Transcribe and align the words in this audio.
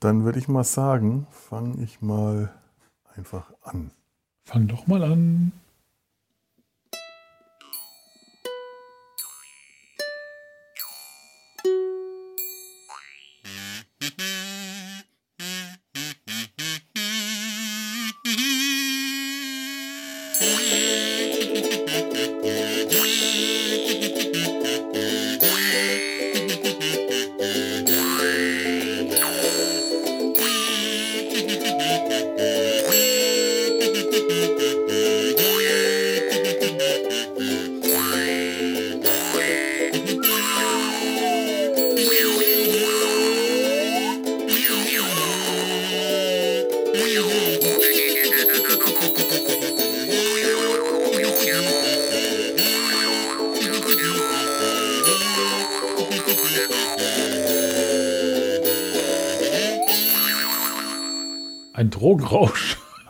Dann 0.00 0.24
würde 0.24 0.38
ich 0.38 0.48
mal 0.48 0.64
sagen, 0.64 1.26
fange 1.30 1.82
ich 1.82 2.00
mal 2.00 2.52
einfach 3.16 3.52
an. 3.62 3.90
Fang 4.44 4.68
doch 4.68 4.86
mal 4.86 5.02
an. 5.02 5.52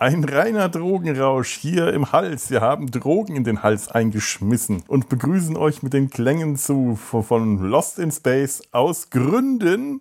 Ein 0.09 0.25
reiner 0.25 0.71
Drogenrausch 0.71 1.59
hier 1.59 1.93
im 1.93 2.13
Hals. 2.13 2.51
Wir 2.51 2.63
haben 2.63 2.91
Drogen 2.91 3.37
in 3.37 3.45
den 3.45 3.63
Hals 3.63 3.89
eingeschmissen 3.89 4.83
und 4.89 5.11
begrüßen 5.11 5.55
euch 5.55 5.83
mit 5.83 5.93
den 5.93 6.09
Klängen 6.09 6.57
zu 6.57 6.97
von 6.97 7.59
Lost 7.59 7.99
in 7.99 8.11
Space 8.11 8.63
aus 8.73 9.11
Gründen 9.11 10.01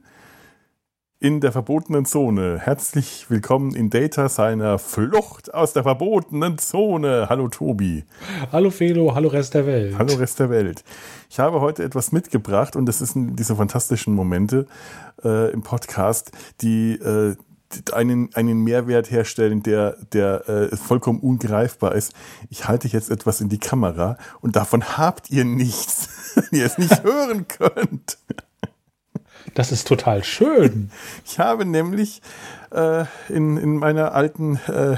in 1.19 1.41
der 1.41 1.51
verbotenen 1.51 2.05
Zone. 2.05 2.57
Herzlich 2.57 3.25
willkommen 3.27 3.75
in 3.75 3.89
Data 3.89 4.29
seiner 4.29 4.79
Flucht 4.79 5.53
aus 5.53 5.73
der 5.73 5.83
verbotenen 5.83 6.57
Zone. 6.57 7.25
Hallo 7.27 7.49
Tobi. 7.49 8.05
Hallo 8.53 8.69
Felo, 8.69 9.13
hallo 9.13 9.27
Rest 9.27 9.55
der 9.55 9.65
Welt. 9.65 9.97
Hallo 9.97 10.13
Rest 10.13 10.39
der 10.39 10.49
Welt. 10.49 10.85
Ich 11.29 11.37
habe 11.39 11.59
heute 11.59 11.83
etwas 11.83 12.13
mitgebracht 12.13 12.77
und 12.77 12.85
das 12.85 12.99
sind 12.99 13.35
diese 13.35 13.57
fantastischen 13.57 14.13
Momente 14.13 14.67
äh, 15.25 15.51
im 15.51 15.63
Podcast, 15.63 16.31
die 16.61 16.93
äh, 16.93 17.35
einen, 17.93 18.33
einen 18.33 18.63
Mehrwert 18.63 19.11
herstellen, 19.11 19.63
der, 19.63 19.97
der 20.13 20.47
äh, 20.49 20.75
vollkommen 20.75 21.19
ungreifbar 21.19 21.95
ist. 21.95 22.13
Ich 22.49 22.67
halte 22.67 22.87
jetzt 22.87 23.09
etwas 23.09 23.41
in 23.41 23.49
die 23.49 23.59
Kamera 23.59 24.17
und 24.41 24.55
davon 24.55 24.97
habt 24.97 25.29
ihr 25.29 25.45
nichts, 25.45 26.09
wenn 26.35 26.59
ihr 26.59 26.65
es 26.65 26.77
nicht 26.77 27.03
hören 27.03 27.47
könnt. 27.47 28.17
Das 29.53 29.71
ist 29.71 29.87
total 29.87 30.23
schön. 30.23 30.91
Ich 31.25 31.39
habe 31.39 31.65
nämlich 31.65 32.21
äh, 32.71 33.05
in, 33.29 33.57
in 33.57 33.77
meiner 33.77 34.13
alten 34.13 34.57
äh, 34.67 34.97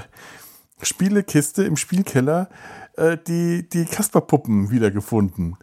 Spielekiste 0.81 1.63
im 1.63 1.75
Spielkeller 1.77 2.49
äh, 2.95 3.17
die, 3.27 3.67
die 3.67 3.85
Kasperpuppen 3.85 4.71
wiedergefunden. 4.71 5.57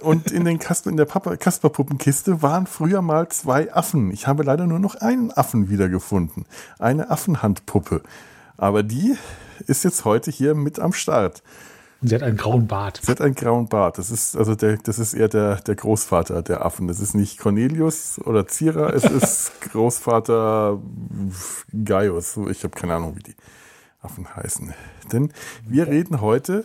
Und 0.00 0.30
in, 0.30 0.44
den 0.44 0.58
Kasper, 0.58 0.90
in 0.90 0.96
der 0.96 1.06
Kasperpuppenkiste 1.06 2.42
waren 2.42 2.66
früher 2.66 3.02
mal 3.02 3.28
zwei 3.28 3.72
Affen. 3.72 4.10
Ich 4.10 4.26
habe 4.26 4.42
leider 4.42 4.66
nur 4.66 4.78
noch 4.78 4.96
einen 4.96 5.30
Affen 5.30 5.68
wiedergefunden. 5.68 6.46
Eine 6.78 7.10
Affenhandpuppe. 7.10 8.02
Aber 8.56 8.82
die 8.82 9.16
ist 9.66 9.84
jetzt 9.84 10.04
heute 10.04 10.30
hier 10.30 10.54
mit 10.54 10.78
am 10.78 10.92
Start. 10.92 11.42
Und 12.00 12.08
sie 12.08 12.14
hat 12.14 12.22
einen 12.22 12.38
grauen 12.38 12.66
Bart. 12.66 13.00
Sie 13.02 13.10
hat 13.10 13.20
einen 13.20 13.34
grauen 13.34 13.68
Bart. 13.68 13.98
Das 13.98 14.10
ist 14.10 14.36
also 14.36 14.54
der, 14.54 14.78
das 14.78 14.98
ist 14.98 15.12
eher 15.12 15.28
der, 15.28 15.56
der 15.56 15.74
Großvater 15.74 16.42
der 16.42 16.64
Affen. 16.64 16.88
Das 16.88 16.98
ist 16.98 17.14
nicht 17.14 17.38
Cornelius 17.38 18.18
oder 18.24 18.46
Zira, 18.46 18.90
es 18.90 19.04
ist 19.04 19.52
Großvater 19.72 20.78
Gaius. 21.84 22.38
Ich 22.50 22.64
habe 22.64 22.74
keine 22.74 22.94
Ahnung, 22.94 23.16
wie 23.16 23.22
die 23.22 23.34
Affen 24.02 24.34
heißen. 24.34 24.74
Denn 25.12 25.32
wir 25.66 25.86
reden 25.88 26.20
heute 26.20 26.64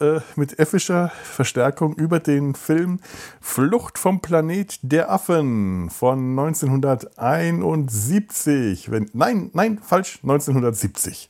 äh, 0.00 0.20
mit 0.36 0.58
effischer 0.58 1.12
Verstärkung 1.24 1.94
über 1.94 2.18
den 2.20 2.54
Film 2.54 3.00
Flucht 3.40 3.98
vom 3.98 4.20
Planet 4.20 4.78
der 4.82 5.10
Affen 5.10 5.88
von 5.90 6.38
1971. 6.38 8.90
Wenn, 8.90 9.10
nein, 9.12 9.50
nein, 9.54 9.78
falsch, 9.78 10.18
1970. 10.22 11.28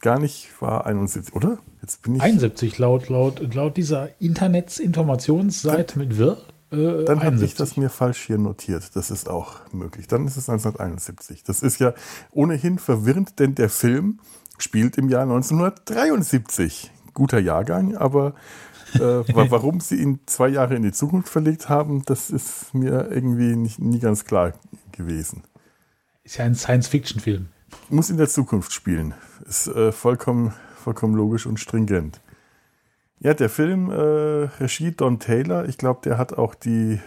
Gar 0.00 0.18
nicht 0.18 0.48
war 0.60 0.86
71, 0.86 1.34
oder? 1.34 1.58
Jetzt 1.82 2.02
bin 2.02 2.16
ich 2.16 2.22
71 2.22 2.78
laut, 2.78 3.08
laut, 3.08 3.54
laut 3.54 3.76
dieser 3.76 4.08
Internetsinformationsseite 4.20 5.98
mit 5.98 6.16
Wirr. 6.16 6.38
Äh, 6.70 7.04
dann 7.04 7.22
habe 7.22 7.44
ich 7.44 7.54
das 7.54 7.76
mir 7.76 7.90
falsch 7.90 8.26
hier 8.26 8.38
notiert. 8.38 8.94
Das 8.94 9.10
ist 9.10 9.28
auch 9.28 9.56
möglich. 9.72 10.06
Dann 10.06 10.26
ist 10.26 10.36
es 10.36 10.48
1971. 10.48 11.42
Das 11.42 11.62
ist 11.62 11.80
ja 11.80 11.92
ohnehin 12.30 12.78
verwirrend, 12.78 13.38
denn 13.38 13.54
der 13.54 13.68
Film 13.68 14.20
spielt 14.62 14.98
im 14.98 15.08
Jahr 15.08 15.22
1973. 15.22 16.90
Guter 17.14 17.38
Jahrgang, 17.38 17.96
aber 17.96 18.34
äh, 18.94 18.98
warum 19.34 19.80
sie 19.80 19.96
ihn 19.96 20.20
zwei 20.26 20.48
Jahre 20.48 20.76
in 20.76 20.82
die 20.82 20.92
Zukunft 20.92 21.28
verlegt 21.28 21.68
haben, 21.68 22.04
das 22.06 22.30
ist 22.30 22.72
mir 22.74 23.10
irgendwie 23.10 23.56
nicht, 23.56 23.78
nie 23.78 23.98
ganz 23.98 24.24
klar 24.24 24.52
gewesen. 24.92 25.42
Ist 26.22 26.36
ja 26.38 26.44
ein 26.44 26.54
Science-Fiction-Film. 26.54 27.48
Muss 27.88 28.10
in 28.10 28.16
der 28.16 28.28
Zukunft 28.28 28.72
spielen. 28.72 29.14
Ist 29.46 29.68
äh, 29.68 29.92
vollkommen, 29.92 30.52
vollkommen 30.76 31.14
logisch 31.14 31.46
und 31.46 31.58
stringent. 31.58 32.20
Ja, 33.20 33.34
der 33.34 33.50
Film, 33.50 33.90
äh, 33.90 33.94
Regie 34.60 34.92
Don 34.92 35.18
Taylor, 35.18 35.68
ich 35.68 35.76
glaube, 35.76 36.00
der 36.04 36.16
hat 36.16 36.32
auch 36.32 36.54
die 36.54 37.00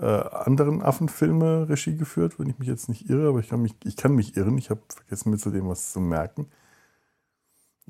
äh, 0.00 0.04
anderen 0.04 0.82
Affenfilme 0.82 1.68
Regie 1.68 1.96
geführt, 1.96 2.38
wenn 2.38 2.48
ich 2.48 2.58
mich 2.58 2.68
jetzt 2.68 2.88
nicht 2.88 3.08
irre, 3.08 3.28
aber 3.28 3.40
ich 3.40 3.48
kann 3.48 3.62
mich, 3.62 3.74
ich 3.84 3.96
kann 3.96 4.14
mich 4.14 4.36
irren. 4.36 4.58
Ich 4.58 4.70
habe 4.70 4.80
vergessen, 4.88 5.30
mir 5.30 5.38
zu 5.38 5.50
dem 5.50 5.68
was 5.68 5.92
zu 5.92 6.00
merken. 6.00 6.46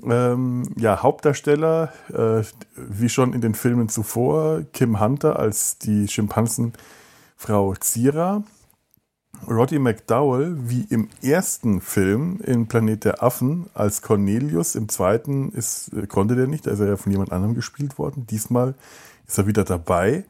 Ähm, 0.05 0.71
ja, 0.77 1.03
Hauptdarsteller, 1.03 1.93
äh, 2.09 2.43
wie 2.77 3.09
schon 3.09 3.33
in 3.33 3.41
den 3.41 3.55
Filmen 3.55 3.89
zuvor, 3.89 4.63
Kim 4.73 5.01
Hunter 5.01 5.39
als 5.39 5.79
die 5.79 6.09
Schimpansenfrau 6.09 7.75
Zira. 7.81 8.43
Roddy 9.49 9.79
McDowell, 9.79 10.57
wie 10.69 10.87
im 10.91 11.09
ersten 11.23 11.81
Film 11.81 12.41
in 12.45 12.67
Planet 12.67 13.05
der 13.05 13.23
Affen, 13.23 13.71
als 13.75 14.03
Cornelius. 14.03 14.75
Im 14.75 14.89
zweiten 14.89 15.51
ist, 15.53 15.93
äh, 15.95 16.07
konnte 16.07 16.37
der 16.37 16.47
nicht, 16.47 16.67
da 16.67 16.73
ist 16.73 16.81
er 16.81 16.89
ja 16.89 16.97
von 16.97 17.13
jemand 17.13 17.33
anderem 17.33 17.55
gespielt 17.55 17.99
worden. 17.99 18.27
Diesmal 18.27 18.75
ist 19.27 19.39
er 19.39 19.47
wieder 19.47 19.65
dabei. 19.65 20.25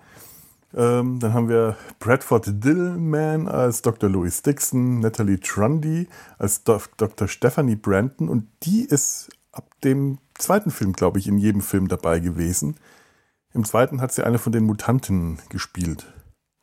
Ähm, 0.73 1.19
dann 1.19 1.35
haben 1.35 1.49
wir 1.49 1.77
Bradford 1.99 2.65
Dillman 2.65 3.49
als 3.49 3.83
Dr. 3.83 4.09
Louis 4.09 4.43
Dixon, 4.43 5.01
Natalie 5.01 5.41
Trundy 5.41 6.07
als 6.39 6.63
Do 6.63 6.81
Dr. 6.97 7.27
Stephanie 7.27 7.75
Brandon 7.75 8.29
und 8.29 8.47
die 8.63 8.85
ist 8.85 9.31
ab 9.61 9.81
dem 9.83 10.19
zweiten 10.39 10.71
Film, 10.71 10.95
glaube 10.95 11.19
ich, 11.19 11.29
in 11.29 11.37
jedem 11.37 11.61
Film 11.61 11.87
dabei 11.89 12.19
gewesen. 12.19 12.77
Im 13.53 13.65
zweiten 13.65 14.01
hat 14.01 14.11
sie 14.11 14.25
eine 14.25 14.39
von 14.39 14.53
den 14.53 14.65
Mutanten 14.65 15.39
gespielt. 15.51 16.07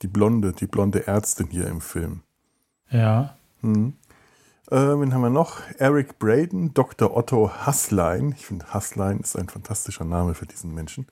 Die 0.02 0.08
blonde, 0.08 0.52
die 0.54 0.66
blonde 0.66 1.06
Ärztin 1.06 1.48
hier 1.48 1.68
im 1.68 1.80
Film. 1.80 2.24
Ja. 2.90 3.38
Hm. 3.62 3.94
Äh, 4.72 4.76
wen 4.76 5.14
haben 5.14 5.22
wir 5.22 5.30
noch? 5.30 5.62
Eric 5.78 6.18
Braden, 6.18 6.74
Dr. 6.74 7.16
Otto 7.16 7.52
Hasslein. 7.52 8.34
Ich 8.36 8.48
finde, 8.48 8.74
Hasslein 8.74 9.20
ist 9.20 9.38
ein 9.38 9.48
fantastischer 9.48 10.06
Name 10.06 10.34
für 10.34 10.48
diesen 10.48 10.74
Menschen. 10.74 11.06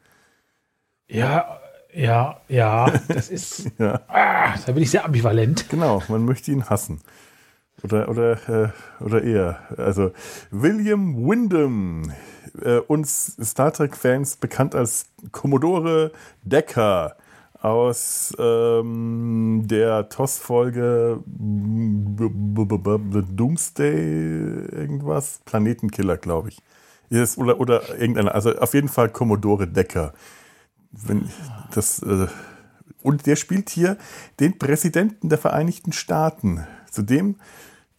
Ja, 1.07 1.59
ja, 1.94 2.41
ja, 2.47 2.91
das 3.07 3.29
ist. 3.29 3.72
ja. 3.78 4.01
Ah, 4.07 4.56
da 4.66 4.72
bin 4.72 4.81
ich 4.81 4.90
sehr 4.90 5.06
ambivalent. 5.06 5.69
Genau, 5.69 6.01
man 6.07 6.25
möchte 6.25 6.51
ihn 6.51 6.68
hassen. 6.68 7.01
Oder, 7.84 8.09
oder, 8.09 8.50
äh, 8.50 8.69
oder 9.04 9.24
eher. 9.24 9.60
Also 9.77 10.12
William 10.50 11.27
Wyndham, 11.27 12.12
äh, 12.62 12.80
uns 12.80 13.36
Star 13.42 13.74
Trek-Fans 13.74 14.38
bekannt 14.38 14.75
als 14.75 15.07
Commodore 15.31 16.12
Decker 16.44 17.16
aus 17.62 18.33
ähm, 18.38 19.63
der 19.66 20.07
TOS-Folge 20.10 21.24
Doomsday 23.36 24.68
irgendwas, 24.72 25.42
Planetenkiller, 25.45 26.18
glaube 26.18 26.50
ich. 26.50 26.60
Ist, 27.10 27.38
oder, 27.38 27.60
oder 27.60 27.98
irgendeiner, 28.00 28.36
also 28.36 28.56
auf 28.57 28.74
jeden 28.74 28.89
Fall 28.89 29.10
Commodore 29.10 29.68
Decker. 29.68 30.13
Wenn 30.92 31.30
das, 31.74 32.01
äh, 32.04 32.27
und 33.01 33.25
der 33.25 33.36
spielt 33.36 33.69
hier 33.69 33.98
den 34.39 34.57
Präsidenten 34.57 35.30
der 35.30 35.38
Vereinigten 35.38 35.92
Staaten. 35.92 36.66
Zudem 36.95 37.36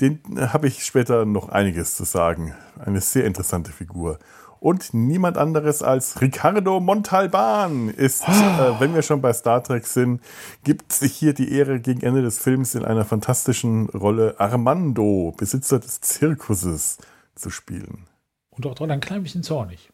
den 0.01 0.21
äh, 0.37 0.49
habe 0.49 0.69
ich 0.69 0.85
später 0.85 1.25
noch 1.25 1.49
einiges 1.49 1.97
zu 1.97 2.05
sagen. 2.05 2.55
Eine 2.85 3.01
sehr 3.01 3.25
interessante 3.25 3.73
Figur. 3.73 4.19
Und 4.59 4.95
niemand 4.95 5.37
anderes 5.37 5.83
als 5.83 6.21
Ricardo 6.21 6.81
Montalban 6.81 7.89
ist, 7.91 8.27
äh, 8.27 8.81
wenn 8.81 8.95
wir 8.95 9.03
schon 9.03 9.21
bei 9.21 9.33
Star 9.33 9.63
Trek 9.63 9.87
sind, 9.87 10.21
gibt 10.65 10.93
sich 10.93 11.13
hier 11.13 11.35
die 11.35 11.53
Ehre 11.53 11.79
gegen 11.79 12.01
Ende 12.01 12.23
des 12.23 12.39
Films 12.39 12.75
in 12.75 12.85
einer 12.85 13.05
fantastischen 13.05 13.89
Rolle 13.91 14.35
Armando, 14.39 15.35
Besitzer 15.37 15.79
des 15.79 16.01
Zirkuses, 16.01 16.99
zu 17.35 17.51
spielen. 17.51 18.07
Und 18.51 18.67
auch 18.67 18.75
dran 18.75 18.91
ein 18.91 19.01
klein 19.01 19.23
bisschen 19.23 19.43
zornig. 19.43 19.91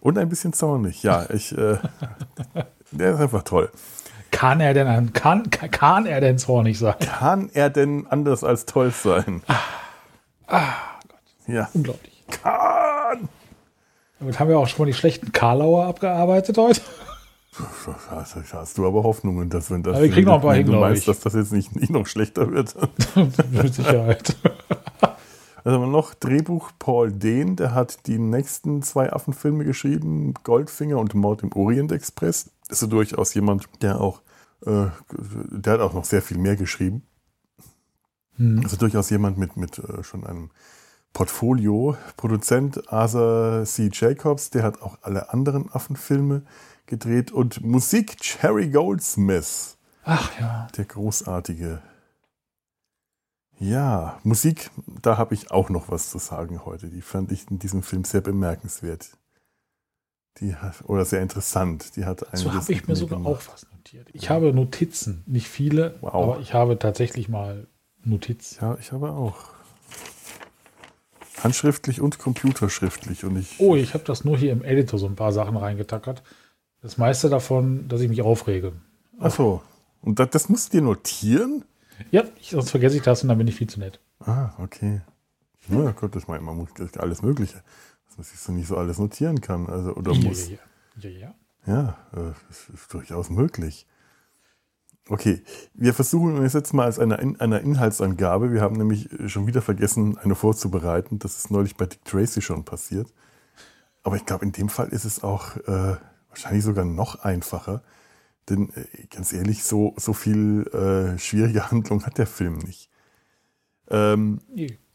Und 0.00 0.16
ein 0.16 0.28
bisschen 0.28 0.52
zornig, 0.52 1.02
ja. 1.02 1.28
Ich, 1.30 1.56
äh, 1.56 1.78
der 2.92 3.14
ist 3.14 3.20
einfach 3.20 3.42
toll. 3.42 3.70
Kann 4.44 4.60
er 4.60 4.74
denn 4.74 5.14
kann, 5.14 5.48
kann 5.48 6.04
er 6.04 6.20
denn 6.20 6.36
zornig 6.36 6.78
sein? 6.78 6.96
Kann 6.98 7.48
er 7.54 7.70
denn 7.70 8.06
anders 8.06 8.44
als 8.44 8.66
toll 8.66 8.90
sein? 8.90 9.40
Ah, 9.46 9.54
ah 10.48 10.72
Gott. 11.08 11.18
Ja. 11.46 11.70
Unglaublich. 11.72 12.22
Kann! 12.42 13.30
Damit 14.18 14.38
haben 14.38 14.50
wir 14.50 14.58
auch 14.58 14.68
schon 14.68 14.84
mal 14.84 14.86
die 14.86 14.92
schlechten 14.92 15.32
Karlauer 15.32 15.86
abgearbeitet 15.86 16.58
heute. 16.58 16.82
Hast, 18.52 18.76
du 18.76 18.86
aber 18.86 19.02
Hoffnungen, 19.02 19.48
dass 19.48 19.70
wenn 19.70 19.82
das 19.82 19.94
aber 19.94 20.04
wir 20.04 20.10
kriegen 20.10 20.26
noch 20.26 20.34
ein 20.34 20.40
paar 20.42 20.54
hin, 20.56 20.66
du 20.66 20.72
meinst, 20.72 21.08
dass 21.08 21.20
das 21.20 21.32
jetzt 21.32 21.52
nicht, 21.52 21.74
nicht 21.74 21.90
noch 21.90 22.06
schlechter 22.06 22.50
wird. 22.52 22.76
Mit 23.50 23.74
Sicherheit. 23.74 24.36
Also 25.64 25.86
noch 25.86 26.12
Drehbuch 26.12 26.72
Paul 26.78 27.10
Dehn, 27.10 27.56
der 27.56 27.72
hat 27.72 28.06
die 28.06 28.18
nächsten 28.18 28.82
zwei 28.82 29.10
Affenfilme 29.10 29.64
geschrieben, 29.64 30.34
Goldfinger 30.44 30.98
und 30.98 31.14
Mord 31.14 31.42
im 31.42 31.52
Orient 31.54 31.90
Express. 31.90 32.50
Ist 32.68 32.80
so 32.80 32.86
durchaus 32.86 33.32
jemand, 33.32 33.66
der 33.80 33.98
auch, 33.98 34.20
äh, 34.66 34.86
der 35.10 35.74
hat 35.74 35.80
auch 35.80 35.94
noch 35.94 36.04
sehr 36.04 36.22
viel 36.22 36.38
mehr 36.38 36.56
geschrieben. 36.56 37.02
Hm. 38.36 38.60
Also 38.62 38.76
durchaus 38.76 39.10
jemand 39.10 39.38
mit, 39.38 39.56
mit 39.56 39.78
äh, 39.78 40.02
schon 40.02 40.26
einem 40.26 40.50
Portfolio. 41.12 41.96
Produzent 42.16 42.92
Arthur 42.92 43.64
C. 43.64 43.90
Jacobs, 43.92 44.50
der 44.50 44.64
hat 44.64 44.82
auch 44.82 44.98
alle 45.02 45.32
anderen 45.32 45.70
Affenfilme 45.72 46.42
gedreht 46.86 47.32
und 47.32 47.62
Musik 47.62 48.18
Cherry 48.18 48.68
Goldsmith. 48.68 49.78
Ach 50.04 50.38
ja. 50.38 50.68
Der 50.76 50.84
großartige. 50.84 51.80
Ja, 53.58 54.18
Musik, 54.24 54.70
da 55.00 55.16
habe 55.16 55.34
ich 55.34 55.50
auch 55.50 55.70
noch 55.70 55.88
was 55.88 56.10
zu 56.10 56.18
sagen 56.18 56.64
heute. 56.64 56.88
Die 56.88 57.00
fand 57.00 57.30
ich 57.30 57.50
in 57.50 57.58
diesem 57.58 57.82
Film 57.82 58.04
sehr 58.04 58.20
bemerkenswert. 58.20 59.16
Die 60.40 60.56
hat, 60.56 60.84
oder 60.84 61.04
sehr 61.04 61.22
interessant. 61.22 61.96
Die 61.96 62.04
hat 62.04 62.26
so 62.32 62.52
habe 62.52 62.72
ich 62.72 62.88
mir 62.88 62.96
sogar 62.96 63.18
gemacht. 63.18 63.34
auch 63.46 63.52
was 63.52 63.66
notiert. 63.70 64.08
Ich 64.12 64.30
habe 64.30 64.52
Notizen, 64.52 65.22
nicht 65.26 65.48
viele, 65.48 65.94
wow. 66.00 66.14
aber 66.14 66.40
ich 66.40 66.54
habe 66.54 66.78
tatsächlich 66.78 67.28
mal 67.28 67.68
Notizen. 68.02 68.58
Ja, 68.60 68.76
ich 68.80 68.92
habe 68.92 69.10
auch. 69.10 69.36
Handschriftlich 71.42 72.00
und 72.00 72.18
computerschriftlich. 72.18 73.24
Und 73.24 73.36
ich, 73.36 73.56
oh, 73.58 73.76
ich 73.76 73.94
habe 73.94 74.04
das 74.04 74.24
nur 74.24 74.38
hier 74.38 74.52
im 74.52 74.64
Editor 74.64 74.98
so 74.98 75.06
ein 75.06 75.14
paar 75.14 75.32
Sachen 75.32 75.56
reingetackert. 75.56 76.22
Das 76.80 76.98
meiste 76.98 77.28
davon, 77.28 77.86
dass 77.88 78.00
ich 78.00 78.08
mich 78.08 78.22
aufrege. 78.22 78.72
Ach 79.20 79.30
so. 79.30 79.62
Und 80.00 80.18
das, 80.18 80.30
das 80.30 80.48
musst 80.48 80.72
du 80.72 80.78
dir 80.78 80.84
notieren? 80.84 81.64
Ja, 82.10 82.24
ich, 82.40 82.50
sonst 82.50 82.70
vergesse 82.70 82.96
ich 82.96 83.02
das 83.02 83.22
und 83.22 83.28
dann 83.28 83.38
bin 83.38 83.46
ich 83.46 83.54
viel 83.54 83.68
zu 83.68 83.78
nett. 83.80 84.00
Ah, 84.20 84.50
okay. 84.58 85.02
Ja, 85.68 85.92
Gott, 85.92 86.14
das 86.14 86.28
meint 86.28 86.42
man 86.42 86.66
alles 86.98 87.22
Mögliche. 87.22 87.62
Dass 88.16 88.30
sich 88.30 88.40
so 88.40 88.52
nicht 88.52 88.68
so 88.68 88.76
alles 88.76 88.98
notieren 88.98 89.40
kann. 89.40 89.68
Also, 89.68 89.94
oder 89.94 90.12
ja, 90.12 90.28
muss. 90.28 90.48
Ja, 90.48 90.56
ja. 90.96 91.10
ja, 91.10 91.10
ja. 91.10 91.34
ja 91.66 92.34
das 92.48 92.68
ist 92.72 92.92
durchaus 92.92 93.30
möglich. 93.30 93.86
Okay, 95.08 95.42
wir 95.74 95.92
versuchen 95.92 96.42
es 96.44 96.54
jetzt 96.54 96.72
mal 96.72 96.86
als 96.86 96.98
eine, 96.98 97.18
eine 97.18 97.58
Inhaltsangabe. 97.58 98.52
Wir 98.52 98.62
haben 98.62 98.76
nämlich 98.76 99.10
schon 99.26 99.46
wieder 99.46 99.60
vergessen, 99.60 100.16
eine 100.16 100.34
vorzubereiten. 100.34 101.18
Das 101.18 101.36
ist 101.36 101.50
neulich 101.50 101.76
bei 101.76 101.84
Dick 101.84 102.04
Tracy 102.06 102.40
schon 102.40 102.64
passiert. 102.64 103.12
Aber 104.02 104.16
ich 104.16 104.24
glaube, 104.24 104.46
in 104.46 104.52
dem 104.52 104.70
Fall 104.70 104.88
ist 104.88 105.04
es 105.04 105.22
auch 105.22 105.56
äh, 105.66 105.96
wahrscheinlich 106.28 106.64
sogar 106.64 106.86
noch 106.86 107.22
einfacher. 107.22 107.82
Denn 108.48 108.70
äh, 108.70 109.06
ganz 109.10 109.34
ehrlich, 109.34 109.64
so, 109.64 109.94
so 109.98 110.14
viel 110.14 110.66
äh, 110.68 111.18
schwierige 111.18 111.70
Handlung 111.70 112.04
hat 112.06 112.16
der 112.16 112.26
Film 112.26 112.58
nicht. 112.58 112.90
Ähm, 113.88 114.40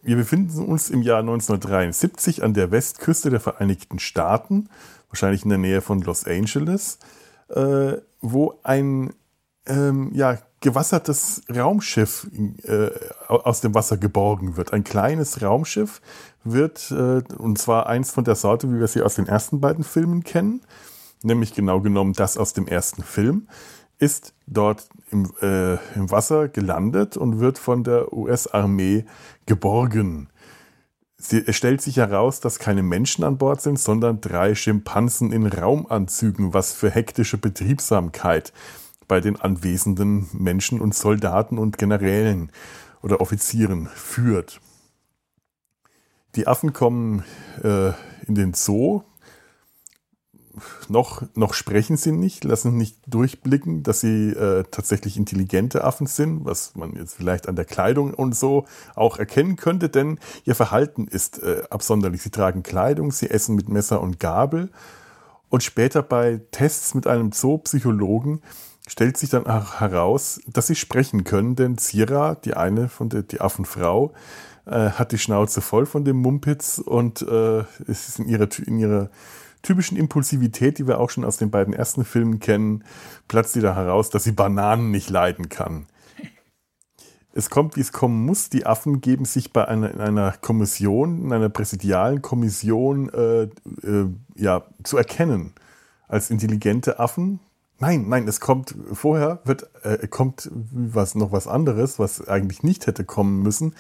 wir 0.02 0.16
befinden 0.16 0.66
uns 0.66 0.90
im 0.90 1.02
Jahr 1.02 1.20
1973 1.20 2.44
an 2.44 2.54
der 2.54 2.72
Westküste 2.72 3.30
der 3.30 3.40
Vereinigten 3.40 4.00
Staaten, 4.00 4.70
wahrscheinlich 5.10 5.44
in 5.44 5.50
der 5.50 5.58
Nähe 5.58 5.82
von 5.82 6.02
Los 6.02 6.26
Angeles, 6.26 7.00
äh, 7.50 7.94
wo 8.22 8.60
ein 8.64 9.14
ähm, 9.66 10.12
ja, 10.14 10.38
gewassertes 10.62 11.42
Raumschiff 11.54 12.28
äh, 12.64 12.90
aus 13.28 13.62
dem 13.62 13.74
Wasser 13.74 13.98
geborgen 13.98 14.58
wird. 14.58 14.74
Ein 14.74 14.84
kleines 14.84 15.42
Raumschiff 15.42 16.02
wird, 16.44 16.92
äh, 16.92 17.22
und 17.38 17.58
zwar 17.58 17.88
eins 17.88 18.12
von 18.12 18.24
der 18.24 18.36
Sorte, 18.36 18.72
wie 18.74 18.80
wir 18.80 18.88
sie 18.88 19.02
aus 19.02 19.16
den 19.16 19.28
ersten 19.28 19.62
beiden 19.62 19.84
Filmen 19.84 20.24
kennen, 20.24 20.62
nämlich 21.24 21.54
genau 21.54 21.82
genommen 21.82 22.14
das 22.14 22.38
aus 22.38 22.54
dem 22.54 22.68
ersten 22.68 23.04
Film, 23.04 23.48
ist 24.00 24.34
dort 24.48 24.90
im, 25.12 25.32
äh, 25.42 25.76
im 25.96 26.10
Wasser 26.10 26.48
gelandet 26.48 27.18
und 27.18 27.40
wird 27.40 27.58
von 27.60 27.84
der 27.84 28.14
US-Armee 28.14 29.06
geborgen. 29.46 30.30
Sie, 31.18 31.44
es 31.46 31.58
stellt 31.58 31.82
sich 31.82 31.98
heraus, 31.98 32.40
dass 32.40 32.60
keine 32.60 32.82
Menschen 32.82 33.26
an 33.26 33.38
Bord 33.38 33.62
sind, 33.62 33.78
sondern 33.78 34.22
drei 34.22 34.56
Schimpansen 34.56 35.34
in 35.34 35.46
Raumanzügen, 35.46 36.54
was 36.54 36.72
für 36.72 36.90
hektische 36.90 37.38
Betriebsamkeit 37.38 38.54
bei 39.10 39.20
den 39.20 39.36
anwesenden 39.36 40.30
Menschen 40.32 40.80
und 40.80 40.96
Soldaten 40.96 41.58
und 41.58 41.78
Generälen 41.78 42.54
oder 43.02 43.20
Offizieren 43.20 43.88
führt. 43.88 44.62
Die 46.36 46.48
Affen 46.48 46.72
kommen 46.72 47.26
äh, 47.64 47.90
in 48.28 48.36
den 48.36 48.54
Zoo. 48.54 49.02
Noch, 50.88 51.24
noch 51.36 51.54
sprechen 51.54 51.98
sie 51.98 52.12
nicht, 52.12 52.44
lassen 52.44 52.78
nicht 52.78 52.98
durchblicken, 53.08 53.84
dass 53.84 54.02
sie 54.02 54.30
äh, 54.30 54.64
tatsächlich 54.70 55.18
intelligente 55.18 55.84
Affen 55.84 56.08
sind, 56.08 56.46
was 56.46 56.76
man 56.76 56.96
jetzt 56.96 57.16
vielleicht 57.16 57.48
an 57.48 57.56
der 57.56 57.66
Kleidung 57.66 58.14
und 58.14 58.36
so 58.36 58.66
auch 58.96 59.18
erkennen 59.18 59.56
könnte, 59.56 59.90
denn 59.90 60.20
ihr 60.46 60.56
Verhalten 60.56 61.08
ist 61.08 61.42
äh, 61.42 61.64
absonderlich. 61.70 62.22
Sie 62.22 62.32
tragen 62.32 62.64
Kleidung, 62.64 63.12
sie 63.12 63.30
essen 63.30 63.56
mit 63.56 63.70
Messer 63.70 64.02
und 64.02 64.20
Gabel. 64.20 64.70
Und 65.50 65.64
später 65.64 66.04
bei 66.04 66.42
Tests 66.52 66.94
mit 66.94 67.08
einem 67.08 67.32
Zoopsychologen 67.32 68.42
stellt 68.88 69.18
sich 69.18 69.30
dann 69.30 69.46
auch 69.46 69.80
heraus, 69.80 70.42
dass 70.48 70.68
sie 70.68 70.76
sprechen 70.76 71.24
können, 71.24 71.56
denn 71.56 71.78
Zira, 71.78 72.36
die 72.36 72.56
eine 72.56 72.90
von 72.90 73.10
der 73.10 73.24
die 73.24 73.42
Affenfrau, 73.42 74.14
äh, 74.66 74.92
hat 74.92 75.12
die 75.12 75.18
Schnauze 75.18 75.62
voll 75.62 75.86
von 75.86 76.06
dem 76.06 76.18
Mumpitz 76.18 76.80
und 76.80 77.22
äh, 77.22 77.64
ist 77.86 78.20
in 78.20 78.28
ihrer, 78.28 78.48
in 78.66 78.80
ihrer 78.80 79.10
typischen 79.62 79.98
Impulsivität, 79.98 80.78
die 80.78 80.88
wir 80.88 81.00
auch 81.00 81.10
schon 81.10 81.26
aus 81.26 81.38
den 81.38 81.52
beiden 81.52 81.74
ersten 81.74 82.06
Filmen 82.06 82.40
kennen, 82.40 82.84
platzt 83.28 83.54
sie 83.54 83.62
da 83.62 83.76
heraus, 83.76 84.10
dass 84.10 84.24
sie 84.24 84.32
Bananen 84.32 84.92
nicht 84.92 85.10
leiden 85.10 85.50
kann. 85.50 85.88
Es 87.32 87.50
kommt, 87.50 87.76
wie 87.76 87.82
es 87.82 87.92
kommen 87.92 88.26
muss. 88.26 88.50
Die 88.50 88.66
Affen 88.66 89.02
geben 89.02 89.26
sich 89.26 89.54
bei 89.54 89.68
einer, 89.68 89.94
in 89.94 90.02
einer 90.02 90.34
Kommission, 90.42 91.26
in 91.26 91.34
einer 91.34 91.50
präsidialen 91.50 92.22
Kommission, 92.22 93.10
äh, 93.10 93.44
äh, 93.44 94.10
ja, 94.36 94.64
zu 94.84 94.98
erkennen 94.98 95.54
als 96.08 96.32
intelligente 96.32 97.00
Affen, 97.00 97.40
Nein, 97.82 98.10
nein, 98.10 98.28
es 98.28 98.42
kommt 98.42 98.76
vorher 98.92 99.40
wird 99.46 99.70
äh, 99.86 100.06
kommt 100.08 100.52
was 100.52 101.16
noch 101.16 101.32
was 101.32 101.48
anderes, 101.48 101.98
was 101.98 102.28
eigentlich 102.28 102.62
nicht 102.62 102.88
hätte 102.88 103.06
kommen 103.06 103.42
müssen, 103.42 103.74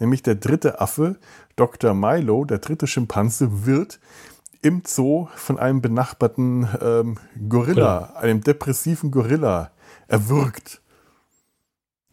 nämlich 0.00 0.22
der 0.22 0.36
dritte 0.36 0.80
Affe, 0.80 1.16
Dr. 1.54 1.92
Milo, 1.92 2.46
der 2.46 2.58
dritte 2.58 2.86
Schimpanse 2.86 3.66
wird 3.66 4.00
im 4.62 4.82
Zoo 4.86 5.28
von 5.34 5.58
einem 5.58 5.82
benachbarten 5.82 6.68
ähm, 6.80 7.18
Gorilla, 7.48 8.12
ja. 8.14 8.20
einem 8.20 8.42
depressiven 8.42 9.10
Gorilla 9.10 9.72
erwürgt. 10.06 10.80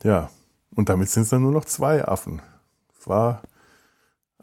Ja, 0.04 0.30
und 0.76 0.90
damit 0.90 1.10
sind 1.10 1.24
es 1.24 1.30
dann 1.30 1.44
nur 1.44 1.52
noch 1.52 1.66
zwei 1.66 2.06
Affen. 2.06 2.42
Es 3.00 3.08
war 3.08 3.44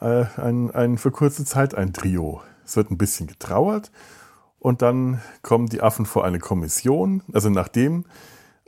äh, 0.00 0.24
ein, 0.36 0.70
ein 0.70 0.98
für 0.98 1.10
kurze 1.10 1.44
Zeit 1.44 1.74
ein 1.74 1.92
Trio. 1.92 2.42
Es 2.64 2.76
wird 2.76 2.90
ein 2.90 2.98
bisschen 2.98 3.26
getrauert 3.26 3.90
und 4.58 4.82
dann 4.82 5.20
kommen 5.42 5.68
die 5.68 5.82
Affen 5.82 6.06
vor 6.06 6.24
eine 6.24 6.38
Kommission. 6.38 7.22
Also 7.32 7.50
nachdem 7.50 8.04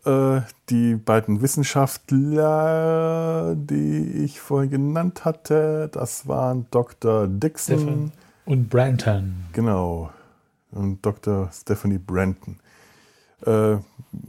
äh, 0.04 0.40
die 0.68 0.96
beiden 0.96 1.42
Wissenschaftler, 1.42 3.54
die 3.56 4.24
ich 4.24 4.40
vorhin 4.40 4.70
genannt 4.70 5.24
hatte, 5.24 5.88
das 5.92 6.26
waren 6.26 6.66
Dr. 6.70 7.28
Dixon 7.28 7.78
Stephen 7.78 8.12
und 8.48 8.70
Branton. 8.70 9.34
Genau. 9.52 10.10
Und 10.70 11.04
Dr. 11.04 11.50
Stephanie 11.52 11.98
Branton. 11.98 12.58
Äh, 13.44 13.76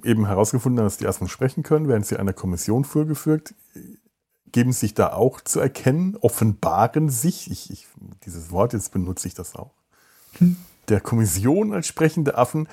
eben 0.04 0.28
herausgefunden 0.28 0.80
haben, 0.80 0.86
dass 0.86 0.98
die 0.98 1.08
Affen 1.08 1.28
sprechen 1.28 1.64
können, 1.64 1.88
werden 1.88 2.04
sie 2.04 2.18
einer 2.18 2.34
Kommission 2.34 2.84
vorgeführt, 2.84 3.56
geben 4.52 4.72
sich 4.72 4.94
da 4.94 5.14
auch 5.14 5.42
zu 5.42 5.60
erkennen, 5.60 6.16
offenbaren 6.22 7.10
sich, 7.10 7.50
ich, 7.50 7.72
ich, 7.72 7.88
dieses 8.26 8.52
Wort, 8.52 8.74
jetzt 8.74 8.92
benutze 8.92 9.28
ich 9.28 9.34
das 9.34 9.56
auch, 9.56 9.72
hm 10.38 10.58
der 10.90 11.02
Kommission 11.02 11.74
als 11.74 11.88
sprechende 11.88 12.38
Affen 12.38 12.68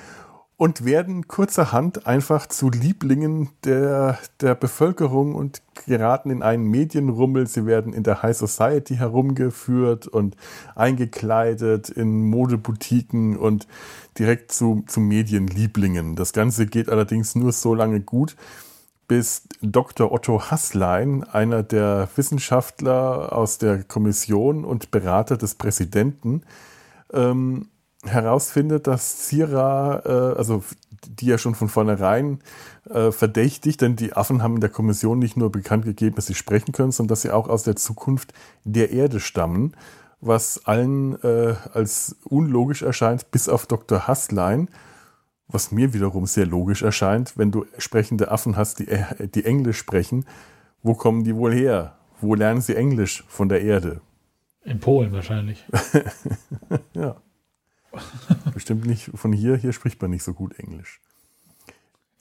und 0.58 0.86
werden 0.86 1.28
kurzerhand 1.28 2.06
einfach 2.06 2.46
zu 2.46 2.70
Lieblingen 2.70 3.50
der, 3.64 4.18
der 4.40 4.54
Bevölkerung 4.54 5.34
und 5.34 5.60
geraten 5.86 6.30
in 6.30 6.42
einen 6.42 6.64
Medienrummel. 6.64 7.46
Sie 7.46 7.66
werden 7.66 7.92
in 7.92 8.02
der 8.02 8.22
High 8.22 8.36
Society 8.36 8.96
herumgeführt 8.96 10.06
und 10.06 10.34
eingekleidet 10.74 11.90
in 11.90 12.30
Modeboutiquen 12.30 13.36
und 13.36 13.68
direkt 14.18 14.50
zu, 14.50 14.82
zu 14.86 15.00
Medienlieblingen. 15.00 16.16
Das 16.16 16.32
Ganze 16.32 16.66
geht 16.66 16.88
allerdings 16.88 17.34
nur 17.34 17.52
so 17.52 17.74
lange 17.74 18.00
gut, 18.00 18.34
bis 19.08 19.42
Dr. 19.60 20.10
Otto 20.10 20.50
Hasslein, 20.50 21.22
einer 21.22 21.62
der 21.62 22.08
Wissenschaftler 22.16 23.32
aus 23.34 23.58
der 23.58 23.84
Kommission 23.84 24.64
und 24.64 24.90
Berater 24.90 25.36
des 25.36 25.54
Präsidenten, 25.54 26.42
ähm, 27.12 27.68
herausfindet, 28.06 28.86
dass 28.86 29.26
Zira, 29.26 30.02
äh, 30.04 30.36
also 30.36 30.62
die 31.08 31.26
ja 31.26 31.38
schon 31.38 31.54
von 31.54 31.68
vornherein 31.68 32.40
äh, 32.90 33.10
verdächtigt, 33.12 33.80
denn 33.80 33.96
die 33.96 34.12
Affen 34.12 34.42
haben 34.42 34.56
in 34.56 34.60
der 34.60 34.70
Kommission 34.70 35.18
nicht 35.18 35.36
nur 35.36 35.50
bekannt 35.50 35.84
gegeben, 35.84 36.16
dass 36.16 36.26
sie 36.26 36.34
sprechen 36.34 36.72
können, 36.72 36.92
sondern 36.92 37.10
dass 37.10 37.22
sie 37.22 37.30
auch 37.30 37.48
aus 37.48 37.62
der 37.62 37.76
Zukunft 37.76 38.32
der 38.64 38.90
Erde 38.90 39.20
stammen, 39.20 39.74
was 40.20 40.66
allen 40.66 41.22
äh, 41.22 41.54
als 41.72 42.16
unlogisch 42.24 42.82
erscheint, 42.82 43.30
bis 43.30 43.48
auf 43.48 43.66
Dr. 43.66 44.06
Hasslein, 44.08 44.68
was 45.48 45.70
mir 45.70 45.92
wiederum 45.92 46.26
sehr 46.26 46.46
logisch 46.46 46.82
erscheint, 46.82 47.34
wenn 47.36 47.52
du 47.52 47.66
sprechende 47.78 48.30
Affen 48.30 48.56
hast, 48.56 48.80
die, 48.80 48.88
äh, 48.88 49.28
die 49.28 49.44
Englisch 49.44 49.78
sprechen, 49.78 50.24
wo 50.82 50.94
kommen 50.94 51.24
die 51.24 51.36
wohl 51.36 51.52
her? 51.52 51.96
Wo 52.20 52.34
lernen 52.34 52.60
sie 52.60 52.76
Englisch 52.76 53.24
von 53.28 53.48
der 53.48 53.60
Erde? 53.60 54.00
In 54.64 54.80
Polen 54.80 55.12
wahrscheinlich. 55.12 55.64
ja. 56.94 57.16
Bestimmt 58.54 58.86
nicht 58.86 59.10
von 59.14 59.32
hier, 59.32 59.56
hier 59.56 59.72
spricht 59.72 60.00
man 60.00 60.10
nicht 60.10 60.22
so 60.22 60.32
gut 60.32 60.58
Englisch. 60.58 61.00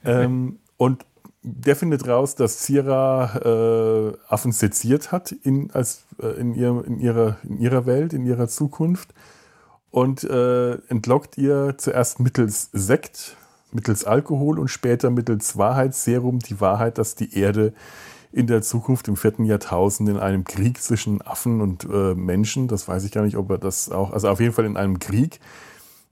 Ähm, 0.04 0.60
und 0.78 1.06
der 1.42 1.76
findet 1.76 2.08
raus, 2.08 2.36
dass 2.36 2.60
Zira 2.60 3.36
äh, 3.44 4.18
Affen 4.28 4.52
seziert 4.52 5.12
hat 5.12 5.32
in, 5.32 5.72
als, 5.72 6.06
äh, 6.20 6.28
in, 6.40 6.56
ihr, 6.56 6.84
in, 6.86 7.00
ihrer, 7.00 7.38
in 7.44 7.60
ihrer 7.60 7.86
Welt, 7.86 8.14
in 8.14 8.26
ihrer 8.26 8.48
Zukunft 8.48 9.14
und 9.92 10.24
äh, 10.24 10.74
entlockt 10.90 11.38
ihr 11.38 11.76
zuerst 11.78 12.20
mittels 12.20 12.70
Sekt, 12.74 13.38
mittels 13.72 14.06
Alkohol 14.06 14.60
und 14.60 14.70
später 14.70 15.10
mittels 15.12 15.58
Wahrheitsserum 15.58 16.40
die 16.40 16.60
Wahrheit, 16.60 16.98
dass 16.98 17.16
die 17.16 17.38
Erde 17.38 17.74
in 18.36 18.48
der 18.48 18.62
Zukunft 18.62 19.08
im 19.08 19.16
vierten 19.16 19.46
Jahrtausend 19.46 20.10
in 20.10 20.18
einem 20.18 20.44
Krieg 20.44 20.84
zwischen 20.84 21.22
Affen 21.22 21.62
und 21.62 21.86
äh, 21.86 22.14
Menschen, 22.16 22.68
das 22.68 22.86
weiß 22.86 23.06
ich 23.06 23.14
gar 23.14 23.24
nicht, 23.24 23.38
ob 23.38 23.50
er 23.50 23.58
das 23.58 23.90
auch, 23.90 24.12
also 24.12 24.28
auf 24.28 24.42
jeden 24.42 24.52
Fall 24.52 24.66
in 24.66 24.76
einem 24.76 25.00
Krieg 25.00 25.40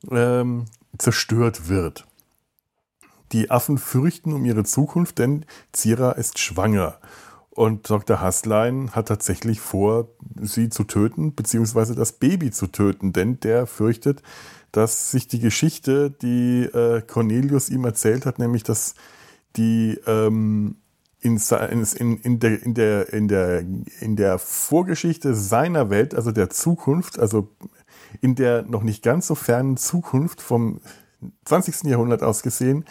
ähm, 0.09 0.63
zerstört 0.97 1.67
wird. 1.67 2.07
Die 3.33 3.51
Affen 3.51 3.77
fürchten 3.77 4.31
um 4.31 4.45
ihre 4.45 4.63
Zukunft, 4.63 5.19
denn 5.19 5.45
Zira 5.73 6.13
ist 6.13 6.39
schwanger. 6.39 6.97
Und 7.49 7.89
Dr. 7.89 8.21
Hasslein 8.21 8.91
hat 8.91 9.09
tatsächlich 9.09 9.59
vor, 9.59 10.07
sie 10.39 10.69
zu 10.69 10.85
töten, 10.85 11.35
beziehungsweise 11.35 11.93
das 11.93 12.13
Baby 12.13 12.51
zu 12.51 12.67
töten, 12.67 13.11
denn 13.11 13.41
der 13.41 13.67
fürchtet, 13.67 14.23
dass 14.71 15.11
sich 15.11 15.27
die 15.27 15.39
Geschichte, 15.39 16.09
die 16.09 16.63
äh, 16.63 17.01
Cornelius 17.01 17.69
ihm 17.69 17.83
erzählt 17.83 18.25
hat, 18.25 18.39
nämlich 18.39 18.63
dass 18.63 18.95
die 19.57 19.99
ähm, 20.07 20.77
in, 21.23 21.37
in, 21.37 22.17
in, 22.17 22.39
der, 22.39 22.63
in, 22.63 22.73
der, 22.73 23.13
in, 23.13 23.27
der, 23.27 23.63
in 24.01 24.15
der 24.15 24.37
Vorgeschichte 24.39 25.33
seiner 25.33 25.89
Welt, 25.89 26.13
also 26.15 26.31
der 26.31 26.49
Zukunft, 26.49 27.19
also 27.19 27.49
in 28.21 28.35
der 28.35 28.63
noch 28.63 28.83
nicht 28.83 29.03
ganz 29.03 29.27
so 29.27 29.35
fernen 29.35 29.77
Zukunft 29.77 30.41
vom 30.41 30.81
20. 31.45 31.83
Jahrhundert 31.83 32.23
aus 32.23 32.43
gesehen, 32.43 32.85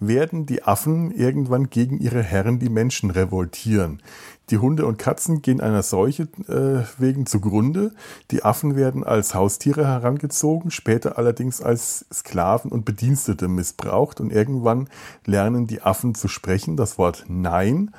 werden 0.00 0.46
die 0.46 0.62
Affen 0.62 1.10
irgendwann 1.10 1.70
gegen 1.70 1.98
ihre 1.98 2.22
Herren, 2.22 2.58
die 2.58 2.68
Menschen, 2.68 3.10
revoltieren. 3.10 4.02
Die 4.50 4.58
Hunde 4.58 4.84
und 4.84 4.98
Katzen 4.98 5.40
gehen 5.40 5.60
einer 5.60 5.82
Seuche 5.82 6.28
äh, 6.48 6.84
wegen 6.98 7.24
zugrunde. 7.24 7.92
Die 8.30 8.44
Affen 8.44 8.76
werden 8.76 9.02
als 9.02 9.34
Haustiere 9.34 9.86
herangezogen, 9.86 10.70
später 10.70 11.16
allerdings 11.16 11.62
als 11.62 12.04
Sklaven 12.12 12.70
und 12.70 12.84
Bedienstete 12.84 13.48
missbraucht 13.48 14.20
und 14.20 14.30
irgendwann 14.30 14.88
lernen 15.24 15.66
die 15.66 15.80
Affen 15.80 16.14
zu 16.14 16.28
sprechen, 16.28 16.76
das 16.76 16.98
Wort 16.98 17.24
Nein 17.28 17.90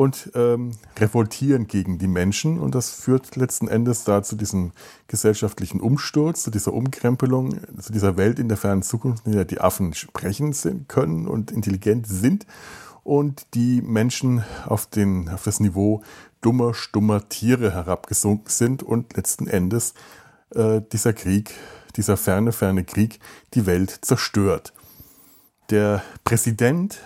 und 0.00 0.30
ähm, 0.34 0.70
revoltieren 0.98 1.66
gegen 1.66 1.98
die 1.98 2.06
Menschen. 2.06 2.60
Und 2.60 2.76
das 2.76 2.90
führt 2.90 3.34
letzten 3.34 3.66
Endes 3.66 4.04
da 4.04 4.22
zu 4.22 4.36
diesem 4.36 4.70
gesellschaftlichen 5.08 5.80
Umsturz, 5.80 6.44
zu 6.44 6.50
dieser 6.50 6.72
Umkrempelung, 6.72 7.58
zu 7.78 7.92
dieser 7.92 8.16
Welt 8.16 8.38
in 8.38 8.48
der 8.48 8.56
fernen 8.56 8.82
Zukunft, 8.82 9.26
in 9.26 9.32
der 9.32 9.44
die 9.44 9.60
Affen 9.60 9.92
sprechen 9.92 10.52
sind, 10.52 10.88
können 10.88 11.26
und 11.26 11.50
intelligent 11.50 12.06
sind 12.06 12.46
und 13.02 13.54
die 13.54 13.82
Menschen 13.82 14.44
auf, 14.66 14.86
den, 14.86 15.28
auf 15.28 15.44
das 15.44 15.60
Niveau 15.60 16.02
dummer, 16.40 16.74
stummer 16.74 17.28
Tiere 17.28 17.72
herabgesunken 17.72 18.50
sind 18.50 18.82
und 18.82 19.16
letzten 19.16 19.46
Endes 19.46 19.94
äh, 20.54 20.80
dieser 20.92 21.12
Krieg, 21.12 21.52
dieser 21.96 22.16
ferne, 22.16 22.52
ferne 22.52 22.84
Krieg 22.84 23.18
die 23.54 23.66
Welt 23.66 23.90
zerstört. 24.02 24.72
Der 25.70 26.02
Präsident 26.24 26.98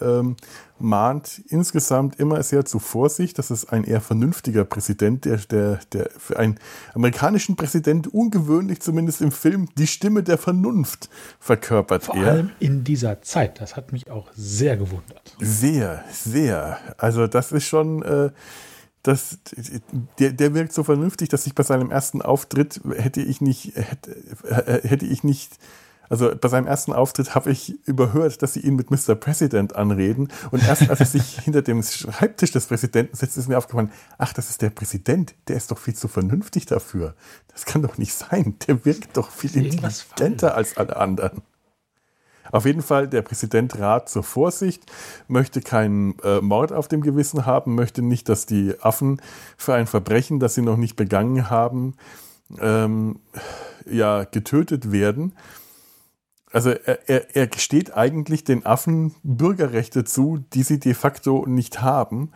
ähm, 0.00 0.36
mahnt 0.78 1.42
insgesamt 1.48 2.16
immer 2.20 2.42
sehr 2.42 2.64
zu 2.64 2.78
Vorsicht. 2.78 3.38
Das 3.38 3.50
ist 3.50 3.72
ein 3.72 3.84
eher 3.84 4.00
vernünftiger 4.00 4.64
Präsident, 4.64 5.24
der, 5.24 5.38
der, 5.38 5.80
der 5.92 6.10
für 6.18 6.38
einen 6.38 6.58
amerikanischen 6.94 7.56
Präsident 7.56 8.12
ungewöhnlich 8.12 8.80
zumindest 8.80 9.20
im 9.20 9.32
Film 9.32 9.68
die 9.78 9.86
Stimme 9.86 10.22
der 10.22 10.38
Vernunft 10.38 11.08
verkörpert. 11.40 12.04
Vor 12.04 12.16
er. 12.16 12.32
allem 12.32 12.50
in 12.60 12.84
dieser 12.84 13.22
Zeit. 13.22 13.60
Das 13.60 13.76
hat 13.76 13.92
mich 13.92 14.10
auch 14.10 14.28
sehr 14.34 14.76
gewundert. 14.76 15.36
Sehr, 15.38 16.04
sehr. 16.10 16.78
Also 16.98 17.26
das 17.26 17.52
ist 17.52 17.64
schon. 17.64 18.02
Äh, 18.02 18.30
das, 19.02 19.38
der, 20.18 20.32
der 20.32 20.54
wirkt 20.54 20.72
so 20.72 20.82
vernünftig, 20.82 21.28
dass 21.28 21.46
ich 21.46 21.54
bei 21.54 21.62
seinem 21.62 21.92
ersten 21.92 22.22
Auftritt 22.22 22.80
hätte 22.96 23.20
ich 23.20 23.40
nicht, 23.40 23.76
hätte, 23.76 24.16
äh, 24.44 24.88
hätte 24.88 25.06
ich 25.06 25.22
nicht 25.22 25.58
also 26.08 26.32
bei 26.40 26.48
seinem 26.48 26.66
ersten 26.66 26.92
Auftritt 26.92 27.34
habe 27.34 27.50
ich 27.50 27.74
überhört, 27.86 28.42
dass 28.42 28.54
sie 28.54 28.60
ihn 28.60 28.76
mit 28.76 28.90
Mr. 28.90 29.14
President 29.14 29.74
anreden. 29.74 30.28
Und 30.50 30.62
erst 30.62 30.88
als 30.88 31.00
er 31.00 31.06
sich 31.06 31.38
hinter 31.44 31.62
dem 31.62 31.82
Schreibtisch 31.82 32.52
des 32.52 32.66
Präsidenten 32.66 33.16
setzt, 33.16 33.36
ist 33.36 33.48
mir 33.48 33.58
aufgefallen, 33.58 33.90
ach, 34.18 34.32
das 34.32 34.50
ist 34.50 34.62
der 34.62 34.70
Präsident. 34.70 35.34
Der 35.48 35.56
ist 35.56 35.70
doch 35.70 35.78
viel 35.78 35.94
zu 35.94 36.08
vernünftig 36.08 36.66
dafür. 36.66 37.14
Das 37.52 37.64
kann 37.64 37.82
doch 37.82 37.98
nicht 37.98 38.14
sein. 38.14 38.56
Der 38.66 38.84
wirkt 38.84 39.16
doch 39.16 39.30
viel 39.30 39.54
intelligenter 39.56 40.54
als 40.54 40.76
alle 40.76 40.96
anderen. 40.96 41.42
Auf 42.52 42.64
jeden 42.64 42.82
Fall, 42.82 43.08
der 43.08 43.22
Präsident 43.22 43.76
rat 43.80 44.08
zur 44.08 44.22
Vorsicht, 44.22 44.84
möchte 45.26 45.60
keinen 45.60 46.16
äh, 46.22 46.40
Mord 46.40 46.72
auf 46.72 46.86
dem 46.86 47.00
Gewissen 47.00 47.44
haben, 47.44 47.74
möchte 47.74 48.02
nicht, 48.02 48.28
dass 48.28 48.46
die 48.46 48.74
Affen 48.80 49.20
für 49.56 49.74
ein 49.74 49.88
Verbrechen, 49.88 50.38
das 50.38 50.54
sie 50.54 50.62
noch 50.62 50.76
nicht 50.76 50.94
begangen 50.94 51.50
haben, 51.50 51.94
ähm, 52.60 53.18
ja, 53.84 54.22
getötet 54.22 54.92
werden 54.92 55.32
also 56.52 56.70
er, 56.70 57.08
er, 57.08 57.36
er 57.36 57.46
gesteht 57.46 57.94
eigentlich 57.94 58.44
den 58.44 58.64
Affen 58.64 59.14
Bürgerrechte 59.22 60.04
zu, 60.04 60.44
die 60.52 60.62
sie 60.62 60.78
de 60.78 60.94
facto 60.94 61.44
nicht 61.46 61.82
haben. 61.82 62.30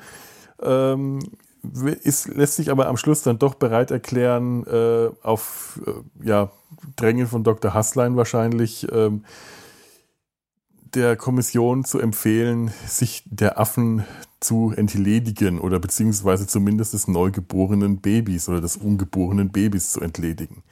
Ähm, 0.63 1.21
ist, 2.03 2.29
lässt 2.29 2.57
sich 2.57 2.71
aber 2.71 2.89
am 2.89 2.97
Schluss 2.97 3.23
dann 3.23 3.39
doch 3.39 3.55
bereit 3.55 3.91
erklären, 3.91 4.67
äh, 4.67 5.11
auf 5.23 5.81
äh, 5.87 6.27
ja, 6.27 6.51
Drängen 6.97 7.27
von 7.27 7.45
Dr. 7.45 7.75
Hasslein 7.75 8.17
wahrscheinlich, 8.17 8.87
ähm, 8.93 9.25
der 10.95 11.17
Kommission 11.17 11.85
zu 11.85 12.01
empfehlen, 12.01 12.73
sich 12.87 13.23
der 13.27 13.61
Affen 13.61 14.05
zu 14.41 14.73
entledigen 14.75 15.61
oder 15.61 15.79
beziehungsweise 15.79 16.47
zumindest 16.47 16.95
des 16.95 17.07
neugeborenen 17.07 17.99
Babys 17.99 18.49
oder 18.49 18.61
des 18.61 18.77
ungeborenen 18.77 19.51
Babys 19.51 19.93
zu 19.93 20.01
entledigen. 20.01 20.63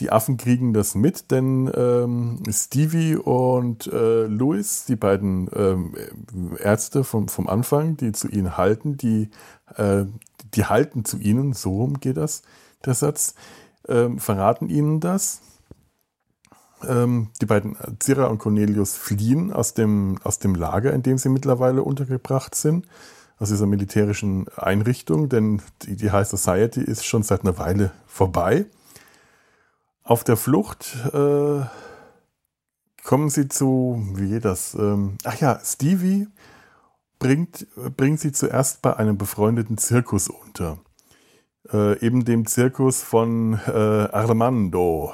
Die 0.00 0.12
Affen 0.12 0.36
kriegen 0.36 0.74
das 0.74 0.94
mit, 0.94 1.30
denn 1.30 1.70
ähm, 1.74 2.42
Stevie 2.50 3.16
und 3.16 3.86
äh, 3.86 4.26
Louis, 4.26 4.84
die 4.84 4.96
beiden 4.96 5.48
ähm, 5.54 5.94
Ärzte 6.62 7.02
vom, 7.02 7.28
vom 7.28 7.48
Anfang, 7.48 7.96
die 7.96 8.12
zu 8.12 8.28
ihnen 8.28 8.58
halten, 8.58 8.98
die, 8.98 9.30
äh, 9.76 10.04
die 10.54 10.66
halten 10.66 11.06
zu 11.06 11.16
ihnen, 11.16 11.54
so 11.54 11.76
rum 11.76 11.98
geht 11.98 12.18
das, 12.18 12.42
der 12.84 12.92
Satz, 12.92 13.34
ähm, 13.88 14.18
verraten 14.18 14.68
ihnen 14.68 15.00
das. 15.00 15.40
Ähm, 16.86 17.28
die 17.40 17.46
beiden 17.46 17.76
Zira 17.98 18.26
und 18.26 18.36
Cornelius 18.36 18.96
fliehen 18.96 19.50
aus 19.50 19.72
dem, 19.72 20.18
aus 20.24 20.38
dem 20.38 20.54
Lager, 20.54 20.92
in 20.92 21.02
dem 21.02 21.16
sie 21.16 21.30
mittlerweile 21.30 21.82
untergebracht 21.82 22.54
sind, 22.54 22.86
aus 23.38 23.48
dieser 23.48 23.66
militärischen 23.66 24.46
Einrichtung, 24.56 25.30
denn 25.30 25.62
die, 25.82 25.96
die 25.96 26.10
High 26.10 26.28
Society 26.28 26.82
ist 26.82 27.06
schon 27.06 27.22
seit 27.22 27.42
einer 27.42 27.56
Weile 27.56 27.92
vorbei. 28.06 28.66
Auf 30.06 30.22
der 30.22 30.36
Flucht 30.36 30.96
äh, 31.12 31.62
kommen 33.02 33.28
sie 33.28 33.48
zu, 33.48 34.00
wie 34.14 34.28
geht 34.28 34.44
das? 34.44 34.74
Ähm, 34.74 35.18
ach 35.24 35.40
ja, 35.40 35.58
Stevie 35.64 36.28
bringt, 37.18 37.66
bringt 37.96 38.20
sie 38.20 38.30
zuerst 38.30 38.82
bei 38.82 38.96
einem 38.96 39.18
befreundeten 39.18 39.78
Zirkus 39.78 40.28
unter. 40.28 40.78
Äh, 41.72 41.98
eben 42.06 42.24
dem 42.24 42.46
Zirkus 42.46 43.02
von 43.02 43.58
äh, 43.66 43.70
Armando. 43.72 45.12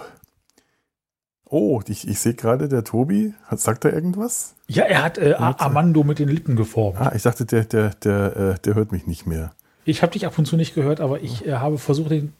Oh, 1.46 1.80
ich, 1.87 2.06
ich 2.06 2.18
sehe 2.18 2.34
gerade, 2.34 2.68
der 2.68 2.84
Tobi, 2.84 3.32
hat, 3.46 3.61
sagt 3.61 3.87
er 3.87 3.94
irgendwas? 3.94 4.56
Ja, 4.68 4.84
er 4.84 5.02
hat 5.02 5.16
äh, 5.16 5.32
Armando 5.32 6.04
mit 6.04 6.18
den 6.18 6.28
Lippen 6.28 6.54
geformt. 6.54 7.00
Ah, 7.00 7.12
ich 7.14 7.22
dachte, 7.22 7.46
der, 7.46 7.64
der, 7.64 7.94
der, 7.94 8.37
äh, 8.37 8.58
der 8.58 8.75
hört 8.75 8.92
mich 8.92 9.06
nicht 9.06 9.26
mehr. 9.26 9.54
Ich 9.87 10.02
habe 10.02 10.12
dich 10.12 10.26
ab 10.26 10.37
und 10.37 10.44
zu 10.44 10.56
nicht 10.56 10.75
gehört, 10.75 11.00
aber 11.00 11.22
ich 11.22 11.46
äh, 11.46 11.54
habe 11.54 11.78
versucht, 11.78 12.11
den. 12.11 12.34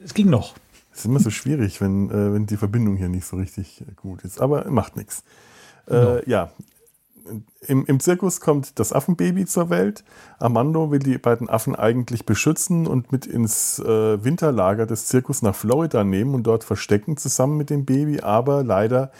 Es 0.00 0.14
ging 0.14 0.30
noch. 0.30 0.54
Ist 0.98 1.04
immer 1.04 1.20
so 1.20 1.30
schwierig, 1.30 1.80
wenn, 1.80 2.10
äh, 2.10 2.34
wenn 2.34 2.46
die 2.46 2.56
Verbindung 2.56 2.96
hier 2.96 3.08
nicht 3.08 3.26
so 3.26 3.36
richtig 3.36 3.84
gut 3.96 4.22
ist. 4.22 4.40
Aber 4.40 4.68
macht 4.70 4.96
nichts. 4.96 5.22
Äh, 5.86 5.90
genau. 5.90 6.20
Ja, 6.26 6.50
im, 7.66 7.84
im 7.86 8.00
Zirkus 8.00 8.40
kommt 8.40 8.78
das 8.78 8.92
Affenbaby 8.92 9.46
zur 9.46 9.70
Welt. 9.70 10.04
Armando 10.38 10.90
will 10.90 10.98
die 10.98 11.18
beiden 11.18 11.48
Affen 11.48 11.74
eigentlich 11.74 12.26
beschützen 12.26 12.86
und 12.86 13.12
mit 13.12 13.26
ins 13.26 13.78
äh, 13.78 14.24
Winterlager 14.24 14.86
des 14.86 15.06
Zirkus 15.06 15.42
nach 15.42 15.54
Florida 15.54 16.04
nehmen 16.04 16.34
und 16.34 16.44
dort 16.44 16.64
verstecken 16.64 17.16
zusammen 17.16 17.56
mit 17.56 17.70
dem 17.70 17.84
Baby. 17.84 18.20
Aber 18.20 18.64
leider 18.64 19.10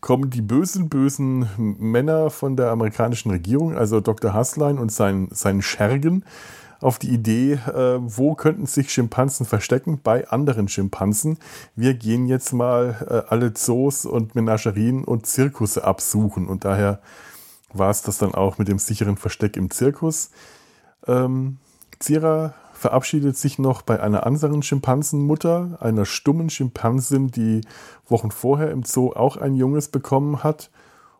kommen 0.00 0.30
die 0.30 0.42
bösen, 0.42 0.88
bösen 0.88 1.48
Männer 1.56 2.30
von 2.30 2.56
der 2.56 2.70
amerikanischen 2.70 3.30
Regierung, 3.30 3.74
also 3.74 4.00
Dr. 4.00 4.34
Haslein 4.34 4.78
und 4.78 4.92
sein, 4.92 5.28
sein 5.30 5.62
Schergen, 5.62 6.24
auf 6.80 6.98
die 6.98 7.10
Idee, 7.10 7.52
äh, 7.52 7.98
wo 8.00 8.34
könnten 8.34 8.66
sich 8.66 8.92
Schimpansen 8.92 9.46
verstecken? 9.46 10.00
Bei 10.02 10.28
anderen 10.28 10.68
Schimpansen. 10.68 11.38
Wir 11.76 11.94
gehen 11.94 12.26
jetzt 12.26 12.52
mal 12.52 13.06
äh, 13.08 13.30
alle 13.30 13.54
Zoos 13.54 14.06
und 14.06 14.34
Menagerien 14.34 15.04
und 15.04 15.26
Zirkusse 15.26 15.84
absuchen 15.84 16.46
und 16.46 16.64
daher 16.64 17.00
war 17.72 17.90
es 17.90 18.02
das 18.02 18.18
dann 18.18 18.34
auch 18.34 18.58
mit 18.58 18.68
dem 18.68 18.78
sicheren 18.78 19.16
Versteck 19.16 19.56
im 19.56 19.70
Zirkus. 19.70 20.30
Ähm, 21.06 21.58
Zira 21.98 22.54
verabschiedet 22.72 23.36
sich 23.36 23.58
noch 23.58 23.82
bei 23.82 24.00
einer 24.00 24.26
anderen 24.26 24.62
Schimpansenmutter, 24.62 25.78
einer 25.80 26.04
stummen 26.04 26.50
Schimpansin, 26.50 27.30
die 27.30 27.62
Wochen 28.08 28.30
vorher 28.30 28.70
im 28.70 28.82
Zoo 28.82 29.12
auch 29.12 29.36
ein 29.36 29.54
Junges 29.54 29.88
bekommen 29.88 30.44
hat. 30.44 30.70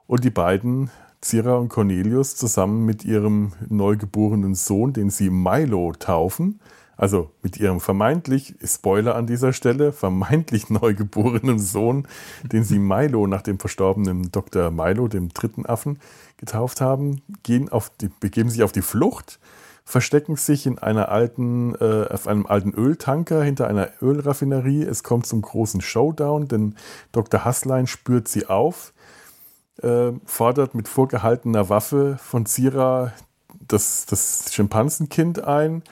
Und 0.06 0.24
die 0.24 0.30
beiden, 0.30 0.90
Zira 1.24 1.56
und 1.56 1.70
Cornelius, 1.70 2.36
zusammen 2.36 2.84
mit 2.84 3.04
ihrem 3.04 3.52
neugeborenen 3.68 4.54
Sohn, 4.54 4.92
den 4.92 5.08
sie 5.08 5.30
Milo 5.30 5.92
taufen, 5.98 6.60
also 6.98 7.30
mit 7.42 7.56
ihrem 7.56 7.80
vermeintlich, 7.80 8.54
Spoiler 8.62 9.16
an 9.16 9.26
dieser 9.26 9.54
Stelle, 9.54 9.92
vermeintlich 9.92 10.68
neugeborenen 10.70 11.58
Sohn, 11.58 12.06
den 12.52 12.62
sie 12.62 12.78
Milo 12.78 13.26
nach 13.26 13.40
dem 13.40 13.58
verstorbenen 13.58 14.30
Dr. 14.32 14.70
Milo, 14.70 15.08
dem 15.08 15.30
dritten 15.30 15.64
Affen, 15.64 15.98
getauft 16.36 16.82
haben, 16.82 17.22
gehen 17.42 17.70
auf 17.70 17.90
die, 18.00 18.08
begeben 18.08 18.50
sich 18.50 18.62
auf 18.62 18.72
die 18.72 18.82
Flucht, 18.82 19.40
verstecken 19.84 20.36
sich 20.36 20.66
in 20.66 20.78
einer 20.78 21.08
alten, 21.08 21.74
äh, 21.76 22.06
auf 22.10 22.26
einem 22.26 22.46
alten 22.46 22.74
Öltanker 22.74 23.42
hinter 23.42 23.66
einer 23.66 23.90
Ölraffinerie. 24.02 24.82
Es 24.82 25.02
kommt 25.02 25.26
zum 25.26 25.40
großen 25.40 25.80
Showdown, 25.80 26.48
denn 26.48 26.74
Dr. 27.12 27.44
Hasslein 27.44 27.86
spürt 27.86 28.28
sie 28.28 28.46
auf, 28.46 28.93
äh, 29.82 30.12
fordert 30.24 30.74
mit 30.74 30.88
vorgehaltener 30.88 31.68
Waffe 31.68 32.18
von 32.22 32.46
Zira 32.46 33.12
das, 33.66 34.06
das 34.06 34.52
Schimpansenkind 34.52 35.44
ein 35.44 35.82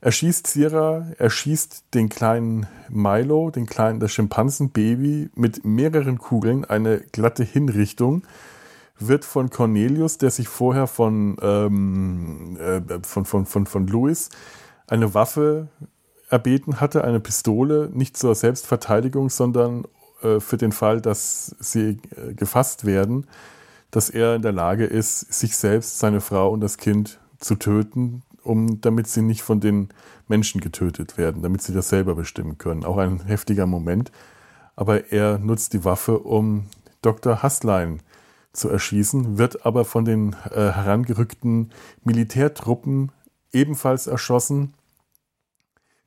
erschießt 0.00 0.46
Sierra, 0.46 1.06
erschießt 1.18 1.94
den 1.94 2.08
kleinen 2.08 2.66
Milo, 2.88 3.50
den 3.50 3.66
kleinen, 3.66 4.00
das 4.00 4.12
Schimpansenbaby 4.12 5.30
mit 5.34 5.64
mehreren 5.64 6.18
Kugeln, 6.18 6.64
eine 6.64 7.00
glatte 7.00 7.44
Hinrichtung, 7.44 8.22
wird 8.98 9.24
von 9.24 9.50
Cornelius, 9.50 10.18
der 10.18 10.30
sich 10.30 10.48
vorher 10.48 10.86
von, 10.86 11.36
ähm, 11.42 12.56
äh, 12.60 12.80
von, 13.02 13.24
von, 13.24 13.46
von, 13.46 13.66
von 13.66 13.86
Louis 13.86 14.28
eine 14.86 15.14
Waffe 15.14 15.68
erbeten 16.30 16.80
hatte, 16.80 17.04
eine 17.04 17.20
Pistole, 17.20 17.90
nicht 17.92 18.16
zur 18.16 18.34
Selbstverteidigung, 18.34 19.30
sondern 19.30 19.84
für 20.40 20.56
den 20.56 20.72
Fall, 20.72 21.00
dass 21.00 21.54
sie 21.60 21.98
äh, 22.16 22.34
gefasst 22.34 22.84
werden, 22.84 23.26
dass 23.90 24.10
er 24.10 24.34
in 24.34 24.42
der 24.42 24.52
Lage 24.52 24.84
ist, 24.84 25.32
sich 25.32 25.56
selbst, 25.56 25.98
seine 25.98 26.20
Frau 26.20 26.50
und 26.50 26.60
das 26.60 26.76
Kind 26.76 27.20
zu 27.38 27.54
töten, 27.54 28.22
um, 28.42 28.80
damit 28.80 29.06
sie 29.06 29.22
nicht 29.22 29.42
von 29.42 29.60
den 29.60 29.88
Menschen 30.26 30.60
getötet 30.60 31.18
werden, 31.18 31.42
damit 31.42 31.62
sie 31.62 31.72
das 31.72 31.88
selber 31.88 32.14
bestimmen 32.14 32.58
können. 32.58 32.84
Auch 32.84 32.98
ein 32.98 33.24
heftiger 33.24 33.66
Moment. 33.66 34.12
Aber 34.76 35.12
er 35.12 35.38
nutzt 35.38 35.72
die 35.72 35.84
Waffe, 35.84 36.18
um 36.18 36.66
Dr. 37.02 37.42
Hasslein 37.42 38.00
zu 38.52 38.68
erschießen, 38.68 39.38
wird 39.38 39.64
aber 39.64 39.84
von 39.84 40.04
den 40.04 40.34
äh, 40.50 40.72
herangerückten 40.72 41.70
Militärtruppen 42.04 43.12
ebenfalls 43.52 44.06
erschossen. 44.06 44.74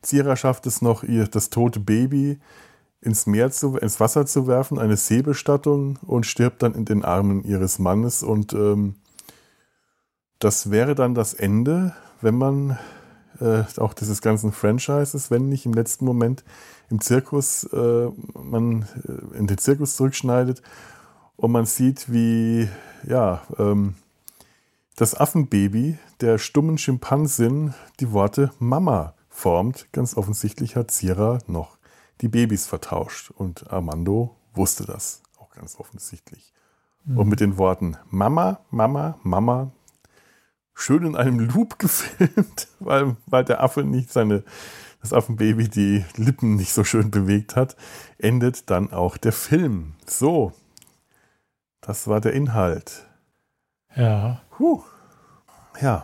Zira 0.01 0.35
schafft 0.35 0.65
es 0.67 0.81
noch, 0.81 1.03
ihr 1.03 1.27
das 1.27 1.49
tote 1.49 1.79
Baby 1.79 2.39
ins 3.01 3.25
Meer 3.25 3.51
zu, 3.51 3.77
ins 3.77 3.99
Wasser 3.99 4.25
zu 4.25 4.47
werfen, 4.47 4.79
eine 4.79 4.97
Seebestattung 4.97 5.97
und 6.05 6.25
stirbt 6.25 6.61
dann 6.63 6.75
in 6.75 6.85
den 6.85 7.03
Armen 7.03 7.43
ihres 7.43 7.79
Mannes. 7.79 8.23
Und 8.23 8.53
ähm, 8.53 8.95
das 10.39 10.71
wäre 10.71 10.95
dann 10.95 11.15
das 11.15 11.33
Ende 11.33 11.93
wenn 12.21 12.35
man 12.35 12.77
äh, 13.39 13.63
auch 13.77 13.93
dieses 13.93 14.21
ganzen 14.21 14.51
Franchises, 14.51 15.31
wenn 15.31 15.49
nicht 15.49 15.65
im 15.65 15.73
letzten 15.73 16.05
Moment 16.05 16.43
im 16.89 17.01
Zirkus, 17.01 17.63
äh, 17.65 18.09
man 18.33 18.83
äh, 19.07 19.37
in 19.37 19.47
den 19.47 19.57
Zirkus 19.57 19.95
zurückschneidet 19.95 20.61
und 21.35 21.51
man 21.51 21.65
sieht, 21.65 22.11
wie 22.11 22.69
ja, 23.07 23.41
ähm, 23.57 23.95
das 24.95 25.19
Affenbaby 25.19 25.97
der 26.21 26.37
stummen 26.37 26.77
Schimpansin 26.77 27.73
die 27.99 28.11
Worte 28.11 28.51
Mama 28.59 29.15
formt. 29.29 29.87
Ganz 29.91 30.15
offensichtlich 30.15 30.75
hat 30.75 30.91
Zira 30.91 31.39
noch 31.47 31.77
die 32.21 32.27
Babys 32.27 32.67
vertauscht 32.67 33.31
und 33.31 33.71
Armando 33.71 34.35
wusste 34.53 34.85
das 34.85 35.21
auch 35.37 35.49
ganz 35.51 35.75
offensichtlich. 35.79 36.53
Mhm. 37.05 37.17
Und 37.17 37.29
mit 37.29 37.39
den 37.39 37.57
Worten 37.57 37.97
Mama, 38.09 38.59
Mama, 38.69 39.19
Mama 39.23 39.71
schön 40.73 41.05
in 41.05 41.15
einem 41.15 41.39
Loop 41.39 41.79
gefilmt, 41.79 42.67
weil, 42.79 43.15
weil 43.25 43.43
der 43.43 43.63
Affe 43.63 43.83
nicht 43.83 44.11
seine, 44.11 44.43
das 45.01 45.13
Affenbaby 45.13 45.69
die 45.69 46.05
Lippen 46.15 46.55
nicht 46.55 46.73
so 46.73 46.83
schön 46.83 47.11
bewegt 47.11 47.55
hat, 47.55 47.75
endet 48.17 48.69
dann 48.69 48.91
auch 48.91 49.17
der 49.17 49.33
Film. 49.33 49.93
So, 50.05 50.53
das 51.81 52.07
war 52.07 52.21
der 52.21 52.33
Inhalt. 52.33 53.07
Ja. 53.95 54.41
Puh. 54.51 54.83
Ja. 55.81 56.03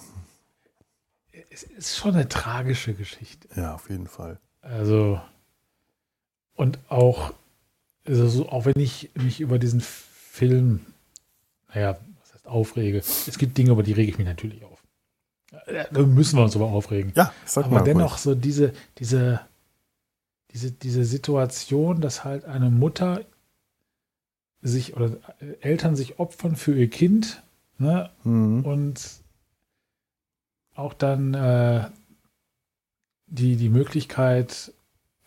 Es 1.50 1.64
ist 1.64 1.98
schon 1.98 2.14
eine 2.14 2.28
tragische 2.28 2.94
Geschichte. 2.94 3.48
Ja, 3.56 3.76
auf 3.76 3.90
jeden 3.90 4.08
Fall. 4.08 4.40
Also, 4.62 5.22
und 6.58 6.80
auch, 6.90 7.34
also 8.06 8.50
auch 8.50 8.66
wenn 8.66 8.78
ich 8.80 9.12
mich 9.16 9.40
über 9.40 9.60
diesen 9.60 9.80
Film, 9.80 10.86
naja, 11.74 11.98
aufrege. 12.44 12.98
Es 12.98 13.38
gibt 13.38 13.58
Dinge, 13.58 13.72
über 13.72 13.84
die 13.84 13.94
rege 13.94 14.12
ich 14.12 14.18
mich 14.18 14.28
natürlich 14.28 14.64
auf. 14.64 14.84
Da 15.66 16.02
müssen 16.02 16.38
wir 16.38 16.44
uns 16.44 16.56
aber 16.56 16.66
aufregen. 16.66 17.12
Ja, 17.16 17.34
sag 17.46 17.66
aber 17.66 17.82
dennoch 17.82 18.14
ruhig. 18.14 18.22
so 18.22 18.36
diese, 18.36 18.74
diese, 18.98 19.42
diese, 20.52 20.72
diese 20.72 21.04
Situation, 21.06 22.02
dass 22.02 22.24
halt 22.24 22.46
eine 22.46 22.70
Mutter 22.70 23.26
sich 24.62 24.96
oder 24.96 25.18
Eltern 25.62 25.96
sich 25.96 26.20
opfern 26.20 26.56
für 26.56 26.76
ihr 26.76 26.90
Kind 26.90 27.44
ne? 27.78 28.10
Mhm. 28.24 28.66
und 28.66 29.22
auch 30.76 30.94
dann 30.94 31.34
äh, 31.34 31.90
die, 33.28 33.56
die 33.56 33.70
Möglichkeit 33.70 34.74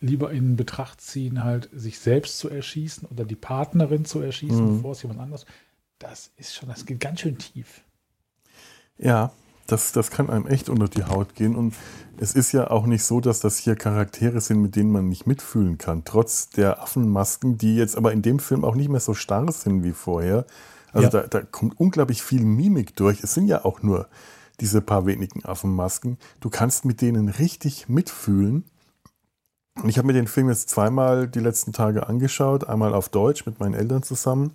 lieber 0.01 0.31
in 0.31 0.55
Betracht 0.57 0.99
ziehen, 0.99 1.43
halt 1.43 1.69
sich 1.73 1.99
selbst 1.99 2.37
zu 2.39 2.49
erschießen 2.49 3.07
oder 3.09 3.23
die 3.23 3.35
Partnerin 3.35 4.03
zu 4.03 4.19
erschießen, 4.19 4.63
mhm. 4.63 4.77
bevor 4.77 4.91
es 4.91 5.03
jemand 5.03 5.21
anders 5.21 5.45
das 6.01 6.31
ist 6.37 6.55
schon, 6.55 6.69
das 6.69 6.85
geht 6.85 6.99
ganz 6.99 7.21
schön 7.21 7.37
tief. 7.37 7.81
Ja, 8.97 9.31
das, 9.67 9.91
das 9.91 10.11
kann 10.11 10.29
einem 10.29 10.47
echt 10.47 10.69
unter 10.69 10.87
die 10.87 11.03
Haut 11.03 11.35
gehen. 11.35 11.55
Und 11.55 11.75
es 12.17 12.33
ist 12.33 12.51
ja 12.51 12.69
auch 12.69 12.85
nicht 12.85 13.03
so, 13.03 13.21
dass 13.21 13.39
das 13.39 13.57
hier 13.57 13.75
Charaktere 13.75 14.41
sind, 14.41 14.61
mit 14.61 14.75
denen 14.75 14.91
man 14.91 15.07
nicht 15.07 15.27
mitfühlen 15.27 15.77
kann. 15.77 16.03
Trotz 16.03 16.49
der 16.49 16.81
Affenmasken, 16.81 17.57
die 17.57 17.75
jetzt 17.75 17.95
aber 17.95 18.11
in 18.11 18.21
dem 18.21 18.39
Film 18.39 18.63
auch 18.63 18.75
nicht 18.75 18.89
mehr 18.89 18.99
so 18.99 19.13
starr 19.13 19.51
sind 19.51 19.83
wie 19.83 19.93
vorher. 19.93 20.45
Also 20.91 21.05
ja. 21.05 21.23
da, 21.23 21.27
da 21.27 21.41
kommt 21.41 21.79
unglaublich 21.79 22.21
viel 22.21 22.43
Mimik 22.43 22.95
durch. 22.95 23.23
Es 23.23 23.33
sind 23.33 23.47
ja 23.47 23.63
auch 23.63 23.81
nur 23.81 24.07
diese 24.59 24.81
paar 24.81 25.05
wenigen 25.05 25.45
Affenmasken. 25.45 26.17
Du 26.41 26.49
kannst 26.49 26.85
mit 26.85 27.01
denen 27.01 27.29
richtig 27.29 27.87
mitfühlen. 27.87 28.65
Ich 29.85 29.97
habe 29.97 30.07
mir 30.07 30.13
den 30.13 30.27
Film 30.27 30.49
jetzt 30.49 30.69
zweimal 30.69 31.27
die 31.27 31.39
letzten 31.39 31.73
Tage 31.73 32.07
angeschaut. 32.07 32.67
Einmal 32.67 32.93
auf 32.93 33.09
Deutsch 33.09 33.45
mit 33.45 33.59
meinen 33.59 33.73
Eltern 33.73 34.03
zusammen 34.03 34.53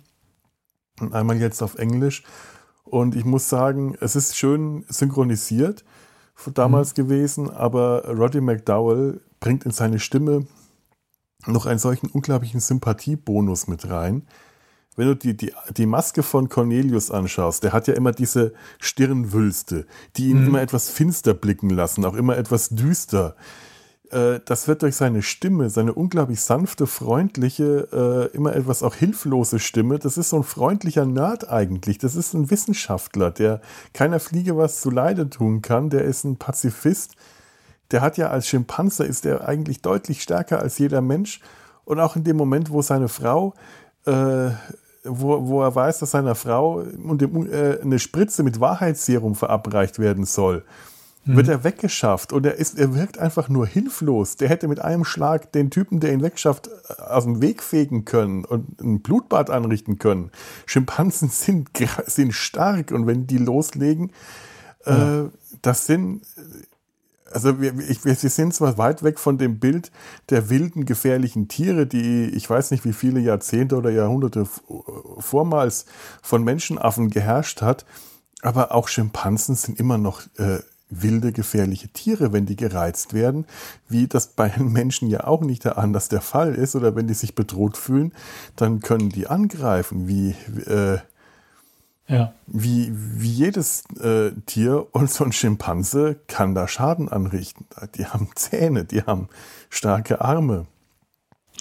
und 0.99 1.13
einmal 1.13 1.37
jetzt 1.37 1.61
auf 1.61 1.75
Englisch. 1.75 2.23
Und 2.83 3.15
ich 3.15 3.25
muss 3.25 3.49
sagen, 3.49 3.95
es 3.99 4.15
ist 4.15 4.37
schön 4.37 4.85
synchronisiert 4.87 5.83
damals 6.53 6.91
mhm. 6.91 6.95
gewesen, 6.95 7.49
aber 7.49 8.05
Roddy 8.05 8.41
McDowell 8.41 9.21
bringt 9.39 9.65
in 9.65 9.71
seine 9.71 9.99
Stimme 9.99 10.45
noch 11.45 11.65
einen 11.65 11.79
solchen 11.79 12.07
unglaublichen 12.07 12.59
Sympathiebonus 12.59 13.67
mit 13.67 13.89
rein. 13.89 14.27
Wenn 14.95 15.07
du 15.07 15.15
die, 15.15 15.37
die, 15.37 15.53
die 15.75 15.85
Maske 15.85 16.23
von 16.23 16.49
Cornelius 16.49 17.11
anschaust, 17.11 17.63
der 17.63 17.71
hat 17.71 17.87
ja 17.87 17.93
immer 17.93 18.11
diese 18.11 18.53
Stirnwülste, 18.79 19.85
die 20.15 20.29
ihn 20.29 20.41
mhm. 20.41 20.47
immer 20.47 20.61
etwas 20.61 20.89
finster 20.89 21.33
blicken 21.33 21.69
lassen, 21.69 22.03
auch 22.05 22.15
immer 22.15 22.37
etwas 22.37 22.69
düster. 22.69 23.35
Äh, 24.11 24.39
das 24.45 24.67
wird 24.67 24.81
durch 24.81 24.95
seine 24.95 25.21
Stimme, 25.21 25.69
seine 25.69 25.93
unglaublich 25.93 26.41
sanfte, 26.41 26.87
freundliche, 26.87 27.87
äh, 28.31 28.35
immer 28.35 28.55
etwas 28.55 28.83
auch 28.83 28.95
hilflose 28.95 29.59
Stimme, 29.59 29.99
das 29.99 30.17
ist 30.17 30.29
so 30.29 30.37
ein 30.37 30.43
freundlicher 30.43 31.05
Nerd 31.05 31.49
eigentlich. 31.49 31.97
Das 31.97 32.15
ist 32.15 32.33
ein 32.33 32.49
Wissenschaftler, 32.49 33.31
der 33.31 33.61
keiner 33.93 34.19
Fliege 34.19 34.57
was 34.57 34.81
zu 34.81 34.89
Leide 34.89 35.29
tun 35.29 35.61
kann. 35.61 35.89
Der 35.89 36.03
ist 36.03 36.23
ein 36.23 36.37
Pazifist. 36.37 37.15
Der 37.91 38.01
hat 38.01 38.17
ja 38.17 38.29
als 38.29 38.47
Schimpanse 38.47 39.05
ist 39.05 39.25
er 39.25 39.47
eigentlich 39.47 39.81
deutlich 39.81 40.21
stärker 40.21 40.59
als 40.59 40.77
jeder 40.77 41.01
Mensch. 41.01 41.41
Und 41.85 41.99
auch 41.99 42.15
in 42.15 42.23
dem 42.23 42.35
Moment, 42.35 42.69
wo 42.69 42.81
seine 42.81 43.07
Frau 43.07 43.53
äh, 44.05 44.51
wo, 45.09 45.47
wo 45.47 45.61
er 45.63 45.73
weiß, 45.73 45.99
dass 45.99 46.11
seiner 46.11 46.35
Frau 46.35 46.81
äh, 46.81 47.81
eine 47.81 47.99
Spritze 47.99 48.43
mit 48.43 48.59
Wahrheitsserum 48.59 49.35
verabreicht 49.35 49.99
werden 49.99 50.25
soll. 50.25 50.63
Wird 51.35 51.47
er 51.47 51.63
weggeschafft 51.63 52.33
und 52.33 52.45
er, 52.45 52.55
ist, 52.55 52.79
er 52.79 52.95
wirkt 52.95 53.17
einfach 53.17 53.49
nur 53.49 53.67
hilflos. 53.67 54.37
Der 54.37 54.49
hätte 54.49 54.67
mit 54.67 54.79
einem 54.79 55.05
Schlag 55.05 55.51
den 55.51 55.69
Typen, 55.69 55.99
der 55.99 56.13
ihn 56.13 56.21
wegschafft, 56.21 56.67
äh, 56.67 57.01
aus 57.01 57.25
dem 57.25 57.41
Weg 57.41 57.61
fegen 57.61 58.05
können 58.05 58.45
und 58.45 58.81
ein 58.81 59.01
Blutbad 59.01 59.49
anrichten 59.49 59.99
können. 59.99 60.31
Schimpansen 60.65 61.29
sind, 61.31 61.69
sind 62.05 62.33
stark 62.33 62.91
und 62.91 63.07
wenn 63.07 63.27
die 63.27 63.37
loslegen, 63.37 64.11
ja. 64.85 65.25
äh, 65.25 65.29
das 65.61 65.85
sind 65.85 66.21
also 67.31 67.59
wir, 67.59 67.77
ich, 67.77 68.05
wir 68.05 68.15
sind 68.15 68.53
zwar 68.53 68.77
weit 68.77 69.03
weg 69.03 69.19
von 69.19 69.37
dem 69.37 69.59
Bild 69.59 69.91
der 70.29 70.49
wilden, 70.49 70.85
gefährlichen 70.85 71.47
Tiere, 71.47 71.85
die 71.85 72.29
ich 72.29 72.49
weiß 72.49 72.71
nicht 72.71 72.85
wie 72.85 72.93
viele 72.93 73.19
Jahrzehnte 73.19 73.75
oder 73.75 73.89
Jahrhunderte 73.89 74.47
vormals 75.19 75.85
von 76.21 76.43
Menschenaffen 76.43 77.09
geherrscht 77.09 77.61
hat, 77.61 77.85
aber 78.41 78.73
auch 78.73 78.87
Schimpansen 78.87 79.55
sind 79.55 79.79
immer 79.79 79.97
noch 79.97 80.21
äh, 80.37 80.59
wilde, 80.89 81.31
gefährliche 81.31 81.89
Tiere, 81.89 82.33
wenn 82.33 82.45
die 82.45 82.55
gereizt 82.55 83.13
werden, 83.13 83.45
wie 83.89 84.07
das 84.07 84.27
bei 84.27 84.51
Menschen 84.59 85.09
ja 85.09 85.25
auch 85.25 85.41
nicht 85.41 85.65
anders 85.65 86.09
der 86.09 86.21
Fall 86.21 86.55
ist, 86.55 86.75
oder 86.75 86.95
wenn 86.95 87.07
die 87.07 87.13
sich 87.13 87.35
bedroht 87.35 87.77
fühlen, 87.77 88.13
dann 88.55 88.79
können 88.79 89.09
die 89.09 89.27
angreifen, 89.27 90.07
wie 90.07 90.35
äh, 90.65 90.99
ja. 92.09 92.33
Wie, 92.45 92.89
wie 92.93 93.29
jedes 93.29 93.83
äh, 93.99 94.31
Tier 94.45 94.87
und 94.91 95.11
so 95.11 95.25
ein 95.25 95.33
Schimpanse 95.33 96.17
kann 96.27 96.55
da 96.55 96.67
Schaden 96.67 97.09
anrichten. 97.09 97.65
Die 97.95 98.05
haben 98.05 98.29
Zähne, 98.35 98.85
die 98.85 99.01
haben 99.01 99.27
starke 99.69 100.21
Arme. 100.21 100.67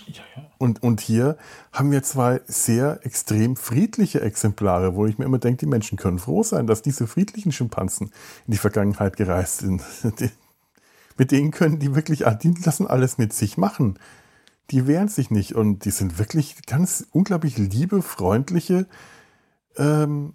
Ja, 0.07 0.23
ja. 0.37 0.51
Und, 0.59 0.83
und 0.83 1.01
hier 1.01 1.37
haben 1.73 1.91
wir 1.91 2.03
zwei 2.03 2.41
sehr 2.47 3.05
extrem 3.05 3.57
friedliche 3.57 4.21
Exemplare, 4.21 4.95
wo 4.95 5.07
ich 5.07 5.19
mir 5.19 5.25
immer 5.25 5.39
denke, 5.39 5.59
die 5.59 5.67
Menschen 5.67 5.99
können 5.99 6.19
froh 6.19 6.43
sein, 6.43 6.67
dass 6.67 6.83
diese 6.83 7.07
friedlichen 7.07 7.53
Schimpansen 7.53 8.13
in 8.47 8.53
die 8.53 8.59
Vergangenheit 8.59 9.17
gereist 9.17 9.59
sind. 9.59 9.83
Die, 10.21 10.31
mit 11.19 11.31
denen 11.31 11.51
können 11.51 11.79
die 11.79 11.95
wirklich, 11.95 12.25
die 12.43 12.55
lassen 12.63 12.87
alles 12.87 13.17
mit 13.17 13.33
sich 13.33 13.57
machen. 13.57 13.99
Die 14.71 14.87
wehren 14.87 15.09
sich 15.09 15.31
nicht 15.31 15.55
und 15.55 15.87
die 15.87 15.91
sind 15.91 16.19
wirklich 16.19 16.67
ganz 16.67 17.07
unglaublich 17.11 17.57
liebe, 17.57 18.03
freundliche, 18.03 18.87
ähm, 19.77 20.35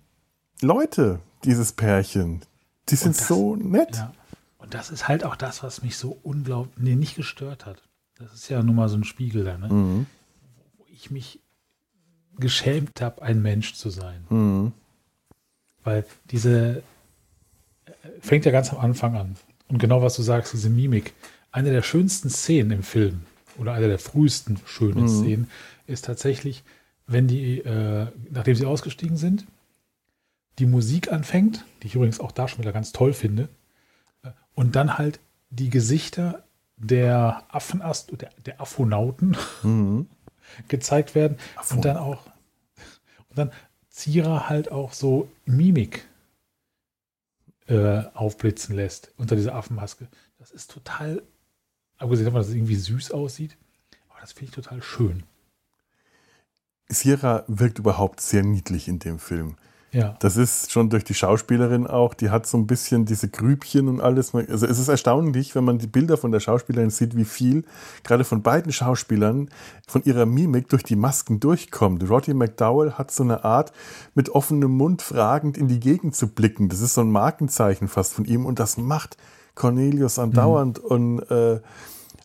Leute, 0.62 1.19
dieses 1.43 1.73
Pärchen. 1.73 2.41
Die 2.89 2.95
sind 2.95 3.19
das, 3.19 3.27
so 3.27 3.55
nett. 3.55 3.95
Ja. 3.95 4.12
Und 4.57 4.73
das 4.73 4.89
ist 4.89 5.07
halt 5.07 5.23
auch 5.23 5.36
das, 5.36 5.63
was 5.63 5.81
mich 5.81 5.97
so 5.97 6.17
unglaublich, 6.23 6.75
nee, 6.77 6.95
nicht 6.95 7.15
gestört 7.15 7.65
hat. 7.65 7.81
Das 8.21 8.34
ist 8.34 8.49
ja 8.49 8.62
nun 8.62 8.75
mal 8.75 8.89
so 8.89 8.97
ein 8.97 9.03
Spiegel 9.03 9.43
da, 9.43 9.57
ne? 9.57 9.67
Mhm. 9.67 10.05
Wo 10.77 10.86
ich 10.91 11.12
mich 11.12 11.39
geschämt 12.38 13.01
habe, 13.01 13.21
ein 13.21 13.41
Mensch 13.41 13.73
zu 13.73 13.89
sein. 13.89 14.25
Mhm. 14.29 14.71
Weil 15.84 16.05
diese 16.25 16.84
äh, 17.86 17.91
fängt 18.19 18.45
ja 18.45 18.51
ganz 18.51 18.71
am 18.71 18.79
Anfang 18.79 19.15
an. 19.15 19.36
Und 19.67 19.79
genau 19.79 20.01
was 20.01 20.15
du 20.15 20.21
sagst, 20.21 20.53
diese 20.53 20.69
Mimik. 20.69 21.13
Eine 21.51 21.71
der 21.71 21.81
schönsten 21.81 22.29
Szenen 22.29 22.71
im 22.71 22.84
Film 22.84 23.21
oder 23.57 23.73
eine 23.73 23.88
der 23.88 23.99
frühesten 23.99 24.60
schönen 24.65 25.03
mhm. 25.03 25.07
Szenen 25.07 25.47
ist 25.88 26.05
tatsächlich, 26.05 26.63
wenn 27.07 27.27
die, 27.27 27.60
äh, 27.60 28.07
nachdem 28.29 28.55
sie 28.55 28.65
ausgestiegen 28.65 29.17
sind, 29.17 29.45
die 30.60 30.65
Musik 30.65 31.12
anfängt, 31.12 31.65
die 31.81 31.88
ich 31.88 31.95
übrigens 31.95 32.19
auch 32.19 32.31
da 32.31 32.47
schon 32.47 32.60
wieder 32.60 32.71
ganz 32.71 32.91
toll 32.91 33.13
finde, 33.13 33.49
äh, 34.23 34.29
und 34.53 34.75
dann 34.75 34.97
halt 34.97 35.19
die 35.49 35.69
Gesichter 35.69 36.43
der 36.82 37.44
Affenast, 37.50 38.12
der, 38.20 38.32
der 38.46 38.60
Aphonauten 38.60 39.38
mhm. 39.63 40.08
gezeigt 40.67 41.15
werden 41.15 41.38
Affon. 41.56 41.78
und 41.78 41.86
dann 41.86 41.98
auch 41.98 42.26
und 43.30 43.38
dann 43.38 43.52
Zierer 43.89 44.50
halt 44.50 44.72
auch 44.72 44.94
so 44.94 45.30
Mimik 45.46 46.08
äh, 47.67 48.04
aufblitzen 48.13 48.76
lässt 48.76 49.13
unter 49.17 49.36
dieser 49.36 49.56
Affenmaske. 49.56 50.08
Das 50.39 50.52
ist 50.52 50.72
total, 50.72 51.22
abgesehen 51.98 52.26
davon, 52.26 52.39
dass 52.39 52.50
es 52.50 52.56
irgendwie 52.56 52.76
süß 52.76 53.12
aussieht, 53.12 53.58
aber 54.10 54.20
das 54.22 54.34
finde 54.34 54.46
ich 54.46 54.52
total 54.52 54.82
schön. 54.82 55.24
Sierra 56.88 57.46
wirkt 57.48 57.80
überhaupt 57.80 58.22
sehr 58.22 58.44
niedlich 58.44 58.88
in 58.88 59.00
dem 59.00 59.20
Film. 59.20 59.56
Ja. 59.93 60.15
Das 60.19 60.38
ist 60.38 60.71
schon 60.71 60.89
durch 60.89 61.04
die 61.04 61.13
Schauspielerin 61.13 61.86
auch, 61.86 62.13
die 62.13 62.30
hat 62.30 62.47
so 62.47 62.58
ein 62.58 62.65
bisschen 62.65 63.06
diese 63.06 63.27
Grübchen 63.27 63.89
und 63.89 63.99
alles. 63.99 64.34
Also 64.34 64.65
es 64.65 64.80
ist 64.80 64.88
erstaunlich, 64.88 65.54
wenn 65.54 65.65
man 65.65 65.80
die 65.80 65.88
Bilder 65.88 66.15
von 66.15 66.32
der 66.32 66.39
Schauspielerin 66.39 66.89
sieht, 66.91 67.17
wie 67.17 67.25
viel 67.25 67.65
gerade 68.04 68.23
von 68.23 68.41
beiden 68.41 68.71
Schauspielern 68.71 69.49
von 69.86 70.04
ihrer 70.06 70.25
Mimik 70.25 70.69
durch 70.69 70.84
die 70.84 70.95
Masken 70.95 71.41
durchkommt. 71.41 72.10
Roddy 72.10 72.34
McDowell 72.34 72.93
hat 72.93 73.12
so 73.12 73.23
eine 73.23 73.43
Art, 73.43 73.73
mit 74.15 74.30
offenem 74.30 74.71
Mund 74.71 75.01
fragend 75.01 75.58
in 75.58 75.67
die 75.67 75.82
Gegend 75.82 76.15
zu 76.15 76.27
blicken. 76.27 76.69
Das 76.69 76.80
ist 76.80 76.93
so 76.93 77.01
ein 77.01 77.12
Markenzeichen 77.12 77.89
fast 77.89 78.13
von 78.13 78.23
ihm 78.23 78.45
und 78.45 78.60
das 78.60 78.77
macht 78.77 79.17
Cornelius 79.56 80.19
andauernd 80.19 80.82
mhm. 80.82 80.89
und 80.89 81.19
äh, 81.30 81.60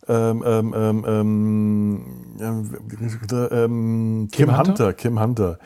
ähm, 0.08 0.44
ähm, 0.46 0.74
ähm, 0.76 1.04
ähm, 1.04 2.04
ähm 2.38 4.28
Kim, 4.30 4.46
Kim 4.46 4.56
Hunter? 4.56 4.68
Hunter, 4.68 4.92
Kim 4.92 5.20
Hunter 5.20 5.58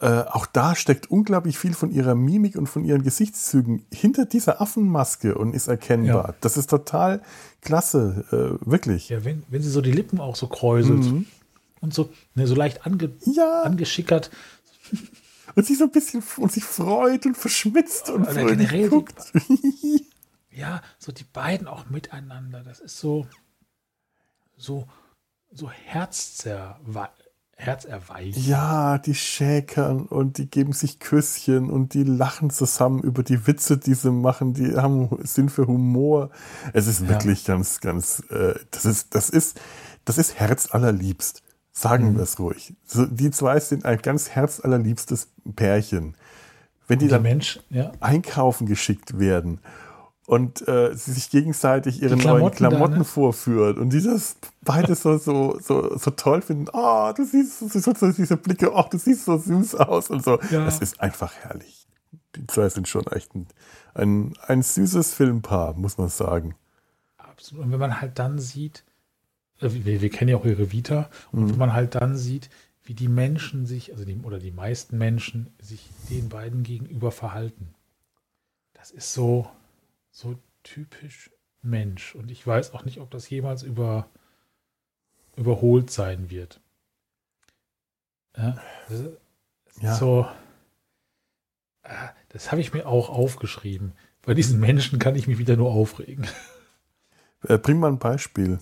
äh, 0.00 0.24
auch 0.28 0.46
da 0.46 0.76
steckt 0.76 1.10
unglaublich 1.10 1.58
viel 1.58 1.74
von 1.74 1.90
ihrer 1.90 2.14
Mimik 2.14 2.56
und 2.56 2.68
von 2.68 2.84
ihren 2.84 3.02
Gesichtszügen 3.02 3.84
hinter 3.92 4.26
dieser 4.26 4.60
Affenmaske 4.60 5.36
und 5.36 5.54
ist 5.54 5.66
erkennbar. 5.66 6.28
Ja. 6.28 6.34
Das 6.40 6.56
ist 6.56 6.70
total 6.70 7.20
klasse, 7.62 8.24
äh, 8.30 8.66
wirklich. 8.66 9.08
Ja, 9.08 9.24
wenn, 9.24 9.42
wenn 9.48 9.62
sie 9.62 9.70
so 9.70 9.80
die 9.80 9.90
Lippen 9.90 10.20
auch 10.20 10.36
so 10.36 10.46
kräuselt 10.46 11.00
mhm. 11.00 11.26
und 11.80 11.92
so, 11.92 12.10
ne, 12.34 12.46
so 12.46 12.54
leicht 12.54 12.86
ange, 12.86 13.10
ja. 13.26 13.62
angeschickert. 13.62 14.30
Und 15.56 15.66
sich 15.66 15.78
so 15.78 15.84
ein 15.84 15.90
bisschen 15.90 16.22
und 16.36 16.52
sich 16.52 16.64
freut 16.64 17.26
und 17.26 17.36
verschmitzt 17.36 18.10
und 18.10 18.22
Oder 18.22 18.44
generell 18.44 18.90
guckt. 18.90 19.32
Die, 19.48 20.06
ja, 20.52 20.80
so 20.98 21.10
die 21.10 21.24
beiden 21.24 21.66
auch 21.66 21.90
miteinander. 21.90 22.62
Das 22.62 22.78
ist 22.78 22.98
so, 22.98 23.26
so, 24.56 24.86
so 25.50 25.70
herzzerweichend 25.70 27.27
herzerweichend. 27.58 28.46
Ja, 28.46 28.98
die 28.98 29.14
schäkern 29.14 30.06
und 30.06 30.38
die 30.38 30.48
geben 30.48 30.72
sich 30.72 31.00
Küsschen 31.00 31.70
und 31.70 31.92
die 31.92 32.04
lachen 32.04 32.50
zusammen 32.50 33.02
über 33.02 33.22
die 33.22 33.46
Witze, 33.46 33.76
die 33.76 33.94
sie 33.94 34.12
machen. 34.12 34.54
Die 34.54 34.76
haben 34.76 35.18
Sinn 35.24 35.48
für 35.48 35.66
Humor. 35.66 36.30
Es 36.72 36.86
ist 36.86 37.02
ja. 37.02 37.08
wirklich 37.08 37.44
ganz, 37.44 37.80
ganz, 37.80 38.22
äh, 38.30 38.54
das 38.70 38.84
ist, 38.84 39.14
das 39.14 39.28
ist, 39.28 39.60
das 40.04 40.18
ist 40.18 40.38
herzallerliebst. 40.38 41.42
Sagen 41.72 42.12
mhm. 42.12 42.16
wir 42.16 42.22
es 42.22 42.38
ruhig. 42.38 42.74
So, 42.86 43.06
die 43.06 43.30
zwei 43.30 43.60
sind 43.60 43.84
ein 43.84 43.98
ganz 43.98 44.30
herzallerliebstes 44.30 45.28
Pärchen. 45.54 46.14
Wenn 46.86 46.98
die, 46.98 47.06
die 47.06 47.10
dann 47.10 47.22
Mensch, 47.22 47.60
ja. 47.70 47.92
einkaufen 48.00 48.66
geschickt 48.66 49.18
werden 49.18 49.60
und 50.28 50.68
äh, 50.68 50.94
sie 50.94 51.12
sich 51.12 51.30
gegenseitig 51.30 52.02
ihre 52.02 52.14
Klamotten 52.14 52.40
neuen 52.42 52.52
Klamotten 52.52 52.92
da, 52.92 52.98
ne? 52.98 53.04
vorführen 53.04 53.78
und 53.78 53.94
die 53.94 54.02
das 54.02 54.36
beide 54.60 54.94
so, 54.94 55.16
so, 55.16 55.58
so, 55.58 55.96
so 55.96 56.10
toll 56.10 56.42
finden. 56.42 56.66
Oh, 56.70 57.10
du 57.16 57.24
siehst 57.24 57.60
so, 57.60 57.94
so, 57.94 58.12
diese 58.12 58.36
Blicke, 58.36 58.70
oh, 58.70 58.84
du 58.90 58.98
siehst 58.98 59.24
so 59.24 59.38
süß 59.38 59.76
aus 59.76 60.10
und 60.10 60.22
so. 60.22 60.38
Ja. 60.50 60.66
Das 60.66 60.80
ist 60.80 61.00
einfach 61.00 61.32
herrlich. 61.32 61.88
Die 62.36 62.46
zwei 62.46 62.68
sind 62.68 62.86
schon 62.88 63.06
echt 63.06 63.34
ein, 63.34 63.46
ein, 63.94 64.34
ein 64.46 64.60
süßes 64.60 65.14
Filmpaar, 65.14 65.72
muss 65.72 65.96
man 65.96 66.10
sagen. 66.10 66.56
Absolut. 67.16 67.64
Und 67.64 67.72
wenn 67.72 67.80
man 67.80 67.98
halt 67.98 68.18
dann 68.18 68.38
sieht, 68.38 68.84
äh, 69.62 69.70
wir, 69.72 70.02
wir 70.02 70.10
kennen 70.10 70.28
ja 70.28 70.36
auch 70.36 70.44
ihre 70.44 70.70
Vita, 70.70 71.08
und 71.32 71.44
mhm. 71.44 71.50
wenn 71.52 71.58
man 71.58 71.72
halt 71.72 71.94
dann 71.94 72.18
sieht, 72.18 72.50
wie 72.84 72.92
die 72.92 73.08
Menschen 73.08 73.64
sich, 73.64 73.92
also 73.92 74.04
die, 74.04 74.18
oder 74.18 74.38
die 74.38 74.52
meisten 74.52 74.98
Menschen 74.98 75.54
sich 75.58 75.88
den 76.10 76.28
beiden 76.28 76.64
gegenüber 76.64 77.12
verhalten. 77.12 77.68
Das 78.74 78.90
ist 78.90 79.14
so, 79.14 79.48
so 80.18 80.34
typisch 80.64 81.30
Mensch. 81.62 82.16
Und 82.16 82.30
ich 82.30 82.44
weiß 82.44 82.74
auch 82.74 82.84
nicht, 82.84 82.98
ob 82.98 83.10
das 83.10 83.30
jemals 83.30 83.62
über, 83.62 84.08
überholt 85.36 85.90
sein 85.90 86.28
wird. 86.28 86.60
Ja, 88.36 88.58
ja. 89.80 89.94
So, 89.94 90.26
äh, 91.84 91.90
das 92.30 92.50
habe 92.50 92.60
ich 92.60 92.72
mir 92.72 92.86
auch 92.86 93.10
aufgeschrieben. 93.10 93.92
Bei 94.22 94.34
diesen 94.34 94.58
Menschen 94.58 94.98
kann 94.98 95.14
ich 95.14 95.28
mich 95.28 95.38
wieder 95.38 95.56
nur 95.56 95.70
aufregen. 95.70 96.26
Äh, 97.44 97.58
bring 97.58 97.78
mal 97.78 97.92
ein 97.92 98.00
Beispiel. 98.00 98.58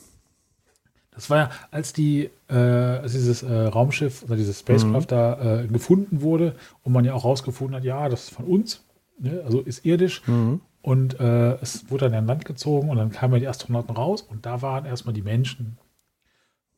Das 1.12 1.30
war 1.30 1.38
ja, 1.38 1.50
als 1.70 1.94
die, 1.94 2.28
äh, 2.50 2.54
als 2.54 3.12
dieses 3.12 3.42
äh, 3.42 3.50
Raumschiff 3.50 4.22
oder 4.22 4.36
dieses 4.36 4.60
Spacecraft 4.60 5.00
mhm. 5.00 5.06
da 5.06 5.62
äh, 5.62 5.66
gefunden 5.66 6.20
wurde 6.20 6.54
und 6.82 6.92
man 6.92 7.06
ja 7.06 7.14
auch 7.14 7.24
rausgefunden 7.24 7.74
hat, 7.74 7.84
ja, 7.84 8.10
das 8.10 8.24
ist 8.24 8.34
von 8.34 8.44
uns, 8.44 8.84
ne? 9.18 9.42
also 9.46 9.62
ist 9.62 9.86
irdisch. 9.86 10.28
Mhm. 10.28 10.60
Und 10.86 11.18
äh, 11.18 11.54
es 11.56 11.90
wurde 11.90 12.08
dann 12.08 12.20
in 12.20 12.26
Land 12.28 12.44
gezogen 12.44 12.90
und 12.90 12.96
dann 12.96 13.10
kamen 13.10 13.34
ja 13.34 13.40
die 13.40 13.48
Astronauten 13.48 13.96
raus 13.96 14.22
und 14.22 14.46
da 14.46 14.62
waren 14.62 14.84
erstmal 14.84 15.14
die 15.14 15.22
Menschen 15.22 15.78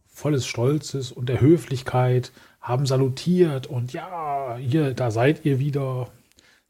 volles 0.07 0.47
Stolzes 0.47 1.13
und 1.13 1.29
der 1.29 1.43
Höflichkeit, 1.43 2.33
haben 2.63 2.87
salutiert 2.87 3.67
und 3.67 3.93
ja, 3.93 4.57
hier, 4.57 4.95
da 4.95 5.11
seid 5.11 5.45
ihr 5.45 5.59
wieder. 5.59 6.09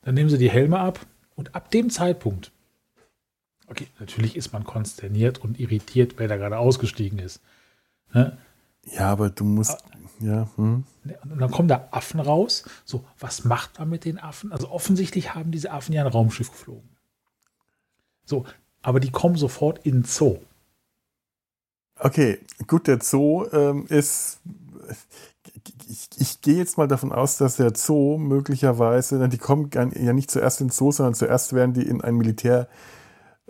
Dann 0.03 0.17
nehmen 0.17 0.31
sie 0.31 0.39
die 0.39 0.51
Helme 0.51 0.81
ab 0.81 1.07
und 1.37 1.55
ab 1.55 1.71
dem 1.71 1.91
Zeitpunkt, 1.91 2.51
okay, 3.69 3.87
natürlich 4.01 4.35
ist 4.35 4.53
man 4.53 4.65
konsterniert 4.65 5.39
und 5.39 5.61
irritiert, 5.61 6.15
wer 6.17 6.27
da 6.27 6.39
gerade 6.39 6.59
ausgestiegen 6.59 7.21
ist. 7.21 7.41
Ne? 8.13 8.37
Ja, 8.97 9.13
aber 9.13 9.31
du 9.31 9.45
musst, 9.45 9.85
aber, 9.85 10.27
ja. 10.27 10.49
Hm. 10.57 10.83
Und 11.05 11.39
dann 11.39 11.53
kommen 11.53 11.69
da 11.69 11.87
Affen 11.93 12.19
raus. 12.19 12.65
So, 12.85 13.05
was 13.21 13.45
macht 13.45 13.79
man 13.79 13.89
mit 13.89 14.05
den 14.05 14.19
Affen? 14.19 14.51
Also 14.51 14.73
offensichtlich 14.73 15.37
haben 15.37 15.53
diese 15.53 15.71
Affen 15.71 15.93
ja 15.93 16.05
ein 16.05 16.11
Raumschiff 16.11 16.51
geflogen. 16.51 16.98
So, 18.29 18.45
aber 18.83 19.01
die 19.01 19.11
kommen 19.11 19.37
sofort 19.37 19.85
in 19.87 20.03
den 20.03 20.05
Zoo. 20.05 20.39
Okay, 21.99 22.39
gut, 22.67 22.87
der 22.87 23.01
Zoo 23.01 23.47
ähm, 23.53 23.87
ist. 23.89 24.41
Ich, 25.89 26.09
ich 26.19 26.41
gehe 26.43 26.57
jetzt 26.57 26.77
mal 26.77 26.87
davon 26.87 27.11
aus, 27.11 27.39
dass 27.39 27.57
der 27.57 27.75
Zoo 27.75 28.19
möglicherweise, 28.19 29.29
die 29.29 29.39
kommen 29.39 29.71
ja 29.73 30.13
nicht 30.13 30.31
zuerst 30.31 30.61
in 30.61 30.67
den 30.67 30.73
Zoo, 30.73 30.93
sondern 30.93 31.15
zuerst 31.15 31.55
werden 31.55 31.73
die 31.73 31.83
in 31.83 32.03
ein 32.03 32.17
Militär 32.17 32.69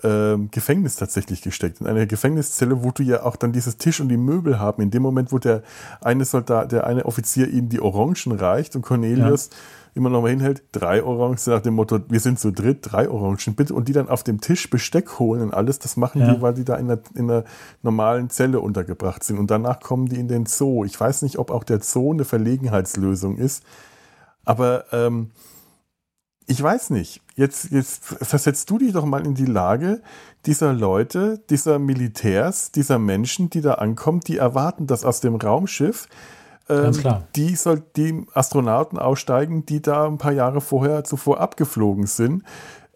ähm, 0.02 0.50
Gefängnis 0.50 0.96
tatsächlich 0.96 1.42
gesteckt. 1.42 1.80
In 1.80 1.86
einer 1.86 2.06
Gefängniszelle, 2.06 2.84
wo 2.84 2.90
du 2.90 3.02
ja 3.02 3.24
auch 3.24 3.36
dann 3.36 3.52
dieses 3.52 3.78
Tisch 3.78 4.00
und 4.00 4.08
die 4.08 4.16
Möbel 4.16 4.58
haben. 4.58 4.82
In 4.82 4.90
dem 4.90 5.02
Moment, 5.02 5.32
wo 5.32 5.38
der 5.38 5.62
eine 6.00 6.24
Soldat, 6.24 6.72
der 6.72 6.86
eine 6.86 7.04
Offizier 7.04 7.48
ihnen 7.48 7.68
die 7.68 7.80
Orangen 7.80 8.32
reicht 8.32 8.76
und 8.76 8.82
Cornelius 8.82 9.50
ja. 9.50 9.56
immer 9.94 10.10
noch 10.10 10.22
mal 10.22 10.30
hinhält, 10.30 10.62
drei 10.72 11.02
Orangen 11.02 11.38
nach 11.46 11.62
dem 11.62 11.74
Motto, 11.74 12.00
wir 12.08 12.20
sind 12.20 12.38
zu 12.38 12.52
dritt, 12.52 12.78
drei 12.82 13.08
Orangen 13.08 13.54
bitte, 13.56 13.74
und 13.74 13.88
die 13.88 13.92
dann 13.92 14.08
auf 14.08 14.22
dem 14.22 14.40
Tisch 14.40 14.70
Besteck 14.70 15.18
holen 15.18 15.42
und 15.42 15.54
alles, 15.54 15.78
das 15.78 15.96
machen 15.96 16.20
ja. 16.20 16.34
die, 16.34 16.42
weil 16.42 16.54
die 16.54 16.64
da 16.64 16.76
in 16.76 16.90
einer, 16.90 17.00
in 17.14 17.30
einer 17.30 17.44
normalen 17.82 18.30
Zelle 18.30 18.60
untergebracht 18.60 19.24
sind. 19.24 19.38
Und 19.38 19.50
danach 19.50 19.80
kommen 19.80 20.06
die 20.06 20.20
in 20.20 20.28
den 20.28 20.46
Zoo. 20.46 20.84
Ich 20.84 20.98
weiß 20.98 21.22
nicht, 21.22 21.38
ob 21.38 21.50
auch 21.50 21.64
der 21.64 21.80
Zoo 21.80 22.12
eine 22.12 22.24
Verlegenheitslösung 22.24 23.36
ist, 23.36 23.64
aber 24.44 24.84
ähm, 24.92 25.30
ich 26.46 26.62
weiß 26.62 26.90
nicht. 26.90 27.20
Jetzt, 27.38 27.70
jetzt 27.70 28.04
versetzt 28.04 28.68
du 28.68 28.78
dich 28.78 28.92
doch 28.92 29.04
mal 29.04 29.24
in 29.24 29.36
die 29.36 29.46
Lage 29.46 30.02
dieser 30.44 30.72
Leute, 30.72 31.40
dieser 31.50 31.78
Militärs, 31.78 32.72
dieser 32.72 32.98
Menschen, 32.98 33.48
die 33.48 33.60
da 33.60 33.74
ankommen, 33.74 34.18
die 34.18 34.38
erwarten, 34.38 34.88
dass 34.88 35.04
aus 35.04 35.20
dem 35.20 35.36
Raumschiff 35.36 36.08
ähm, 36.68 36.92
die, 37.36 37.54
soll, 37.54 37.84
die 37.94 38.26
Astronauten 38.34 38.98
aussteigen, 38.98 39.64
die 39.64 39.80
da 39.80 40.08
ein 40.08 40.18
paar 40.18 40.32
Jahre 40.32 40.60
vorher 40.60 41.04
zuvor 41.04 41.38
abgeflogen 41.38 42.08
sind. 42.08 42.42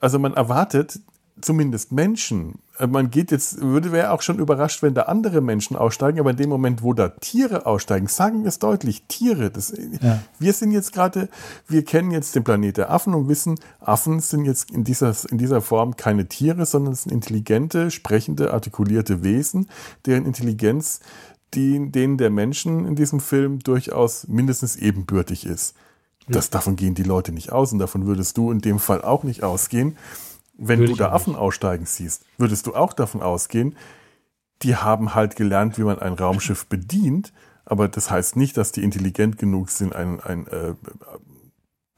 Also 0.01 0.19
man 0.19 0.35
erwartet, 0.35 0.99
zumindest 1.41 1.93
Menschen. 1.93 2.59
Äh, 2.83 2.87
man 2.87 3.11
geht 3.11 3.31
jetzt, 3.31 3.61
würde 3.61 3.93
wäre 3.93 4.11
auch 4.11 4.23
schon 4.23 4.39
überrascht, 4.39 4.83
wenn 4.83 4.95
da 4.95 5.03
andere 5.03 5.41
Menschen 5.41 5.77
aussteigen, 5.77 6.19
aber 6.21 6.31
in 6.31 6.37
dem 6.37 6.51
Moment, 6.51 6.83
wo 6.83 6.93
da 6.93 7.09
Tiere 7.09 7.67
aussteigen, 7.67 8.09
sagen 8.09 8.43
wir 8.43 8.49
es 8.49 8.59
deutlich, 8.59 9.05
Tiere. 9.09 9.51
Das, 9.51 9.73
ja. 10.01 10.23
Wir 10.39 10.53
sind 10.53 10.73
jetzt 10.73 10.93
gerade, 10.93 11.29
wir 11.69 11.85
kennen 11.85 12.11
jetzt 12.11 12.35
den 12.35 12.45
Planet 12.45 12.77
der 12.77 12.91
Affen 12.91 13.15
und 13.15 13.29
wissen, 13.29 13.59
Affen 13.81 14.21
sind 14.21 14.45
jetzt 14.45 14.71
in 14.71 14.85
dieser, 14.85 15.15
in 15.31 15.39
dieser 15.39 15.61
Form 15.61 15.97
keine 15.97 16.27
Tiere, 16.27 16.67
sondern 16.67 16.93
es 16.93 17.05
sind 17.05 17.13
intelligente, 17.13 17.91
sprechende, 17.91 18.53
artikulierte 18.53 19.23
Wesen, 19.23 19.69
deren 20.07 20.27
Intelligenz 20.27 21.01
die, 21.55 21.91
denen 21.93 22.17
der 22.17 22.31
Menschen 22.31 22.87
in 22.87 22.97
diesem 22.97 23.21
Film 23.21 23.59
durchaus 23.59 24.27
mindestens 24.27 24.75
ebenbürtig 24.77 25.45
ist. 25.45 25.77
Ja. 26.27 26.35
Das, 26.35 26.49
davon 26.49 26.77
gehen 26.77 26.95
die 26.95 27.03
Leute 27.03 27.31
nicht 27.31 27.53
aus 27.53 27.73
und 27.73 27.79
davon 27.79 28.07
würdest 28.07 28.39
du 28.39 28.51
in 28.51 28.61
dem 28.61 28.79
Fall 28.79 29.03
auch 29.03 29.23
nicht 29.23 29.43
ausgehen. 29.43 29.99
Wenn 30.65 30.79
Würde 30.79 30.93
du 30.93 30.99
da 30.99 31.11
Affen 31.11 31.35
aussteigen 31.35 31.87
siehst, 31.87 32.25
würdest 32.39 32.69
du 32.69 32.75
auch 32.75 32.93
davon 32.93 33.21
ausgehen, 33.21 33.75
die 34.63 34.77
haben 34.77 35.15
halt 35.15 35.35
gelernt, 35.35 35.77
wie 35.77 35.83
man 35.83 35.99
ein 35.99 36.13
Raumschiff 36.13 36.67
bedient, 36.69 37.33
aber 37.65 37.89
das 37.89 38.11
heißt 38.11 38.37
nicht, 38.37 38.57
dass 38.57 38.71
die 38.71 38.85
intelligent 38.85 39.39
genug 39.39 39.71
sind, 39.71 39.95
ein, 39.95 40.21
ein, 40.21 40.47
äh, 40.47 40.75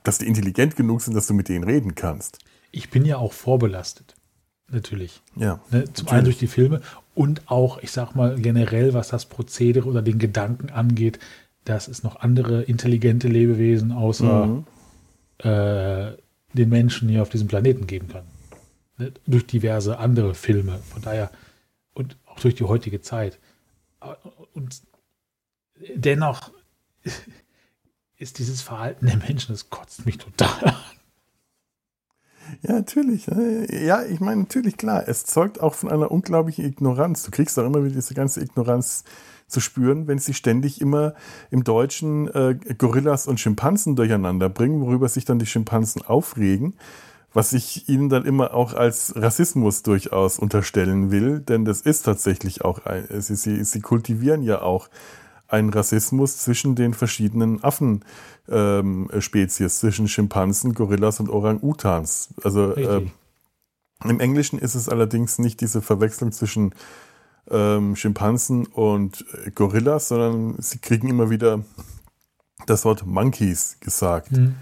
dass 0.02 0.18
die 0.18 0.26
intelligent 0.26 0.76
genug 0.76 1.02
sind, 1.02 1.14
dass 1.14 1.26
du 1.26 1.34
mit 1.34 1.50
denen 1.50 1.64
reden 1.64 1.94
kannst. 1.94 2.38
Ich 2.70 2.88
bin 2.88 3.04
ja 3.04 3.18
auch 3.18 3.34
vorbelastet. 3.34 4.14
Natürlich. 4.70 5.20
Ja. 5.36 5.60
Ne, 5.70 5.84
zum 5.84 6.06
natürlich. 6.06 6.12
einen 6.12 6.24
durch 6.24 6.38
die 6.38 6.46
Filme 6.46 6.80
und 7.14 7.42
auch, 7.50 7.82
ich 7.82 7.92
sag 7.92 8.14
mal, 8.14 8.36
generell, 8.36 8.94
was 8.94 9.08
das 9.08 9.26
Prozedere 9.26 9.86
oder 9.86 10.00
den 10.00 10.18
Gedanken 10.18 10.70
angeht, 10.70 11.18
dass 11.66 11.86
es 11.86 12.02
noch 12.02 12.16
andere 12.16 12.62
intelligente 12.62 13.28
Lebewesen 13.28 13.92
außer 13.92 14.46
mhm. 14.46 14.64
äh, 15.38 16.12
den 16.54 16.68
Menschen 16.70 17.10
hier 17.10 17.20
auf 17.20 17.28
diesem 17.28 17.48
Planeten 17.48 17.86
geben 17.86 18.08
kann 18.08 18.24
ne, 18.98 19.12
durch 19.26 19.46
diverse 19.46 19.98
andere 19.98 20.34
Filme. 20.34 20.78
Von 20.90 21.02
daher 21.02 21.30
und 21.94 22.16
auch 22.26 22.40
durch 22.40 22.54
die 22.54 22.64
heutige 22.64 23.00
Zeit. 23.00 23.38
Und 24.52 24.82
dennoch 25.94 26.50
ist 28.16 28.38
dieses 28.38 28.62
Verhalten 28.62 29.06
der 29.06 29.16
Menschen, 29.16 29.52
das 29.52 29.70
kotzt 29.70 30.04
mich 30.06 30.18
total 30.18 30.64
an. 30.64 30.76
Ja, 32.62 32.74
natürlich. 32.74 33.26
Ja, 33.26 34.04
ich 34.04 34.20
meine, 34.20 34.42
natürlich, 34.42 34.76
klar. 34.76 35.08
Es 35.08 35.24
zeugt 35.24 35.60
auch 35.60 35.74
von 35.74 35.90
einer 35.90 36.10
unglaublichen 36.10 36.64
Ignoranz. 36.64 37.22
Du 37.22 37.30
kriegst 37.30 37.58
auch 37.58 37.64
immer 37.64 37.82
wieder 37.84 37.94
diese 37.94 38.14
ganze 38.14 38.42
Ignoranz 38.42 39.04
zu 39.46 39.60
spüren, 39.60 40.06
wenn 40.08 40.18
sie 40.18 40.34
ständig 40.34 40.80
immer 40.80 41.14
im 41.50 41.64
Deutschen 41.64 42.28
äh, 42.28 42.58
Gorillas 42.76 43.26
und 43.26 43.40
Schimpansen 43.40 43.96
durcheinander 43.96 44.48
bringen, 44.48 44.80
worüber 44.80 45.08
sich 45.08 45.24
dann 45.24 45.38
die 45.38 45.46
Schimpansen 45.46 46.02
aufregen 46.02 46.74
was 47.34 47.52
ich 47.52 47.88
ihnen 47.88 48.08
dann 48.08 48.24
immer 48.24 48.54
auch 48.54 48.72
als 48.74 49.12
Rassismus 49.16 49.82
durchaus 49.82 50.38
unterstellen 50.38 51.10
will, 51.10 51.40
denn 51.40 51.64
das 51.64 51.80
ist 51.80 52.02
tatsächlich 52.02 52.64
auch, 52.64 52.86
ein, 52.86 53.06
sie, 53.20 53.34
sie, 53.34 53.64
sie 53.64 53.80
kultivieren 53.80 54.42
ja 54.42 54.62
auch 54.62 54.88
einen 55.48 55.70
Rassismus 55.70 56.38
zwischen 56.38 56.74
den 56.76 56.94
verschiedenen 56.94 57.62
Affenspezies, 57.62 59.60
ähm, 59.60 59.80
zwischen 59.80 60.08
Schimpansen, 60.08 60.74
Gorillas 60.74 61.20
und 61.20 61.28
Orang-Utans. 61.28 62.30
Also 62.42 62.72
äh, 62.74 63.06
im 64.04 64.20
Englischen 64.20 64.58
ist 64.58 64.74
es 64.74 64.88
allerdings 64.88 65.38
nicht 65.38 65.60
diese 65.60 65.82
Verwechslung 65.82 66.32
zwischen 66.32 66.74
ähm, 67.50 67.94
Schimpansen 67.96 68.66
und 68.66 69.24
Gorillas, 69.54 70.08
sondern 70.08 70.56
sie 70.58 70.78
kriegen 70.78 71.08
immer 71.08 71.30
wieder 71.30 71.64
das 72.66 72.84
Wort 72.84 73.06
Monkeys 73.06 73.76
gesagt. 73.80 74.32
Mhm. 74.32 74.54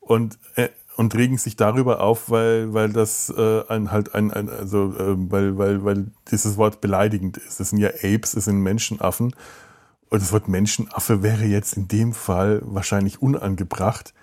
Und 0.00 0.38
äh, 0.56 0.68
und 0.96 1.14
regen 1.14 1.38
sich 1.38 1.56
darüber 1.56 2.00
auf, 2.00 2.30
weil, 2.30 2.72
weil 2.72 2.92
das 2.92 3.32
äh, 3.36 3.62
ein, 3.68 3.90
halt 3.90 4.14
ein, 4.14 4.30
ein 4.30 4.48
also 4.48 4.94
äh, 4.96 5.14
weil, 5.30 5.58
weil, 5.58 5.84
weil 5.84 6.06
dieses 6.30 6.56
Wort 6.56 6.80
beleidigend 6.80 7.36
ist. 7.36 7.60
Das 7.60 7.70
sind 7.70 7.78
ja 7.78 7.88
Apes, 8.02 8.32
das 8.32 8.44
sind 8.44 8.60
Menschenaffen. 8.60 9.34
Und 10.10 10.22
das 10.22 10.32
Wort 10.32 10.48
Menschenaffe 10.48 11.22
wäre 11.22 11.44
jetzt 11.44 11.76
in 11.76 11.88
dem 11.88 12.12
Fall 12.12 12.62
wahrscheinlich 12.64 13.20
unangebracht. 13.20 14.14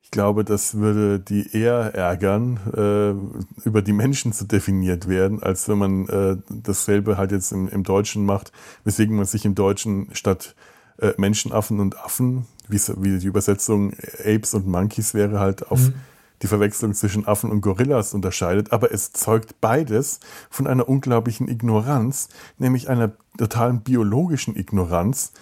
Ich 0.00 0.10
glaube, 0.10 0.44
das 0.44 0.76
würde 0.76 1.20
die 1.20 1.54
eher 1.54 1.94
ärgern, 1.94 2.58
äh, 2.72 3.66
über 3.66 3.82
die 3.82 3.92
Menschen 3.92 4.32
zu 4.32 4.46
definiert 4.46 5.08
werden, 5.08 5.42
als 5.42 5.68
wenn 5.68 5.78
man 5.78 6.08
äh, 6.08 6.36
dasselbe 6.48 7.18
halt 7.18 7.32
jetzt 7.32 7.52
im, 7.52 7.68
im 7.68 7.82
Deutschen 7.82 8.24
macht, 8.24 8.52
weswegen 8.84 9.16
man 9.16 9.26
sich 9.26 9.44
im 9.44 9.54
Deutschen 9.54 10.08
statt 10.12 10.54
äh, 10.98 11.12
Menschenaffen 11.18 11.80
und 11.80 11.98
Affen, 11.98 12.46
wie, 12.68 12.80
wie 12.98 13.18
die 13.18 13.26
Übersetzung 13.26 13.92
Apes 14.24 14.54
und 14.54 14.66
Monkeys 14.66 15.12
wäre, 15.12 15.40
halt 15.40 15.70
auf 15.70 15.80
mhm 15.80 15.94
die 16.44 16.48
Verwechslung 16.48 16.92
zwischen 16.92 17.26
Affen 17.26 17.50
und 17.50 17.62
Gorillas 17.62 18.12
unterscheidet, 18.12 18.70
aber 18.70 18.92
es 18.92 19.12
zeugt 19.12 19.62
beides 19.62 20.20
von 20.50 20.66
einer 20.66 20.86
unglaublichen 20.86 21.48
Ignoranz, 21.48 22.28
nämlich 22.58 22.90
einer 22.90 23.12
totalen 23.38 23.80
biologischen 23.80 24.54
Ignoranz. 24.54 25.32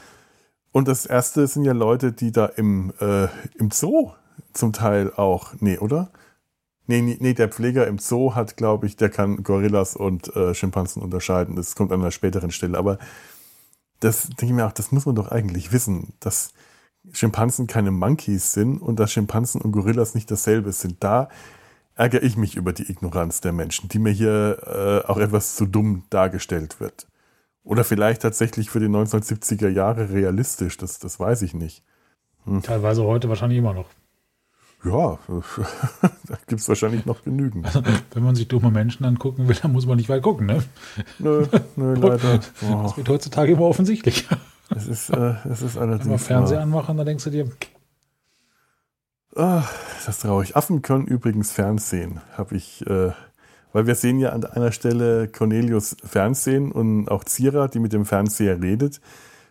Und 0.70 0.86
das 0.86 1.04
erste 1.04 1.48
sind 1.48 1.64
ja 1.64 1.72
Leute, 1.72 2.12
die 2.12 2.30
da 2.30 2.46
im, 2.46 2.92
äh, 3.00 3.26
im 3.58 3.72
Zoo 3.72 4.12
zum 4.52 4.72
Teil 4.72 5.12
auch, 5.16 5.54
nee, 5.58 5.76
oder? 5.76 6.12
Nee, 6.86 7.02
nee, 7.02 7.16
nee, 7.18 7.34
der 7.34 7.48
Pfleger 7.48 7.88
im 7.88 7.98
Zoo 7.98 8.36
hat, 8.36 8.56
glaube 8.56 8.86
ich, 8.86 8.96
der 8.96 9.10
kann 9.10 9.42
Gorillas 9.42 9.96
und 9.96 10.34
äh, 10.36 10.54
Schimpansen 10.54 11.02
unterscheiden. 11.02 11.56
Das 11.56 11.74
kommt 11.74 11.90
an 11.90 12.00
einer 12.00 12.12
späteren 12.12 12.52
Stelle. 12.52 12.78
Aber 12.78 12.98
das 13.98 14.28
denke 14.28 14.46
ich 14.46 14.52
mir 14.52 14.66
auch, 14.66 14.72
das 14.72 14.92
muss 14.92 15.06
man 15.06 15.16
doch 15.16 15.32
eigentlich 15.32 15.72
wissen, 15.72 16.12
dass 16.20 16.52
Schimpansen 17.10 17.66
keine 17.66 17.90
Monkeys 17.90 18.52
sind 18.52 18.78
und 18.78 19.00
dass 19.00 19.12
Schimpansen 19.12 19.60
und 19.60 19.72
Gorillas 19.72 20.14
nicht 20.14 20.30
dasselbe 20.30 20.72
sind. 20.72 21.02
Da 21.02 21.28
ärgere 21.94 22.22
ich 22.22 22.36
mich 22.36 22.56
über 22.56 22.72
die 22.72 22.90
Ignoranz 22.90 23.40
der 23.40 23.52
Menschen, 23.52 23.88
die 23.88 23.98
mir 23.98 24.12
hier 24.12 25.02
äh, 25.06 25.08
auch 25.10 25.18
etwas 25.18 25.56
zu 25.56 25.66
dumm 25.66 26.04
dargestellt 26.10 26.80
wird. 26.80 27.06
Oder 27.64 27.84
vielleicht 27.84 28.22
tatsächlich 28.22 28.70
für 28.70 28.80
die 28.80 28.86
1970er 28.86 29.68
Jahre 29.68 30.10
realistisch, 30.10 30.76
das, 30.76 30.98
das 30.98 31.20
weiß 31.20 31.42
ich 31.42 31.54
nicht. 31.54 31.84
Hm. 32.44 32.62
Teilweise 32.62 33.04
heute 33.04 33.28
wahrscheinlich 33.28 33.58
immer 33.58 33.74
noch. 33.74 33.86
Ja, 34.84 35.18
da 36.26 36.38
gibt 36.48 36.60
es 36.60 36.68
wahrscheinlich 36.68 37.06
noch 37.06 37.22
genügend. 37.22 37.66
Also, 37.66 37.82
wenn 38.14 38.24
man 38.24 38.34
sich 38.34 38.48
dumme 38.48 38.72
Menschen 38.72 39.04
angucken 39.04 39.46
will, 39.46 39.56
dann 39.62 39.72
muss 39.72 39.86
man 39.86 39.96
nicht 39.96 40.08
weit 40.08 40.22
gucken, 40.22 40.46
ne? 40.46 40.64
Nö, 41.20 41.46
nö, 41.76 41.94
leider. 42.00 42.40
Oh. 42.62 42.82
Das 42.82 42.96
wird 42.96 43.08
heutzutage 43.08 43.52
immer 43.52 43.62
offensichtlich. 43.62 44.26
Es 44.76 44.86
ist, 44.86 45.10
äh, 45.10 45.34
es 45.50 45.62
ist 45.62 45.76
allerdings. 45.76 46.04
Wenn 46.04 46.10
wir 46.12 46.18
Fernseher 46.18 46.60
anmachen, 46.60 46.96
dann 46.96 47.06
denkst 47.06 47.24
du 47.24 47.30
dir. 47.30 47.50
Oh, 49.34 49.62
das 49.96 50.08
ist 50.08 50.22
traurig. 50.22 50.56
Affen 50.56 50.82
können 50.82 51.06
übrigens 51.06 51.52
Fernsehen, 51.52 52.20
habe 52.36 52.56
ich 52.56 52.86
äh, 52.86 53.12
Weil 53.72 53.86
wir 53.86 53.94
sehen 53.94 54.18
ja 54.18 54.30
an 54.30 54.44
einer 54.44 54.72
Stelle 54.72 55.28
Cornelius 55.28 55.96
Fernsehen 56.04 56.70
und 56.72 57.08
auch 57.08 57.24
Zira, 57.24 57.68
die 57.68 57.78
mit 57.78 57.92
dem 57.92 58.04
Fernseher 58.04 58.60
redet. 58.60 59.00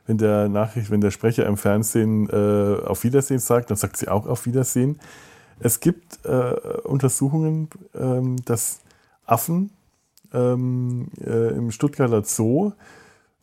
Wenn 0.05 0.17
der 0.17 0.49
Nachricht, 0.49 0.91
wenn 0.91 1.01
der 1.01 1.12
Sprecher 1.12 1.45
im 1.45 1.57
Fernsehen 1.57 2.29
äh, 2.29 2.86
auf 2.86 3.03
Wiedersehen 3.03 3.39
sagt, 3.39 3.69
dann 3.69 3.77
sagt 3.77 3.97
sie 3.97 4.07
auch 4.07 4.27
auf 4.27 4.45
Wiedersehen. 4.45 4.99
Es 5.60 5.79
gibt 5.79 6.25
äh, 6.25 6.53
Untersuchungen, 6.84 7.69
ähm, 7.95 8.36
dass 8.45 8.81
Affen 9.25 9.71
ähm, 10.34 11.07
äh, 11.23 11.49
im 11.55 11.71
Stuttgarter 11.71 12.23
Zoo 12.23 12.73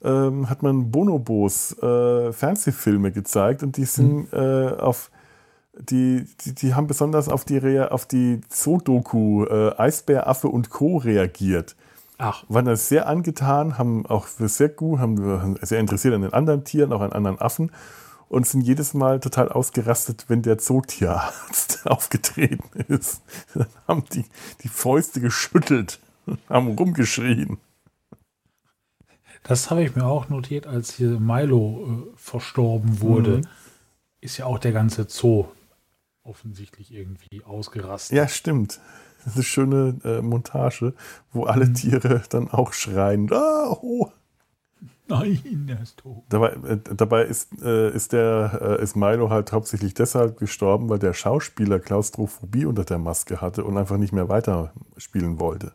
ähm, 0.03 0.49
hat 0.49 0.63
man 0.63 0.91
Bonobos 0.91 1.77
äh, 1.83 2.33
Fernsehfilme 2.33 3.13
gezeigt 3.13 3.63
und 3.63 3.77
die 3.77 3.85
sind 3.85 4.33
mhm. 4.33 4.39
äh, 4.39 4.69
auf 4.73 5.11
die, 5.79 6.25
die, 6.45 6.55
die, 6.55 6.75
haben 6.75 6.87
besonders 6.87 7.29
auf 7.29 7.45
die, 7.45 7.59
Rea 7.59 7.89
auf 7.89 8.07
die 8.07 8.41
Zoo-Doku 8.49 9.45
äh, 9.45 9.77
Eisbär, 9.77 10.27
Affe 10.27 10.49
und 10.49 10.71
Co. 10.71 10.97
reagiert. 10.97 11.77
Ach. 12.19 12.45
Waren 12.49 12.65
da 12.65 12.75
sehr 12.75 13.07
angetan, 13.07 13.79
haben 13.79 14.05
auch 14.07 14.27
sehr 14.27 14.71
gut, 14.71 14.99
haben 14.99 15.57
sehr 15.63 15.79
interessiert 15.79 16.15
an 16.15 16.23
den 16.23 16.33
anderen 16.33 16.65
Tieren, 16.65 16.93
auch 16.93 17.01
an 17.01 17.13
anderen 17.13 17.41
Affen 17.41 17.71
und 18.29 18.47
sind 18.47 18.63
jedes 18.63 18.95
Mal 18.95 19.21
total 19.21 19.49
ausgerastet, 19.49 20.27
wenn 20.29 20.43
der 20.43 20.59
Zootierarzt 20.59 21.83
aufgetreten 21.87 22.65
ist. 22.89 23.23
Dann 23.55 23.69
haben 23.87 24.05
die 24.13 24.25
die 24.63 24.69
Fäuste 24.69 25.21
geschüttelt, 25.21 26.01
haben 26.49 26.69
rumgeschrien. 26.77 27.59
Das 29.49 29.71
habe 29.71 29.83
ich 29.83 29.97
mir 29.97 30.05
auch 30.05 30.29
notiert, 30.29 30.67
als 30.67 30.93
hier 30.93 31.19
Milo 31.19 31.87
äh, 31.87 32.17
verstorben 32.17 33.01
wurde. 33.01 33.39
Mhm. 33.39 33.47
Ist 34.21 34.37
ja 34.37 34.45
auch 34.45 34.59
der 34.59 34.73
ganze 34.73 35.07
Zoo 35.09 35.47
offensichtlich 36.23 36.93
irgendwie 36.93 37.43
ausgerastet. 37.45 38.15
Ja, 38.15 38.29
stimmt. 38.29 38.79
Das 39.25 39.27
ist 39.29 39.37
eine 39.37 39.45
schöne 39.45 40.01
äh, 40.05 40.21
Montage, 40.21 40.93
wo 41.33 41.45
alle 41.45 41.65
mhm. 41.65 41.75
Tiere 41.75 42.23
dann 42.29 42.51
auch 42.51 42.75
schreien. 42.75 43.33
Ah, 43.33 43.71
oh. 43.81 44.11
Nein, 45.07 45.67
er 45.67 45.81
ist 45.81 45.97
tot. 45.97 46.25
Dabei, 46.29 46.51
äh, 46.51 46.79
dabei 46.95 47.23
ist, 47.23 47.49
äh, 47.63 47.91
ist, 47.91 48.13
der, 48.13 48.77
äh, 48.79 48.83
ist 48.83 48.97
Milo 48.97 49.31
halt 49.31 49.53
hauptsächlich 49.53 49.95
deshalb 49.95 50.39
gestorben, 50.39 50.91
weil 50.91 50.99
der 50.99 51.15
Schauspieler 51.15 51.81
Klaustrophobie 51.81 52.67
unter 52.67 52.85
der 52.85 52.99
Maske 52.99 53.41
hatte 53.41 53.65
und 53.65 53.79
einfach 53.79 53.97
nicht 53.97 54.13
mehr 54.13 54.29
weiterspielen 54.29 55.41
wollte. 55.41 55.73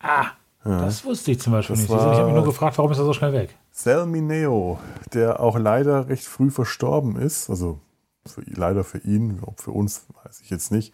Ah, 0.00 0.32
ja. 0.68 0.84
das 0.84 1.04
wusste 1.04 1.32
ich 1.32 1.40
zum 1.40 1.52
Beispiel 1.52 1.76
das 1.76 1.88
nicht. 1.88 1.92
ich 1.92 2.00
habe 2.00 2.26
mich 2.26 2.34
nur 2.34 2.44
gefragt, 2.44 2.78
warum 2.78 2.90
ist 2.92 2.98
er 2.98 3.04
so 3.04 3.12
schnell 3.12 3.32
weg? 3.32 3.56
Sal 3.72 4.06
Mineo, 4.06 4.78
der 5.12 5.40
auch 5.40 5.58
leider 5.58 6.08
recht 6.08 6.24
früh 6.24 6.50
verstorben 6.50 7.16
ist, 7.16 7.50
also 7.50 7.80
für, 8.26 8.42
leider 8.46 8.84
für 8.84 8.98
ihn, 8.98 9.38
ob 9.42 9.60
für 9.60 9.70
uns, 9.70 10.06
weiß 10.24 10.40
ich 10.40 10.50
jetzt 10.50 10.72
nicht, 10.72 10.92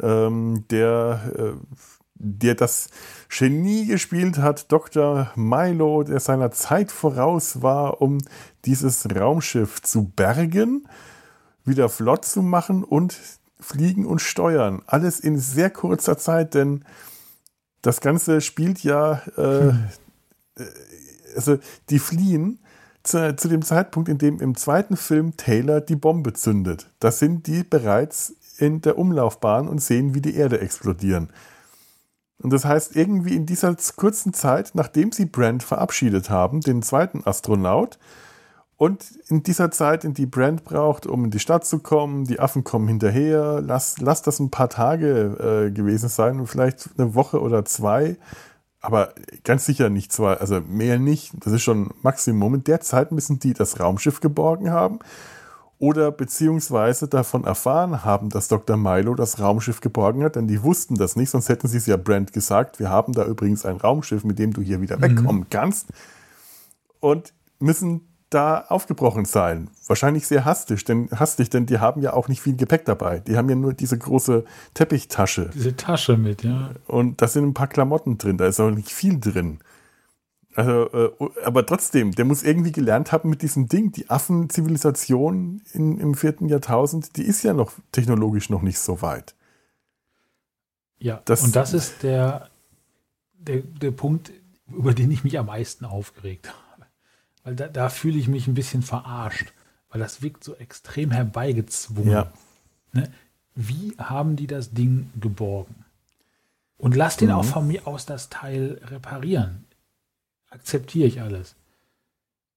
ähm, 0.00 0.64
der, 0.70 1.20
äh, 1.36 1.52
der 2.14 2.54
das 2.54 2.88
Genie 3.28 3.86
gespielt 3.86 4.38
hat, 4.38 4.72
Dr. 4.72 5.30
Milo, 5.34 6.02
der 6.02 6.20
seiner 6.20 6.50
Zeit 6.50 6.90
voraus 6.90 7.62
war, 7.62 8.00
um 8.00 8.18
dieses 8.64 9.06
Raumschiff 9.14 9.82
zu 9.82 10.04
bergen, 10.04 10.88
wieder 11.64 11.88
flott 11.88 12.24
zu 12.24 12.42
machen 12.42 12.84
und 12.84 13.18
fliegen 13.60 14.06
und 14.06 14.20
steuern. 14.20 14.82
Alles 14.86 15.20
in 15.20 15.38
sehr 15.38 15.70
kurzer 15.70 16.16
Zeit, 16.18 16.54
denn 16.54 16.84
das 17.86 18.00
Ganze 18.00 18.40
spielt 18.40 18.82
ja, 18.82 19.22
äh, 19.36 19.70
hm. 19.70 19.84
also 21.36 21.58
die 21.88 22.00
fliehen 22.00 22.58
zu, 23.04 23.36
zu, 23.36 23.48
dem 23.48 23.62
Zeitpunkt, 23.62 24.08
in 24.08 24.18
dem 24.18 24.40
im 24.40 24.56
zweiten 24.56 24.96
Film 24.96 25.36
Taylor 25.36 25.80
die 25.80 25.94
Bombe 25.94 26.32
zündet. 26.32 26.90
Da 26.98 27.12
sind 27.12 27.46
die 27.46 27.62
bereits 27.62 28.34
in 28.58 28.80
der 28.80 28.98
Umlaufbahn 28.98 29.68
und 29.68 29.80
sehen, 29.80 30.14
wie 30.14 30.20
die 30.20 30.34
Erde 30.34 30.60
explodieren. 30.60 31.30
Und 32.38 32.52
das 32.52 32.64
heißt, 32.64 32.96
irgendwie 32.96 33.36
in 33.36 33.46
dieser 33.46 33.76
kurzen 33.94 34.34
Zeit, 34.34 34.72
nachdem 34.74 35.12
sie 35.12 35.24
Brand 35.24 35.62
verabschiedet 35.62 36.28
haben, 36.28 36.62
den 36.62 36.82
zweiten 36.82 37.22
Astronaut, 37.24 37.98
und 38.78 39.04
in 39.28 39.42
dieser 39.42 39.70
Zeit, 39.70 40.04
in 40.04 40.12
die 40.12 40.26
Brand 40.26 40.64
braucht, 40.64 41.06
um 41.06 41.24
in 41.24 41.30
die 41.30 41.38
Stadt 41.38 41.64
zu 41.64 41.78
kommen, 41.78 42.24
die 42.24 42.40
Affen 42.40 42.62
kommen 42.62 42.88
hinterher, 42.88 43.62
lass, 43.62 43.98
lass 44.00 44.20
das 44.20 44.38
ein 44.38 44.50
paar 44.50 44.68
Tage 44.68 45.66
äh, 45.66 45.70
gewesen 45.70 46.10
sein, 46.10 46.46
vielleicht 46.46 46.90
eine 46.98 47.14
Woche 47.14 47.40
oder 47.40 47.64
zwei, 47.64 48.16
aber 48.80 49.14
ganz 49.44 49.64
sicher 49.64 49.88
nicht 49.88 50.12
zwei, 50.12 50.34
also 50.34 50.60
mehr 50.60 50.98
nicht, 50.98 51.32
das 51.40 51.54
ist 51.54 51.62
schon 51.62 51.90
Maximum. 52.02 52.54
In 52.56 52.64
der 52.64 52.80
Zeit 52.82 53.12
müssen 53.12 53.38
die 53.38 53.54
das 53.54 53.80
Raumschiff 53.80 54.20
geborgen 54.20 54.70
haben 54.70 54.98
oder 55.78 56.12
beziehungsweise 56.12 57.08
davon 57.08 57.44
erfahren 57.44 58.04
haben, 58.04 58.28
dass 58.28 58.48
Dr. 58.48 58.76
Milo 58.76 59.14
das 59.14 59.40
Raumschiff 59.40 59.80
geborgen 59.80 60.22
hat, 60.22 60.36
denn 60.36 60.48
die 60.48 60.62
wussten 60.62 60.96
das 60.96 61.16
nicht, 61.16 61.30
sonst 61.30 61.48
hätten 61.48 61.66
sie 61.66 61.78
es 61.78 61.86
ja 61.86 61.96
Brand 61.96 62.34
gesagt, 62.34 62.78
wir 62.78 62.90
haben 62.90 63.14
da 63.14 63.24
übrigens 63.24 63.64
ein 63.64 63.76
Raumschiff, 63.76 64.22
mit 64.22 64.38
dem 64.38 64.52
du 64.52 64.60
hier 64.60 64.82
wieder 64.82 64.98
mhm. 64.98 65.02
wegkommen 65.02 65.46
kannst 65.48 65.88
und 67.00 67.32
müssen 67.58 68.02
da 68.30 68.62
aufgebrochen 68.68 69.24
sein. 69.24 69.70
Wahrscheinlich 69.86 70.26
sehr 70.26 70.44
hastig, 70.44 70.84
denn, 70.84 71.08
hastig, 71.10 71.50
denn 71.50 71.66
die 71.66 71.78
haben 71.78 72.02
ja 72.02 72.12
auch 72.12 72.28
nicht 72.28 72.40
viel 72.40 72.56
Gepäck 72.56 72.84
dabei. 72.84 73.20
Die 73.20 73.36
haben 73.36 73.48
ja 73.48 73.54
nur 73.54 73.72
diese 73.72 73.96
große 73.96 74.44
Teppichtasche. 74.74 75.50
Diese 75.54 75.76
Tasche 75.76 76.16
mit, 76.16 76.42
ja. 76.42 76.70
Und 76.86 77.22
da 77.22 77.28
sind 77.28 77.44
ein 77.44 77.54
paar 77.54 77.68
Klamotten 77.68 78.18
drin, 78.18 78.36
da 78.36 78.46
ist 78.46 78.58
auch 78.60 78.70
nicht 78.70 78.90
viel 78.90 79.20
drin. 79.20 79.60
Also, 80.56 80.90
äh, 80.90 81.10
aber 81.44 81.66
trotzdem, 81.66 82.12
der 82.12 82.24
muss 82.24 82.42
irgendwie 82.42 82.72
gelernt 82.72 83.12
haben 83.12 83.28
mit 83.28 83.42
diesem 83.42 83.68
Ding. 83.68 83.92
Die 83.92 84.08
Affenzivilisation 84.08 85.60
in, 85.72 85.98
im 85.98 86.14
vierten 86.14 86.48
Jahrtausend, 86.48 87.16
die 87.16 87.24
ist 87.24 87.44
ja 87.44 87.52
noch 87.52 87.72
technologisch 87.92 88.48
noch 88.48 88.62
nicht 88.62 88.78
so 88.78 89.02
weit. 89.02 89.34
Ja, 90.98 91.20
das, 91.26 91.42
und 91.42 91.54
das 91.54 91.74
ist 91.74 92.02
der, 92.02 92.48
der, 93.34 93.58
der 93.60 93.90
Punkt, 93.90 94.32
über 94.66 94.94
den 94.94 95.10
ich 95.10 95.24
mich 95.24 95.38
am 95.38 95.46
meisten 95.46 95.84
aufgeregt 95.84 96.48
habe. 96.48 96.65
Weil 97.46 97.56
da, 97.56 97.68
da 97.68 97.88
fühle 97.88 98.18
ich 98.18 98.26
mich 98.26 98.48
ein 98.48 98.54
bisschen 98.54 98.82
verarscht, 98.82 99.52
weil 99.88 100.00
das 100.00 100.20
wirkt 100.20 100.44
so 100.44 100.56
extrem 100.56 101.12
herbeigezwungen. 101.12 102.10
Ja. 102.10 102.32
Ne? 102.92 103.10
Wie 103.54 103.94
haben 103.96 104.36
die 104.36 104.48
das 104.48 104.72
Ding 104.72 105.10
geborgen? 105.20 105.84
Und 106.76 106.94
lass 106.94 107.16
den 107.16 107.28
mhm. 107.28 107.36
auch 107.36 107.44
von 107.44 107.66
mir 107.66 107.86
aus 107.86 108.04
das 108.04 108.28
Teil 108.28 108.82
reparieren 108.90 109.66
akzeptiere 110.56 111.06
ich 111.06 111.20
alles. 111.20 111.54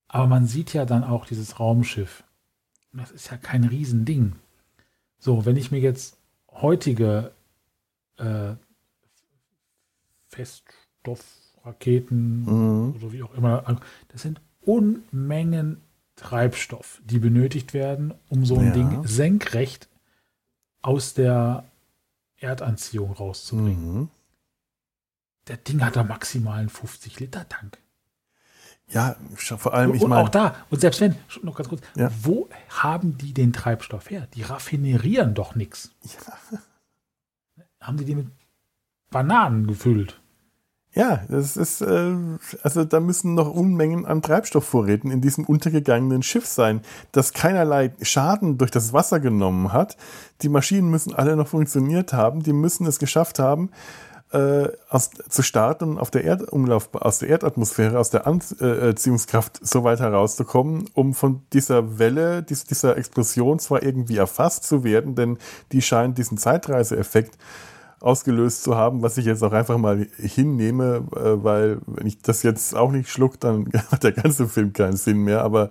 Aber 0.08 0.26
man 0.28 0.48
sieht 0.48 0.74
ja 0.74 0.86
dann 0.86 1.04
auch 1.04 1.26
dieses 1.26 1.60
Raumschiff. 1.60 2.24
Das 2.94 3.12
ist 3.12 3.30
ja 3.30 3.36
kein 3.38 3.66
Riesending. 3.66 4.36
So, 5.20 5.46
wenn 5.46 5.58
ich 5.58 5.72
mir 5.72 5.80
jetzt 5.80 6.18
heutige 6.50 7.32
äh, 8.18 8.56
Feststoffraketen 10.30 12.46
mhm. 12.46 12.96
oder 12.96 13.12
wie 13.12 13.24
auch 13.24 13.34
immer, 13.36 13.82
das 14.08 14.22
sind 14.24 14.42
Unmengen 14.62 15.82
Treibstoff, 16.16 17.02
die 17.06 17.20
benötigt 17.20 17.74
werden, 17.74 18.14
um 18.28 18.46
so 18.46 18.58
ein 18.58 18.68
ja. 18.68 18.72
Ding 18.74 19.08
senkrecht 19.08 19.88
aus 20.82 21.14
der 21.14 21.64
Erdanziehung 22.38 23.12
rauszubringen. 23.14 23.94
Mhm. 23.94 24.10
Der 25.48 25.58
Ding 25.58 25.84
hat 25.84 25.96
da 25.96 26.04
maximal 26.04 26.60
einen 26.60 26.70
50 26.70 27.20
Liter 27.20 27.48
Tank. 27.48 27.78
Ja, 28.90 29.16
vor 29.36 29.74
allem, 29.74 29.94
ich 29.94 30.02
meine. 30.02 30.22
Und 30.22 30.28
auch 30.28 30.30
da, 30.30 30.56
und 30.70 30.82
selbst 30.82 31.00
wenn, 31.00 31.16
noch 31.44 31.56
ganz 31.56 31.70
kurz, 31.70 31.82
ja. 31.96 32.12
wo 32.22 32.50
haben 32.70 33.18
die 33.18 33.34
den 33.34 33.54
Treibstoff 33.54 34.10
her? 34.10 34.28
Die 34.34 34.42
raffinerieren 34.42 35.36
doch 35.36 35.56
nichts. 35.56 35.92
Ja. 36.04 36.58
Haben 37.82 37.98
die 37.98 38.06
die 38.06 38.16
mit 38.16 38.28
Bananen 39.12 39.68
gefüllt? 39.68 40.20
Ja, 41.00 41.22
das 41.30 41.56
ist, 41.56 41.80
äh, 41.80 42.14
also 42.62 42.84
da 42.84 43.00
müssen 43.00 43.34
noch 43.34 43.50
Unmengen 43.50 44.06
an 44.06 44.22
Treibstoffvorräten 44.22 45.12
in 45.12 45.22
diesem 45.22 45.46
untergegangenen 45.46 46.24
Schiff 46.24 46.46
sein, 46.46 46.82
das 47.14 47.32
keinerlei 47.32 47.94
Schaden 48.02 48.58
durch 48.58 48.70
das 48.70 48.92
Wasser 48.92 49.22
genommen 49.22 49.72
hat. 49.72 49.96
Die 50.42 50.50
Maschinen 50.50 50.92
müssen 50.92 51.16
alle 51.16 51.38
noch 51.38 51.48
funktioniert 51.48 52.12
haben, 52.12 52.44
die 52.44 52.52
müssen 52.52 52.86
es 52.86 53.00
geschafft 53.00 53.40
haben, 53.40 53.70
äh, 54.34 54.68
aus, 54.90 55.12
zu 55.30 55.42
starten 55.42 55.92
und 55.92 56.00
auf 56.00 56.12
der 56.12 56.26
Erdumlauf, 56.26 56.90
aus 56.94 57.20
der 57.20 57.30
Erdatmosphäre, 57.30 57.98
aus 57.98 58.10
der 58.10 58.28
Anziehungskraft 58.28 59.66
so 59.66 59.86
weit 59.86 60.02
herauszukommen, 60.02 60.90
um 60.96 61.14
von 61.14 61.44
dieser 61.54 61.98
Welle, 61.98 62.44
dies, 62.44 62.66
dieser 62.66 62.98
Explosion 62.98 63.60
zwar 63.60 63.84
irgendwie 63.84 64.18
erfasst 64.18 64.66
zu 64.66 64.84
werden, 64.84 65.16
denn 65.16 65.38
die 65.72 65.82
scheint 65.82 66.18
diesen 66.18 66.38
Zeitreiseeffekt 66.38 67.38
ausgelöst 68.02 68.64
zu 68.64 68.76
haben, 68.76 69.02
was 69.02 69.18
ich 69.18 69.26
jetzt 69.26 69.44
auch 69.44 69.52
einfach 69.52 69.78
mal 69.78 70.08
hinnehme, 70.18 71.04
äh, 71.16 71.44
weil 71.44 71.80
wenn 71.86 72.08
ich 72.08 72.22
das 72.22 72.44
jetzt 72.44 72.76
auch 72.76 72.92
nicht 72.92 73.10
schluck, 73.10 73.40
dann 73.40 73.70
hat 73.92 74.04
der 74.04 74.14
ganze 74.14 74.48
Film 74.48 74.74
keinen 74.74 74.98
Sinn 74.98 75.20
mehr. 75.20 75.44
Aber 75.44 75.70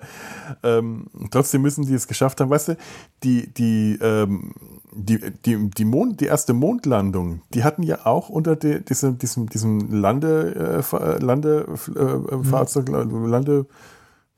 ähm, 0.62 1.07
trotzdem 1.31 1.62
müssen 1.62 1.87
die 1.87 1.95
es 1.95 2.07
geschafft 2.07 2.41
haben. 2.41 2.51
Weißt 2.51 2.69
du, 2.69 2.77
die, 3.23 3.53
die 3.53 3.99
ähm, 4.01 4.53
die, 4.93 5.19
die, 5.45 5.71
die, 5.71 5.85
Mond, 5.85 6.21
die 6.21 6.27
erste 6.27 6.55
Mondlandung, 6.55 7.42
die 7.55 7.63
hatten 7.63 7.83
ja 7.83 8.05
auch 8.05 8.29
unter 8.29 8.57
die, 8.57 8.85
diesem, 8.85 9.19
diesem, 9.19 9.48
diesem 9.48 9.92
Lande, 9.92 10.83
äh, 10.92 11.23
Landefahrzeug, 11.23 12.88
äh, 12.88 13.05
mhm. 13.05 13.27
Lande, 13.27 13.67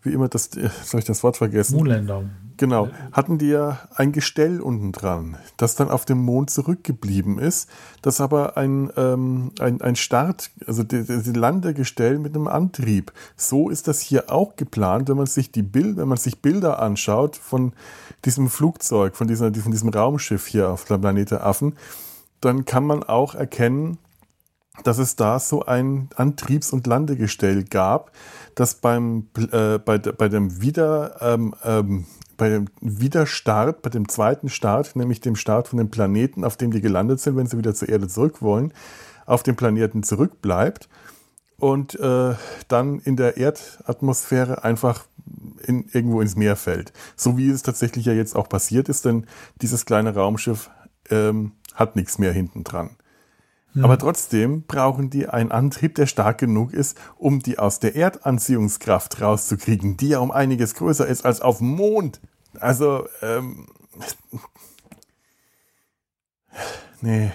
wie 0.03 0.13
immer 0.13 0.29
das, 0.29 0.49
äh, 0.57 0.71
soll 0.85 1.01
ich 1.01 1.07
das 1.07 1.23
Wort 1.23 1.37
vergessen? 1.37 1.77
Moonlander. 1.77 2.25
Genau, 2.57 2.91
hatten 3.13 3.39
die 3.39 3.49
ja 3.49 3.79
ein 3.95 4.13
Gestell 4.13 4.61
unten 4.61 4.93
dran, 4.93 5.39
das 5.57 5.77
dann 5.77 5.89
auf 5.89 6.05
dem 6.05 6.19
Mond 6.19 6.51
zurückgeblieben 6.51 7.39
ist, 7.39 7.71
das 8.03 8.21
aber 8.21 8.59
ein, 8.59 8.91
ähm, 8.99 9.53
ein, 9.59 9.81
ein 9.81 9.97
Start, 9.97 10.51
also 10.67 10.83
die, 10.83 11.05
die 11.05 11.33
Landegestell 11.33 12.19
mit 12.19 12.35
einem 12.35 12.49
Antrieb. 12.49 13.13
So 13.35 13.71
ist 13.71 13.89
das 13.89 14.03
hier 14.03 14.31
auch 14.31 14.57
geplant, 14.57 15.09
wenn 15.09 15.17
man 15.17 15.25
sich 15.25 15.51
die 15.51 15.63
Bild, 15.63 15.97
wenn 15.97 16.09
man 16.09 16.19
sich 16.19 16.43
Bilder 16.43 16.83
anschaut 16.83 17.37
von 17.37 17.73
diesem 18.27 18.51
Flugzeug, 18.51 19.17
von, 19.17 19.27
dieser, 19.27 19.55
von 19.55 19.73
diesem 19.73 19.89
Raumschiff 19.89 20.47
hier 20.47 20.69
auf 20.69 20.85
der 20.85 20.99
Planete 20.99 21.43
Affen, 21.43 21.77
dann 22.43 22.67
kann 22.67 22.85
man 22.85 23.03
auch 23.03 23.35
erkennen, 23.35 23.97
dass 24.85 24.99
es 24.99 25.17
da 25.17 25.39
so 25.39 25.65
ein 25.65 26.09
Antriebs- 26.17 26.73
und 26.73 26.87
Landegestell 26.87 27.65
gab, 27.65 28.13
das 28.55 28.75
beim, 28.75 29.29
äh, 29.53 29.79
bei, 29.79 29.99
bei 29.99 30.29
dem 30.29 30.61
Wieder, 30.61 31.17
ähm, 31.21 31.55
ähm, 31.65 32.07
bei 32.37 32.49
dem 32.49 32.67
Wiederstart, 32.81 33.83
bei 33.83 33.91
dem 33.91 34.09
zweiten 34.09 34.49
Start, 34.49 34.97
nämlich 34.97 35.21
dem 35.21 35.37
Start 35.37 35.69
von 35.69 35.79
dem 35.79 35.91
Planeten, 35.91 36.45
auf 36.45 36.57
dem 36.57 36.71
die 36.71 36.81
gelandet 36.81 37.21
sind, 37.21 37.37
wenn 37.37 37.47
sie 37.47 37.59
wieder 37.59 37.75
zur 37.75 37.89
Erde 37.89 38.09
zurück 38.09 38.41
wollen, 38.41 38.73
auf 39.27 39.43
dem 39.43 39.57
Planeten 39.57 40.03
zurückbleibt 40.03 40.89
und 41.59 41.99
äh, 42.01 42.35
dann 42.69 43.01
in 43.01 43.17
der 43.17 43.37
Erdatmosphäre 43.37 44.65
einfach 44.65 45.05
in, 45.63 45.85
irgendwo 45.93 46.21
ins 46.21 46.37
Meer 46.37 46.57
fällt. 46.57 46.93
So 47.17 47.37
wie 47.37 47.51
es 47.51 47.63
tatsächlich 47.63 48.07
ja 48.07 48.13
jetzt 48.13 48.35
auch 48.35 48.49
passiert 48.49 48.89
ist, 48.89 49.05
denn 49.05 49.27
dieses 49.61 49.85
kleine 49.85 50.15
Raumschiff 50.15 50.71
ähm, 51.11 51.53
hat 51.75 51.97
nichts 51.97 52.19
mehr 52.19 52.33
hinten 52.33 52.65
dran. 52.65 52.97
Mhm. 53.75 53.85
Aber 53.85 53.99
trotzdem 53.99 54.63
brauchen 54.63 55.11
die 55.11 55.29
einen 55.29 55.53
Antrieb, 55.53 55.95
der 55.95 56.07
stark 56.07 56.39
genug 56.39 56.73
ist, 56.73 56.99
um 57.17 57.41
die 57.41 57.59
aus 57.59 57.81
der 57.81 57.97
Erdanziehungskraft 57.97 59.21
rauszukriegen, 59.21 59.97
die 59.97 60.09
ja 60.09 60.19
um 60.19 60.31
einiges 60.31 60.75
größer 60.75 61.07
ist 61.07 61.25
als 61.25 61.41
auf 61.41 61.59
dem 61.59 61.69
Mond. 61.69 62.21
Also, 62.59 63.07
ähm, 63.23 63.67
nee. 67.01 67.31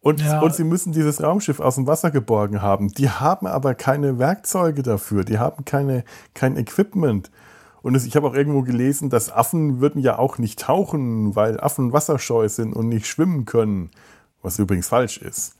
Und, 0.00 0.20
ja. 0.20 0.40
und 0.40 0.54
sie 0.54 0.64
müssen 0.64 0.92
dieses 0.92 1.22
Raumschiff 1.22 1.60
aus 1.60 1.74
dem 1.74 1.86
Wasser 1.86 2.10
geborgen 2.10 2.62
haben. 2.62 2.88
Die 2.88 3.10
haben 3.10 3.46
aber 3.46 3.74
keine 3.74 4.18
Werkzeuge 4.18 4.82
dafür. 4.82 5.24
Die 5.24 5.38
haben 5.38 5.64
keine, 5.64 6.04
kein 6.34 6.56
Equipment. 6.56 7.30
Und 7.82 7.94
es, 7.94 8.06
ich 8.06 8.16
habe 8.16 8.26
auch 8.26 8.34
irgendwo 8.34 8.62
gelesen, 8.62 9.10
dass 9.10 9.30
Affen 9.30 9.80
würden 9.80 10.00
ja 10.00 10.18
auch 10.18 10.38
nicht 10.38 10.58
tauchen, 10.60 11.36
weil 11.36 11.60
Affen 11.60 11.92
wasserscheu 11.92 12.48
sind 12.48 12.74
und 12.74 12.88
nicht 12.88 13.06
schwimmen 13.06 13.44
können. 13.44 13.90
Was 14.48 14.58
übrigens 14.58 14.88
falsch 14.88 15.18
ist. 15.18 15.56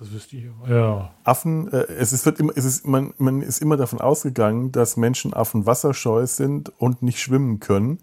Das 0.00 0.12
wüsste 0.12 0.36
ich 0.36 0.50
aber. 0.50 0.74
Ja. 0.74 1.14
Affen, 1.22 1.72
äh, 1.72 1.86
es 1.92 2.12
ist, 2.12 2.26
wird 2.26 2.40
immer, 2.40 2.52
es 2.56 2.64
ist, 2.64 2.88
man, 2.88 3.14
man 3.18 3.40
ist 3.40 3.62
immer 3.62 3.76
davon 3.76 4.00
ausgegangen, 4.00 4.72
dass 4.72 4.96
Menschenaffen 4.96 5.64
wasserscheu 5.64 6.26
sind 6.26 6.72
und 6.80 7.04
nicht 7.04 7.20
schwimmen 7.20 7.60
können, 7.60 8.00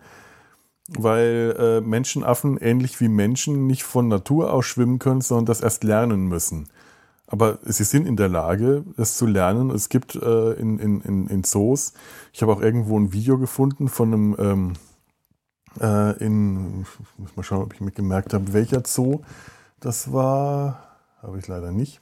weil 0.87 1.53
äh, 1.59 1.81
Menschenaffen 1.81 2.57
ähnlich 2.57 3.01
wie 3.01 3.09
Menschen 3.09 3.67
nicht 3.67 3.83
von 3.83 4.07
Natur 4.07 4.53
aus 4.53 4.65
schwimmen 4.65 4.97
können, 4.97 5.19
sondern 5.19 5.47
das 5.47 5.59
erst 5.59 5.83
lernen 5.83 6.27
müssen. 6.27 6.69
Aber 7.27 7.59
sie 7.63 7.83
sind 7.83 8.07
in 8.07 8.15
der 8.15 8.29
Lage, 8.29 8.85
das 8.95 9.17
zu 9.17 9.25
lernen. 9.25 9.71
Es 9.71 9.89
gibt 9.89 10.15
äh, 10.15 10.53
in, 10.53 10.79
in, 10.79 11.27
in 11.27 11.43
Zoos, 11.43 11.91
ich 12.31 12.41
habe 12.41 12.53
auch 12.53 12.61
irgendwo 12.61 12.97
ein 12.97 13.11
Video 13.11 13.37
gefunden 13.37 13.89
von 13.89 14.13
einem, 14.13 14.35
ähm, 14.39 14.73
äh, 15.81 16.23
in, 16.23 16.83
ich 16.83 17.19
muss 17.19 17.35
mal 17.35 17.43
schauen, 17.43 17.63
ob 17.63 17.73
ich 17.73 17.81
mir 17.81 17.91
gemerkt 17.91 18.33
habe, 18.33 18.53
welcher 18.53 18.83
Zoo 18.85 19.19
das 19.81 20.13
war, 20.13 20.97
habe 21.21 21.39
ich 21.39 21.47
leider 21.47 21.71
nicht, 21.71 21.99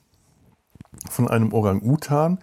von 1.09 1.27
einem 1.27 1.51
Orang-Utan 1.53 2.37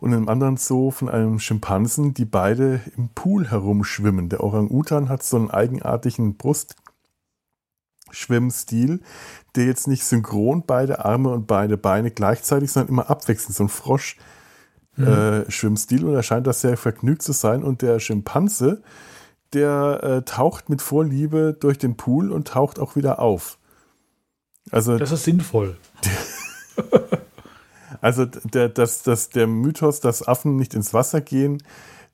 und 0.00 0.12
einem 0.12 0.28
anderen 0.28 0.56
Zoo 0.56 0.90
von 0.90 1.08
einem 1.08 1.38
Schimpansen, 1.38 2.14
die 2.14 2.24
beide 2.24 2.80
im 2.96 3.10
Pool 3.10 3.48
herumschwimmen. 3.48 4.28
Der 4.28 4.42
Orang-Utan 4.42 5.08
hat 5.08 5.22
so 5.22 5.36
einen 5.36 5.50
eigenartigen 5.50 6.36
Brustschwimmstil, 6.36 9.00
der 9.54 9.66
jetzt 9.66 9.86
nicht 9.86 10.04
synchron 10.04 10.64
beide 10.66 11.04
Arme 11.04 11.28
und 11.30 11.46
beide 11.46 11.76
Beine 11.76 12.10
gleichzeitig, 12.10 12.72
sondern 12.72 12.88
immer 12.88 13.10
abwechselnd, 13.10 13.54
so 13.54 13.64
ein 13.64 13.68
Frosch. 13.68 14.16
Mhm. 14.96 15.06
Äh, 15.06 15.50
Schwimmstil 15.50 16.04
und 16.04 16.14
er 16.14 16.22
scheint 16.22 16.46
das 16.46 16.60
sehr 16.60 16.76
vergnügt 16.76 17.22
zu 17.22 17.32
sein. 17.32 17.62
Und 17.62 17.80
der 17.80 17.98
Schimpanse, 17.98 18.82
der 19.52 20.02
äh, 20.02 20.22
taucht 20.22 20.68
mit 20.68 20.82
Vorliebe 20.82 21.56
durch 21.58 21.78
den 21.78 21.96
Pool 21.96 22.30
und 22.30 22.48
taucht 22.48 22.78
auch 22.78 22.96
wieder 22.96 23.18
auf. 23.18 23.58
Also, 24.70 24.98
das 24.98 25.12
ist 25.12 25.24
sinnvoll. 25.24 25.76
also 28.00 28.24
der, 28.24 28.68
das, 28.68 29.02
das, 29.02 29.30
der 29.30 29.46
Mythos, 29.46 30.00
dass 30.00 30.26
Affen 30.26 30.56
nicht 30.56 30.74
ins 30.74 30.94
Wasser 30.94 31.20
gehen, 31.20 31.62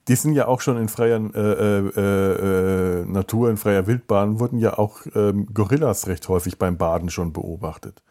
die 0.09 0.15
sind 0.15 0.33
ja 0.33 0.47
auch 0.47 0.63
schon 0.63 0.79
in 0.79 0.89
freier 0.89 1.21
äh, 1.35 1.79
äh, 1.79 3.01
äh, 3.01 3.05
Natur, 3.05 3.51
in 3.51 3.59
freier 3.59 3.87
Wildbahn, 3.87 4.41
wurden 4.41 4.59
ja 4.59 4.79
auch 4.79 5.01
ähm, 5.15 5.47
Gorillas 5.53 6.07
recht 6.07 6.29
häufig 6.29 6.59
beim 6.59 6.79
Baden 6.79 7.11
schon 7.11 7.35
beobachtet. 7.35 8.03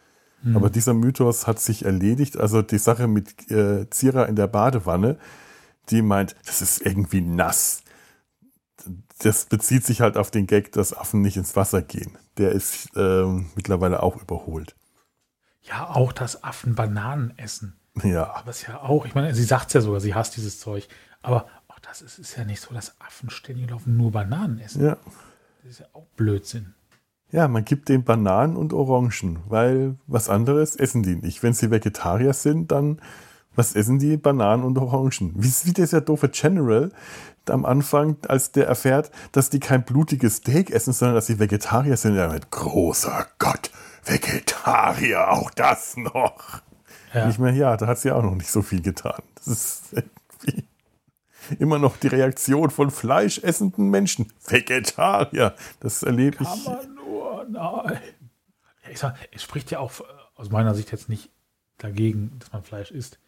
Hm. 0.43 0.55
Aber 0.55 0.69
dieser 0.69 0.93
Mythos 0.93 1.47
hat 1.47 1.59
sich 1.59 1.85
erledigt. 1.85 2.37
Also 2.37 2.61
die 2.61 2.77
Sache 2.77 3.07
mit 3.07 3.49
äh, 3.49 3.89
Zira 3.89 4.25
in 4.25 4.35
der 4.35 4.47
Badewanne, 4.47 5.17
die 5.89 6.03
meint, 6.03 6.35
das 6.45 6.61
ist 6.61 6.85
irgendwie 6.85 7.21
nass 7.21 7.81
das 9.19 9.45
bezieht 9.45 9.85
sich 9.85 10.01
halt 10.01 10.17
auf 10.17 10.31
den 10.31 10.47
Gag, 10.47 10.71
dass 10.71 10.95
Affen 10.95 11.21
nicht 11.21 11.37
ins 11.37 11.55
Wasser 11.55 11.81
gehen. 11.81 12.17
Der 12.37 12.51
ist 12.51 12.89
ähm, 12.95 13.49
mittlerweile 13.55 14.03
auch 14.03 14.21
überholt. 14.21 14.75
Ja, 15.61 15.89
auch 15.89 16.13
dass 16.13 16.43
Affen 16.43 16.75
Bananen 16.75 17.33
essen. 17.37 17.75
Ja. 18.03 18.41
Was 18.45 18.65
ja 18.67 18.81
auch, 18.81 19.05
ich 19.05 19.15
meine, 19.15 19.33
sie 19.33 19.43
sagt 19.43 19.67
es 19.67 19.73
ja 19.73 19.81
sogar, 19.81 19.99
sie 19.99 20.13
hasst 20.13 20.37
dieses 20.37 20.59
Zeug. 20.59 20.87
Aber 21.21 21.47
auch 21.67 21.79
das 21.79 22.01
ist, 22.01 22.19
ist 22.19 22.37
ja 22.37 22.45
nicht 22.45 22.61
so, 22.61 22.73
dass 22.73 22.99
Affen 23.01 23.29
ständig 23.29 23.69
laufen 23.69 23.97
nur 23.97 24.11
Bananen 24.11 24.59
essen. 24.59 24.85
Ja. 24.85 24.97
Das 25.63 25.71
ist 25.71 25.79
ja 25.79 25.87
auch 25.93 26.05
Blödsinn. 26.15 26.73
Ja, 27.31 27.47
man 27.47 27.65
gibt 27.65 27.89
den 27.89 28.05
Bananen 28.05 28.55
und 28.55 28.71
Orangen, 28.71 29.39
weil 29.47 29.95
was 30.07 30.29
anderes 30.29 30.77
essen 30.77 31.03
die 31.03 31.17
nicht. 31.17 31.43
Wenn 31.43 31.53
sie 31.53 31.71
Vegetarier 31.71 32.33
sind, 32.33 32.71
dann 32.71 33.01
was 33.57 33.75
essen 33.75 33.99
die? 33.99 34.17
Bananen 34.17 34.63
und 34.63 34.77
Orangen. 34.77 35.33
Wie, 35.35 35.51
wie 35.63 35.73
dieser 35.73 35.99
doofe 35.99 36.29
General, 36.29 36.91
am 37.51 37.65
Anfang, 37.65 38.17
als 38.27 38.51
der 38.51 38.67
erfährt, 38.67 39.11
dass 39.31 39.49
die 39.49 39.59
kein 39.59 39.83
blutiges 39.83 40.37
Steak 40.37 40.71
essen, 40.71 40.93
sondern 40.93 41.15
dass 41.15 41.27
sie 41.27 41.39
Vegetarier 41.39 41.97
sind. 41.97 42.15
Er 42.15 42.31
mit 42.31 42.51
großer 42.51 43.27
Gott, 43.39 43.71
Vegetarier, 44.03 45.31
auch 45.31 45.51
das 45.51 45.97
noch. 45.97 46.61
Ja. 47.13 47.27
Nicht 47.27 47.39
mehr, 47.39 47.53
ja, 47.53 47.77
da 47.77 47.87
hat 47.87 47.99
sie 47.99 48.11
auch 48.11 48.23
noch 48.23 48.35
nicht 48.35 48.51
so 48.51 48.61
viel 48.61 48.81
getan. 48.81 49.21
Das 49.35 49.47
ist 49.47 49.93
irgendwie 49.93 50.65
immer 51.59 51.79
noch 51.79 51.97
die 51.97 52.07
Reaktion 52.07 52.69
von 52.69 52.91
fleischessenden 52.91 53.89
Menschen. 53.89 54.31
Vegetarier, 54.45 55.55
das 55.79 56.03
erlebe 56.03 56.37
ich. 56.41 56.47
Kann 56.47 56.63
man 56.63 56.95
nur, 56.95 57.45
nein. 57.49 57.99
Ja, 58.83 58.89
ich 58.91 58.99
sag, 58.99 59.15
es 59.31 59.43
spricht 59.43 59.71
ja 59.71 59.79
auch 59.79 59.99
äh, 59.99 60.03
aus 60.35 60.49
meiner 60.49 60.75
Sicht 60.75 60.91
jetzt 60.91 61.09
nicht 61.09 61.29
dagegen, 61.77 62.37
dass 62.39 62.51
man 62.51 62.63
Fleisch 62.63 62.91
isst. 62.91 63.19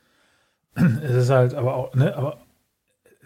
Es 0.75 1.15
ist 1.15 1.29
halt 1.29 1.53
aber 1.53 1.75
auch, 1.75 1.93
ne, 1.95 2.15
aber 2.15 2.39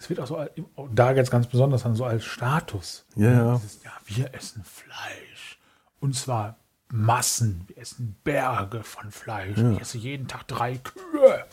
es 0.03 0.09
wird 0.09 0.19
auch 0.19 0.27
so, 0.27 0.45
da 0.91 1.13
jetzt 1.13 1.31
ganz 1.31 1.47
besonders 1.47 1.83
dann 1.83 1.95
so 1.95 2.03
als 2.03 2.25
Status. 2.25 3.05
Ja, 3.15 3.31
ja. 3.31 3.61
ja, 3.83 3.91
wir 4.05 4.33
essen 4.33 4.63
Fleisch. 4.65 5.59
Und 6.01 6.13
zwar 6.13 6.57
Massen. 6.89 7.63
Wir 7.67 7.77
essen 7.77 8.17
Berge 8.25 8.83
von 8.83 9.11
Fleisch. 9.11 9.57
Ja. 9.57 9.71
Ich 9.71 9.79
esse 9.79 9.97
jeden 9.97 10.27
Tag 10.27 10.45
drei 10.47 10.75
Kühe, 10.75 11.45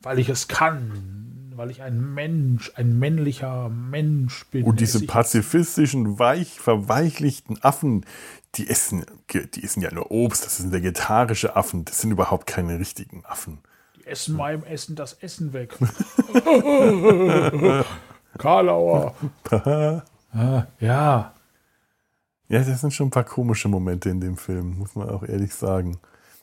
weil 0.00 0.18
ich 0.18 0.30
es 0.30 0.48
kann. 0.48 1.52
Weil 1.56 1.70
ich 1.70 1.82
ein 1.82 2.14
Mensch, 2.14 2.72
ein 2.74 2.98
männlicher 2.98 3.68
Mensch 3.68 4.46
bin. 4.46 4.64
Und 4.64 4.80
diese 4.80 5.06
pazifistischen, 5.06 6.18
weich, 6.18 6.58
verweichlichten 6.58 7.62
Affen, 7.62 8.06
die 8.54 8.68
essen, 8.68 9.04
die 9.30 9.62
essen 9.62 9.82
ja 9.82 9.92
nur 9.92 10.10
Obst. 10.10 10.46
Das 10.46 10.56
sind 10.56 10.72
vegetarische 10.72 11.54
Affen. 11.54 11.84
Das 11.84 12.00
sind 12.00 12.10
überhaupt 12.10 12.46
keine 12.46 12.78
richtigen 12.78 13.26
Affen 13.26 13.58
essen 14.06 14.36
meinem 14.36 14.64
Essen 14.64 14.96
das 14.96 15.14
Essen 15.14 15.52
weg. 15.52 15.74
Karlauer. 18.38 19.14
ah, 19.50 20.66
ja. 20.80 21.32
Ja, 22.48 22.62
das 22.62 22.80
sind 22.80 22.92
schon 22.92 23.08
ein 23.08 23.10
paar 23.10 23.24
komische 23.24 23.68
Momente 23.68 24.10
in 24.10 24.20
dem 24.20 24.36
Film, 24.36 24.78
muss 24.78 24.94
man 24.94 25.08
auch 25.08 25.22
ehrlich 25.22 25.54
sagen. 25.54 25.98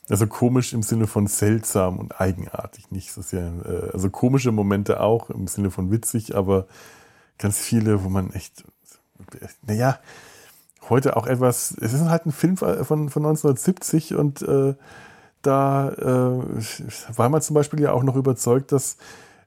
Also 0.08 0.26
komisch 0.26 0.72
im 0.72 0.82
Sinne 0.82 1.06
von 1.06 1.26
seltsam 1.26 1.98
und 1.98 2.20
eigenartig, 2.20 2.90
nicht 2.90 3.12
so 3.12 3.22
sehr. 3.22 3.52
Äh, 3.64 3.90
also 3.92 4.10
komische 4.10 4.52
Momente 4.52 5.00
auch 5.00 5.30
im 5.30 5.46
Sinne 5.46 5.70
von 5.70 5.90
witzig, 5.90 6.34
aber 6.34 6.66
ganz 7.38 7.58
viele, 7.58 8.04
wo 8.04 8.08
man 8.08 8.32
echt, 8.32 8.64
naja, 9.66 9.98
heute 10.88 11.16
auch 11.16 11.26
etwas, 11.26 11.76
es 11.80 11.92
ist 11.92 12.02
halt 12.02 12.26
ein 12.26 12.32
Film 12.32 12.56
von, 12.56 12.84
von 12.84 13.06
1970 13.06 14.16
und 14.16 14.42
äh, 14.42 14.74
da 15.42 15.90
äh, 15.90 17.16
war 17.16 17.28
man 17.28 17.42
zum 17.42 17.54
Beispiel 17.54 17.80
ja 17.80 17.92
auch 17.92 18.02
noch 18.02 18.16
überzeugt, 18.16 18.72
dass 18.72 18.96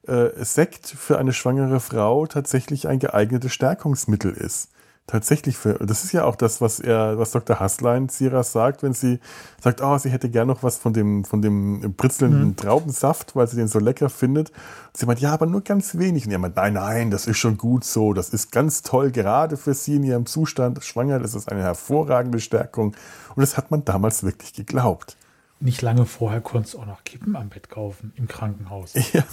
äh, 0.08 0.30
Sekt 0.44 0.88
für 0.88 1.18
eine 1.18 1.34
schwangere 1.34 1.80
Frau 1.80 2.28
tatsächlich 2.28 2.88
ein 2.88 3.00
geeignetes 3.00 3.54
Stärkungsmittel 3.54 4.34
ist. 4.34 4.70
tatsächlich 5.08 5.58
für, 5.58 5.76
das 5.76 6.04
ist 6.04 6.14
ja 6.14 6.24
auch 6.24 6.36
das, 6.36 6.62
was 6.62 6.80
er, 6.80 7.20
was 7.20 7.32
Dr. 7.32 7.60
Hasslein 7.60 8.10
Siras 8.10 8.52
sagt, 8.52 8.82
wenn 8.82 8.94
sie 8.94 9.20
sagt, 9.62 9.82
oh, 9.82 9.98
sie 9.98 10.10
hätte 10.10 10.30
gern 10.30 10.48
noch 10.48 10.64
was 10.64 10.78
von 10.78 10.94
dem, 10.94 11.26
von 11.26 11.42
dem 11.42 11.94
britzelnden 11.94 12.50
mhm. 12.50 12.56
Traubensaft, 12.56 13.36
weil 13.36 13.48
sie 13.48 13.56
den 13.56 13.68
so 13.68 13.80
lecker 13.80 14.10
findet. 14.10 14.50
Und 14.50 14.98
sie 14.98 15.06
meint, 15.06 15.20
ja, 15.20 15.34
aber 15.34 15.46
nur 15.46 15.62
ganz 15.62 15.98
wenig. 15.98 16.26
Und 16.26 16.32
er 16.32 16.40
meint, 16.40 16.56
nein, 16.56 16.74
nein, 16.74 17.12
das 17.12 17.28
ist 17.28 17.38
schon 17.38 17.58
gut 17.58 17.84
so, 17.84 18.14
das 18.14 18.30
ist 18.30 18.52
ganz 18.52 18.82
toll, 18.82 19.12
gerade 19.12 19.58
für 19.58 19.76
sie 19.76 19.98
in 19.98 20.04
ihrem 20.04 20.26
Zustand 20.26 20.84
schwanger, 20.84 21.20
das 21.20 21.36
ist 21.36 21.52
eine 21.52 21.62
hervorragende 21.62 22.40
Stärkung. 22.40 22.96
Und 23.36 23.42
das 23.42 23.58
hat 23.58 23.70
man 23.70 23.86
damals 23.86 24.24
wirklich 24.24 24.54
geglaubt. 24.54 25.18
Nicht 25.66 25.82
lange 25.82 26.06
vorher 26.06 26.42
konntest 26.42 26.76
du 26.76 26.80
auch 26.80 26.86
noch 26.86 27.04
Kippen 27.04 27.36
am 27.36 27.50
Bett 27.50 27.70
kaufen 27.70 28.14
im 28.16 28.28
Krankenhaus. 28.28 28.94
Ja. 29.14 29.24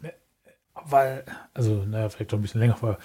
Ne, 0.00 0.12
weil, 0.84 1.24
also, 1.52 1.84
naja, 1.84 2.08
vielleicht 2.08 2.32
doch 2.32 2.38
ein 2.38 2.42
bisschen 2.42 2.60
länger 2.60 2.76
vorher, 2.76 2.98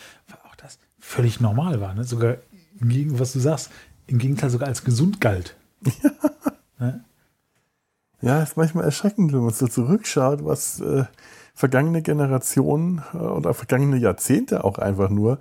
völlig 1.00 1.40
normal 1.40 1.82
war. 1.82 1.96
Ne? 1.96 2.04
Sogar, 2.04 2.38
im 2.80 3.20
was 3.20 3.34
du 3.34 3.40
sagst, 3.40 3.72
im 4.06 4.20
Gegenteil 4.20 4.52
sogar 4.52 4.68
als 4.68 4.84
gesund 4.84 5.20
galt. 5.20 5.56
Ja. 5.82 6.12
Ne? 6.78 7.06
Ja, 8.20 8.44
ist 8.44 8.58
manchmal 8.58 8.84
erschreckend, 8.84 9.32
wenn 9.32 9.40
man 9.40 9.54
so 9.54 9.66
zurückschaut, 9.66 10.44
was 10.44 10.82
äh, 10.82 11.06
vergangene 11.54 12.02
Generationen 12.02 13.02
äh, 13.14 13.18
oder 13.18 13.54
vergangene 13.54 13.96
Jahrzehnte 13.96 14.66
auch 14.66 14.78
einfach 14.78 15.10
nur 15.10 15.40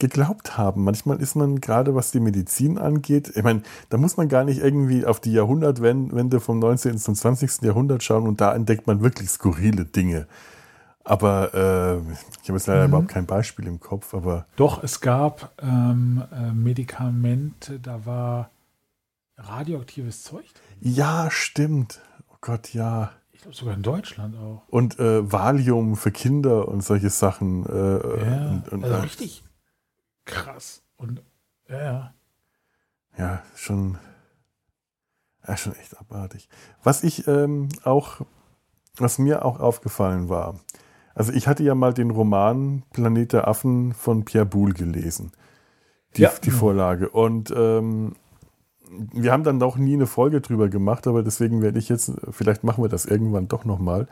geglaubt 0.00 0.58
haben. 0.58 0.82
Manchmal 0.82 1.20
ist 1.20 1.36
man 1.36 1.60
gerade, 1.60 1.94
was 1.94 2.10
die 2.10 2.20
Medizin 2.20 2.78
angeht, 2.78 3.32
ich 3.34 3.42
meine, 3.42 3.62
da 3.88 3.96
muss 3.96 4.16
man 4.16 4.28
gar 4.28 4.44
nicht 4.44 4.60
irgendwie 4.60 5.06
auf 5.06 5.20
die 5.20 5.32
Jahrhundertwende 5.32 6.40
vom 6.40 6.58
19. 6.58 6.98
zum 6.98 7.14
20. 7.14 7.62
Jahrhundert 7.62 8.02
schauen 8.02 8.26
und 8.26 8.40
da 8.40 8.54
entdeckt 8.54 8.86
man 8.86 9.02
wirklich 9.02 9.30
skurrile 9.30 9.84
Dinge. 9.84 10.26
Aber 11.04 11.54
äh, 11.54 12.12
ich 12.42 12.48
habe 12.48 12.58
jetzt 12.58 12.66
leider 12.66 12.82
mhm. 12.82 12.88
überhaupt 12.88 13.08
kein 13.08 13.26
Beispiel 13.26 13.66
im 13.66 13.80
Kopf. 13.80 14.14
Aber 14.14 14.46
Doch, 14.56 14.82
es 14.82 15.00
gab 15.00 15.52
ähm, 15.62 16.22
äh, 16.32 16.52
Medikamente, 16.52 17.78
da 17.78 18.04
war 18.04 18.50
radioaktives 19.36 20.22
Zeug 20.22 20.44
drin. 20.44 20.94
Ja, 20.94 21.30
stimmt. 21.30 22.00
Oh 22.30 22.36
Gott, 22.40 22.74
ja. 22.74 23.12
Ich 23.32 23.42
glaube 23.42 23.56
sogar 23.56 23.74
in 23.74 23.82
Deutschland 23.82 24.36
auch. 24.36 24.62
Und 24.68 24.98
äh, 24.98 25.30
Valium 25.30 25.96
für 25.96 26.10
Kinder 26.10 26.68
und 26.68 26.82
solche 26.82 27.08
Sachen. 27.08 27.64
Äh, 27.64 28.24
ja, 28.24 28.50
und, 28.50 28.68
und, 28.68 28.84
also 28.84 28.96
richtig 28.98 29.42
krass. 30.30 30.82
Und 30.96 31.22
ja, 31.68 31.82
ja. 31.82 32.14
Ja, 33.18 33.42
schon, 33.54 33.98
ja, 35.46 35.56
schon 35.56 35.74
echt 35.76 35.98
abartig. 35.98 36.48
Was 36.82 37.02
ich 37.02 37.26
ähm, 37.26 37.68
auch, 37.84 38.20
was 38.96 39.18
mir 39.18 39.44
auch 39.44 39.60
aufgefallen 39.60 40.28
war, 40.28 40.60
also 41.14 41.32
ich 41.32 41.48
hatte 41.48 41.62
ja 41.62 41.74
mal 41.74 41.92
den 41.92 42.10
Roman 42.10 42.82
Planet 42.92 43.32
der 43.32 43.48
Affen 43.48 43.92
von 43.92 44.24
Pierre 44.24 44.46
Boulle 44.46 44.74
gelesen. 44.74 45.32
Die, 46.16 46.22
ja. 46.22 46.32
die 46.42 46.50
Vorlage. 46.50 47.08
Und 47.08 47.52
ähm, 47.56 48.14
wir 49.12 49.32
haben 49.32 49.44
dann 49.44 49.60
doch 49.60 49.76
nie 49.76 49.94
eine 49.94 50.06
Folge 50.06 50.40
drüber 50.40 50.68
gemacht, 50.68 51.06
aber 51.06 51.22
deswegen 51.22 51.62
werde 51.62 51.78
ich 51.78 51.88
jetzt, 51.88 52.12
vielleicht 52.30 52.64
machen 52.64 52.82
wir 52.82 52.88
das 52.88 53.04
irgendwann 53.04 53.48
doch 53.48 53.64
nochmal, 53.64 54.08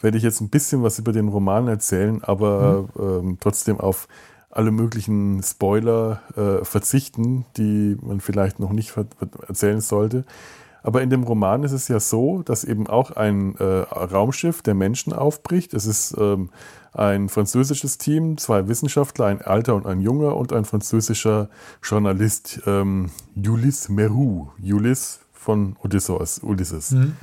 werde 0.00 0.16
ich 0.18 0.24
jetzt 0.24 0.40
ein 0.40 0.50
bisschen 0.50 0.82
was 0.82 0.98
über 0.98 1.12
den 1.12 1.28
Roman 1.28 1.68
erzählen, 1.68 2.22
aber 2.24 2.88
mhm. 2.94 3.02
ähm, 3.02 3.36
trotzdem 3.40 3.78
auf 3.80 4.08
alle 4.56 4.70
möglichen 4.70 5.42
Spoiler 5.42 6.22
äh, 6.34 6.64
verzichten, 6.64 7.44
die 7.58 7.96
man 8.00 8.20
vielleicht 8.20 8.58
noch 8.58 8.72
nicht 8.72 8.94
erzählen 9.46 9.82
sollte. 9.82 10.24
Aber 10.82 11.02
in 11.02 11.10
dem 11.10 11.24
Roman 11.24 11.62
ist 11.62 11.72
es 11.72 11.88
ja 11.88 12.00
so, 12.00 12.42
dass 12.42 12.64
eben 12.64 12.86
auch 12.86 13.10
ein 13.10 13.56
äh, 13.56 13.64
Raumschiff 13.64 14.62
der 14.62 14.74
Menschen 14.74 15.12
aufbricht. 15.12 15.74
Es 15.74 15.84
ist 15.84 16.14
ähm, 16.16 16.50
ein 16.94 17.28
französisches 17.28 17.98
Team, 17.98 18.38
zwei 18.38 18.68
Wissenschaftler, 18.68 19.26
ein 19.26 19.42
alter 19.42 19.74
und 19.74 19.84
ein 19.84 20.00
junger 20.00 20.36
und 20.36 20.52
ein 20.52 20.64
französischer 20.64 21.50
Journalist, 21.82 22.62
ähm, 22.66 23.10
Ulysse 23.36 23.92
Meroux. 23.92 24.52
Ulysse 24.62 25.18
von 25.32 25.76
Odysseus, 25.82 26.38
Ulysses. 26.38 26.92
Mhm. 26.92 27.16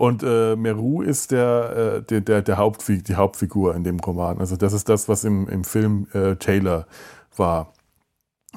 Und 0.00 0.22
äh, 0.22 0.56
Meru 0.56 1.02
ist 1.02 1.30
der, 1.30 1.98
äh, 1.98 2.02
der, 2.02 2.22
der, 2.22 2.40
der 2.40 2.56
Hauptfig 2.56 3.02
die 3.02 3.16
Hauptfigur 3.16 3.74
in 3.74 3.84
dem 3.84 4.00
Roman. 4.00 4.38
Also 4.38 4.56
das 4.56 4.72
ist 4.72 4.88
das, 4.88 5.10
was 5.10 5.24
im, 5.24 5.46
im 5.46 5.62
Film 5.62 6.06
äh, 6.14 6.36
Taylor 6.36 6.86
war. 7.36 7.74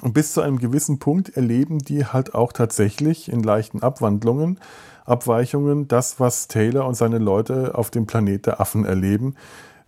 Und 0.01 0.13
bis 0.13 0.31
zu 0.31 0.39
einem 0.39 0.57
gewissen 0.57 0.99
Punkt 0.99 1.35
erleben 1.35 1.79
die 1.79 2.05
halt 2.05 2.33
auch 2.33 2.53
tatsächlich 2.53 3.29
in 3.29 3.43
leichten 3.43 3.83
Abwandlungen, 3.83 4.57
Abweichungen, 5.03 5.89
das, 5.89 6.17
was 6.17 6.47
Taylor 6.47 6.87
und 6.87 6.95
seine 6.95 7.17
Leute 7.17 7.77
auf 7.77 7.91
dem 7.91 8.07
Planet 8.07 8.45
der 8.45 8.61
Affen 8.61 8.85
erleben. 8.85 9.35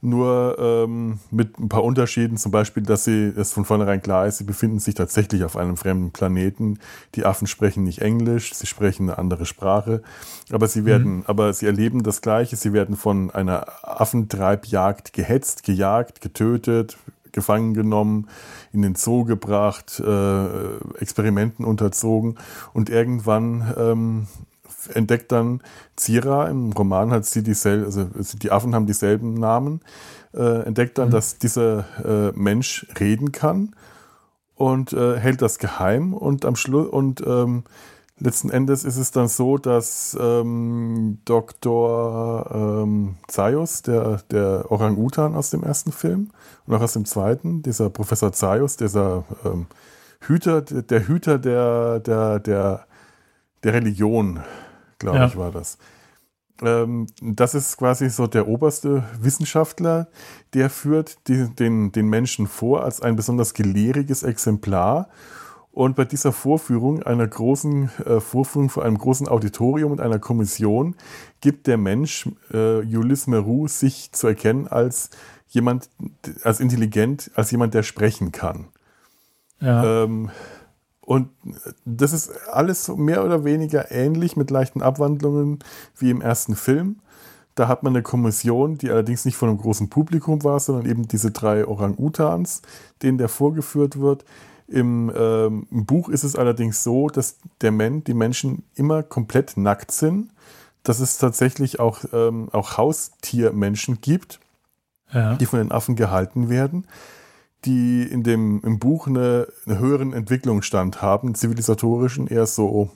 Nur 0.06 0.58
ähm, 0.60 1.18
mit 1.32 1.58
ein 1.58 1.68
paar 1.68 1.84
Unterschieden, 1.84 2.38
zum 2.38 2.52
Beispiel, 2.52 2.84
dass 2.84 3.06
sie 3.06 3.34
es 3.36 3.52
von 3.52 3.66
vornherein 3.66 4.04
klar 4.04 4.28
ist, 4.28 4.38
sie 4.38 4.44
befinden 4.44 4.78
sich 4.78 4.94
tatsächlich 4.94 5.44
auf 5.44 5.58
einem 5.58 5.78
fremden 5.78 6.12
Planeten. 6.12 6.78
Die 7.16 7.26
Affen 7.26 7.48
sprechen 7.48 7.84
nicht 7.84 8.04
Englisch, 8.04 8.54
sie 8.54 8.68
sprechen 8.68 9.10
eine 9.10 9.18
andere 9.18 9.48
Sprache, 9.48 10.04
aber 10.52 10.68
sie 10.68 10.86
werden, 10.86 11.16
mhm. 11.16 11.24
aber 11.26 11.52
sie 11.54 11.66
erleben 11.66 12.04
das 12.04 12.22
Gleiche. 12.22 12.56
Sie 12.56 12.72
werden 12.72 12.98
von 12.98 13.32
einer 13.32 13.66
Affentreibjagd 13.82 15.12
gehetzt, 15.12 15.64
gejagt, 15.64 16.22
getötet, 16.22 16.98
gefangen 17.32 17.74
genommen, 17.74 18.28
in 18.74 18.84
den 18.84 18.94
Zoo 18.94 19.24
gebracht, 19.24 20.00
äh, 20.06 20.78
Experimenten 21.00 21.66
unterzogen 21.66 22.38
und 22.74 22.92
irgendwann 22.92 23.74
ähm, 23.76 24.28
entdeckt 24.94 25.32
dann 25.32 25.62
Zira, 25.96 26.48
im 26.48 26.72
Roman 26.72 27.12
hat 27.12 27.26
sie 27.26 27.44
dieselbe, 27.44 27.86
also 27.86 28.10
die 28.38 28.52
Affen 28.52 28.76
haben 28.76 28.86
dieselben 28.86 29.34
Namen, 29.34 29.82
äh, 30.34 30.64
entdeckt 30.64 30.98
dann, 30.98 31.10
mhm. 31.10 31.14
dass 31.14 31.38
dieser 31.38 31.86
äh, 32.04 32.32
Mensch 32.38 32.88
reden 33.00 33.32
kann 33.32 33.76
und 34.56 34.94
äh, 34.94 35.18
hält 35.18 35.42
das 35.42 35.60
geheim 35.60 36.14
und 36.14 36.46
am 36.46 36.56
Schluss 36.56 36.88
und 36.88 37.22
ähm, 37.26 37.64
letzten 38.20 38.50
Endes 38.50 38.84
ist 38.84 38.98
es 38.98 39.12
dann 39.12 39.28
so, 39.28 39.58
dass 39.58 40.18
ähm, 40.20 41.20
Dr. 41.26 42.50
Ähm, 42.84 43.16
Zaius, 43.28 43.82
der, 43.82 44.22
der 44.32 44.72
Orang-Utan 44.72 45.36
aus 45.36 45.50
dem 45.50 45.64
ersten 45.64 45.92
Film 45.92 46.32
und 46.66 46.76
auch 46.76 46.82
aus 46.82 46.94
dem 46.94 47.06
zweiten, 47.06 47.62
dieser 47.62 47.90
Professor 47.90 48.32
Zaius, 48.32 48.78
dieser 48.78 49.26
ähm, 49.44 49.68
Hüter, 50.22 50.62
der 50.62 51.08
Hüter 51.08 51.38
der, 51.38 52.00
der, 52.00 52.40
der, 52.40 52.86
der 53.64 53.74
Religion, 53.74 54.40
glaube 55.00 55.18
ja. 55.18 55.28
ich, 55.28 55.38
war 55.38 55.52
das. 55.52 55.78
Ähm, 56.62 57.08
das 57.22 57.54
ist 57.54 57.78
quasi 57.78 58.10
so 58.10 58.28
der 58.28 58.48
oberste 58.48 59.04
Wissenschaftler, 59.20 60.08
der 60.54 60.70
führt 60.70 61.28
die, 61.28 61.50
den, 61.54 61.92
den 61.92 62.08
Menschen 62.08 62.48
vor 62.48 62.84
als 62.84 63.02
ein 63.02 63.16
besonders 63.16 63.54
gelehriges 63.54 64.24
Exemplar 64.24 65.10
und 65.76 65.98
bei 65.98 66.06
dieser 66.06 66.32
Vorführung, 66.32 67.04
einer 67.04 67.28
großen 67.28 67.90
äh, 68.06 68.22
Vorführung 68.22 68.70
vor 68.70 68.86
einem 68.86 68.98
großen 68.98 69.28
Auditorium 69.28 69.92
und 69.92 70.00
einer 70.00 70.20
Kommission, 70.20 70.96
gibt 71.42 71.68
der 71.68 71.78
Mensch 71.78 72.30
äh, 72.54 72.78
Ulysse 72.80 73.30
Meroux 73.30 73.68
sich 73.68 74.14
zu 74.14 74.28
erkennen 74.28 74.70
als 74.70 75.10
jemand, 75.50 75.90
als 76.44 76.62
intelligent, 76.62 77.30
als 77.36 77.52
jemand, 77.52 77.74
der 77.74 77.84
sprechen 77.84 78.32
kann. 78.32 78.70
Ja. 79.60 80.04
Ähm, 80.04 80.32
und 81.06 81.30
das 81.86 82.14
ist 82.14 82.32
alles 82.52 82.88
mehr 82.90 83.24
oder 83.24 83.44
weniger 83.44 83.92
ähnlich 83.92 84.36
mit 84.36 84.52
leichten 84.52 84.82
Abwandlungen 84.82 85.60
wie 85.98 86.10
im 86.10 86.22
ersten 86.22 86.56
Film. 86.56 87.00
Da 87.54 87.68
hat 87.68 87.84
man 87.84 87.94
eine 87.94 88.04
Kommission, 88.04 88.78
die 88.78 88.90
allerdings 88.90 89.24
nicht 89.24 89.38
von 89.38 89.50
einem 89.50 89.60
großen 89.60 89.90
Publikum 89.90 90.44
war, 90.44 90.60
sondern 90.60 90.90
eben 90.90 91.08
diese 91.08 91.32
drei 91.32 91.66
Orang-Utans, 91.66 92.64
denen 93.02 93.18
der 93.18 93.30
vorgeführt 93.30 94.00
wird 94.00 94.26
im, 94.68 95.12
ähm, 95.16 95.68
Im, 95.70 95.86
Buch 95.86 96.10
ist 96.10 96.24
es 96.24 96.36
allerdings 96.36 96.84
so, 96.84 97.08
dass 97.08 97.38
der 97.62 97.72
Men 97.72 98.04
die 98.04 98.14
Menschen 98.14 98.64
immer 98.74 99.04
komplett 99.04 99.58
nackt 99.58 99.92
sind, 99.92 100.32
dass 100.84 101.00
es 101.00 101.18
tatsächlich 101.18 101.80
auch, 101.80 102.00
ähm, 102.14 102.50
auch 102.52 102.78
Haustiermenschen 102.78 104.02
gibt, 104.02 104.40
ja. 105.14 105.36
die 105.36 105.46
von 105.46 105.60
den 105.60 105.72
Affen 105.72 105.96
gehalten 105.96 106.50
werden, 106.50 106.88
die 107.66 108.04
in 108.04 108.24
dem, 108.24 108.62
im 108.64 108.80
Buch 108.80 109.08
eine, 109.08 109.48
einen 109.66 109.80
höheren 109.80 110.14
Entwicklungsstand 110.14 111.02
haben, 111.02 111.36
zivilisatorischen, 111.36 112.28
erst 112.28 112.56
so 112.56 112.90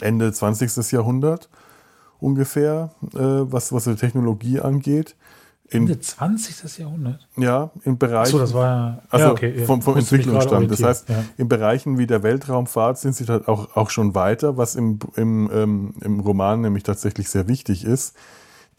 Ende 0.00 0.32
20. 0.32 0.92
Jahrhundert 0.92 1.48
ungefähr, 2.20 2.90
äh, 3.14 3.18
was, 3.18 3.72
was 3.72 3.84
die 3.84 3.94
Technologie 3.96 4.60
angeht. 4.60 5.16
Ende 5.68 5.98
20. 5.98 6.78
Jahrhundert? 6.78 7.28
Ja, 7.36 7.70
im 7.84 7.96
Bereich. 7.96 8.28
So, 8.28 8.38
das 8.38 8.52
war 8.52 9.02
also 9.08 9.26
ja, 9.26 9.32
okay, 9.32 9.64
vom, 9.64 9.82
vom 9.82 9.96
Entwicklungsstand. 9.96 10.70
Das 10.70 10.82
heißt, 10.82 11.08
ja. 11.08 11.24
in 11.36 11.48
Bereichen 11.48 11.96
wie 11.96 12.08
der 12.08 12.24
Weltraumfahrt 12.24 12.98
sind 12.98 13.14
sie 13.14 13.24
halt 13.26 13.46
auch, 13.46 13.76
auch 13.76 13.90
schon 13.90 14.14
weiter, 14.16 14.56
was 14.56 14.74
im, 14.74 14.98
im, 15.14 15.48
ähm, 15.52 15.94
im 16.00 16.20
Roman 16.20 16.60
nämlich 16.60 16.82
tatsächlich 16.82 17.30
sehr 17.30 17.46
wichtig 17.46 17.84
ist. 17.84 18.16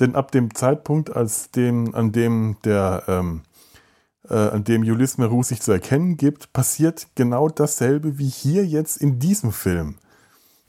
Denn 0.01 0.15
ab 0.15 0.31
dem 0.31 0.53
Zeitpunkt, 0.53 1.15
als 1.15 1.51
dem, 1.51 1.95
an 1.95 2.11
dem 2.11 2.57
der 2.65 3.03
ähm, 3.07 3.41
äh, 4.29 4.33
an 4.33 4.63
dem 4.63 4.81
Ulysse 4.83 5.19
Meroux 5.19 5.43
sich 5.43 5.61
zu 5.61 5.71
erkennen 5.71 6.17
gibt, 6.17 6.53
passiert 6.53 7.07
genau 7.15 7.49
dasselbe 7.49 8.17
wie 8.17 8.29
hier 8.29 8.65
jetzt 8.65 8.97
in 8.97 9.19
diesem 9.19 9.51
Film. 9.51 9.97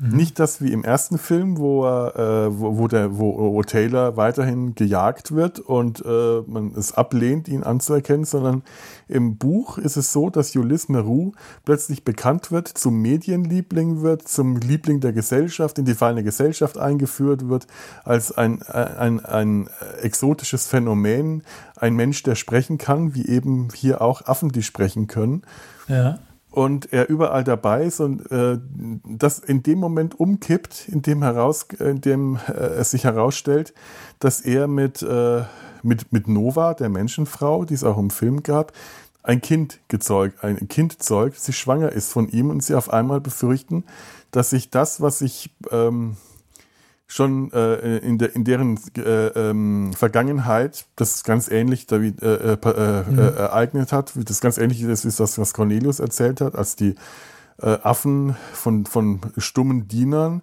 Mhm. 0.03 0.17
Nicht 0.17 0.41
das 0.41 0.61
wie 0.61 0.73
im 0.73 0.83
ersten 0.83 1.17
Film, 1.17 1.59
wo, 1.59 1.85
er, 1.85 2.17
äh, 2.17 2.59
wo, 2.59 2.77
wo, 2.77 2.89
der, 2.89 3.19
wo, 3.19 3.55
wo, 3.55 3.63
Taylor 3.63 4.17
weiterhin 4.17 4.75
gejagt 4.75 5.33
wird 5.33 5.61
und 5.61 6.05
äh, 6.05 6.41
man 6.45 6.73
es 6.77 6.93
ablehnt, 6.93 7.47
ihn 7.47 7.63
anzuerkennen, 7.63 8.25
sondern 8.25 8.63
im 9.07 9.37
Buch 9.37 9.79
ist 9.79 9.97
es 9.97 10.13
so, 10.13 10.29
dass 10.29 10.57
Ulysse 10.57 10.91
Meroux 10.91 11.35
plötzlich 11.65 12.03
bekannt 12.03 12.51
wird, 12.51 12.67
zum 12.67 13.01
Medienliebling 13.01 14.03
wird, 14.03 14.27
zum 14.27 14.57
Liebling 14.57 14.99
der 14.99 15.13
Gesellschaft, 15.13 15.79
in 15.79 15.85
die 15.85 15.95
fallende 15.95 16.25
Gesellschaft 16.25 16.79
eingeführt 16.79 17.49
wird, 17.49 17.69
als 18.03 18.33
ein, 18.33 18.61
ein, 18.63 19.25
ein 19.25 19.71
exotisches 20.01 20.67
Phänomen, 20.67 21.45
ein 21.77 21.95
Mensch, 21.95 22.25
der 22.25 22.35
sprechen 22.35 22.77
kann, 22.77 23.15
wie 23.15 23.29
eben 23.29 23.69
hier 23.73 24.03
auch 24.03 24.27
Affen, 24.27 24.51
die 24.51 24.65
sprechen 24.65 25.07
können. 25.07 25.43
Ja 25.87 26.19
und 26.53 26.93
er 26.93 27.09
überall 27.09 27.45
dabei 27.45 27.85
ist 27.85 27.99
und 28.01 28.31
äh, 28.31 28.59
das 29.05 29.39
in 29.39 29.63
dem 29.63 29.79
Moment 29.79 30.21
umkippt, 30.21 30.89
in 30.89 31.01
dem, 31.03 31.23
heraus, 31.23 31.67
in 31.79 32.01
dem 32.03 32.39
äh, 32.47 32.53
es 32.53 32.91
sich 32.91 33.05
herausstellt, 33.05 33.73
dass 34.19 34.43
er 34.43 34.69
mit, 34.69 35.03
äh, 35.03 35.45
mit, 35.83 36.13
mit 36.13 36.29
Nova, 36.29 36.75
der 36.75 36.91
Menschenfrau, 36.91 37.65
die 37.65 37.75
es 37.75 37.85
auch 37.85 37.99
im 37.99 38.11
Film 38.11 38.43
gab, 38.43 38.73
ein 39.23 39.41
Kind 39.41 39.81
gezeugt, 39.89 40.45
ein 40.45 40.69
Kind 40.69 41.03
zeugt, 41.03 41.41
sie 41.41 41.55
schwanger 41.55 41.91
ist 41.91 42.13
von 42.13 42.29
ihm 42.29 42.51
und 42.51 42.63
sie 42.63 42.75
auf 42.75 42.93
einmal 42.93 43.21
befürchten, 43.21 43.85
dass 44.31 44.51
sich 44.51 44.69
das, 44.71 45.01
was 45.01 45.21
sich 45.21 45.55
ähm, 45.71 46.17
schon 47.13 47.53
äh, 47.53 47.99
in, 47.99 48.17
der, 48.17 48.35
in 48.35 48.45
deren 48.45 48.81
äh, 48.97 49.27
ähm, 49.27 49.93
Vergangenheit 49.93 50.87
das 50.97 51.25
ganz 51.25 51.51
ähnlich 51.51 51.87
David, 51.87 52.23
äh, 52.23 52.55
äh, 52.55 52.57
äh, 52.65 53.03
mhm. 53.03 53.19
ereignet 53.19 53.93
hat, 53.93 54.17
wie 54.17 54.25
das 54.25 54.41
ganz 54.41 54.57
ähnlich 54.57 54.81
ist, 54.81 55.05
ist 55.05 55.21
das, 55.21 55.37
was 55.37 55.53
Cornelius 55.53 56.01
erzählt 56.01 56.41
hat, 56.41 56.57
als 56.57 56.75
die 56.75 56.95
Affen 57.59 58.35
von, 58.55 58.87
von 58.87 59.21
stummen 59.37 59.87
Dienern 59.87 60.43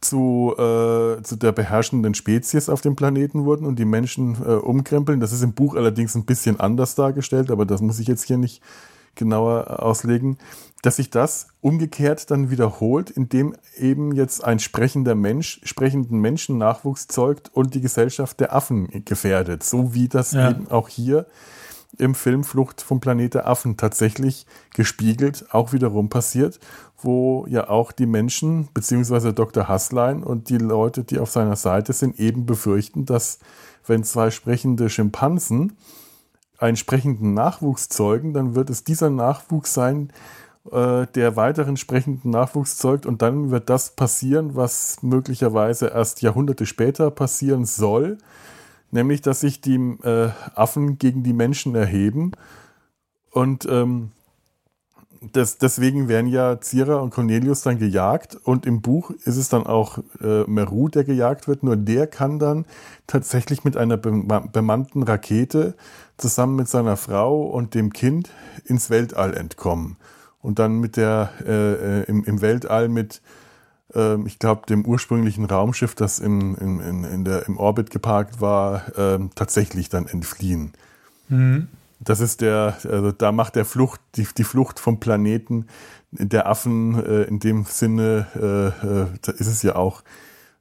zu, 0.00 0.54
zu 0.56 1.36
der 1.36 1.50
beherrschenden 1.50 2.14
Spezies 2.14 2.68
auf 2.68 2.82
dem 2.82 2.94
Planeten 2.94 3.44
wurden 3.46 3.66
und 3.66 3.78
die 3.78 3.84
Menschen 3.86 4.36
umkrempeln. 4.36 5.18
Das 5.18 5.32
ist 5.32 5.42
im 5.42 5.54
Buch 5.54 5.74
allerdings 5.74 6.14
ein 6.14 6.24
bisschen 6.24 6.60
anders 6.60 6.94
dargestellt, 6.94 7.50
aber 7.50 7.64
das 7.64 7.80
muss 7.80 7.98
ich 7.98 8.06
jetzt 8.06 8.24
hier 8.24 8.36
nicht 8.36 8.62
genauer 9.16 9.82
auslegen 9.82 10.38
dass 10.86 10.96
sich 10.96 11.10
das 11.10 11.48
umgekehrt 11.60 12.30
dann 12.30 12.48
wiederholt, 12.48 13.10
indem 13.10 13.56
eben 13.76 14.12
jetzt 14.12 14.44
ein 14.44 14.60
sprechender 14.60 15.16
Mensch 15.16 15.60
sprechenden 15.64 16.20
Menschen 16.20 16.58
Nachwuchs 16.58 17.08
zeugt 17.08 17.50
und 17.52 17.74
die 17.74 17.80
Gesellschaft 17.80 18.38
der 18.38 18.54
Affen 18.54 19.04
gefährdet. 19.04 19.64
So 19.64 19.94
wie 19.94 20.06
das 20.06 20.30
ja. 20.30 20.50
eben 20.50 20.68
auch 20.70 20.88
hier 20.88 21.26
im 21.98 22.14
Film 22.14 22.44
Flucht 22.44 22.82
vom 22.82 23.00
Planet 23.00 23.34
der 23.34 23.48
Affen 23.48 23.76
tatsächlich 23.76 24.46
gespiegelt 24.74 25.46
auch 25.50 25.72
wiederum 25.72 26.08
passiert, 26.08 26.60
wo 26.98 27.46
ja 27.48 27.68
auch 27.68 27.90
die 27.90 28.06
Menschen 28.06 28.68
beziehungsweise 28.72 29.32
Dr. 29.32 29.66
Hasslein 29.66 30.22
und 30.22 30.50
die 30.50 30.58
Leute, 30.58 31.02
die 31.02 31.18
auf 31.18 31.30
seiner 31.30 31.56
Seite 31.56 31.94
sind, 31.94 32.20
eben 32.20 32.46
befürchten, 32.46 33.06
dass 33.06 33.40
wenn 33.86 34.04
zwei 34.04 34.30
sprechende 34.30 34.88
Schimpansen 34.88 35.76
einen 36.58 36.76
sprechenden 36.76 37.34
Nachwuchs 37.34 37.88
zeugen, 37.88 38.32
dann 38.32 38.54
wird 38.54 38.70
es 38.70 38.84
dieser 38.84 39.10
Nachwuchs 39.10 39.74
sein, 39.74 40.12
äh, 40.70 41.06
der 41.14 41.36
weiteren 41.36 41.76
sprechenden 41.76 42.30
Nachwuchs 42.30 42.76
zeugt 42.76 43.06
und 43.06 43.22
dann 43.22 43.50
wird 43.50 43.70
das 43.70 43.90
passieren, 43.90 44.56
was 44.56 45.02
möglicherweise 45.02 45.88
erst 45.88 46.22
Jahrhunderte 46.22 46.66
später 46.66 47.10
passieren 47.10 47.64
soll, 47.64 48.18
nämlich 48.90 49.20
dass 49.20 49.40
sich 49.40 49.60
die 49.60 49.76
äh, 50.02 50.30
Affen 50.54 50.98
gegen 50.98 51.22
die 51.22 51.34
Menschen 51.34 51.74
erheben 51.74 52.32
und 53.30 53.66
ähm, 53.66 54.10
das, 55.32 55.58
deswegen 55.58 56.08
werden 56.08 56.26
ja 56.28 56.60
Zira 56.60 56.96
und 56.96 57.10
Cornelius 57.10 57.62
dann 57.62 57.78
gejagt 57.78 58.36
und 58.44 58.66
im 58.66 58.80
Buch 58.80 59.10
ist 59.10 59.36
es 59.36 59.48
dann 59.48 59.66
auch 59.66 59.98
äh, 60.20 60.44
Meru, 60.46 60.88
der 60.88 61.04
gejagt 61.04 61.48
wird, 61.48 61.62
nur 61.62 61.76
der 61.76 62.06
kann 62.06 62.38
dann 62.38 62.64
tatsächlich 63.06 63.64
mit 63.64 63.76
einer 63.76 63.96
bemannten 63.96 65.02
Rakete 65.02 65.74
zusammen 66.16 66.56
mit 66.56 66.68
seiner 66.68 66.96
Frau 66.96 67.44
und 67.44 67.74
dem 67.74 67.92
Kind 67.92 68.30
ins 68.64 68.90
Weltall 68.90 69.34
entkommen 69.34 69.96
und 70.40 70.58
dann 70.58 70.78
mit 70.78 70.96
der 70.96 71.30
äh, 71.44 72.00
äh, 72.00 72.04
im, 72.04 72.24
im 72.24 72.40
Weltall 72.40 72.88
mit, 72.88 73.20
äh, 73.94 74.20
ich 74.26 74.38
glaube, 74.38 74.66
dem 74.66 74.84
ursprünglichen 74.84 75.44
Raumschiff, 75.44 75.94
das 75.94 76.18
im, 76.18 76.56
in, 76.56 76.80
in, 76.80 77.04
in 77.04 77.24
der, 77.24 77.46
im 77.48 77.56
Orbit 77.58 77.90
geparkt 77.90 78.40
war, 78.40 78.96
äh, 78.96 79.18
tatsächlich 79.34 79.88
dann 79.88 80.06
entfliehen. 80.06 80.72
Mhm. 81.28 81.68
Das 81.98 82.20
ist 82.20 82.42
der, 82.42 82.76
also 82.84 83.10
da 83.10 83.32
macht 83.32 83.56
der 83.56 83.64
Flucht, 83.64 84.00
die, 84.16 84.26
die 84.36 84.44
Flucht 84.44 84.78
vom 84.78 85.00
Planeten 85.00 85.66
der 86.12 86.46
Affen 86.46 87.04
äh, 87.04 87.22
in 87.22 87.40
dem 87.40 87.64
Sinne, 87.64 88.26
äh, 88.34 88.86
äh, 88.86 89.06
da 89.22 89.32
ist 89.32 89.46
es 89.46 89.62
ja 89.62 89.76
auch 89.76 90.02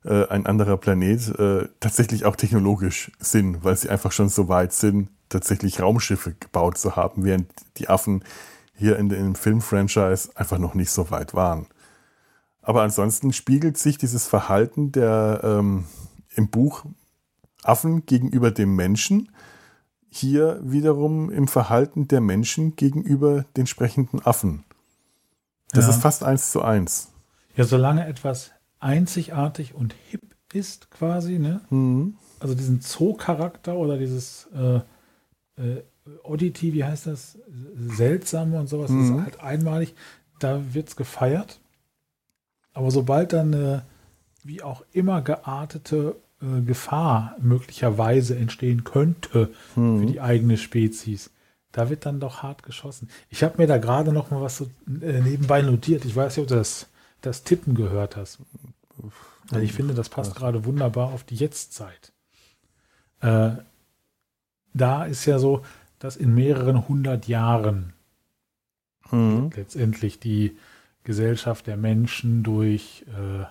ein 0.08 0.45
anderer 0.45 0.78
Planet, 0.78 1.34
tatsächlich 1.80 2.26
auch 2.26 2.36
technologisch 2.36 3.12
Sinn, 3.18 3.64
weil 3.64 3.76
sie 3.76 3.89
einfach 3.89 4.12
schon 4.12 4.30
so 4.30 4.47
weit 4.47 4.72
sind, 4.72 5.10
tatsächlich 5.30 5.82
Raumschiffe 5.82 6.34
gebaut 6.34 6.78
zu 6.78 6.95
haben, 6.95 7.23
während 7.23 7.51
die 7.78 7.89
Affen 7.89 8.23
hier 8.76 8.97
in 8.97 9.09
dem 9.09 9.36
Filmfranchise 9.36 10.30
einfach 10.36 10.57
noch 10.57 10.73
nicht 10.73 10.91
so 10.91 11.09
weit 11.11 11.34
waren. 11.34 11.67
Aber 12.61 12.82
ansonsten 12.82 13.32
spiegelt 13.32 13.78
sich 13.78 13.97
dieses 13.97 14.26
Verhalten 14.26 14.91
der 14.91 15.41
ähm, 15.43 15.86
im 16.36 16.49
Buch 16.49 16.86
Affen 17.63 18.05
gegenüber 18.05 18.51
dem 18.51 18.76
Menschen 18.76 19.30
hier 20.09 20.59
wiederum 20.63 21.30
im 21.30 21.47
Verhalten 21.47 22.07
der 22.07 22.21
Menschen 22.21 22.76
gegenüber 22.76 23.45
den 23.57 23.67
sprechenden 23.67 24.26
Affen. 24.26 24.63
Das 25.71 25.86
ja. 25.86 25.91
ist 25.91 26.01
fast 26.01 26.23
eins 26.23 26.51
zu 26.51 26.61
eins. 26.61 27.11
Ja, 27.55 27.65
solange 27.65 28.07
etwas 28.07 28.51
einzigartig 28.80 29.76
und 29.76 29.93
hip 30.09 30.36
ist, 30.53 30.89
quasi, 30.89 31.38
ne? 31.38 31.61
Mhm. 31.69 32.15
Also 32.39 32.55
diesen 32.55 32.80
Zoo-Charakter 32.82 33.76
oder 33.76 33.97
dieses 33.97 34.47
äh, 34.53 34.80
äh, 35.58 35.82
Oddity, 36.24 36.74
wie 36.74 36.84
heißt 36.84 37.08
das? 37.08 37.38
Seltsame 37.76 38.60
und 38.60 38.68
sowas, 38.68 38.91
mhm. 38.91 39.18
ist 39.18 39.24
halt 39.24 39.39
einmalig. 39.39 39.93
Da 40.39 40.62
wird 40.74 40.89
es 40.89 40.95
gefeiert. 40.95 41.60
Aber 42.74 42.91
sobald 42.91 43.34
dann 43.34 43.53
eine, 43.53 43.86
wie 44.43 44.62
auch 44.62 44.84
immer 44.91 45.22
geartete 45.22 46.16
äh, 46.41 46.62
Gefahr 46.62 47.36
möglicherweise 47.39 48.36
entstehen 48.36 48.84
könnte 48.84 49.49
mhm. 49.76 49.99
für 49.99 50.06
die 50.06 50.22
eigene 50.22 50.58
Spezies, 50.58 51.32
da 51.72 51.89
wird 51.89 52.06
dann 52.06 52.20
doch 52.20 52.43
hart 52.43 52.64
geschossen. 52.64 53.10
Ich 53.30 53.43
habe 53.43 53.56
mir 53.58 53.68
da 53.68 53.78
gerade 53.78 54.14
noch 54.14 54.32
mal 54.32 54.41
was 54.41 54.58
so, 54.58 54.66
äh, 55.01 55.22
nebenbei 55.22 55.62
notiert. 55.62 56.06
Ich 56.06 56.16
weiß 56.16 56.36
nicht, 56.36 56.43
ob 56.43 56.49
du 56.49 56.56
das, 56.56 56.88
das 57.22 57.43
Tippen 57.43 57.76
gehört 57.76 58.16
hast. 58.16 58.39
Also 59.51 59.64
ich 59.64 59.74
finde, 59.74 59.93
das 59.93 60.10
passt 60.10 60.36
gerade 60.36 60.66
wunderbar 60.66 61.12
auf 61.12 61.24
die 61.24 61.36
Jetztzeit. 61.36 62.14
Äh, 63.22 63.51
da 64.76 65.05
ist 65.05 65.26
ja 65.26 65.39
so, 65.39 65.63
dass 65.99 66.17
in 66.17 66.36
mehreren 66.36 66.88
hundert 66.88 67.28
Jahren 67.28 67.93
mhm. 69.09 69.49
letztendlich 69.55 70.19
die 70.19 70.57
Gesellschaft 71.03 71.67
der 71.67 71.78
Menschen 71.78 72.43
durch, 72.43 73.05
äh, 73.07 73.45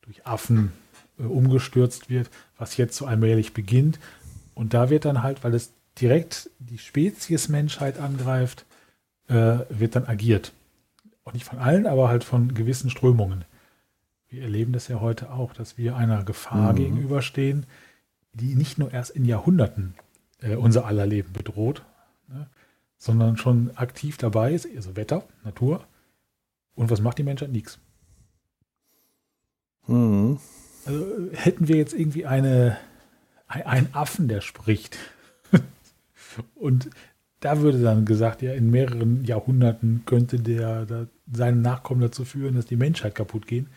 durch 0.00 0.26
Affen 0.26 0.72
äh, 1.18 1.24
umgestürzt 1.24 2.08
wird, 2.08 2.30
was 2.56 2.76
jetzt 2.76 2.96
so 2.96 3.06
allmählich 3.06 3.52
beginnt. 3.52 4.00
Und 4.54 4.74
da 4.74 4.90
wird 4.90 5.04
dann 5.04 5.22
halt, 5.22 5.44
weil 5.44 5.54
es 5.54 5.72
direkt 6.00 6.50
die 6.58 6.78
Spezies 6.78 7.48
Menschheit 7.48 7.98
angreift, 7.98 8.64
äh, 9.28 9.58
wird 9.68 9.96
dann 9.96 10.06
agiert. 10.06 10.52
Auch 11.24 11.32
nicht 11.32 11.44
von 11.44 11.58
allen, 11.58 11.86
aber 11.86 12.08
halt 12.08 12.24
von 12.24 12.54
gewissen 12.54 12.90
Strömungen. 12.90 13.44
Wir 14.28 14.42
erleben 14.42 14.72
das 14.72 14.88
ja 14.88 15.00
heute 15.00 15.30
auch, 15.30 15.52
dass 15.52 15.76
wir 15.76 15.94
einer 15.96 16.24
Gefahr 16.24 16.72
mhm. 16.72 16.76
gegenüberstehen, 16.76 17.66
die 18.32 18.54
nicht 18.54 18.78
nur 18.78 18.92
erst 18.92 19.10
in 19.10 19.26
Jahrhunderten 19.26 19.94
äh, 20.42 20.56
unser 20.56 20.86
aller 20.86 21.06
Leben 21.06 21.32
bedroht, 21.32 21.84
ne? 22.28 22.48
sondern 22.98 23.36
schon 23.36 23.76
aktiv 23.76 24.16
dabei 24.16 24.52
ist, 24.52 24.66
also 24.74 24.96
Wetter, 24.96 25.24
Natur. 25.44 25.86
Und 26.74 26.90
was 26.90 27.00
macht 27.00 27.18
die 27.18 27.24
Menschheit? 27.24 27.50
Nichts. 27.50 27.78
Mhm. 29.86 30.38
Also 30.84 31.04
hätten 31.32 31.68
wir 31.68 31.76
jetzt 31.76 31.94
irgendwie 31.94 32.26
eine, 32.26 32.78
einen 33.46 33.94
Affen, 33.94 34.28
der 34.28 34.40
spricht. 34.40 34.98
und 36.54 36.90
da 37.40 37.60
würde 37.60 37.82
dann 37.82 38.04
gesagt, 38.04 38.42
ja, 38.42 38.52
in 38.52 38.70
mehreren 38.70 39.24
Jahrhunderten 39.24 40.02
könnte 40.06 40.38
der, 40.38 40.86
der 40.86 41.08
seine 41.32 41.56
Nachkommen 41.56 42.00
dazu 42.00 42.24
führen, 42.24 42.54
dass 42.54 42.66
die 42.66 42.76
Menschheit 42.76 43.14
kaputt 43.14 43.46
gehen. 43.46 43.68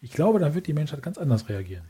Ich 0.00 0.12
glaube, 0.12 0.38
dann 0.38 0.54
wird 0.54 0.66
die 0.66 0.72
Menschheit 0.72 1.02
ganz 1.02 1.18
anders 1.18 1.48
reagieren. 1.48 1.84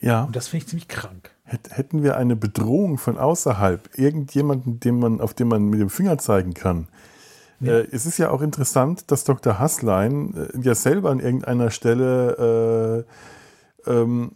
Ja. 0.00 0.24
Und 0.24 0.36
das 0.36 0.48
finde 0.48 0.64
ich 0.64 0.68
ziemlich 0.68 0.88
krank. 0.88 1.30
Hätten 1.44 2.02
wir 2.02 2.16
eine 2.16 2.36
Bedrohung 2.36 2.98
von 2.98 3.18
außerhalb, 3.18 3.96
irgendjemanden, 3.96 4.80
den 4.80 4.98
man, 4.98 5.20
auf 5.20 5.32
den 5.32 5.48
man 5.48 5.64
mit 5.68 5.80
dem 5.80 5.90
Finger 5.90 6.18
zeigen 6.18 6.54
kann. 6.54 6.88
Ja. 7.60 7.78
Äh, 7.78 7.88
es 7.92 8.04
ist 8.04 8.18
ja 8.18 8.30
auch 8.30 8.42
interessant, 8.42 9.10
dass 9.10 9.24
Dr. 9.24 9.58
Hasslein 9.58 10.34
äh, 10.34 10.60
ja 10.60 10.74
selber 10.74 11.10
an 11.10 11.20
irgendeiner 11.20 11.70
Stelle 11.70 13.06
äh, 13.86 13.90
ähm, 13.90 14.32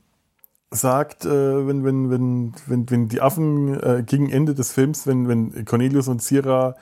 sagt, 0.71 1.25
äh, 1.25 1.67
wenn, 1.67 1.85
wenn, 1.85 2.11
wenn, 2.11 2.53
wenn, 2.67 2.91
wenn 2.91 3.09
die 3.09 3.21
Affen 3.21 3.79
äh, 3.81 4.05
gegen 4.07 4.31
Ende 4.31 4.55
des 4.55 4.73
Films, 4.73 5.07
wenn, 5.07 5.29
wenn 5.29 5.65
Cornelius 5.65 6.09
und 6.09 6.23
Cira 6.23 6.77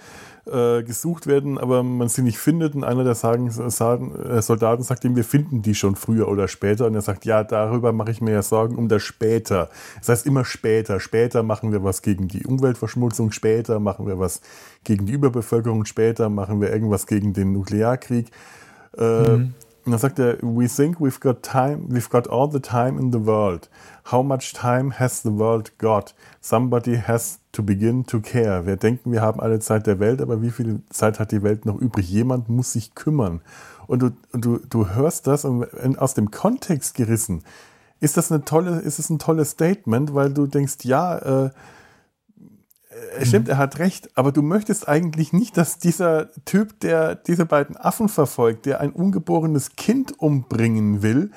äh, 0.48 0.82
gesucht 0.82 1.26
werden, 1.26 1.58
aber 1.58 1.82
man 1.82 2.08
sie 2.08 2.22
nicht 2.22 2.38
findet. 2.38 2.74
Und 2.74 2.84
einer 2.84 3.04
der 3.04 3.14
sagen, 3.14 3.50
sagen, 3.50 4.14
äh, 4.14 4.42
Soldaten 4.42 4.82
sagt 4.82 5.04
ihm, 5.04 5.16
wir 5.16 5.24
finden 5.24 5.62
die 5.62 5.74
schon 5.74 5.96
früher 5.96 6.28
oder 6.28 6.48
später. 6.48 6.86
Und 6.86 6.94
er 6.94 7.02
sagt, 7.02 7.24
ja, 7.24 7.44
darüber 7.44 7.92
mache 7.92 8.10
ich 8.10 8.20
mir 8.20 8.32
ja 8.32 8.42
Sorgen 8.42 8.76
um 8.76 8.88
das 8.88 9.02
später. 9.02 9.68
Das 9.98 10.08
heißt 10.08 10.26
immer 10.26 10.44
später. 10.44 11.00
Später 11.00 11.42
machen 11.42 11.72
wir 11.72 11.84
was 11.84 12.02
gegen 12.02 12.28
die 12.28 12.46
Umweltverschmutzung, 12.46 13.32
später 13.32 13.80
machen 13.80 14.06
wir 14.06 14.18
was 14.18 14.40
gegen 14.84 15.06
die 15.06 15.12
Überbevölkerung, 15.12 15.84
später 15.84 16.28
machen 16.28 16.60
wir 16.60 16.72
irgendwas 16.72 17.06
gegen 17.06 17.32
den 17.32 17.52
Nuklearkrieg. 17.52 18.30
Äh, 18.96 19.28
mhm. 19.36 19.54
Und 19.88 19.92
dann 19.92 20.00
sagt 20.00 20.18
er, 20.18 20.36
we 20.42 20.68
think 20.68 21.00
we've 21.00 21.18
got 21.18 21.42
time, 21.42 21.88
we've 21.88 22.10
got 22.10 22.28
all 22.28 22.46
the 22.52 22.60
time 22.60 23.00
in 23.00 23.10
the 23.10 23.24
world. 23.24 23.70
How 24.12 24.22
much 24.22 24.52
time 24.52 24.92
has 24.98 25.22
the 25.22 25.30
world 25.30 25.78
got? 25.78 26.14
Somebody 26.42 26.98
has 26.98 27.38
to 27.52 27.62
begin 27.62 28.04
to 28.04 28.20
care. 28.20 28.66
Wir 28.66 28.76
denken, 28.76 29.12
wir 29.12 29.22
haben 29.22 29.40
alle 29.40 29.60
Zeit 29.60 29.86
der 29.86 29.98
Welt, 29.98 30.20
aber 30.20 30.42
wie 30.42 30.50
viel 30.50 30.82
Zeit 30.90 31.18
hat 31.18 31.32
die 31.32 31.42
Welt 31.42 31.64
noch 31.64 31.80
übrig? 31.80 32.06
Jemand 32.10 32.50
muss 32.50 32.74
sich 32.74 32.94
kümmern. 32.94 33.40
Und 33.86 34.02
du, 34.02 34.10
du, 34.32 34.58
du 34.58 34.90
hörst 34.90 35.26
das 35.26 35.46
und 35.46 35.98
aus 35.98 36.12
dem 36.12 36.30
Kontext 36.30 36.94
gerissen 36.94 37.42
ist 38.00 38.18
das 38.18 38.30
eine 38.30 38.44
tolle, 38.44 38.80
ist 38.80 38.98
es 38.98 39.08
ein 39.08 39.18
tolles 39.18 39.52
Statement, 39.52 40.14
weil 40.14 40.34
du 40.34 40.46
denkst, 40.46 40.84
ja, 40.84 41.46
äh, 41.46 41.50
stimmt, 43.22 43.48
er 43.48 43.58
hat 43.58 43.78
recht, 43.78 44.10
aber 44.16 44.32
du 44.32 44.42
möchtest 44.42 44.88
eigentlich 44.88 45.32
nicht, 45.32 45.56
dass 45.56 45.78
dieser 45.78 46.30
Typ, 46.44 46.80
der 46.80 47.14
diese 47.14 47.46
beiden 47.46 47.76
Affen 47.76 48.08
verfolgt, 48.08 48.66
der 48.66 48.80
ein 48.80 48.92
ungeborenes 48.92 49.76
Kind 49.76 50.18
umbringen 50.18 51.02
will, 51.02 51.30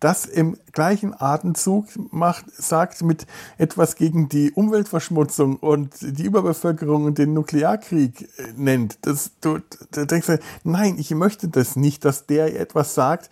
das 0.00 0.26
im 0.26 0.56
gleichen 0.72 1.14
Atemzug 1.18 1.86
macht, 2.12 2.44
sagt 2.56 3.02
mit 3.02 3.26
etwas 3.56 3.96
gegen 3.96 4.28
die 4.28 4.52
Umweltverschmutzung 4.52 5.56
und 5.56 5.94
die 6.00 6.24
Überbevölkerung 6.24 7.04
und 7.04 7.18
den 7.18 7.34
Nuklearkrieg 7.34 8.22
äh, 8.22 8.26
nennt. 8.56 8.98
Das, 9.02 9.32
du, 9.40 9.58
du 9.90 10.06
denkst, 10.06 10.38
nein, 10.64 10.96
ich 10.98 11.10
möchte 11.10 11.48
das 11.48 11.76
nicht, 11.76 12.04
dass 12.04 12.26
der 12.26 12.58
etwas 12.58 12.94
sagt, 12.94 13.30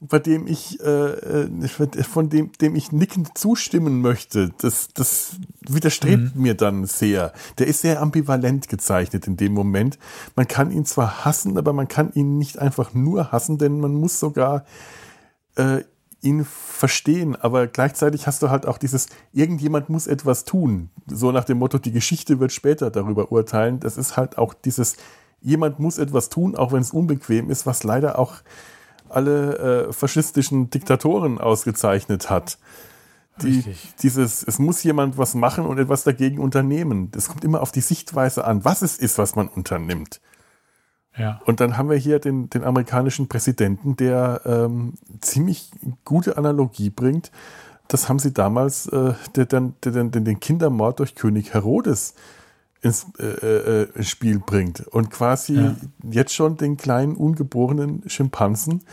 bei 0.00 0.18
dem 0.18 0.46
ich, 0.46 0.80
äh, 0.80 1.44
äh, 1.44 2.02
von 2.04 2.28
dem, 2.28 2.52
dem 2.60 2.76
ich 2.76 2.92
nickend 2.92 3.36
zustimmen 3.36 4.00
möchte, 4.00 4.50
das, 4.58 4.88
das 4.94 5.36
widerstrebt 5.68 6.36
mhm. 6.36 6.42
mir 6.42 6.54
dann 6.54 6.86
sehr. 6.86 7.32
Der 7.58 7.66
ist 7.66 7.80
sehr 7.80 8.00
ambivalent 8.00 8.68
gezeichnet 8.68 9.26
in 9.26 9.36
dem 9.36 9.52
Moment. 9.52 9.98
Man 10.36 10.46
kann 10.46 10.70
ihn 10.70 10.84
zwar 10.84 11.24
hassen, 11.24 11.58
aber 11.58 11.72
man 11.72 11.88
kann 11.88 12.12
ihn 12.14 12.38
nicht 12.38 12.58
einfach 12.58 12.94
nur 12.94 13.32
hassen, 13.32 13.58
denn 13.58 13.80
man 13.80 13.94
muss 13.94 14.20
sogar 14.20 14.64
äh, 15.56 15.82
ihn 16.20 16.44
verstehen, 16.44 17.36
aber 17.36 17.66
gleichzeitig 17.66 18.26
hast 18.26 18.42
du 18.42 18.50
halt 18.50 18.66
auch 18.66 18.78
dieses, 18.78 19.06
irgendjemand 19.32 19.88
muss 19.88 20.06
etwas 20.06 20.44
tun. 20.44 20.90
So 21.06 21.32
nach 21.32 21.44
dem 21.44 21.58
Motto, 21.58 21.78
die 21.78 21.92
Geschichte 21.92 22.40
wird 22.40 22.52
später 22.52 22.90
darüber 22.90 23.30
urteilen. 23.30 23.78
Das 23.80 23.96
ist 23.96 24.16
halt 24.16 24.36
auch 24.36 24.54
dieses, 24.54 24.96
jemand 25.40 25.78
muss 25.78 25.98
etwas 25.98 26.28
tun, 26.28 26.56
auch 26.56 26.72
wenn 26.72 26.82
es 26.82 26.90
unbequem 26.92 27.50
ist, 27.50 27.66
was 27.66 27.84
leider 27.84 28.18
auch 28.18 28.34
alle 29.10 29.88
äh, 29.88 29.92
faschistischen 29.92 30.70
Diktatoren 30.70 31.38
ausgezeichnet 31.38 32.30
hat. 32.30 32.58
Die, 33.42 33.64
dieses, 34.02 34.42
es 34.42 34.58
muss 34.58 34.82
jemand 34.82 35.16
was 35.16 35.34
machen 35.34 35.64
und 35.64 35.78
etwas 35.78 36.02
dagegen 36.02 36.38
unternehmen. 36.40 37.12
Das 37.12 37.28
kommt 37.28 37.44
immer 37.44 37.60
auf 37.60 37.70
die 37.70 37.80
Sichtweise 37.80 38.44
an, 38.44 38.64
was 38.64 38.82
es 38.82 38.98
ist, 38.98 39.16
was 39.16 39.36
man 39.36 39.46
unternimmt. 39.46 40.20
Ja. 41.16 41.40
Und 41.44 41.60
dann 41.60 41.76
haben 41.76 41.90
wir 41.90 41.96
hier 41.96 42.18
den, 42.18 42.48
den 42.50 42.64
amerikanischen 42.64 43.28
Präsidenten, 43.28 43.96
der 43.96 44.40
ähm, 44.44 44.94
ziemlich 45.20 45.70
gute 46.04 46.36
Analogie 46.36 46.90
bringt. 46.90 47.30
Das 47.88 48.08
haben 48.08 48.18
sie 48.18 48.32
damals, 48.32 48.86
äh, 48.86 49.14
der 49.34 49.46
dann 49.46 49.74
der, 49.82 49.92
der, 49.92 50.04
den 50.04 50.40
Kindermord 50.40 50.98
durch 51.00 51.14
König 51.14 51.54
Herodes 51.54 52.14
ins 52.80 53.06
äh, 53.18 53.24
äh, 53.24 54.02
Spiel 54.02 54.38
bringt 54.38 54.86
und 54.86 55.10
quasi 55.10 55.54
ja. 55.54 55.76
jetzt 56.10 56.34
schon 56.34 56.56
den 56.56 56.76
kleinen 56.76 57.16
ungeborenen 57.16 58.08
Schimpansen 58.08 58.84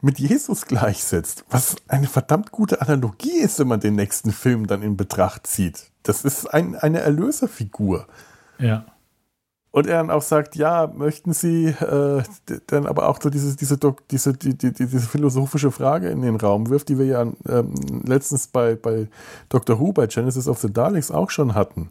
mit 0.00 0.18
Jesus 0.18 0.66
gleichsetzt, 0.66 1.44
was 1.50 1.76
eine 1.88 2.06
verdammt 2.06 2.52
gute 2.52 2.80
Analogie 2.80 3.38
ist, 3.38 3.58
wenn 3.58 3.68
man 3.68 3.80
den 3.80 3.96
nächsten 3.96 4.32
Film 4.32 4.66
dann 4.66 4.82
in 4.82 4.96
Betracht 4.96 5.46
zieht. 5.46 5.90
Das 6.02 6.24
ist 6.24 6.46
ein, 6.46 6.76
eine 6.76 7.00
Erlöserfigur. 7.00 8.06
Ja. 8.58 8.84
Und 9.70 9.86
er 9.86 9.98
dann 9.98 10.10
auch 10.10 10.22
sagt, 10.22 10.56
ja, 10.56 10.86
möchten 10.86 11.32
Sie 11.32 11.66
äh, 11.66 12.22
dann 12.68 12.86
aber 12.86 13.08
auch 13.08 13.20
so 13.20 13.28
diese, 13.28 13.54
diese, 13.54 13.78
diese, 14.10 14.32
die, 14.32 14.56
die, 14.56 14.72
diese 14.72 15.00
philosophische 15.00 15.70
Frage 15.70 16.08
in 16.08 16.22
den 16.22 16.36
Raum 16.36 16.70
wirft, 16.70 16.88
die 16.88 16.98
wir 16.98 17.06
ja 17.06 17.22
ähm, 17.48 17.74
letztens 18.04 18.46
bei, 18.46 18.76
bei 18.76 19.08
Dr. 19.50 19.78
Who, 19.78 19.92
bei 19.92 20.06
Genesis 20.06 20.48
of 20.48 20.58
the 20.58 20.72
Daleks 20.72 21.10
auch 21.10 21.30
schon 21.30 21.54
hatten. 21.54 21.90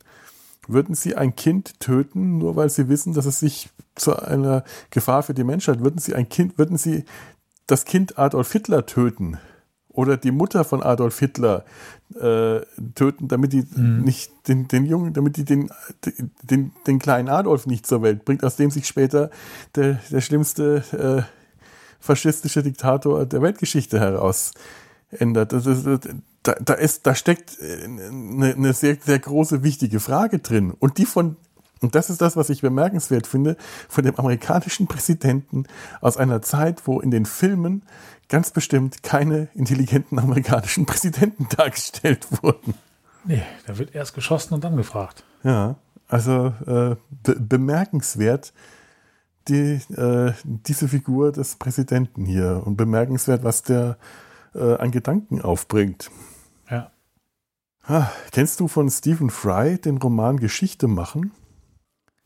Würden 0.68 0.96
Sie 0.96 1.16
ein 1.16 1.36
Kind 1.36 1.80
töten, 1.80 2.38
nur 2.38 2.56
weil 2.56 2.70
Sie 2.70 2.90
wissen, 2.90 3.14
dass 3.14 3.26
es 3.26 3.40
sich 3.40 3.70
zu 3.96 4.16
einer 4.16 4.64
Gefahr 4.90 5.24
für 5.24 5.34
die 5.34 5.44
Menschheit, 5.44 5.82
würden 5.82 6.00
Sie 6.00 6.14
ein 6.14 6.30
Kind, 6.30 6.58
würden 6.58 6.78
Sie 6.78 7.06
das 7.66 7.86
Kind 7.86 8.18
Adolf 8.18 8.52
Hitler 8.52 8.86
töten 8.86 9.38
oder 9.98 10.16
die 10.16 10.32
Mutter 10.32 10.64
von 10.64 10.84
Adolf 10.84 11.18
Hitler 11.20 11.66
äh, 12.16 12.62
töten, 12.94 13.28
damit 13.28 13.52
die 13.52 13.66
mhm. 13.76 14.04
nicht 14.04 14.32
den, 14.48 14.68
den 14.68 14.86
Jungen, 14.86 15.14
damit 15.14 15.38
die 15.38 15.44
den, 15.44 15.72
den, 16.44 16.72
den 16.86 17.00
kleinen 17.00 17.30
Adolf 17.30 17.66
nicht 17.66 17.88
zur 17.88 18.04
Welt 18.04 18.24
bringt, 18.24 18.44
aus 18.44 18.56
dem 18.56 18.70
sich 18.70 18.88
später 18.88 19.32
der, 19.76 20.00
der 20.12 20.22
schlimmste 20.22 20.84
äh, 20.92 21.24
faschistische 22.00 22.62
Diktator 22.62 23.26
der 23.26 23.42
Weltgeschichte 23.42 24.00
heraus 24.00 24.52
ändert. 25.10 25.52
Das 25.52 25.66
ist, 25.66 25.88
da, 26.48 26.56
da, 26.60 26.74
ist, 26.74 27.06
da 27.06 27.16
steckt 27.16 27.58
eine, 27.62 28.50
äh, 28.50 28.54
eine 28.54 28.74
sehr, 28.74 28.98
sehr 29.04 29.20
große, 29.20 29.64
wichtige 29.64 30.00
Frage 30.00 30.40
drin. 30.40 30.72
Und 30.72 30.98
die 30.98 31.06
von, 31.06 31.36
und 31.82 31.96
das 31.96 32.10
ist 32.10 32.22
das, 32.22 32.38
was 32.38 32.50
ich 32.50 32.62
bemerkenswert 32.62 33.28
finde, 33.28 33.58
von 33.90 34.04
dem 34.04 34.16
amerikanischen 34.16 34.88
Präsidenten 34.88 35.66
aus 36.02 36.18
einer 36.18 36.42
Zeit, 36.42 36.88
wo 36.88 37.00
in 37.00 37.12
den 37.12 37.26
Filmen 37.26 37.84
ganz 38.30 38.52
bestimmt 38.52 39.04
keine 39.04 39.50
intelligenten 39.54 40.20
amerikanischen 40.20 40.86
Präsidenten 40.88 41.48
dargestellt 41.56 42.28
wurden. 42.42 42.74
Nee, 43.26 43.44
da 43.66 43.78
wird 43.78 43.94
erst 43.94 44.16
geschossen 44.16 44.54
und 44.54 44.64
dann 44.64 44.78
gefragt. 44.78 45.24
Ja, 45.44 45.76
also 46.08 46.54
äh, 46.66 46.96
be 47.24 47.36
bemerkenswert 47.38 48.54
die, 49.50 49.80
äh, 49.96 50.34
diese 50.44 50.88
Figur 50.88 51.34
des 51.34 51.56
Präsidenten 51.56 52.26
hier 52.26 52.62
und 52.66 52.78
bemerkenswert, 52.78 53.44
was 53.44 53.64
der 53.64 53.98
äh, 54.56 54.76
an 54.76 54.92
Gedanken 54.92 55.42
aufbringt. 55.42 56.10
Ah, 57.90 58.12
kennst 58.32 58.60
du 58.60 58.68
von 58.68 58.90
Stephen 58.90 59.30
Fry 59.30 59.78
den 59.78 59.98
Roman 59.98 60.38
Geschichte 60.38 60.90
machen? 60.90 61.32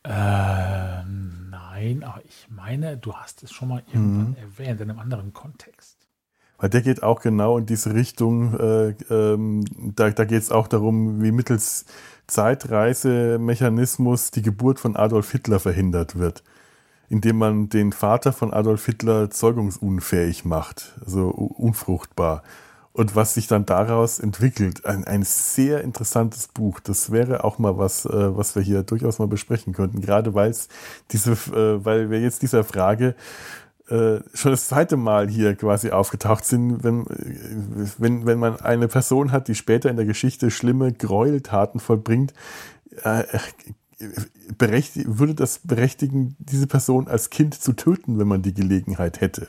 Äh, 0.02 0.10
nein, 0.10 2.02
aber 2.02 2.20
ich 2.24 2.48
meine, 2.50 2.96
du 2.96 3.14
hast 3.14 3.44
es 3.44 3.52
schon 3.52 3.68
mal 3.68 3.84
irgendwann 3.86 4.30
mhm. 4.30 4.36
erwähnt, 4.36 4.80
in 4.80 4.90
einem 4.90 4.98
anderen 4.98 5.32
Kontext. 5.32 6.08
Weil 6.58 6.68
der 6.68 6.82
geht 6.82 7.04
auch 7.04 7.20
genau 7.20 7.58
in 7.58 7.66
diese 7.66 7.94
Richtung. 7.94 8.58
Äh, 8.58 8.96
ähm, 9.08 9.64
da 9.94 10.10
da 10.10 10.24
geht 10.24 10.42
es 10.42 10.50
auch 10.50 10.66
darum, 10.66 11.22
wie 11.22 11.30
mittels 11.30 11.84
Zeitreisemechanismus 12.26 14.32
die 14.32 14.42
Geburt 14.42 14.80
von 14.80 14.96
Adolf 14.96 15.30
Hitler 15.30 15.60
verhindert 15.60 16.18
wird 16.18 16.42
indem 17.08 17.36
man 17.36 17.68
den 17.68 17.92
Vater 17.92 18.32
von 18.32 18.54
Adolf 18.54 18.86
Hitler 18.86 19.28
zeugungsunfähig 19.28 20.46
macht, 20.46 20.94
also 21.04 21.28
unfruchtbar 21.28 22.42
und 22.92 23.16
was 23.16 23.34
sich 23.34 23.46
dann 23.46 23.64
daraus 23.64 24.18
entwickelt. 24.18 24.84
Ein, 24.84 25.04
ein 25.04 25.22
sehr 25.22 25.82
interessantes 25.82 26.48
Buch. 26.48 26.80
Das 26.80 27.10
wäre 27.10 27.44
auch 27.44 27.58
mal 27.58 27.78
was, 27.78 28.04
äh, 28.04 28.36
was 28.36 28.54
wir 28.54 28.62
hier 28.62 28.82
durchaus 28.82 29.18
mal 29.18 29.28
besprechen 29.28 29.72
könnten. 29.72 30.00
Gerade 30.00 30.34
weil 30.34 30.50
es 30.50 30.68
diese, 31.10 31.32
äh, 31.32 31.84
weil 31.84 32.10
wir 32.10 32.20
jetzt 32.20 32.42
dieser 32.42 32.64
Frage 32.64 33.14
äh, 33.88 34.20
schon 34.34 34.52
das 34.52 34.68
zweite 34.68 34.96
Mal 34.96 35.28
hier 35.28 35.56
quasi 35.56 35.90
aufgetaucht 35.90 36.44
sind, 36.44 36.84
wenn, 36.84 37.04
wenn, 37.98 38.26
wenn 38.26 38.38
man 38.38 38.60
eine 38.60 38.88
Person 38.88 39.32
hat, 39.32 39.48
die 39.48 39.54
später 39.54 39.90
in 39.90 39.96
der 39.96 40.06
Geschichte 40.06 40.50
schlimme 40.50 40.92
Gräueltaten 40.92 41.80
vollbringt, 41.80 42.34
äh, 43.02 43.24
würde 44.58 45.34
das 45.34 45.60
berechtigen, 45.60 46.36
diese 46.38 46.66
Person 46.66 47.08
als 47.08 47.30
Kind 47.30 47.54
zu 47.54 47.72
töten, 47.72 48.18
wenn 48.18 48.28
man 48.28 48.42
die 48.42 48.54
Gelegenheit 48.54 49.20
hätte. 49.20 49.48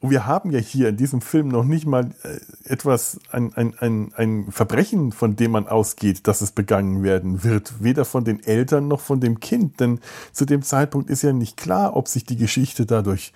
Und 0.00 0.10
wir 0.10 0.26
haben 0.26 0.50
ja 0.50 0.58
hier 0.58 0.88
in 0.88 0.96
diesem 0.96 1.20
Film 1.20 1.48
noch 1.48 1.64
nicht 1.64 1.86
mal 1.86 2.10
äh, 2.22 2.40
etwas, 2.64 3.20
ein, 3.30 3.52
ein, 3.54 3.74
ein, 3.78 4.12
ein 4.16 4.50
Verbrechen, 4.50 5.12
von 5.12 5.36
dem 5.36 5.50
man 5.50 5.68
ausgeht, 5.68 6.26
dass 6.26 6.40
es 6.40 6.52
begangen 6.52 7.02
werden 7.02 7.44
wird. 7.44 7.82
Weder 7.82 8.06
von 8.06 8.24
den 8.24 8.42
Eltern 8.42 8.88
noch 8.88 9.00
von 9.00 9.20
dem 9.20 9.40
Kind. 9.40 9.78
Denn 9.78 10.00
zu 10.32 10.46
dem 10.46 10.62
Zeitpunkt 10.62 11.10
ist 11.10 11.22
ja 11.22 11.34
nicht 11.34 11.58
klar, 11.58 11.96
ob 11.96 12.08
sich 12.08 12.24
die 12.24 12.36
Geschichte 12.36 12.86
dadurch 12.86 13.34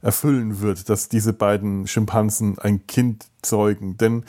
erfüllen 0.00 0.60
wird, 0.60 0.88
dass 0.88 1.08
diese 1.08 1.32
beiden 1.32 1.88
Schimpansen 1.88 2.58
ein 2.60 2.86
Kind 2.86 3.26
zeugen. 3.42 3.96
Denn 3.96 4.24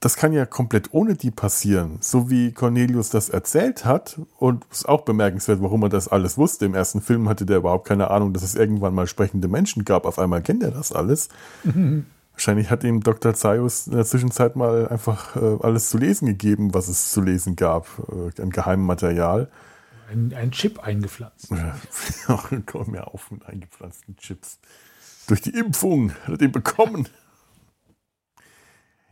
das 0.00 0.16
kann 0.16 0.32
ja 0.32 0.46
komplett 0.46 0.92
ohne 0.92 1.14
die 1.14 1.30
passieren, 1.30 1.98
so 2.00 2.30
wie 2.30 2.52
Cornelius 2.52 3.10
das 3.10 3.28
erzählt 3.28 3.84
hat. 3.84 4.20
Und 4.38 4.64
es 4.70 4.78
ist 4.78 4.88
auch 4.88 5.02
bemerkenswert, 5.02 5.62
warum 5.62 5.82
er 5.82 5.88
das 5.88 6.08
alles 6.08 6.38
wusste. 6.38 6.66
Im 6.66 6.74
ersten 6.74 7.00
Film 7.00 7.28
hatte 7.28 7.46
der 7.46 7.58
überhaupt 7.58 7.86
keine 7.86 8.10
Ahnung, 8.10 8.32
dass 8.32 8.42
es 8.42 8.54
irgendwann 8.54 8.94
mal 8.94 9.06
sprechende 9.06 9.48
Menschen 9.48 9.84
gab. 9.84 10.04
Auf 10.04 10.18
einmal 10.18 10.42
kennt 10.42 10.62
er 10.62 10.70
das 10.70 10.92
alles. 10.92 11.28
Wahrscheinlich 12.32 12.70
hat 12.70 12.84
ihm 12.84 13.00
Dr. 13.02 13.34
Zaius 13.34 13.88
in 13.88 13.94
der 13.94 14.04
Zwischenzeit 14.04 14.54
mal 14.54 14.86
einfach 14.88 15.34
äh, 15.34 15.56
alles 15.60 15.90
zu 15.90 15.98
lesen 15.98 16.26
gegeben, 16.26 16.72
was 16.72 16.86
es 16.86 17.10
zu 17.10 17.20
lesen 17.20 17.56
gab, 17.56 17.86
äh, 18.12 18.40
an 18.40 18.50
geheimem 18.50 18.86
Material. 18.86 19.50
Ein, 20.08 20.32
ein 20.34 20.52
Chip 20.52 20.78
eingepflanzt. 20.78 21.48
Komm 22.66 22.92
mir 22.92 23.08
auf 23.08 23.30
mit 23.32 23.44
eingepflanzten 23.44 24.16
Chips. 24.16 24.60
Durch 25.26 25.42
die 25.42 25.50
Impfung 25.50 26.12
hat 26.12 26.28
er 26.28 26.38
den 26.38 26.52
bekommen. 26.52 27.08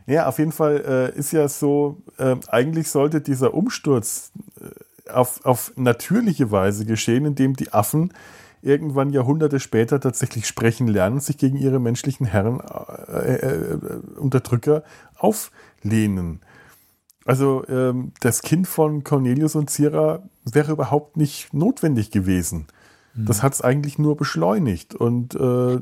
Ja, 0.06 0.26
auf 0.26 0.38
jeden 0.38 0.52
Fall 0.52 1.12
äh, 1.14 1.18
ist 1.18 1.32
ja 1.32 1.48
so, 1.48 2.02
äh, 2.18 2.36
eigentlich 2.48 2.90
sollte 2.90 3.20
dieser 3.20 3.54
Umsturz 3.54 4.30
äh, 4.60 5.10
auf, 5.10 5.44
auf 5.44 5.72
natürliche 5.76 6.50
Weise 6.50 6.86
geschehen, 6.86 7.24
indem 7.26 7.54
die 7.54 7.72
Affen 7.72 8.12
irgendwann 8.62 9.10
Jahrhunderte 9.10 9.60
später 9.60 10.00
tatsächlich 10.00 10.46
sprechen 10.46 10.88
lernen, 10.88 11.20
sich 11.20 11.38
gegen 11.38 11.56
ihre 11.56 11.78
menschlichen 11.78 12.26
Herren, 12.26 12.60
äh, 13.08 13.34
äh, 13.34 13.78
Unterdrücker 14.16 14.82
auflehnen. 15.16 16.40
Also 17.24 17.64
ähm, 17.68 18.12
das 18.20 18.42
Kind 18.42 18.68
von 18.68 19.02
Cornelius 19.02 19.56
und 19.56 19.70
Zira 19.70 20.22
wäre 20.44 20.72
überhaupt 20.72 21.16
nicht 21.16 21.52
notwendig 21.52 22.10
gewesen. 22.12 22.66
Mhm. 23.14 23.26
Das 23.26 23.42
hat 23.42 23.54
es 23.54 23.62
eigentlich 23.62 23.98
nur 23.98 24.16
beschleunigt. 24.16 24.94
Und 24.94 25.34
äh, 25.34 25.80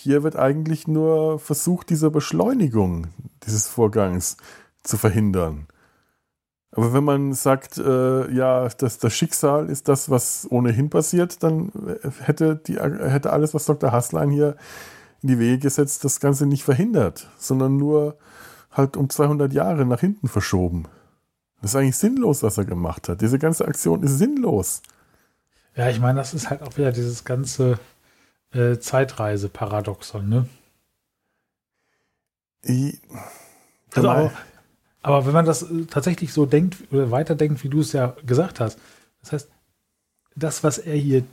hier 0.00 0.22
wird 0.22 0.36
eigentlich 0.36 0.86
nur 0.88 1.38
versucht, 1.38 1.90
diese 1.90 2.10
Beschleunigung 2.10 3.08
dieses 3.44 3.68
Vorgangs 3.68 4.36
zu 4.82 4.96
verhindern. 4.96 5.66
Aber 6.72 6.92
wenn 6.92 7.04
man 7.04 7.32
sagt, 7.32 7.78
äh, 7.78 8.30
ja, 8.30 8.68
das, 8.68 8.98
das 8.98 9.12
Schicksal 9.12 9.68
ist 9.70 9.88
das, 9.88 10.10
was 10.10 10.46
ohnehin 10.50 10.90
passiert, 10.90 11.42
dann 11.42 11.72
hätte, 12.20 12.56
die, 12.56 12.78
hätte 12.78 13.32
alles, 13.32 13.54
was 13.54 13.66
Dr. 13.66 13.90
Hasslein 13.90 14.30
hier 14.30 14.56
in 15.22 15.28
die 15.28 15.38
Wege 15.38 15.58
gesetzt, 15.58 16.04
das 16.04 16.20
Ganze 16.20 16.46
nicht 16.46 16.64
verhindert, 16.64 17.28
sondern 17.38 17.76
nur 17.76 18.16
halt 18.70 18.96
um 18.96 19.08
200 19.08 19.52
Jahre 19.52 19.86
nach 19.86 20.00
hinten 20.00 20.28
verschoben. 20.28 20.84
Das 21.60 21.72
ist 21.72 21.76
eigentlich 21.76 21.96
sinnlos, 21.96 22.42
was 22.42 22.58
er 22.58 22.64
gemacht 22.64 23.08
hat. 23.08 23.20
Diese 23.20 23.38
ganze 23.38 23.66
Aktion 23.66 24.02
ist 24.02 24.18
sinnlos. 24.18 24.82
Ja, 25.74 25.88
ich 25.88 26.00
meine, 26.00 26.18
das 26.18 26.34
ist 26.34 26.50
halt 26.50 26.62
auch 26.62 26.76
wieder 26.76 26.92
dieses 26.92 27.24
ganze 27.24 27.78
äh, 28.52 28.78
Zeitreise-Paradoxon, 28.78 30.28
ne? 30.28 30.48
Ich, 32.62 33.00
also, 33.94 34.30
aber 35.02 35.26
wenn 35.26 35.32
man 35.32 35.46
das 35.46 35.62
äh, 35.62 35.84
tatsächlich 35.88 36.32
so 36.32 36.46
denkt 36.46 36.76
oder 36.90 37.10
weiterdenkt, 37.10 37.62
wie 37.64 37.68
du 37.68 37.80
es 37.80 37.92
ja 37.92 38.16
gesagt 38.26 38.60
hast, 38.60 38.78
das 39.20 39.32
heißt, 39.32 39.48
das, 40.36 40.64
was 40.64 40.78
er 40.78 40.96
hier 40.96 41.24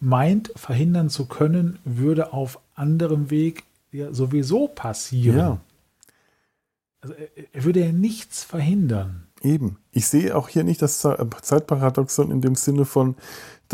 meint, 0.00 0.52
verhindern 0.56 1.08
zu 1.08 1.26
können, 1.26 1.78
würde 1.84 2.32
auf 2.32 2.60
anderem 2.74 3.30
Weg 3.30 3.64
ja 3.90 4.12
sowieso 4.12 4.68
passieren. 4.68 5.38
Ja. 5.38 5.58
Also 7.00 7.14
er, 7.14 7.28
er 7.52 7.64
würde 7.64 7.80
ja 7.80 7.92
nichts 7.92 8.44
verhindern. 8.44 9.28
Eben. 9.42 9.78
Ich 9.92 10.06
sehe 10.06 10.34
auch 10.34 10.48
hier 10.48 10.64
nicht 10.64 10.80
das 10.80 11.00
Zeitparadoxon 11.00 12.30
in 12.30 12.40
dem 12.40 12.54
Sinne 12.54 12.84
von, 12.86 13.14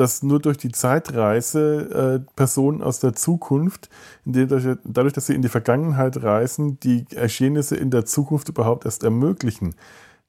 dass 0.01 0.22
nur 0.22 0.40
durch 0.40 0.57
die 0.57 0.72
Zeitreise 0.72 2.22
äh, 2.24 2.32
Personen 2.34 2.82
aus 2.82 3.01
der 3.01 3.12
Zukunft, 3.12 3.90
dadurch, 4.24 4.78
dadurch, 4.82 5.12
dass 5.12 5.26
sie 5.26 5.34
in 5.34 5.42
die 5.42 5.51
Vergangenheit 5.51 6.22
reisen, 6.22 6.80
die 6.80 7.05
Geschehnisse 7.05 7.76
in 7.76 7.90
der 7.90 8.07
Zukunft 8.07 8.48
überhaupt 8.48 8.86
erst 8.86 9.05
ermöglichen. 9.05 9.74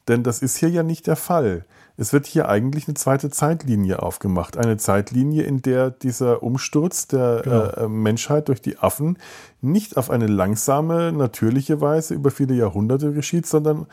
Denn 0.09 0.23
das 0.23 0.41
ist 0.41 0.57
hier 0.57 0.67
ja 0.67 0.83
nicht 0.83 1.07
der 1.07 1.15
Fall. 1.15 1.63
Es 1.95 2.11
wird 2.11 2.25
hier 2.25 2.49
eigentlich 2.49 2.89
eine 2.89 2.95
zweite 2.95 3.29
Zeitlinie 3.29 4.03
aufgemacht. 4.03 4.57
Eine 4.57 4.75
Zeitlinie, 4.75 5.43
in 5.43 5.61
der 5.61 5.89
dieser 5.89 6.43
Umsturz 6.43 7.07
der 7.07 7.41
genau. 7.41 7.63
äh, 7.69 7.87
Menschheit 7.87 8.49
durch 8.49 8.61
die 8.61 8.77
Affen 8.77 9.19
nicht 9.61 9.95
auf 9.95 10.09
eine 10.09 10.27
langsame, 10.27 11.13
natürliche 11.13 11.79
Weise 11.79 12.13
über 12.13 12.29
viele 12.29 12.55
Jahrhunderte 12.55 13.13
geschieht, 13.13 13.45
sondern 13.45 13.87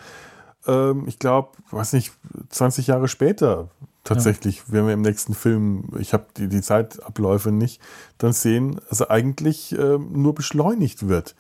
ähm, 0.67 1.05
ich 1.07 1.21
glaube, 1.21 1.51
weiß 1.71 1.93
nicht, 1.93 2.13
20 2.49 2.89
Jahre 2.89 3.07
später 3.07 3.69
tatsächlich, 4.05 4.59
ja. 4.59 4.63
wenn 4.69 4.87
wir 4.87 4.95
im 4.95 5.03
nächsten 5.03 5.35
Film, 5.35 5.85
ich 5.99 6.13
habe 6.13 6.27
die, 6.37 6.49
die 6.49 6.61
Zeitabläufe 6.61 7.53
nicht, 7.53 7.81
dann 8.19 8.33
sehen, 8.33 8.81
also 8.89 9.09
eigentlich 9.09 9.77
äh, 9.79 9.99
nur 9.99 10.35
beschleunigt 10.35 11.09
wird. 11.09 11.35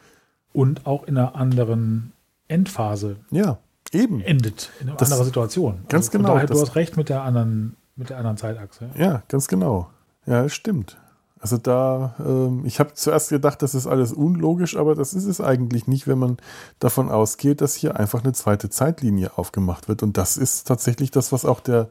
Und 0.53 0.87
auch 0.87 1.05
in 1.05 1.17
einer 1.17 1.37
anderen 1.37 2.13
Endphase. 2.49 3.17
Ja, 3.31 3.59
eben. 3.93 4.21
Endet 4.21 4.71
in 4.81 4.89
einer 4.89 5.01
anderen 5.01 5.25
Situation. 5.25 5.81
Ganz 5.89 6.07
also 6.07 6.19
genau. 6.19 6.35
Daher, 6.35 6.47
du 6.47 6.61
hast 6.61 6.75
recht 6.75 6.97
mit 6.97 7.09
der 7.09 7.23
anderen, 7.23 7.77
mit 7.97 8.11
der 8.11 8.19
anderen 8.19 8.37
Zeitachse. 8.37 8.91
Ja, 8.97 9.23
ganz 9.29 9.49
genau. 9.49 9.91
Ja, 10.27 10.49
stimmt. 10.49 10.99
Also 11.41 11.57
da, 11.57 12.15
ähm, 12.19 12.65
ich 12.65 12.81
habe 12.81 12.95
zuerst 12.95 13.29
gedacht, 13.29 13.63
das 13.63 13.75
ist 13.75 13.87
alles 13.87 14.13
unlogisch, 14.13 14.77
aber 14.77 14.95
das 14.95 15.15
ist 15.15 15.27
es 15.27 15.41
eigentlich 15.41 15.87
nicht, 15.87 16.09
wenn 16.09 16.19
man 16.19 16.37
davon 16.81 17.11
ausgeht, 17.11 17.61
dass 17.61 17.75
hier 17.75 17.99
einfach 17.99 18.25
eine 18.25 18.33
zweite 18.33 18.71
Zeitlinie 18.71 19.31
aufgemacht 19.37 19.89
wird. 19.89 20.03
Und 20.03 20.17
das 20.17 20.37
ist 20.37 20.67
tatsächlich 20.67 21.11
das, 21.11 21.31
was 21.31 21.45
auch 21.45 21.61
der, 21.61 21.89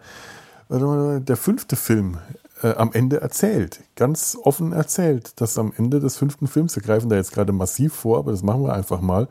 der 0.70 1.38
fünfte 1.38 1.76
Film 1.76 2.18
äh, 2.62 2.74
am 2.76 2.92
Ende 2.94 3.22
erzählt. 3.22 3.82
Ganz 3.96 4.38
offen 4.42 4.74
erzählt, 4.74 5.40
dass 5.40 5.58
am 5.58 5.74
Ende 5.78 6.00
des 6.00 6.18
fünften 6.18 6.48
Films, 6.48 6.76
wir 6.76 6.84
greifen 6.84 7.10
da 7.10 7.16
jetzt 7.16 7.32
gerade 7.32 7.54
massiv 7.54 7.94
vor, 7.94 8.20
aber 8.20 8.32
das 8.32 8.44
machen 8.44 8.64
wir 8.64 8.74
einfach 8.74 9.02
mal, 9.02 9.28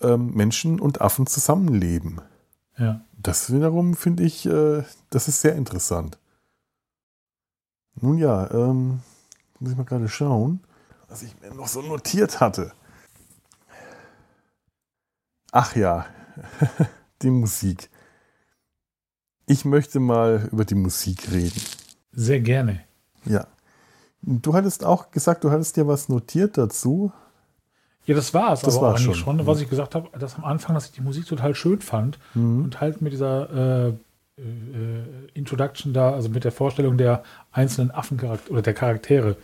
ähm, 0.00 0.32
Menschen 0.34 0.80
und 0.80 1.00
Affen 1.00 1.26
zusammenleben. 1.26 2.20
Ja. 2.76 3.00
Das 3.16 3.52
wiederum 3.52 3.94
finde 3.94 4.22
ich, 4.22 4.46
äh, 4.46 4.82
das 5.10 5.28
ist 5.28 5.40
sehr 5.40 5.56
interessant. 5.56 6.18
Nun 8.00 8.18
ja, 8.18 8.50
ähm, 8.52 9.00
muss 9.58 9.72
ich 9.72 9.76
mal 9.76 9.84
gerade 9.84 10.08
schauen, 10.08 10.60
was 11.08 11.22
ich 11.22 11.34
mir 11.40 11.52
noch 11.54 11.66
so 11.66 11.82
notiert 11.82 12.40
hatte. 12.40 12.72
Ach 15.50 15.74
ja, 15.74 16.06
die 17.22 17.30
Musik. 17.30 17.90
Ich 19.48 19.64
möchte 19.64 20.00
mal 20.00 20.48
über 20.52 20.64
die 20.64 20.74
Musik 20.74 21.32
reden. 21.32 21.60
Sehr 22.12 22.40
gerne. 22.40 22.80
Ja. 23.24 23.46
Du 24.22 24.54
hattest 24.54 24.84
auch 24.84 25.10
gesagt, 25.10 25.44
du 25.44 25.50
hattest 25.50 25.76
dir 25.76 25.86
was 25.86 26.08
notiert 26.08 26.58
dazu. 26.58 27.12
Ja, 28.04 28.14
das 28.14 28.32
war 28.34 28.52
es. 28.52 28.60
Das 28.60 28.76
aber 28.76 28.88
war 28.88 28.98
schon. 28.98 29.14
schon. 29.14 29.46
Was 29.46 29.60
ich 29.60 29.68
gesagt 29.68 29.94
habe, 29.94 30.16
dass 30.18 30.36
am 30.36 30.44
Anfang, 30.44 30.74
dass 30.74 30.86
ich 30.86 30.92
die 30.92 31.00
Musik 31.00 31.26
total 31.26 31.54
schön 31.54 31.80
fand 31.80 32.18
mhm. 32.34 32.64
und 32.64 32.80
halt 32.80 33.02
mit 33.02 33.12
dieser 33.12 33.88
äh, 33.88 33.88
äh, 33.88 33.92
Introduction 35.34 35.92
da, 35.92 36.12
also 36.12 36.28
mit 36.28 36.44
der 36.44 36.52
Vorstellung 36.52 36.96
der 36.96 37.22
einzelnen 37.52 37.90
Affencharaktere 37.90 38.52
oder 38.52 38.62
der 38.62 38.74
Charaktere, 38.74 39.36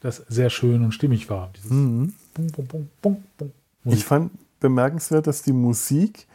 das 0.00 0.16
sehr 0.28 0.50
schön 0.50 0.84
und 0.84 0.92
stimmig 0.92 1.30
war. 1.30 1.50
Mhm. 1.68 2.14
Bum, 2.34 2.46
bum, 2.66 2.88
bum, 3.00 3.16
ich 3.84 4.04
fand 4.04 4.30
bemerkenswert, 4.60 5.26
dass 5.26 5.42
die 5.42 5.52
Musik, 5.52 6.26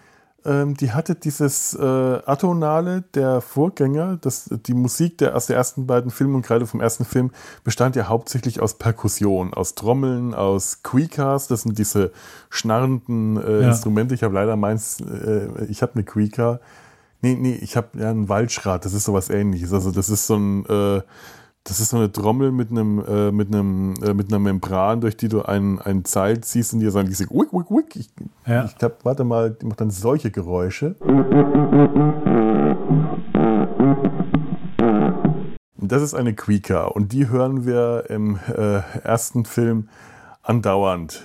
ähm, 0.48 0.76
die 0.76 0.91
hatte 0.91 1.16
dieses 1.16 1.74
äh, 1.74 1.84
Atonale 1.84 3.04
der 3.14 3.41
Vorgänger, 3.41 4.18
das, 4.18 4.50
die 4.50 4.74
Musik 4.74 5.18
der, 5.18 5.36
aus 5.36 5.48
den 5.48 5.58
ersten 5.58 5.86
beiden 5.86 6.10
Filmen 6.10 6.36
und 6.36 6.45
gerade 6.45 6.66
vom 6.66 6.80
ersten 6.80 7.04
Film 7.04 7.32
bestand 7.66 7.98
ja 7.98 8.08
hauptsächlich 8.08 8.62
aus 8.62 8.78
Perkussion, 8.78 9.54
aus 9.54 9.76
Trommeln, 9.76 10.34
aus 10.34 10.84
Queekers, 10.84 11.48
das 11.48 11.64
sind 11.64 11.78
diese 11.78 12.12
schnarrenden 12.50 13.38
äh, 13.38 13.62
ja. 13.62 13.68
Instrumente. 13.70 14.16
Ich 14.16 14.24
habe 14.24 14.34
leider 14.34 14.56
meins, 14.56 15.02
äh, 15.02 15.66
ich 15.70 15.82
habe 15.82 15.93
eine 15.95 16.04
Queeker. 16.04 16.62
Nee, 17.22 17.36
nee, 17.36 17.56
ich 17.56 17.76
habe 17.76 18.00
ja 18.00 18.10
einen 18.10 18.30
Waldschrat, 18.30 18.86
das 18.86 18.93
ist 18.93 19.04
sowas 19.04 19.30
ähnliches. 19.30 19.74
Also 19.74 19.91
das 19.91 20.10
ist 20.10 20.28
so 20.28 20.38
ein, 20.38 20.66
äh, 20.66 21.02
das 21.68 21.82
ist 21.82 21.89
so 21.89 21.97
eine 21.97 22.09
Trommel 22.09 22.53
mit 22.53 22.72
einem, 22.72 23.03
äh, 23.05 23.32
mit 23.32 23.49
einem, 23.53 23.95
äh, 24.01 24.13
mit 24.13 24.30
einer 24.30 24.39
Membran, 24.39 25.01
durch 25.01 25.18
die 25.18 25.28
du 25.28 25.41
ein, 25.41 25.80
ein 25.80 26.05
Seil 26.05 26.39
ziehst 26.39 26.74
und 26.74 26.80
dir 26.80 26.91
sagen, 26.91 27.09
diese 27.09 27.26
wick, 27.26 27.51
wick, 27.51 27.70
wick. 27.70 27.95
Ich, 27.97 28.09
ja. 28.45 28.63
ich 28.63 28.78
glaube, 28.78 28.95
warte 29.03 29.26
mal, 29.26 29.51
die 29.51 29.65
macht 29.65 29.82
dann 29.82 29.91
solche 29.91 30.32
Geräusche. 30.32 30.95
Das 35.76 36.01
ist 36.01 36.13
eine 36.13 36.34
Queeker 36.34 36.95
und 36.95 37.11
die 37.11 37.28
hören 37.28 37.65
wir 37.65 38.05
im 38.09 38.39
äh, 38.47 38.80
ersten 39.03 39.43
Film 39.43 39.89
andauernd 40.43 41.24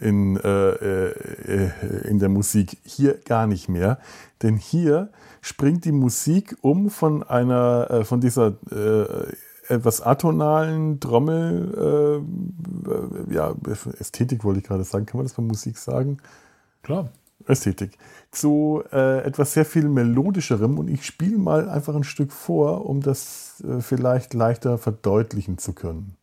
in, 0.00 0.36
äh, 0.36 0.70
äh, 0.70 1.70
in 2.04 2.18
der 2.18 2.30
Musik. 2.30 2.78
Hier 2.82 3.18
gar 3.26 3.46
nicht 3.46 3.68
mehr, 3.68 3.98
denn 4.42 4.56
hier 4.56 5.10
springt 5.42 5.84
die 5.84 5.92
Musik 5.92 6.56
um 6.62 6.88
von 6.88 7.22
einer, 7.22 7.88
äh, 7.90 8.04
von 8.04 8.20
dieser 8.22 8.54
äh, 8.70 9.34
etwas 9.68 10.00
atonalen 10.00 11.00
Trommel, 11.00 12.22
äh, 13.30 13.34
ja, 13.34 13.54
Ästhetik 13.98 14.44
wollte 14.44 14.60
ich 14.60 14.66
gerade 14.66 14.84
sagen, 14.84 15.06
kann 15.06 15.18
man 15.18 15.26
das 15.26 15.34
bei 15.34 15.42
Musik 15.42 15.78
sagen? 15.78 16.18
Klar. 16.82 17.10
Ästhetik. 17.46 17.98
Zu 18.30 18.82
äh, 18.92 19.24
etwas 19.24 19.52
sehr 19.52 19.64
viel 19.64 19.88
melodischerem 19.88 20.78
und 20.78 20.88
ich 20.88 21.04
spiele 21.04 21.38
mal 21.38 21.68
einfach 21.68 21.94
ein 21.94 22.04
Stück 22.04 22.32
vor, 22.32 22.86
um 22.86 23.00
das 23.00 23.62
äh, 23.66 23.80
vielleicht 23.80 24.34
leichter 24.34 24.78
verdeutlichen 24.78 25.58
zu 25.58 25.72
können. 25.72 26.16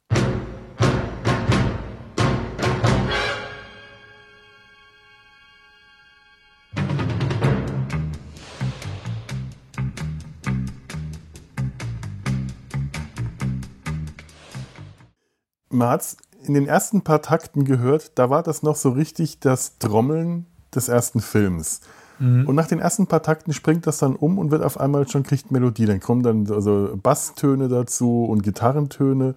Man 15.70 15.90
hat 15.90 16.02
es 16.02 16.18
in 16.44 16.54
den 16.54 16.68
ersten 16.68 17.02
paar 17.02 17.22
Takten 17.22 17.66
gehört, 17.66 18.14
da 18.16 18.30
war 18.30 18.44
das 18.44 18.64
noch 18.64 18.76
so 18.76 18.90
richtig 18.90 19.40
das 19.40 19.78
Trommeln 19.78 20.46
des 20.74 20.88
ersten 20.88 21.20
Films. 21.20 21.82
Mhm. 22.20 22.48
Und 22.48 22.56
nach 22.56 22.68
den 22.68 22.80
ersten 22.80 23.08
paar 23.08 23.24
Takten 23.24 23.54
springt 23.54 23.88
das 23.88 23.98
dann 23.98 24.16
um 24.16 24.38
und 24.38 24.52
wird 24.52 24.64
auf 24.64 24.80
einmal 24.80 25.08
schon 25.08 25.24
kriegt 25.24 25.52
Melodie. 25.52 25.86
Dann 25.86 26.00
kommen 26.00 26.24
dann 26.24 26.50
also 26.52 26.98
Basstöne 27.02 27.68
dazu 27.68 28.26
und 28.26 28.44
Gitarrentöne 28.44 29.36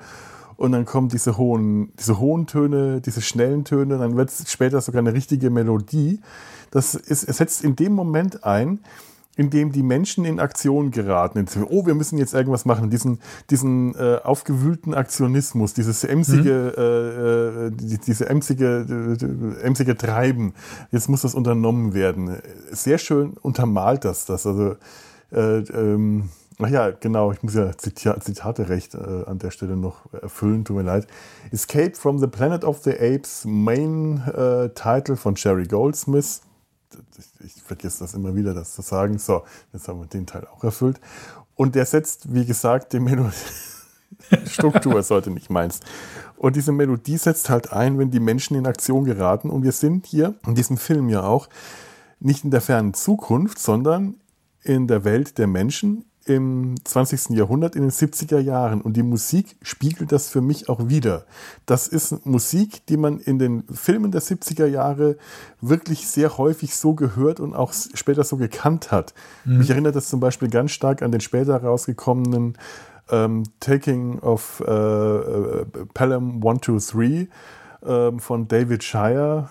und 0.57 0.72
dann 0.72 0.85
kommen 0.85 1.09
diese 1.09 1.39
hohen, 1.39 1.93
diese 1.99 2.18
hohen 2.18 2.47
Töne, 2.47 3.01
diese 3.01 3.20
schnellen 3.20 3.64
Töne, 3.64 3.99
dann 3.99 4.16
wird 4.16 4.28
es 4.28 4.51
später 4.51 4.80
sogar 4.80 5.01
eine 5.01 5.12
richtige 5.12 5.51
Melodie. 5.51 6.20
Das 6.70 6.95
ist, 6.95 7.28
es 7.28 7.39
setzt 7.39 7.64
in 7.64 7.76
dem 7.76 7.93
Moment 7.93 8.45
ein, 8.45 8.80
in 9.37 9.49
dem 9.49 9.72
die 9.72 9.83
Menschen 9.83 10.24
in 10.24 10.39
Aktion 10.41 10.91
geraten. 10.91 11.47
Oh, 11.70 11.87
wir 11.87 11.95
müssen 11.95 12.18
jetzt 12.18 12.35
irgendwas 12.35 12.64
machen. 12.64 12.91
Diesen, 12.91 13.18
diesen 13.49 13.95
äh, 13.95 14.18
aufgewühlten 14.22 14.93
Aktionismus, 14.93 15.72
dieses 15.72 16.05
emsige, 16.05 17.70
mhm. 17.70 17.74
äh, 17.74 17.76
die, 17.76 17.99
diese 17.99 18.28
emsige, 18.28 18.87
äh, 19.61 19.62
emsige 19.62 19.97
Treiben. 19.97 20.53
Jetzt 20.91 21.09
muss 21.09 21.22
das 21.22 21.35
unternommen 21.35 21.95
werden. 21.95 22.37
Sehr 22.70 22.99
schön 22.99 23.35
untermalt 23.41 24.05
das, 24.05 24.26
das. 24.26 24.47
Also, 24.47 24.76
äh, 25.30 25.61
ähm, 25.61 26.28
ach 26.59 26.68
ja, 26.68 26.91
genau, 26.91 27.33
ich 27.33 27.43
muss 27.43 27.55
ja 27.55 27.72
Zitate 27.76 28.68
recht 28.68 28.95
äh, 28.95 28.99
an 28.99 29.39
der 29.39 29.51
Stelle 29.51 29.78
noch 29.78 30.12
erfüllen, 30.12 30.66
tut 30.66 30.76
mir 30.76 30.83
leid. 30.83 31.07
Escape 31.51 31.95
from 31.95 32.18
the 32.18 32.26
Planet 32.26 32.64
of 32.64 32.83
the 32.83 32.93
Apes, 32.93 33.47
Main 33.47 34.22
äh, 34.26 34.68
Title 34.74 35.16
von 35.16 35.37
Sherry 35.37 35.66
Goldsmith 35.66 36.43
ich 37.45 37.62
vergesse 37.62 38.01
das 38.01 38.14
immer 38.14 38.34
wieder, 38.34 38.55
das 38.55 38.74
zu 38.74 38.82
sagen. 38.82 39.18
So, 39.18 39.43
jetzt 39.72 39.88
haben 39.88 40.01
wir 40.01 40.07
den 40.07 40.26
Teil 40.26 40.47
auch 40.47 40.64
erfüllt. 40.64 41.01
Und 41.55 41.74
der 41.74 41.86
setzt, 41.86 42.32
wie 42.32 42.45
gesagt, 42.45 42.93
die 42.93 43.01
Melodie. 43.01 43.32
Struktur 44.47 45.03
heute 45.11 45.30
nicht 45.30 45.51
meins. 45.51 45.80
Und 46.36 46.57
diese 46.57 46.72
Melodie 46.72 47.16
setzt 47.16 47.51
halt 47.51 47.72
ein, 47.72 47.99
wenn 47.99 48.11
die 48.11 48.20
Menschen 48.20 48.57
in 48.57 48.66
Aktion 48.66 49.05
geraten. 49.05 49.51
Und 49.51 49.62
wir 49.62 49.72
sind 49.72 50.07
hier 50.07 50.34
in 50.47 50.55
diesem 50.55 50.76
Film 50.76 51.09
ja 51.09 51.22
auch 51.22 51.49
nicht 52.20 52.45
in 52.45 52.51
der 52.51 52.61
fernen 52.61 52.95
Zukunft, 52.95 53.59
sondern 53.59 54.16
in 54.62 54.86
der 54.86 55.05
Welt 55.05 55.38
der 55.38 55.47
Menschen 55.47 56.05
im 56.27 56.75
20. 56.85 57.31
Jahrhundert, 57.31 57.77
in 57.77 57.83
den 57.83 57.91
70er 57.91 58.39
Jahren. 58.39 58.81
Und 58.81 58.97
die 58.97 59.03
Musik 59.03 59.57
spiegelt 59.62 60.12
das 60.12 60.29
für 60.29 60.41
mich 60.41 60.68
auch 60.68 60.89
wieder. 60.89 61.25
Das 61.66 61.89
ist 61.89 62.25
Musik, 62.27 62.87
die 62.87 62.97
man 62.97 63.18
in 63.18 63.39
den 63.39 63.64
Filmen 63.73 64.12
der 64.12 64.23
70er 64.23 64.66
Jahre 64.66 65.16
wirklich 65.61 66.09
sehr 66.09 66.39
häufig 66.39 66.77
so 66.77 66.95
gehört 66.95 67.41
und 67.41 67.55
auch 67.55 67.73
später 67.73 68.25
so 68.25 68.37
gekannt 68.37 68.91
hat. 68.91 69.14
Mhm. 69.45 69.59
Mich 69.59 69.70
erinnert 69.70 69.97
das 69.97 70.09
zum 70.09 70.20
Beispiel 70.20 70.49
ganz 70.49 70.70
stark 70.73 71.03
an 71.03 71.12
den 71.12 71.20
später 71.20 71.57
rausgekommenen 71.57 72.57
ähm, 73.11 73.45
Taking 73.61 74.18
of 74.20 74.62
äh, 74.66 74.73
äh, 74.73 75.66
Pelham 75.95 76.37
123 76.37 77.29
äh, 77.83 78.12
von 78.18 78.49
David 78.49 78.85
Shire. 78.85 79.49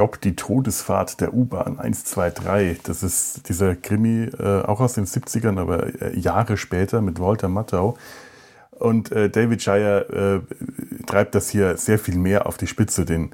Stopp 0.00 0.18
die 0.22 0.34
Todesfahrt 0.34 1.20
der 1.20 1.34
U-Bahn 1.34 1.78
123. 1.78 2.80
Das 2.84 3.02
ist 3.02 3.46
dieser 3.50 3.76
Krimi, 3.76 4.30
äh, 4.38 4.62
auch 4.62 4.80
aus 4.80 4.94
den 4.94 5.04
70ern, 5.04 5.60
aber 5.60 6.00
äh, 6.00 6.18
Jahre 6.18 6.56
später 6.56 7.02
mit 7.02 7.20
Walter 7.20 7.50
Matthau. 7.50 7.98
Und 8.70 9.12
äh, 9.12 9.28
David 9.28 9.62
Shire 9.62 10.40
äh, 10.48 11.04
treibt 11.04 11.34
das 11.34 11.50
hier 11.50 11.76
sehr 11.76 11.98
viel 11.98 12.16
mehr 12.16 12.46
auf 12.46 12.56
die 12.56 12.66
Spitze, 12.66 13.04
den, 13.04 13.32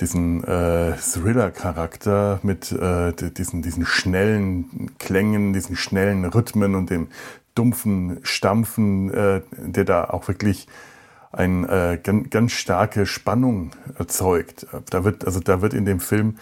diesen 0.00 0.42
äh, 0.42 0.94
Thriller-Charakter 0.96 2.40
mit 2.42 2.72
äh, 2.72 3.12
diesen, 3.12 3.62
diesen 3.62 3.86
schnellen 3.86 4.90
Klängen, 4.98 5.52
diesen 5.52 5.76
schnellen 5.76 6.24
Rhythmen 6.24 6.74
und 6.74 6.90
dem 6.90 7.06
dumpfen 7.54 8.18
Stampfen, 8.24 9.12
der 9.12 9.84
da 9.84 10.04
auch 10.04 10.28
wirklich 10.28 10.68
eine 11.32 11.68
äh, 11.68 11.98
ganz, 11.98 12.30
ganz 12.30 12.52
starke 12.52 13.06
Spannung 13.06 13.72
erzeugt. 13.98 14.66
Da 14.90 15.04
wird, 15.04 15.24
also 15.24 15.40
da 15.40 15.60
wird 15.60 15.74
in 15.74 15.84
dem 15.84 16.00
Film 16.00 16.38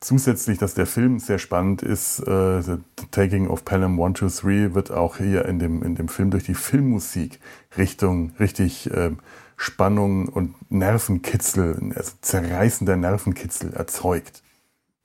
zusätzlich, 0.00 0.58
dass 0.58 0.74
der 0.74 0.86
Film 0.86 1.18
sehr 1.18 1.38
spannend 1.38 1.82
ist, 1.82 2.20
äh, 2.20 2.62
The 2.62 2.78
Taking 3.10 3.48
of 3.48 3.64
Pelham 3.64 4.00
1, 4.00 4.18
2, 4.18 4.68
3 4.68 4.74
wird 4.74 4.90
auch 4.90 5.18
hier 5.18 5.44
in 5.44 5.58
dem, 5.58 5.82
in 5.82 5.94
dem 5.94 6.08
Film 6.08 6.30
durch 6.30 6.44
die 6.44 6.54
Filmmusik 6.54 7.38
Richtung 7.76 8.32
richtig 8.40 8.90
äh, 8.90 9.10
Spannung 9.56 10.28
und 10.28 10.54
Nervenkitzel, 10.70 11.92
also 11.94 12.12
zerreißender 12.22 12.96
Nervenkitzel 12.96 13.74
erzeugt. 13.74 14.42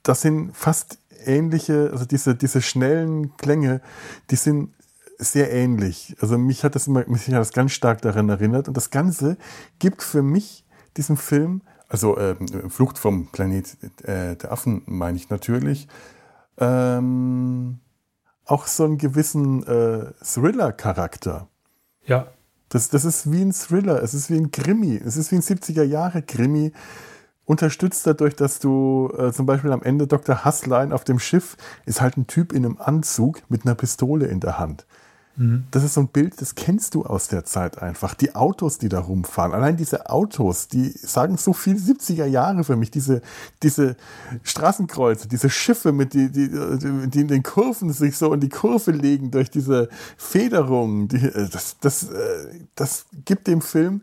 Das 0.01 0.21
sind 0.21 0.55
fast 0.55 0.97
ähnliche, 1.25 1.89
also 1.91 2.05
diese, 2.05 2.35
diese 2.35 2.61
schnellen 2.61 3.35
Klänge, 3.35 3.81
die 4.31 4.37
sind 4.37 4.69
sehr 5.17 5.51
ähnlich. 5.51 6.15
Also 6.21 6.37
mich 6.37 6.63
hat 6.63 6.75
das 6.75 6.87
immer, 6.87 7.03
mich 7.07 7.27
hat 7.27 7.33
das 7.35 7.53
ganz 7.53 7.71
stark 7.71 8.01
daran 8.01 8.29
erinnert. 8.29 8.67
Und 8.67 8.77
das 8.77 8.89
Ganze 8.89 9.37
gibt 9.79 10.03
für 10.03 10.21
mich 10.21 10.65
diesem 10.97 11.17
Film, 11.17 11.61
also 11.87 12.17
äh, 12.17 12.35
Flucht 12.69 12.97
vom 12.97 13.27
Planet 13.27 13.77
äh, 14.03 14.35
der 14.35 14.51
Affen 14.51 14.81
meine 14.85 15.17
ich 15.17 15.29
natürlich, 15.29 15.87
ähm, 16.57 17.79
auch 18.45 18.67
so 18.67 18.85
einen 18.85 18.97
gewissen 18.97 19.63
äh, 19.63 20.11
Thriller-Charakter. 20.23 21.47
Ja. 22.05 22.27
Das, 22.69 22.89
das 22.89 23.05
ist 23.05 23.31
wie 23.31 23.41
ein 23.41 23.53
Thriller, 23.53 24.01
es 24.01 24.13
ist 24.13 24.29
wie 24.29 24.37
ein 24.37 24.51
Krimi, 24.51 24.95
es 24.95 25.17
ist 25.17 25.31
wie 25.31 25.35
ein 25.35 25.41
70er-Jahre-Krimi, 25.41 26.71
unterstützt 27.45 28.05
dadurch, 28.07 28.35
dass 28.35 28.59
du 28.59 29.11
äh, 29.17 29.31
zum 29.31 29.45
Beispiel 29.45 29.71
am 29.71 29.83
Ende 29.83 30.07
Dr. 30.07 30.43
Hasslein 30.43 30.91
auf 30.91 31.03
dem 31.03 31.19
Schiff 31.19 31.57
ist 31.85 32.01
halt 32.01 32.17
ein 32.17 32.27
Typ 32.27 32.51
in 32.53 32.65
einem 32.65 32.77
Anzug 32.79 33.41
mit 33.49 33.65
einer 33.65 33.75
Pistole 33.75 34.27
in 34.27 34.39
der 34.39 34.57
Hand. 34.57 34.85
Mhm. 35.37 35.65
Das 35.71 35.83
ist 35.83 35.95
so 35.95 36.01
ein 36.01 36.07
Bild, 36.07 36.39
das 36.39 36.55
kennst 36.55 36.95
du 36.95 37.05
aus 37.05 37.27
der 37.27 37.45
Zeit 37.45 37.81
einfach. 37.81 38.13
Die 38.13 38.35
Autos, 38.35 38.77
die 38.77 38.89
da 38.89 38.99
rumfahren. 38.99 39.53
Allein 39.53 39.75
diese 39.75 40.09
Autos, 40.09 40.67
die 40.67 40.89
sagen 40.89 41.37
so 41.37 41.53
viel 41.53 41.75
70er 41.75 42.25
Jahre 42.25 42.63
für 42.63 42.75
mich. 42.75 42.89
Diese, 42.89 43.21
diese 43.61 43.97
Straßenkreuze, 44.43 45.27
diese 45.27 45.49
Schiffe, 45.49 45.91
mit 45.91 46.13
die, 46.13 46.31
die, 46.31 46.49
die 46.49 47.21
in 47.21 47.27
den 47.27 47.43
Kurven 47.43 47.91
sich 47.91 48.17
so 48.17 48.33
in 48.33 48.39
die 48.39 48.49
Kurve 48.49 48.91
legen 48.91 49.31
durch 49.31 49.51
diese 49.51 49.89
Federung. 50.17 51.09
Die, 51.09 51.17
äh, 51.17 51.49
das, 51.49 51.77
das, 51.79 52.09
äh, 52.09 52.59
das 52.75 53.05
gibt 53.25 53.47
dem 53.47 53.61
Film 53.61 54.01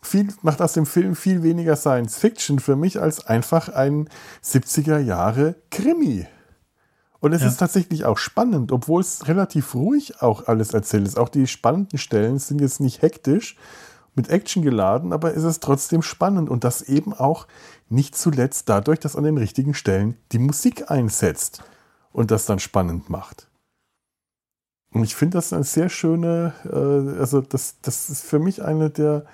viel, 0.00 0.28
macht 0.42 0.62
aus 0.62 0.72
dem 0.72 0.86
Film 0.86 1.16
viel 1.16 1.42
weniger 1.42 1.76
Science 1.76 2.18
Fiction 2.18 2.58
für 2.58 2.76
mich 2.76 3.00
als 3.00 3.26
einfach 3.26 3.68
ein 3.68 4.08
70er 4.44 4.98
Jahre 4.98 5.56
Krimi. 5.70 6.26
Und 7.20 7.32
es 7.32 7.42
ja. 7.42 7.48
ist 7.48 7.56
tatsächlich 7.56 8.04
auch 8.04 8.18
spannend, 8.18 8.70
obwohl 8.70 9.00
es 9.00 9.26
relativ 9.26 9.74
ruhig 9.74 10.22
auch 10.22 10.46
alles 10.46 10.72
erzählt 10.72 11.06
ist. 11.06 11.18
Auch 11.18 11.28
die 11.28 11.48
spannenden 11.48 11.98
Stellen 11.98 12.38
sind 12.38 12.60
jetzt 12.60 12.80
nicht 12.80 13.02
hektisch 13.02 13.56
mit 14.14 14.30
Action 14.30 14.62
geladen, 14.62 15.12
aber 15.12 15.34
es 15.34 15.44
ist 15.44 15.62
trotzdem 15.62 16.02
spannend 16.02 16.48
und 16.48 16.64
das 16.64 16.82
eben 16.82 17.12
auch 17.12 17.46
nicht 17.88 18.16
zuletzt 18.16 18.68
dadurch, 18.68 19.00
dass 19.00 19.16
an 19.16 19.24
den 19.24 19.38
richtigen 19.38 19.74
Stellen 19.74 20.16
die 20.32 20.38
Musik 20.38 20.90
einsetzt 20.90 21.62
und 22.12 22.30
das 22.30 22.46
dann 22.46 22.58
spannend 22.58 23.10
macht. 23.10 23.48
Und 24.92 25.04
ich 25.04 25.14
finde 25.14 25.38
das 25.38 25.52
eine 25.52 25.64
sehr 25.64 25.88
schöne, 25.88 26.52
äh, 26.64 27.20
also 27.20 27.40
das, 27.40 27.76
das 27.82 28.10
ist 28.10 28.24
für 28.24 28.38
mich 28.38 28.62
eine 28.64 28.90
der 28.90 29.26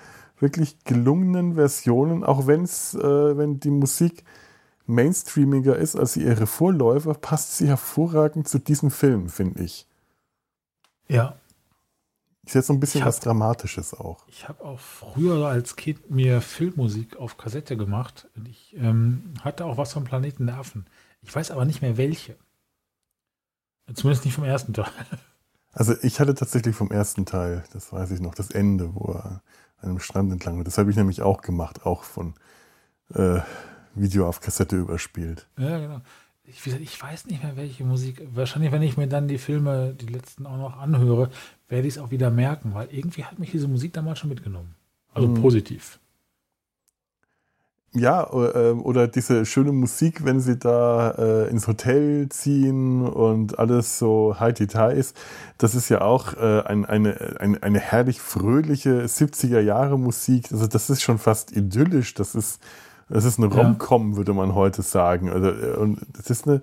wirklich 0.45 0.83
gelungenen 0.83 1.55
Versionen, 1.55 2.23
auch 2.23 2.45
wenn 2.45 2.63
es, 2.63 2.93
äh, 2.93 3.37
wenn 3.37 3.59
die 3.59 3.71
Musik 3.71 4.23
mainstreamiger 4.85 5.75
ist 5.75 5.95
als 5.95 6.15
ihre 6.15 6.45
Vorläufer, 6.45 7.15
passt 7.15 7.57
sie 7.57 7.67
hervorragend 7.67 8.47
zu 8.47 8.59
diesem 8.59 8.91
Film, 8.91 9.27
finde 9.29 9.63
ich. 9.63 9.87
Ja. 11.07 11.35
Ist 12.45 12.53
jetzt 12.53 12.67
so 12.67 12.73
ein 12.73 12.79
bisschen 12.79 13.01
hab, 13.01 13.07
was 13.07 13.19
Dramatisches 13.21 13.95
auch. 13.95 14.27
Ich 14.27 14.47
habe 14.47 14.63
auch 14.63 14.79
früher 14.79 15.47
als 15.47 15.75
Kind 15.75 16.11
mir 16.11 16.41
Filmmusik 16.41 17.17
auf 17.17 17.37
Kassette 17.37 17.75
gemacht. 17.75 18.27
Und 18.35 18.47
ich 18.47 18.75
ähm, 18.77 19.33
hatte 19.41 19.65
auch 19.65 19.77
was 19.77 19.93
vom 19.93 20.03
Planeten 20.03 20.45
der 20.45 20.59
Affen. 20.59 20.85
Ich 21.23 21.35
weiß 21.35 21.49
aber 21.49 21.65
nicht 21.65 21.81
mehr 21.81 21.97
welche. 21.97 22.35
Zumindest 23.95 24.25
nicht 24.25 24.35
vom 24.35 24.43
ersten 24.43 24.73
Teil. 24.73 24.91
Also 25.77 25.93
ich 26.03 26.21
hatte 26.21 26.33
tatsächlich 26.33 26.73
vom 26.73 26.89
ersten 26.89 27.25
Teil, 27.25 27.65
das 27.73 27.91
weiß 27.91 28.11
ich 28.11 28.21
noch, 28.21 28.33
das 28.33 28.49
Ende, 28.49 28.95
wo 28.95 29.11
er 29.11 29.41
einem 29.85 29.99
Strand 29.99 30.31
entlang. 30.31 30.63
Das 30.63 30.77
habe 30.77 30.89
ich 30.89 30.97
nämlich 30.97 31.21
auch 31.21 31.41
gemacht, 31.41 31.85
auch 31.85 32.03
von 32.03 32.33
äh, 33.13 33.39
Video 33.93 34.27
auf 34.27 34.41
Kassette 34.41 34.75
überspielt. 34.75 35.47
Ja, 35.57 35.79
genau. 35.79 36.01
Ich, 36.47 36.65
ich, 36.67 37.01
weiß 37.01 37.25
nicht 37.25 37.41
mehr, 37.41 37.57
welche 37.57 37.83
Musik. 37.83 38.21
Wahrscheinlich, 38.33 38.71
wenn 38.71 38.83
ich 38.83 38.97
mir 38.97 39.07
dann 39.07 39.27
die 39.27 39.39
Filme, 39.39 39.95
die 39.99 40.05
letzten 40.05 40.45
auch 40.45 40.57
noch 40.57 40.77
anhöre, 40.77 41.31
werde 41.69 41.87
ich 41.87 41.95
es 41.95 41.99
auch 41.99 42.11
wieder 42.11 42.29
merken, 42.29 42.75
weil 42.75 42.87
irgendwie 42.91 43.23
hat 43.23 43.39
mich 43.39 43.51
diese 43.51 43.67
Musik 43.67 43.93
damals 43.93 44.19
schon 44.19 44.29
mitgenommen. 44.29 44.75
Also 45.13 45.27
hm. 45.27 45.41
positiv. 45.41 45.99
Ja, 47.95 48.23
äh, 48.23 48.71
oder 48.71 49.07
diese 49.07 49.45
schöne 49.45 49.71
Musik, 49.71 50.25
wenn 50.25 50.39
sie 50.39 50.57
da 50.57 51.11
äh, 51.11 51.49
ins 51.49 51.67
Hotel 51.67 52.27
ziehen 52.29 53.01
und 53.07 53.57
alles 53.57 53.97
so 53.97 54.35
high 54.39 54.59
ist, 54.59 55.17
das 55.57 55.75
ist 55.75 55.89
ja 55.89 56.01
auch 56.01 56.33
äh, 56.33 56.61
ein, 56.65 56.85
eine, 56.85 57.37
eine, 57.39 57.63
eine 57.63 57.79
herrlich 57.79 58.21
fröhliche 58.21 59.05
70er 59.05 59.61
Jahre 59.61 59.97
Musik. 59.97 60.51
Also 60.51 60.67
das 60.67 60.89
ist 60.89 61.01
schon 61.01 61.17
fast 61.17 61.55
idyllisch. 61.55 62.13
Das 62.13 62.35
ist, 62.35 62.61
das 63.07 63.23
ist 63.23 63.39
eine 63.39 63.47
Rom-Com, 63.47 64.17
würde 64.17 64.33
man 64.33 64.55
heute 64.55 64.81
sagen. 64.81 65.29
Also, 65.29 65.49
äh, 65.49 65.75
und 65.77 65.99
das 66.17 66.29
ist 66.29 66.47
eine, 66.47 66.61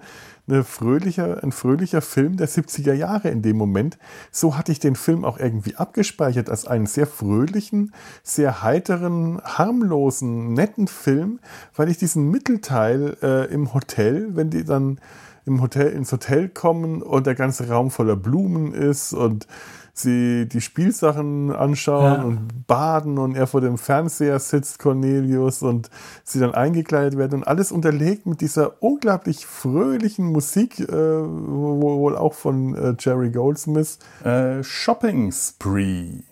eine 0.49 0.65
fröhlicher, 0.65 1.43
ein 1.43 1.53
fröhlicher 1.53 2.03
Film 2.03 2.37
der 2.37 2.49
70er 2.49 2.93
Jahre 2.93 3.29
in 3.29 3.43
dem 3.43 3.57
Moment. 3.57 3.99
So 4.31 4.57
hatte 4.57 4.73
ich 4.73 4.81
den 4.81 4.97
Film 4.97 5.25
auch 5.25 5.39
irgendwie 5.39 5.77
abgespeichert 5.77 6.51
als 6.51 6.67
einen 6.67 6.87
sehr 6.87 7.07
fröhlichen, 7.07 7.95
sehr 8.23 8.63
heiteren, 8.63 9.41
harmlosen, 9.45 10.53
netten 10.53 10.89
Film, 10.89 11.39
weil 11.77 11.89
ich 11.89 11.99
diesen 11.99 12.31
Mittelteil 12.31 13.17
äh, 13.23 13.53
im 13.53 13.73
Hotel, 13.73 14.35
wenn 14.35 14.51
die 14.51 14.65
dann 14.65 15.01
im 15.45 15.61
Hotel 15.61 15.89
ins 15.89 16.13
Hotel 16.13 16.49
kommen 16.49 17.03
und 17.03 17.27
der 17.27 17.35
ganze 17.35 17.69
Raum 17.69 17.91
voller 17.91 18.17
Blumen 18.17 18.73
ist 18.73 19.13
und 19.13 19.47
sie 19.93 20.49
die 20.49 20.61
Spielsachen 20.61 21.51
anschauen 21.51 22.15
ja. 22.15 22.23
und 22.23 22.67
baden 22.67 23.19
und 23.19 23.37
er 23.37 23.47
vor 23.47 23.61
dem 23.61 23.79
Fernseher 23.79 24.39
sitzt, 24.39 24.79
Cornelius, 24.79 25.63
und 25.63 25.91
sie 26.25 26.41
dann 26.41 26.55
eingekleidet 26.55 27.19
werden 27.19 27.41
und 27.41 27.47
alles 27.47 27.73
unterlegt 27.73 28.27
mit 28.27 28.41
dieser 28.41 28.83
unglaublich 28.83 29.47
fröhlichen 29.47 30.27
Musik, 30.27 30.81
äh, 30.81 30.93
wohl 30.93 32.17
auch 32.17 32.35
von 32.35 32.75
äh, 32.75 32.95
Jerry 32.99 33.31
Goldsmith, 33.31 33.99
äh, 34.25 34.63
Shopping 34.63 35.31
Spree. 35.33 36.23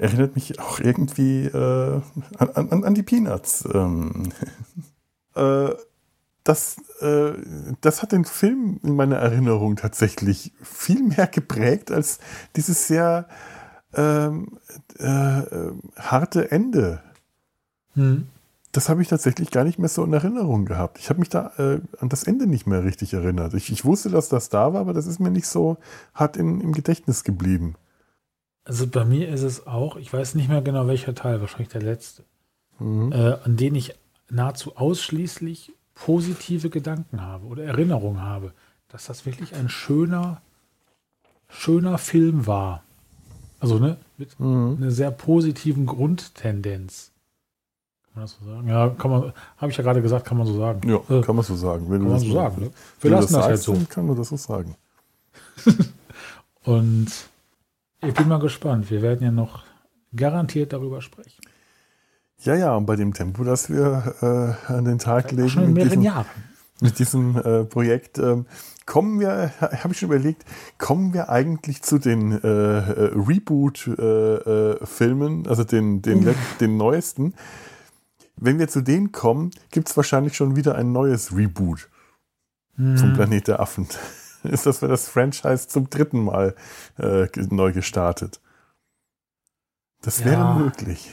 Erinnert 0.00 0.34
mich 0.34 0.58
auch 0.58 0.80
irgendwie 0.80 1.44
äh, 1.44 2.00
an, 2.38 2.50
an, 2.54 2.84
an, 2.84 2.94
die 2.94 3.02
Peanuts. 3.02 3.68
Ähm, 3.72 4.32
äh, 5.34 5.70
das, 6.42 6.76
äh, 7.00 7.32
das 7.82 8.02
hat 8.02 8.12
den 8.12 8.24
Film 8.24 8.80
in 8.82 8.96
meiner 8.96 9.16
Erinnerung 9.16 9.76
tatsächlich 9.76 10.52
viel 10.62 11.02
mehr 11.02 11.26
geprägt 11.26 11.90
als 11.90 12.18
dieses 12.56 12.88
sehr 12.88 13.28
ähm, 13.94 14.58
äh, 14.98 15.42
harte 15.96 16.50
Ende. 16.50 17.02
Hm. 17.94 18.28
Das 18.72 18.88
habe 18.88 19.02
ich 19.02 19.08
tatsächlich 19.08 19.50
gar 19.50 19.64
nicht 19.64 19.78
mehr 19.80 19.88
so 19.88 20.04
in 20.04 20.12
Erinnerung 20.12 20.64
gehabt. 20.64 20.98
Ich 20.98 21.10
habe 21.10 21.18
mich 21.18 21.28
da 21.28 21.52
äh, 21.58 21.80
an 21.98 22.08
das 22.08 22.22
Ende 22.22 22.46
nicht 22.46 22.66
mehr 22.66 22.84
richtig 22.84 23.12
erinnert. 23.12 23.52
Ich, 23.54 23.70
ich, 23.70 23.84
wusste, 23.84 24.10
dass 24.10 24.28
das 24.28 24.48
da 24.48 24.72
war, 24.72 24.80
aber 24.80 24.94
das 24.94 25.06
ist 25.06 25.18
mir 25.18 25.30
nicht 25.30 25.48
so 25.48 25.76
hart 26.14 26.36
in, 26.36 26.60
im 26.60 26.72
Gedächtnis 26.72 27.24
geblieben. 27.24 27.74
Also 28.64 28.86
bei 28.86 29.04
mir 29.04 29.28
ist 29.28 29.42
es 29.42 29.66
auch, 29.66 29.96
ich 29.96 30.12
weiß 30.12 30.34
nicht 30.34 30.48
mehr 30.48 30.62
genau 30.62 30.86
welcher 30.86 31.14
Teil, 31.14 31.40
wahrscheinlich 31.40 31.70
der 31.70 31.82
letzte, 31.82 32.24
mhm. 32.78 33.12
äh, 33.12 33.36
an 33.42 33.56
den 33.56 33.74
ich 33.74 33.94
nahezu 34.28 34.76
ausschließlich 34.76 35.72
positive 35.94 36.70
Gedanken 36.70 37.20
habe 37.20 37.46
oder 37.46 37.64
Erinnerungen 37.64 38.22
habe, 38.22 38.52
dass 38.88 39.06
das 39.06 39.26
wirklich 39.26 39.54
ein 39.54 39.68
schöner, 39.68 40.40
schöner 41.48 41.98
Film 41.98 42.46
war. 42.46 42.82
Also 43.58 43.78
ne, 43.78 43.98
mit 44.16 44.38
mhm. 44.40 44.78
einer 44.80 44.90
sehr 44.90 45.10
positiven 45.10 45.86
Grundtendenz. 45.86 47.10
Kann 48.04 48.12
man 48.14 48.24
das 48.24 48.38
so 48.40 48.46
sagen? 48.46 48.68
Ja, 48.68 48.88
kann 48.88 49.10
man, 49.10 49.32
habe 49.58 49.70
ich 49.70 49.76
ja 49.76 49.84
gerade 49.84 50.02
gesagt, 50.02 50.26
kann 50.26 50.38
man 50.38 50.46
so 50.46 50.58
sagen. 50.58 50.88
Ja, 50.88 50.96
äh, 51.16 51.20
kann 51.20 51.36
man 51.36 51.44
so 51.44 51.54
sagen. 51.54 51.90
Wenn 51.90 52.00
kann 52.00 52.10
man 52.10 52.20
so 52.20 52.32
sagen. 52.32 52.62
Ne? 52.62 52.70
Wir 53.00 53.10
lassen 53.10 53.34
das, 53.34 53.42
das 53.42 53.44
halt 53.44 53.58
so. 53.60 53.76
Kann 53.88 54.06
man 54.06 54.16
das 54.16 54.28
so 54.28 54.36
sagen. 54.36 54.74
Und 56.64 57.08
ich 58.02 58.14
bin 58.14 58.28
mal 58.28 58.38
gespannt. 58.38 58.90
Wir 58.90 59.02
werden 59.02 59.22
ja 59.22 59.30
noch 59.30 59.64
garantiert 60.14 60.72
darüber 60.72 61.02
sprechen. 61.02 61.42
Ja, 62.42 62.54
ja, 62.54 62.74
und 62.74 62.86
bei 62.86 62.96
dem 62.96 63.12
Tempo, 63.12 63.44
das 63.44 63.68
wir 63.68 64.14
äh, 64.22 64.54
an 64.72 64.86
den 64.86 64.98
Tag 64.98 65.30
legen. 65.32 65.50
Schon 65.50 65.64
in 65.64 65.74
mehreren 65.74 65.90
diesem, 65.90 66.02
Jahren. 66.02 66.24
Mit 66.80 66.98
diesem 66.98 67.36
äh, 67.36 67.64
Projekt 67.64 68.16
ähm, 68.18 68.46
kommen 68.86 69.20
wir, 69.20 69.52
habe 69.60 69.92
ich 69.92 69.98
schon 69.98 70.08
überlegt, 70.08 70.46
kommen 70.78 71.12
wir 71.12 71.28
eigentlich 71.28 71.82
zu 71.82 71.98
den 71.98 72.32
äh, 72.32 72.38
äh 72.38 73.10
Reboot-Filmen, 73.14 75.44
äh, 75.44 75.48
also 75.48 75.64
den, 75.64 76.00
den, 76.00 76.34
den 76.60 76.78
neuesten. 76.78 77.34
Wenn 78.36 78.58
wir 78.58 78.68
zu 78.68 78.80
denen 78.80 79.12
kommen, 79.12 79.50
gibt 79.70 79.90
es 79.90 79.96
wahrscheinlich 79.98 80.34
schon 80.34 80.56
wieder 80.56 80.76
ein 80.76 80.92
neues 80.92 81.36
Reboot 81.36 81.90
hm. 82.76 82.96
zum 82.96 83.12
Planet 83.12 83.48
der 83.48 83.60
Affen 83.60 83.86
ist 84.50 84.66
das 84.66 84.78
für 84.78 84.88
das 84.88 85.08
Franchise 85.08 85.68
zum 85.68 85.90
dritten 85.90 86.24
Mal 86.24 86.54
äh, 86.98 87.28
neu 87.50 87.72
gestartet. 87.72 88.40
Das 90.02 90.24
wäre 90.24 90.40
ja. 90.40 90.54
möglich. 90.54 91.12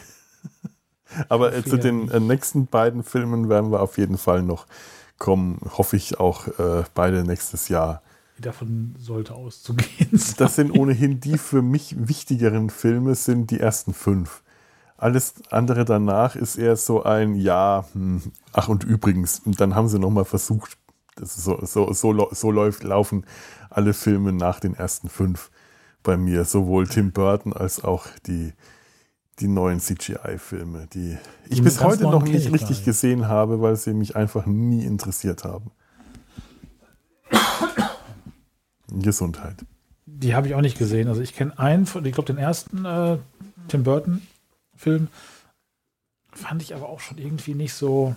Aber 1.29 1.53
äh, 1.53 1.63
zu 1.63 1.77
den 1.77 2.09
äh, 2.09 2.19
nächsten 2.19 2.67
beiden 2.67 3.03
Filmen 3.03 3.49
werden 3.49 3.71
wir 3.71 3.81
auf 3.81 3.97
jeden 3.97 4.17
Fall 4.17 4.43
noch 4.43 4.65
kommen. 5.17 5.59
Hoffe 5.77 5.95
ich 5.95 6.19
auch 6.19 6.47
äh, 6.59 6.83
beide 6.93 7.23
nächstes 7.23 7.69
Jahr. 7.69 8.01
Davon 8.39 8.95
sollte 8.99 9.33
auszugehen 9.33 10.17
sein. 10.17 10.35
Das 10.37 10.55
sind 10.55 10.71
ohnehin 10.77 11.19
die 11.19 11.37
für 11.37 11.61
mich 11.61 11.95
wichtigeren 12.07 12.69
Filme, 12.69 13.15
sind 13.15 13.51
die 13.51 13.59
ersten 13.59 13.93
fünf. 13.93 14.43
Alles 14.95 15.35
andere 15.51 15.85
danach 15.85 16.35
ist 16.35 16.55
eher 16.55 16.75
so 16.75 17.03
ein 17.03 17.35
Ja, 17.35 17.85
hm, 17.93 18.31
ach 18.51 18.67
und 18.67 18.83
übrigens, 18.83 19.41
dann 19.45 19.75
haben 19.75 19.87
sie 19.87 19.99
nochmal 19.99 20.25
versucht, 20.25 20.77
das 21.19 21.35
so, 21.35 21.59
so, 21.65 21.91
so, 21.93 22.29
so 22.31 22.51
läuft, 22.51 22.83
laufen 22.83 23.25
alle 23.69 23.93
Filme 23.93 24.31
nach 24.33 24.59
den 24.59 24.73
ersten 24.73 25.09
fünf 25.09 25.51
bei 26.03 26.17
mir. 26.17 26.45
Sowohl 26.45 26.87
Tim 26.87 27.11
Burton 27.11 27.53
als 27.53 27.83
auch 27.83 28.07
die, 28.25 28.53
die 29.39 29.47
neuen 29.47 29.79
CGI-Filme, 29.79 30.87
die 30.93 31.17
ich 31.49 31.61
bis 31.61 31.83
heute 31.83 32.03
noch 32.03 32.23
nicht 32.23 32.51
richtig 32.51 32.85
gesehen 32.85 33.27
habe, 33.27 33.61
weil 33.61 33.75
sie 33.75 33.93
mich 33.93 34.15
einfach 34.15 34.45
nie 34.45 34.83
interessiert 34.85 35.43
haben. 35.43 35.71
Gesundheit. 38.87 39.65
Die 40.05 40.33
habe 40.33 40.47
ich 40.47 40.55
auch 40.55 40.61
nicht 40.61 40.77
gesehen. 40.77 41.07
Also 41.07 41.21
ich 41.21 41.35
kenne 41.35 41.57
einen 41.59 41.85
von, 41.85 42.05
ich 42.05 42.13
glaube 42.13 42.33
den 42.33 42.37
ersten 42.37 42.85
äh, 42.85 43.17
Tim 43.67 43.83
Burton-Film. 43.83 45.09
Fand 46.31 46.61
ich 46.61 46.73
aber 46.73 46.89
auch 46.89 46.99
schon 46.99 47.17
irgendwie 47.17 47.53
nicht 47.53 47.73
so. 47.73 48.15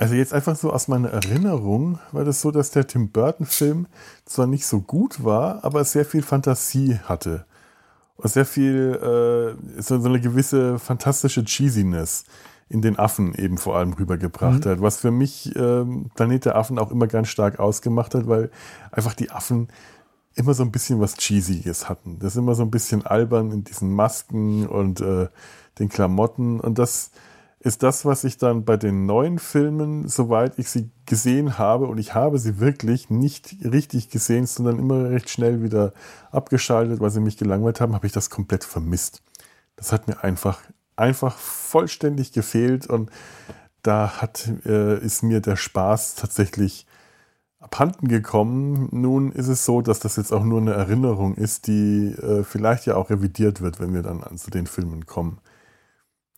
Also 0.00 0.14
jetzt 0.14 0.32
einfach 0.32 0.56
so 0.56 0.72
aus 0.72 0.88
meiner 0.88 1.10
Erinnerung 1.10 1.98
war 2.10 2.24
das 2.24 2.40
so, 2.40 2.50
dass 2.50 2.70
der 2.70 2.86
Tim 2.86 3.10
Burton-Film 3.10 3.86
zwar 4.24 4.46
nicht 4.46 4.64
so 4.64 4.80
gut 4.80 5.22
war, 5.22 5.62
aber 5.62 5.84
sehr 5.84 6.06
viel 6.06 6.22
Fantasie 6.22 6.98
hatte. 7.04 7.44
Und 8.16 8.30
sehr 8.30 8.46
viel, 8.46 8.94
äh, 8.94 9.82
so, 9.82 10.00
so 10.00 10.08
eine 10.08 10.18
gewisse 10.18 10.78
fantastische 10.78 11.44
Cheesiness 11.44 12.24
in 12.70 12.80
den 12.80 12.98
Affen 12.98 13.34
eben 13.34 13.58
vor 13.58 13.76
allem 13.76 13.92
rübergebracht 13.92 14.64
mhm. 14.64 14.70
hat. 14.70 14.80
Was 14.80 14.96
für 14.96 15.10
mich 15.10 15.54
äh, 15.54 15.84
Planet 16.14 16.46
der 16.46 16.56
Affen 16.56 16.78
auch 16.78 16.90
immer 16.90 17.06
ganz 17.06 17.28
stark 17.28 17.58
ausgemacht 17.58 18.14
hat, 18.14 18.26
weil 18.26 18.50
einfach 18.92 19.12
die 19.12 19.30
Affen 19.30 19.68
immer 20.34 20.54
so 20.54 20.62
ein 20.62 20.72
bisschen 20.72 20.98
was 20.98 21.18
Cheesiges 21.18 21.90
hatten. 21.90 22.18
Das 22.20 22.32
ist 22.32 22.38
immer 22.38 22.54
so 22.54 22.62
ein 22.62 22.70
bisschen 22.70 23.04
albern 23.04 23.50
in 23.50 23.64
diesen 23.64 23.92
Masken 23.92 24.66
und 24.66 25.02
äh, 25.02 25.28
den 25.78 25.90
Klamotten. 25.90 26.58
Und 26.58 26.78
das 26.78 27.10
ist 27.62 27.82
das, 27.82 28.06
was 28.06 28.24
ich 28.24 28.38
dann 28.38 28.64
bei 28.64 28.78
den 28.78 29.04
neuen 29.04 29.38
Filmen, 29.38 30.08
soweit 30.08 30.58
ich 30.58 30.70
sie 30.70 30.90
gesehen 31.04 31.58
habe, 31.58 31.86
und 31.86 31.98
ich 31.98 32.14
habe 32.14 32.38
sie 32.38 32.58
wirklich 32.58 33.10
nicht 33.10 33.56
richtig 33.62 34.08
gesehen, 34.08 34.46
sondern 34.46 34.78
immer 34.78 35.10
recht 35.10 35.28
schnell 35.28 35.62
wieder 35.62 35.92
abgeschaltet, 36.30 37.00
weil 37.00 37.10
sie 37.10 37.20
mich 37.20 37.36
gelangweilt 37.36 37.82
haben, 37.82 37.94
habe 37.94 38.06
ich 38.06 38.12
das 38.12 38.30
komplett 38.30 38.64
vermisst. 38.64 39.22
Das 39.76 39.92
hat 39.92 40.08
mir 40.08 40.24
einfach, 40.24 40.62
einfach 40.96 41.36
vollständig 41.36 42.32
gefehlt 42.32 42.86
und 42.86 43.10
da 43.82 44.22
hat, 44.22 44.50
äh, 44.64 44.98
ist 44.98 45.22
mir 45.22 45.40
der 45.40 45.56
Spaß 45.56 46.14
tatsächlich 46.14 46.86
abhanden 47.58 48.08
gekommen. 48.08 48.88
Nun 48.90 49.32
ist 49.32 49.48
es 49.48 49.66
so, 49.66 49.82
dass 49.82 50.00
das 50.00 50.16
jetzt 50.16 50.32
auch 50.32 50.44
nur 50.44 50.62
eine 50.62 50.72
Erinnerung 50.72 51.34
ist, 51.34 51.66
die 51.66 52.14
äh, 52.14 52.42
vielleicht 52.42 52.86
ja 52.86 52.96
auch 52.96 53.10
revidiert 53.10 53.60
wird, 53.60 53.80
wenn 53.80 53.92
wir 53.92 54.02
dann 54.02 54.24
zu 54.38 54.50
den 54.50 54.66
Filmen 54.66 55.04
kommen. 55.04 55.40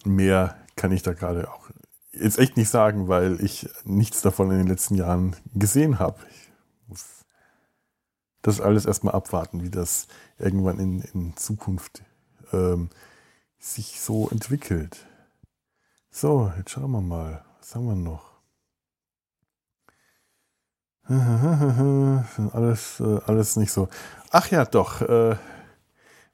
Mehr 0.04 0.56
kann 0.82 0.90
ich 0.90 1.04
da 1.04 1.12
gerade 1.12 1.48
auch 1.48 1.70
jetzt 2.12 2.40
echt 2.40 2.56
nicht 2.56 2.68
sagen, 2.68 3.06
weil 3.06 3.40
ich 3.40 3.70
nichts 3.84 4.20
davon 4.20 4.50
in 4.50 4.58
den 4.58 4.66
letzten 4.66 4.96
Jahren 4.96 5.36
gesehen 5.54 6.00
habe. 6.00 6.18
Ich 6.28 6.50
muss 6.88 7.24
das 8.42 8.60
alles 8.60 8.84
erstmal 8.84 9.14
abwarten, 9.14 9.62
wie 9.62 9.70
das 9.70 10.08
irgendwann 10.38 10.80
in, 10.80 11.02
in 11.14 11.36
Zukunft 11.36 12.02
ähm, 12.52 12.90
sich 13.60 14.00
so 14.00 14.28
entwickelt. 14.28 15.06
So, 16.10 16.52
jetzt 16.58 16.72
schauen 16.72 16.90
wir 16.90 17.00
mal. 17.00 17.44
Was 17.60 17.76
haben 17.76 17.86
wir 17.86 17.94
noch? 17.94 18.32
alles, 22.54 22.98
äh, 22.98 23.20
alles 23.26 23.54
nicht 23.54 23.70
so. 23.70 23.88
Ach 24.32 24.50
ja, 24.50 24.64
doch. 24.64 25.00
Äh, 25.00 25.36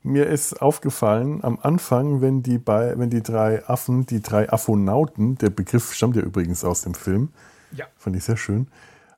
mir 0.09 0.26
ist 0.26 0.60
aufgefallen, 0.62 1.43
am 1.44 1.59
Anfang, 1.62 2.20
wenn 2.20 2.43
die, 2.43 2.59
bei, 2.59 2.98
wenn 2.98 3.10
die 3.10 3.22
drei 3.22 3.64
Affen, 3.68 4.06
die 4.06 4.20
drei 4.20 4.51
Aphonauten, 4.51 5.36
der 5.36 5.51
Begriff 5.51 5.93
stammt 5.93 6.16
ja 6.16 6.22
übrigens 6.22 6.64
aus 6.64 6.82
dem 6.82 6.94
Film, 6.94 7.30
Ja. 7.72 7.86
fand 7.97 8.16
ich 8.16 8.24
sehr 8.24 8.36
schön, 8.36 8.68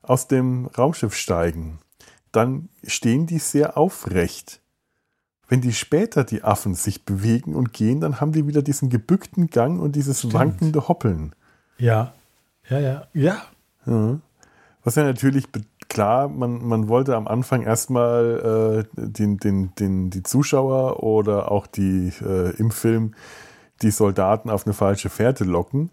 aus 0.02 0.28
dem 0.28 0.66
Raumschiff 0.66 1.14
steigen, 1.14 1.78
dann 2.32 2.68
stehen 2.84 3.26
die 3.26 3.38
sehr 3.38 3.76
aufrecht. 3.76 4.60
Wenn 5.48 5.60
die 5.60 5.72
später 5.72 6.22
die 6.22 6.44
Affen 6.44 6.74
sich 6.74 7.04
bewegen 7.04 7.54
und 7.56 7.72
gehen, 7.72 8.00
dann 8.00 8.20
haben 8.20 8.30
die 8.32 8.46
wieder 8.46 8.62
diesen 8.62 8.88
gebückten 8.88 9.48
Gang 9.48 9.80
und 9.80 9.96
dieses 9.96 10.18
Stimmt. 10.18 10.34
wankende 10.34 10.86
Hoppeln. 10.88 11.34
Ja. 11.78 12.12
Ja, 12.68 12.78
ja. 12.78 13.06
Ja. 13.14 13.42
Ja. 13.86 14.20
Was 14.84 14.94
ja 14.94 15.02
natürlich 15.02 15.50
be- 15.50 15.62
klar, 15.90 16.28
man, 16.28 16.64
man 16.66 16.88
wollte 16.88 17.14
am 17.16 17.28
Anfang 17.28 17.62
erstmal 17.62 18.86
äh, 18.96 19.06
den, 19.06 19.36
den, 19.36 19.74
den, 19.74 20.08
die 20.08 20.22
Zuschauer 20.22 21.02
oder 21.02 21.50
auch 21.52 21.66
die 21.66 22.12
äh, 22.24 22.56
im 22.56 22.70
Film 22.70 23.14
die 23.82 23.90
Soldaten 23.90 24.48
auf 24.48 24.66
eine 24.66 24.72
falsche 24.74 25.10
Fährte 25.10 25.44
locken. 25.44 25.90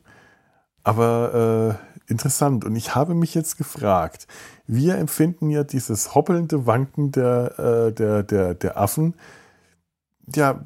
Aber 0.84 1.78
äh, 2.07 2.11
interessant. 2.11 2.64
Und 2.64 2.76
ich 2.78 2.95
habe 2.95 3.14
mich 3.14 3.34
jetzt 3.34 3.57
gefragt, 3.57 4.28
wir 4.68 4.95
empfinden 4.98 5.49
ja 5.49 5.64
dieses 5.64 6.15
hoppelnde 6.15 6.65
Wanken 6.65 7.11
der, 7.11 7.60
äh, 7.60 7.91
der, 7.94 8.24
der, 8.24 8.53
der 8.53 8.78
Affen 8.78 9.15
ja 10.36 10.61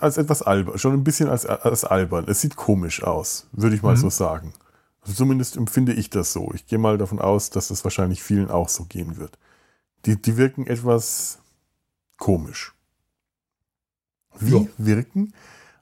als 0.00 0.18
etwas 0.18 0.42
albern, 0.42 0.78
schon 0.78 0.92
ein 0.92 1.04
bisschen 1.04 1.28
als, 1.28 1.46
als 1.46 1.84
albern. 1.84 2.24
Es 2.28 2.40
sieht 2.40 2.56
komisch 2.56 3.02
aus, 3.04 3.48
würde 3.52 3.76
ich 3.76 3.82
mal 3.82 3.92
Mhm. 3.92 3.98
so 4.00 4.10
sagen. 4.10 4.52
Also 5.06 5.18
zumindest 5.18 5.56
empfinde 5.56 5.92
ich 5.92 6.10
das 6.10 6.32
so. 6.32 6.50
Ich 6.52 6.66
gehe 6.66 6.80
mal 6.80 6.98
davon 6.98 7.20
aus, 7.20 7.50
dass 7.50 7.68
das 7.68 7.84
wahrscheinlich 7.84 8.24
vielen 8.24 8.50
auch 8.50 8.68
so 8.68 8.84
gehen 8.86 9.16
wird. 9.18 9.38
Die, 10.04 10.20
die 10.20 10.36
wirken 10.36 10.66
etwas 10.66 11.38
komisch. 12.18 12.74
Wie 14.38 14.62
Ja. 14.64 14.66
wirken 14.78 15.32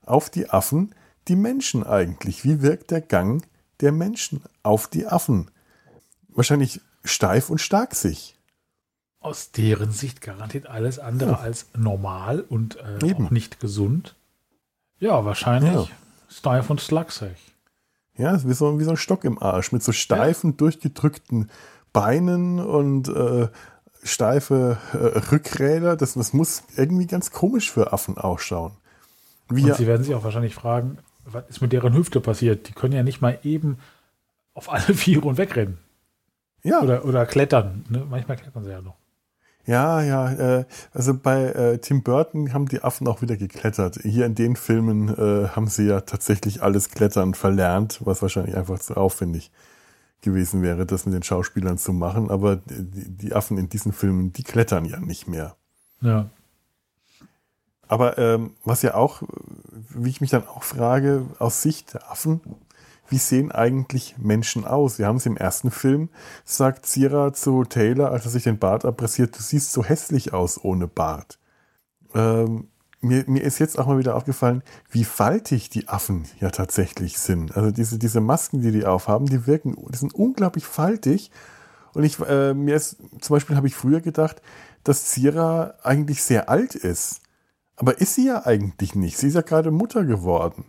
auf 0.04 0.28
die 0.28 0.50
Affen 0.50 0.94
die 1.28 1.36
Menschen 1.36 1.84
eigentlich? 1.84 2.44
Wie 2.44 2.60
wirkt 2.60 2.90
der 2.90 3.00
Gang 3.00 3.46
der 3.80 3.92
Menschen 3.92 4.42
auf 4.62 4.88
die 4.88 5.06
Affen? 5.06 5.50
Wahrscheinlich 6.28 6.82
steif 7.02 7.48
und 7.48 7.62
stark 7.62 7.94
sich. 7.94 8.38
Aus 9.20 9.52
deren 9.52 9.90
Sicht 9.90 10.20
garantiert 10.20 10.66
alles 10.66 10.98
andere 10.98 11.30
Ja. 11.30 11.38
als 11.38 11.66
normal 11.74 12.42
und 12.42 12.76
äh, 12.76 13.06
Eben. 13.06 13.26
auch 13.26 13.30
nicht 13.30 13.58
gesund. 13.58 14.16
Ja, 14.98 15.24
wahrscheinlich 15.24 15.72
Ja. 15.72 15.88
steif 16.28 16.68
und 16.68 16.82
schlaksig. 16.82 17.53
Ja, 18.16 18.42
wie 18.44 18.54
so, 18.54 18.78
wie 18.78 18.84
so 18.84 18.90
ein 18.90 18.96
Stock 18.96 19.24
im 19.24 19.42
Arsch 19.42 19.72
mit 19.72 19.82
so 19.82 19.92
steifen, 19.92 20.56
durchgedrückten 20.56 21.50
Beinen 21.92 22.60
und 22.60 23.08
äh, 23.08 23.48
steife 24.04 24.78
äh, 24.92 25.18
Rückräder. 25.32 25.96
Das, 25.96 26.14
das 26.14 26.32
muss 26.32 26.62
irgendwie 26.76 27.06
ganz 27.06 27.30
komisch 27.32 27.72
für 27.72 27.92
Affen 27.92 28.16
ausschauen. 28.16 28.72
Wie 29.48 29.62
Und 29.62 29.68
ja, 29.68 29.74
sie 29.74 29.86
werden 29.86 30.04
sich 30.04 30.14
auch 30.14 30.24
wahrscheinlich 30.24 30.54
fragen, 30.54 30.98
was 31.24 31.44
ist 31.48 31.60
mit 31.60 31.72
deren 31.72 31.94
Hüfte 31.94 32.20
passiert? 32.20 32.68
Die 32.68 32.72
können 32.72 32.94
ja 32.94 33.02
nicht 33.02 33.20
mal 33.20 33.38
eben 33.42 33.78
auf 34.52 34.70
alle 34.70 34.82
Viere 34.94 35.26
und 35.26 35.38
wegrennen. 35.38 35.78
ja, 36.62 36.80
Oder, 36.80 37.04
oder 37.04 37.26
klettern. 37.26 37.84
Ne? 37.88 38.06
Manchmal 38.08 38.36
klettern 38.36 38.64
sie 38.64 38.70
ja 38.70 38.80
noch. 38.80 38.96
Ja, 39.66 40.02
ja. 40.02 40.32
Äh, 40.32 40.64
also 40.92 41.14
bei 41.14 41.44
äh, 41.44 41.78
Tim 41.78 42.02
Burton 42.02 42.52
haben 42.52 42.66
die 42.66 42.82
Affen 42.82 43.06
auch 43.08 43.22
wieder 43.22 43.36
geklettert. 43.36 43.98
Hier 44.02 44.26
in 44.26 44.34
den 44.34 44.56
Filmen 44.56 45.08
äh, 45.08 45.48
haben 45.48 45.68
sie 45.68 45.86
ja 45.86 46.02
tatsächlich 46.02 46.62
alles 46.62 46.90
Klettern 46.90 47.34
verlernt, 47.34 48.00
was 48.04 48.22
wahrscheinlich 48.22 48.56
einfach 48.56 48.78
zu 48.78 48.96
aufwendig 48.96 49.50
gewesen 50.20 50.62
wäre, 50.62 50.86
das 50.86 51.06
mit 51.06 51.14
den 51.14 51.22
Schauspielern 51.22 51.78
zu 51.78 51.92
machen. 51.92 52.30
Aber 52.30 52.56
die, 52.56 53.08
die 53.08 53.34
Affen 53.34 53.58
in 53.58 53.68
diesen 53.68 53.92
Filmen, 53.92 54.32
die 54.32 54.42
klettern 54.42 54.84
ja 54.84 54.98
nicht 54.98 55.28
mehr. 55.28 55.56
Ja. 56.00 56.28
Aber 57.86 58.18
ähm, 58.18 58.54
was 58.64 58.82
ja 58.82 58.94
auch, 58.94 59.22
wie 59.90 60.10
ich 60.10 60.20
mich 60.20 60.30
dann 60.30 60.46
auch 60.46 60.62
frage, 60.62 61.26
aus 61.38 61.62
Sicht 61.62 61.94
der 61.94 62.10
Affen, 62.10 62.40
wie 63.08 63.18
sehen 63.18 63.52
eigentlich 63.52 64.16
Menschen 64.18 64.64
aus? 64.64 64.98
Wir 64.98 65.06
haben 65.06 65.16
es 65.16 65.26
im 65.26 65.36
ersten 65.36 65.70
Film, 65.70 66.08
sagt 66.44 66.86
Zira 66.86 67.32
zu 67.32 67.64
Taylor, 67.64 68.10
als 68.10 68.24
er 68.24 68.30
sich 68.30 68.44
den 68.44 68.58
Bart 68.58 68.84
abrasiert, 68.84 69.36
du 69.36 69.42
siehst 69.42 69.72
so 69.72 69.84
hässlich 69.84 70.32
aus 70.32 70.62
ohne 70.62 70.88
Bart. 70.88 71.38
Ähm, 72.14 72.68
mir, 73.04 73.24
mir 73.26 73.42
ist 73.42 73.58
jetzt 73.58 73.78
auch 73.78 73.86
mal 73.86 73.98
wieder 73.98 74.16
aufgefallen, 74.16 74.62
wie 74.90 75.04
faltig 75.04 75.68
die 75.68 75.88
Affen 75.88 76.24
ja 76.40 76.50
tatsächlich 76.50 77.18
sind. 77.18 77.56
Also 77.56 77.70
diese, 77.70 77.98
diese 77.98 78.20
Masken, 78.20 78.62
die 78.62 78.72
die 78.72 78.86
aufhaben, 78.86 79.26
die 79.26 79.46
wirken, 79.46 79.76
die 79.92 79.96
sind 79.98 80.14
unglaublich 80.14 80.64
faltig. 80.64 81.30
Und 81.92 82.04
ich, 82.04 82.18
äh, 82.20 82.54
mir 82.54 82.74
ist, 82.74 82.96
zum 83.20 83.34
Beispiel 83.34 83.56
habe 83.56 83.66
ich 83.66 83.76
früher 83.76 84.00
gedacht, 84.00 84.42
dass 84.82 85.04
Zira 85.06 85.74
eigentlich 85.82 86.22
sehr 86.22 86.48
alt 86.48 86.74
ist. 86.74 87.20
Aber 87.76 88.00
ist 88.00 88.14
sie 88.14 88.26
ja 88.26 88.46
eigentlich 88.46 88.94
nicht. 88.94 89.18
Sie 89.18 89.28
ist 89.28 89.34
ja 89.34 89.42
gerade 89.42 89.70
Mutter 89.70 90.04
geworden. 90.04 90.64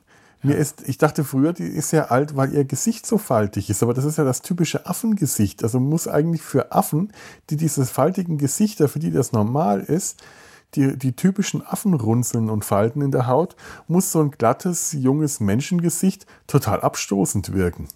Mir 0.46 0.56
ist, 0.56 0.88
ich 0.88 0.98
dachte 0.98 1.24
früher, 1.24 1.54
die 1.54 1.64
ist 1.64 1.90
sehr 1.90 2.12
alt, 2.12 2.36
weil 2.36 2.54
ihr 2.54 2.66
Gesicht 2.66 3.06
so 3.06 3.18
faltig 3.18 3.70
ist. 3.70 3.84
Aber 3.84 3.94
das 3.94 4.06
ist 4.06 4.18
ja 4.18 4.24
das 4.24 4.42
typische 4.42 4.86
Affengesicht. 4.86 5.64
Also 5.64 5.80
muss 5.80 6.08
eigentlich 6.08 6.42
für 6.42 6.72
Affen, 6.72 7.12
die 7.50 7.58
diese 7.58 7.86
faltigen 7.86 8.38
Gesichter, 8.38 8.88
für 8.88 9.00
die 9.00 9.12
das 9.12 9.32
normal 9.32 9.82
ist, 9.82 10.22
die, 10.76 10.98
die 10.98 11.14
typischen 11.14 11.66
Affenrunzeln 11.66 12.50
und 12.50 12.66
Falten 12.66 13.02
in 13.02 13.12
der 13.12 13.28
Haut, 13.28 13.56
muss 13.88 14.12
so 14.12 14.22
ein 14.22 14.32
glattes, 14.32 14.94
junges 14.94 15.40
Menschengesicht 15.40 16.26
total 16.48 16.82
abstoßend 16.82 17.54
wirken. 17.54 17.88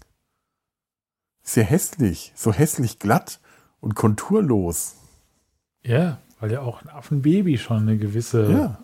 Sehr 1.44 1.66
hässlich, 1.66 2.32
so 2.36 2.54
hässlich 2.54 3.00
glatt 3.00 3.40
und 3.82 3.96
konturlos. 3.96 4.96
Ja, 5.84 6.20
weil 6.40 6.52
ja 6.52 6.62
auch 6.62 6.82
ein 6.82 6.90
Affenbaby 6.90 7.58
schon 7.58 7.78
eine 7.78 7.98
gewisse 7.98 8.52
Ja. 8.52 8.80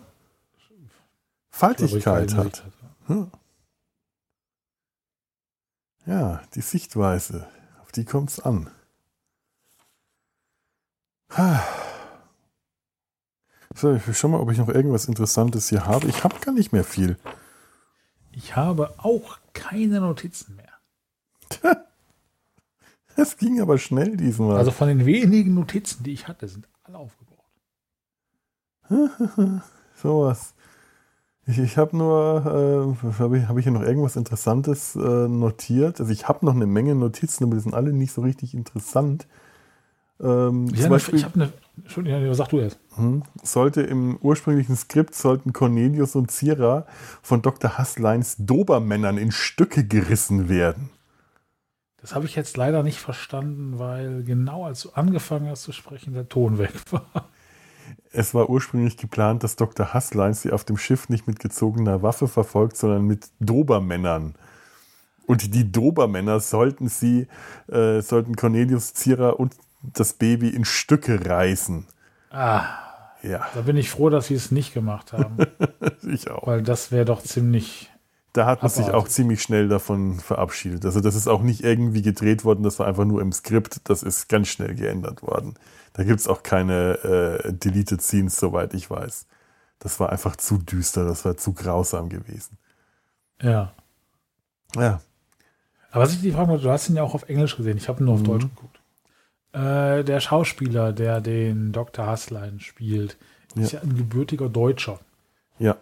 Faltigkeit 1.48 2.28
Gesicht 2.28 2.38
hat. 2.38 2.64
Hm. 3.06 3.30
Ja, 6.06 6.40
die 6.54 6.60
Sichtweise, 6.60 7.48
auf 7.82 7.90
die 7.90 8.04
kommt 8.04 8.30
es 8.30 8.40
an. 8.40 8.70
Ha. 11.30 11.62
So, 13.74 13.94
ich 13.94 14.02
schau 14.16 14.28
mal, 14.28 14.40
ob 14.40 14.50
ich 14.52 14.58
noch 14.58 14.68
irgendwas 14.68 15.06
Interessantes 15.06 15.68
hier 15.68 15.84
habe. 15.84 16.06
Ich 16.06 16.22
habe 16.22 16.38
gar 16.40 16.52
nicht 16.52 16.72
mehr 16.72 16.84
viel. 16.84 17.18
Ich 18.30 18.54
habe 18.54 18.94
auch 18.98 19.38
keine 19.52 20.00
Notizen 20.00 20.56
mehr. 20.56 20.72
Es 23.16 23.38
ging 23.38 23.60
aber 23.60 23.78
schnell 23.78 24.16
diesmal. 24.16 24.58
Also 24.58 24.70
von 24.70 24.88
den 24.88 25.06
wenigen 25.06 25.54
Notizen, 25.54 26.04
die 26.04 26.12
ich 26.12 26.28
hatte, 26.28 26.46
sind 26.48 26.68
alle 26.84 26.98
aufgebraucht. 26.98 27.50
Sowas. 29.94 30.54
Ich, 31.46 31.58
ich 31.58 31.76
habe 31.78 31.96
nur, 31.96 32.96
äh, 33.04 33.08
habe 33.20 33.38
ich, 33.38 33.48
hab 33.48 33.56
ich 33.56 33.64
hier 33.64 33.72
noch 33.72 33.82
irgendwas 33.82 34.16
Interessantes 34.16 34.96
äh, 34.96 34.98
notiert? 35.28 36.00
Also 36.00 36.10
ich 36.12 36.28
habe 36.28 36.44
noch 36.44 36.54
eine 36.54 36.66
Menge 36.66 36.94
Notizen, 36.94 37.44
aber 37.44 37.54
die 37.54 37.60
sind 37.60 37.74
alle 37.74 37.92
nicht 37.92 38.12
so 38.12 38.22
richtig 38.22 38.52
interessant. 38.54 39.26
Ähm, 40.20 40.66
Ja, 40.74 40.82
zum 40.82 40.90
Beispiel 40.90 41.18
ich 41.18 41.24
habe 41.24 41.34
eine. 41.36 41.52
Entschuldigung, 41.76 42.34
sag 42.34 42.48
du 42.48 42.58
erst. 42.58 42.78
hm, 42.96 43.22
sollte 43.42 43.82
im 43.82 44.16
ursprünglichen 44.22 44.76
Skript 44.76 45.14
sollten 45.14 45.52
Cornelius 45.52 46.16
und 46.16 46.30
Zira 46.30 46.86
von 47.22 47.42
Dr. 47.42 47.76
Hassleins 47.78 48.36
Dobermännern 48.38 49.18
in 49.18 49.30
Stücke 49.30 49.84
gerissen 49.84 50.48
werden. 50.48 50.90
Das 51.98 52.14
habe 52.14 52.26
ich 52.26 52.34
jetzt 52.36 52.56
leider 52.56 52.82
nicht 52.82 52.98
verstanden, 52.98 53.78
weil 53.78 54.22
genau 54.24 54.64
als 54.64 54.82
du 54.82 54.90
angefangen 54.90 55.48
hast 55.48 55.62
zu 55.62 55.72
sprechen, 55.72 56.14
der 56.14 56.28
Ton 56.28 56.58
weg 56.58 56.72
war. 56.90 57.28
Es 58.18 58.32
war 58.32 58.48
ursprünglich 58.48 58.96
geplant, 58.96 59.42
dass 59.44 59.56
Dr. 59.56 59.92
Hasslein 59.92 60.32
sie 60.32 60.50
auf 60.50 60.64
dem 60.64 60.78
Schiff 60.78 61.10
nicht 61.10 61.26
mit 61.26 61.38
gezogener 61.38 62.02
Waffe 62.02 62.28
verfolgt, 62.28 62.78
sondern 62.78 63.02
mit 63.06 63.28
Dobermännern. 63.40 64.34
Und 65.26 65.54
die 65.54 65.70
Dobermänner 65.70 66.40
sollten 66.40 66.88
sie, 66.88 67.26
äh, 67.68 68.00
sollten 68.00 68.34
Cornelius 68.34 68.94
Zira 68.94 69.30
und 69.30 69.54
das 69.82 70.14
Baby 70.14 70.48
in 70.48 70.64
Stücke 70.64 71.26
reißen. 71.28 71.86
Ah, 72.30 72.64
Ja, 73.22 73.46
da 73.54 73.60
bin 73.62 73.76
ich 73.76 73.90
froh, 73.90 74.08
dass 74.08 74.28
sie 74.28 74.34
es 74.34 74.50
nicht 74.50 74.72
gemacht 74.72 75.12
haben, 75.12 75.36
ich 76.08 76.30
auch. 76.30 76.46
weil 76.46 76.62
das 76.62 76.92
wäre 76.92 77.04
doch 77.04 77.22
ziemlich. 77.22 77.90
Da 78.36 78.44
hat 78.46 78.62
man 78.62 78.70
sich 78.70 78.90
auch 78.90 79.08
ziemlich 79.08 79.40
schnell 79.40 79.68
davon 79.68 80.20
verabschiedet. 80.20 80.84
Also 80.84 81.00
das 81.00 81.14
ist 81.14 81.26
auch 81.26 81.42
nicht 81.42 81.62
irgendwie 81.64 82.02
gedreht 82.02 82.44
worden, 82.44 82.62
das 82.62 82.78
war 82.78 82.86
einfach 82.86 83.04
nur 83.06 83.22
im 83.22 83.32
Skript, 83.32 83.80
das 83.88 84.02
ist 84.02 84.28
ganz 84.28 84.48
schnell 84.48 84.74
geändert 84.74 85.22
worden. 85.22 85.54
Da 85.94 86.04
gibt 86.04 86.20
es 86.20 86.28
auch 86.28 86.42
keine 86.42 87.42
äh, 87.44 87.52
Deleted 87.52 88.02
Scenes, 88.02 88.36
soweit 88.36 88.74
ich 88.74 88.90
weiß. 88.90 89.26
Das 89.78 89.98
war 90.00 90.10
einfach 90.10 90.36
zu 90.36 90.58
düster, 90.58 91.04
das 91.06 91.24
war 91.24 91.36
zu 91.38 91.54
grausam 91.54 92.08
gewesen. 92.10 92.58
Ja. 93.40 93.72
Ja, 94.74 95.00
Aber 95.90 96.04
was 96.04 96.12
ich 96.12 96.20
die 96.20 96.32
Frage 96.32 96.58
du 96.58 96.70
hast 96.70 96.90
ihn 96.90 96.96
ja 96.96 97.02
auch 97.02 97.14
auf 97.14 97.28
Englisch 97.30 97.56
gesehen, 97.56 97.78
ich 97.78 97.88
habe 97.88 98.04
nur 98.04 98.14
auf 98.14 98.20
Mhm. 98.20 98.24
Deutsch 98.24 98.42
geguckt. 98.42 98.80
Äh, 99.52 100.04
der 100.04 100.20
Schauspieler, 100.20 100.92
der 100.92 101.22
den 101.22 101.72
Dr. 101.72 102.06
Hasslein 102.06 102.60
spielt, 102.60 103.16
ist 103.54 103.72
ja 103.72 103.80
ein 103.80 103.96
gebürtiger 103.96 104.50
Deutscher, 104.50 104.98
ja, 105.58 105.76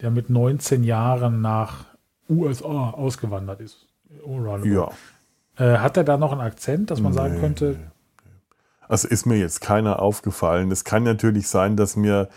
der 0.00 0.10
mit 0.10 0.30
19 0.30 0.84
Jahren 0.84 1.42
nach 1.42 1.84
USA 2.30 2.90
ausgewandert 2.90 3.60
ist. 3.60 3.86
Roundabout. 4.24 4.66
ja. 4.66 4.90
Äh, 5.56 5.78
hat 5.78 5.96
er 5.96 6.04
da 6.04 6.16
noch 6.16 6.32
einen 6.32 6.40
Akzent, 6.40 6.90
dass 6.90 7.00
man 7.00 7.12
sagen 7.12 7.34
Nee, 7.34 7.40
könnte, 7.40 7.76
Also 8.88 9.08
ist 9.08 9.26
mir 9.26 9.38
jetzt 9.38 9.60
keiner 9.60 10.00
aufgefallen. 10.00 10.70
Es 10.70 10.84
kann 10.84 11.02
natürlich 11.02 11.48
sein, 11.48 11.76
dass 11.76 11.96
mir 11.96 12.28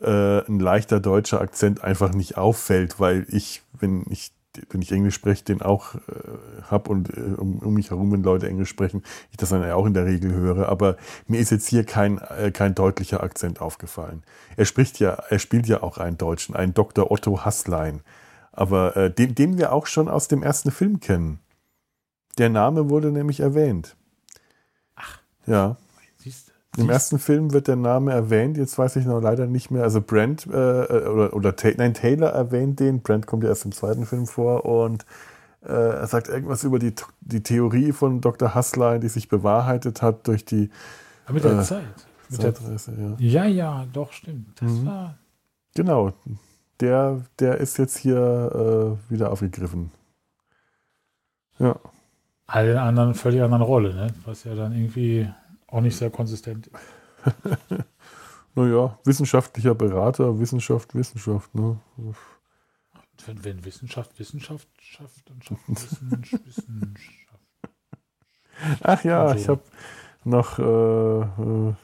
äh, 0.00 0.38
ein 0.46 0.60
leichter 0.60 1.00
deutscher 1.00 1.40
Akzent 1.40 1.84
einfach 1.84 2.12
nicht 2.12 2.38
auffällt, 2.38 2.98
weil 2.98 3.26
ich, 3.28 3.62
wenn 3.78 4.04
ich 4.08 4.32
wenn 4.70 4.82
ich 4.82 4.90
Englisch 4.90 5.14
spreche, 5.14 5.44
den 5.44 5.62
auch 5.62 5.94
äh, 5.94 5.98
habe 6.70 6.90
und 6.90 7.16
äh, 7.16 7.20
um, 7.36 7.58
um, 7.58 7.74
mich 7.74 7.90
herum, 7.90 8.10
wenn 8.12 8.22
Leute 8.22 8.48
Englisch 8.48 8.68
sprechen, 8.68 9.02
ich 9.30 9.36
das 9.36 9.50
dann 9.50 9.62
ja 9.62 9.74
auch 9.74 9.86
in 9.86 9.94
der 9.94 10.06
Regel 10.06 10.32
höre. 10.32 10.68
Aber 10.68 10.96
mir 11.26 11.38
ist 11.38 11.50
jetzt 11.50 11.68
hier 11.68 11.84
kein, 11.84 12.18
äh, 12.18 12.50
kein 12.50 12.74
deutlicher 12.74 13.22
Akzent 13.22 13.60
aufgefallen. 13.60 14.22
Er 14.56 14.64
spricht 14.64 14.98
ja, 14.98 15.10
er 15.28 15.38
spielt 15.38 15.68
ja 15.68 15.82
auch 15.82 15.98
einen 15.98 16.18
Deutschen, 16.18 16.56
einen 16.56 16.74
Dr. 16.74 17.10
Otto 17.10 17.44
Hasslein. 17.44 18.00
Aber 18.52 18.96
äh, 18.96 19.10
den, 19.10 19.34
den 19.34 19.58
wir 19.58 19.72
auch 19.72 19.86
schon 19.86 20.08
aus 20.08 20.28
dem 20.28 20.42
ersten 20.42 20.70
Film 20.70 21.00
kennen. 21.00 21.40
Der 22.38 22.48
Name 22.48 22.90
wurde 22.90 23.12
nämlich 23.12 23.40
erwähnt. 23.40 23.96
Ach. 24.96 25.20
Ja. 25.46 25.76
Siehst? 26.16 26.52
Im 26.76 26.88
ersten 26.88 27.18
Film 27.18 27.52
wird 27.52 27.66
der 27.66 27.76
Name 27.76 28.12
erwähnt, 28.12 28.56
jetzt 28.56 28.78
weiß 28.78 28.96
ich 28.96 29.04
noch 29.04 29.20
leider 29.20 29.46
nicht 29.46 29.70
mehr. 29.70 29.82
Also 29.82 30.00
Brent 30.00 30.46
äh, 30.46 30.50
oder, 30.50 31.34
oder 31.34 31.54
nein, 31.76 31.94
Taylor 31.94 32.30
erwähnt 32.30 32.78
den. 32.78 33.02
Brent 33.02 33.26
kommt 33.26 33.42
ja 33.42 33.50
erst 33.50 33.64
im 33.64 33.72
zweiten 33.72 34.06
Film 34.06 34.26
vor 34.26 34.64
und 34.64 35.04
äh, 35.62 35.72
er 35.72 36.06
sagt 36.06 36.28
irgendwas 36.28 36.62
über 36.62 36.78
die, 36.78 36.94
die 37.20 37.42
Theorie 37.42 37.92
von 37.92 38.20
Dr. 38.20 38.54
Hasslein, 38.54 39.00
die 39.00 39.08
sich 39.08 39.28
bewahrheitet 39.28 40.00
hat 40.00 40.28
durch 40.28 40.44
die. 40.44 40.70
Aber 41.24 41.34
mit 41.34 41.44
der 41.44 41.58
äh, 41.58 41.62
Zeit. 41.62 41.82
Mit 42.28 42.40
Zeitreise, 42.40 42.92
der, 42.92 43.16
ja. 43.18 43.44
ja, 43.44 43.44
ja, 43.46 43.86
doch, 43.92 44.12
stimmt. 44.12 44.60
Das 44.60 44.70
mhm. 44.70 44.86
war. 44.86 45.18
Genau. 45.74 46.12
Der, 46.80 47.24
der 47.38 47.58
ist 47.58 47.78
jetzt 47.78 47.98
hier 47.98 48.98
äh, 49.08 49.10
wieder 49.10 49.30
aufgegriffen. 49.30 49.90
Ja. 51.58 51.78
Alle 52.46 52.80
anderen 52.80 53.14
völlig 53.14 53.42
anderen 53.42 53.62
Rolle, 53.62 53.94
ne? 53.94 54.14
Was 54.24 54.44
ja 54.44 54.54
dann 54.54 54.72
irgendwie 54.72 55.28
auch 55.68 55.80
nicht 55.80 55.96
sehr 55.96 56.10
konsistent. 56.10 56.70
naja, 58.54 58.98
wissenschaftlicher 59.04 59.74
Berater, 59.74 60.38
Wissenschaft, 60.38 60.94
Wissenschaft. 60.94 61.54
Ne? 61.54 61.78
Wenn, 63.26 63.44
wenn 63.44 63.64
Wissenschaft 63.64 64.18
Wissenschaft 64.18 64.68
schafft, 64.80 65.28
dann 65.28 65.42
schafft 65.42 65.68
Wissenschaft 65.68 66.46
Wissenschaft. 66.46 67.20
Ach 68.82 69.04
ja, 69.04 69.28
so. 69.28 69.34
ich 69.34 69.48
habe 69.48 69.62
noch, 70.24 70.58
äh, 70.58 70.62
äh, 70.62 71.74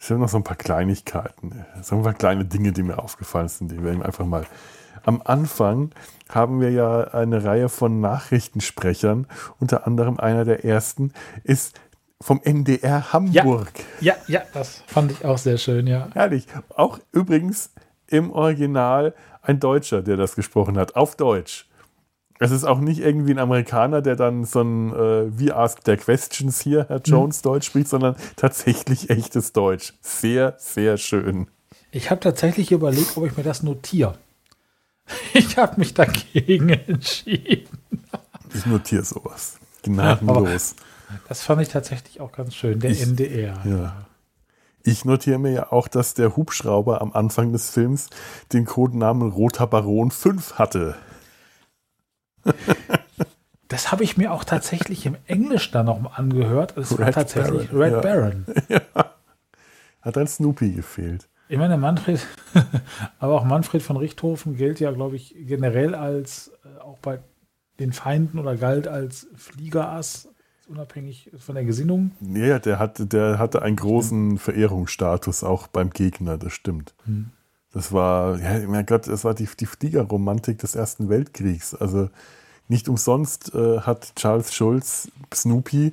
ich 0.00 0.10
habe 0.10 0.20
noch 0.20 0.28
so 0.28 0.38
ein 0.38 0.44
paar 0.44 0.56
Kleinigkeiten, 0.56 1.64
so 1.82 1.96
ein 1.96 2.02
paar 2.02 2.14
kleine 2.14 2.44
Dinge, 2.44 2.72
die 2.72 2.82
mir 2.82 2.98
aufgefallen 2.98 3.48
sind, 3.48 3.70
die 3.70 3.82
werden 3.84 4.02
einfach 4.02 4.24
mal. 4.24 4.46
Am 5.04 5.22
Anfang 5.24 5.92
haben 6.28 6.60
wir 6.60 6.70
ja 6.70 7.02
eine 7.08 7.44
Reihe 7.44 7.68
von 7.68 8.00
Nachrichtensprechern, 8.00 9.26
unter 9.58 9.86
anderem 9.86 10.18
einer 10.18 10.44
der 10.44 10.64
ersten 10.64 11.12
ist 11.44 11.78
vom 12.20 12.40
NDR 12.42 13.12
Hamburg. 13.12 13.72
Ja, 14.00 14.14
ja, 14.26 14.40
ja, 14.40 14.42
das 14.52 14.82
fand 14.86 15.12
ich 15.12 15.24
auch 15.24 15.38
sehr 15.38 15.58
schön, 15.58 15.86
ja. 15.86 16.08
Herrlich. 16.12 16.46
Auch 16.74 16.98
übrigens 17.12 17.72
im 18.06 18.30
Original 18.30 19.14
ein 19.42 19.60
Deutscher, 19.60 20.02
der 20.02 20.16
das 20.16 20.34
gesprochen 20.34 20.76
hat, 20.76 20.96
auf 20.96 21.16
Deutsch. 21.16 21.69
Es 22.42 22.50
ist 22.52 22.64
auch 22.64 22.80
nicht 22.80 23.00
irgendwie 23.00 23.32
ein 23.32 23.38
Amerikaner, 23.38 24.00
der 24.00 24.16
dann 24.16 24.44
so 24.46 24.62
ein 24.62 24.92
äh, 24.94 25.38
We 25.38 25.54
Ask 25.54 25.84
Their 25.84 25.98
Questions 25.98 26.58
hier, 26.58 26.86
Herr 26.88 27.02
Jones, 27.04 27.36
hm. 27.36 27.42
Deutsch 27.42 27.66
spricht, 27.66 27.88
sondern 27.88 28.16
tatsächlich 28.36 29.10
echtes 29.10 29.52
Deutsch. 29.52 29.92
Sehr, 30.00 30.54
sehr 30.56 30.96
schön. 30.96 31.48
Ich 31.90 32.10
habe 32.10 32.20
tatsächlich 32.20 32.72
überlegt, 32.72 33.14
ob 33.16 33.26
ich 33.26 33.36
mir 33.36 33.44
das 33.44 33.62
notiere. 33.62 34.16
Ich 35.34 35.56
habe 35.56 35.78
mich 35.78 35.92
dagegen 35.92 36.68
entschieden. 36.86 37.78
Ich 38.54 38.64
notiere 38.64 39.02
sowas. 39.02 39.58
Gnadenlos. 39.82 40.76
Ja, 41.08 41.16
das 41.28 41.42
fand 41.42 41.62
ich 41.62 41.68
tatsächlich 41.68 42.20
auch 42.20 42.30
ganz 42.30 42.54
schön, 42.54 42.78
der 42.78 42.92
ich, 42.92 43.02
NDR. 43.02 43.58
Ja. 43.64 44.06
Ich 44.84 45.04
notiere 45.04 45.40
mir 45.40 45.50
ja 45.50 45.72
auch, 45.72 45.88
dass 45.88 46.14
der 46.14 46.36
Hubschrauber 46.36 47.00
am 47.00 47.12
Anfang 47.12 47.52
des 47.52 47.70
Films 47.70 48.08
den 48.52 48.66
Codenamen 48.66 49.32
Roter 49.32 49.66
Baron 49.66 50.12
5 50.12 50.54
hatte. 50.54 50.94
Das 53.68 53.92
habe 53.92 54.02
ich 54.02 54.16
mir 54.16 54.32
auch 54.32 54.42
tatsächlich 54.42 55.06
im 55.06 55.16
Englisch 55.28 55.70
dann 55.70 55.86
noch 55.86 56.00
mal 56.00 56.10
angehört. 56.16 56.76
Es 56.76 56.98
war 56.98 57.12
tatsächlich 57.12 57.70
Baron. 57.70 57.82
Red 57.82 57.92
ja. 57.92 58.00
Baron. 58.00 58.46
Ja. 58.68 58.80
Hat 60.02 60.18
ein 60.18 60.26
Snoopy 60.26 60.72
gefehlt. 60.72 61.28
Ich 61.48 61.56
meine, 61.56 61.76
Manfred, 61.76 62.26
aber 63.20 63.34
auch 63.34 63.44
Manfred 63.44 63.82
von 63.82 63.96
Richthofen 63.96 64.56
gilt 64.56 64.80
ja, 64.80 64.90
glaube 64.90 65.14
ich, 65.14 65.36
generell 65.38 65.94
als, 65.94 66.50
äh, 66.64 66.80
auch 66.80 66.98
bei 66.98 67.20
den 67.78 67.92
Feinden 67.92 68.40
oder 68.40 68.56
galt 68.56 68.88
als 68.88 69.28
Fliegerass 69.36 70.28
unabhängig 70.66 71.30
von 71.38 71.54
der 71.54 71.64
Gesinnung. 71.64 72.12
Ja, 72.20 72.58
der 72.58 72.78
hatte, 72.78 73.06
der 73.06 73.38
hatte 73.38 73.62
einen 73.62 73.76
großen 73.76 74.38
Verehrungsstatus 74.38 75.44
auch 75.44 75.66
beim 75.66 75.90
Gegner, 75.90 76.38
das 76.38 76.52
stimmt. 76.52 76.94
Hm. 77.04 77.30
Das 77.72 77.92
war, 77.92 78.38
ja, 78.38 78.66
mein 78.66 78.86
Gott, 78.86 79.06
das 79.06 79.24
war 79.24 79.34
die, 79.34 79.48
die 79.58 79.66
Fliegerromantik 79.66 80.58
des 80.58 80.74
Ersten 80.74 81.08
Weltkriegs. 81.08 81.74
Also 81.74 82.10
nicht 82.68 82.88
umsonst 82.88 83.54
äh, 83.54 83.80
hat 83.80 84.14
Charles 84.16 84.54
Schulz 84.54 85.08
Snoopy 85.32 85.92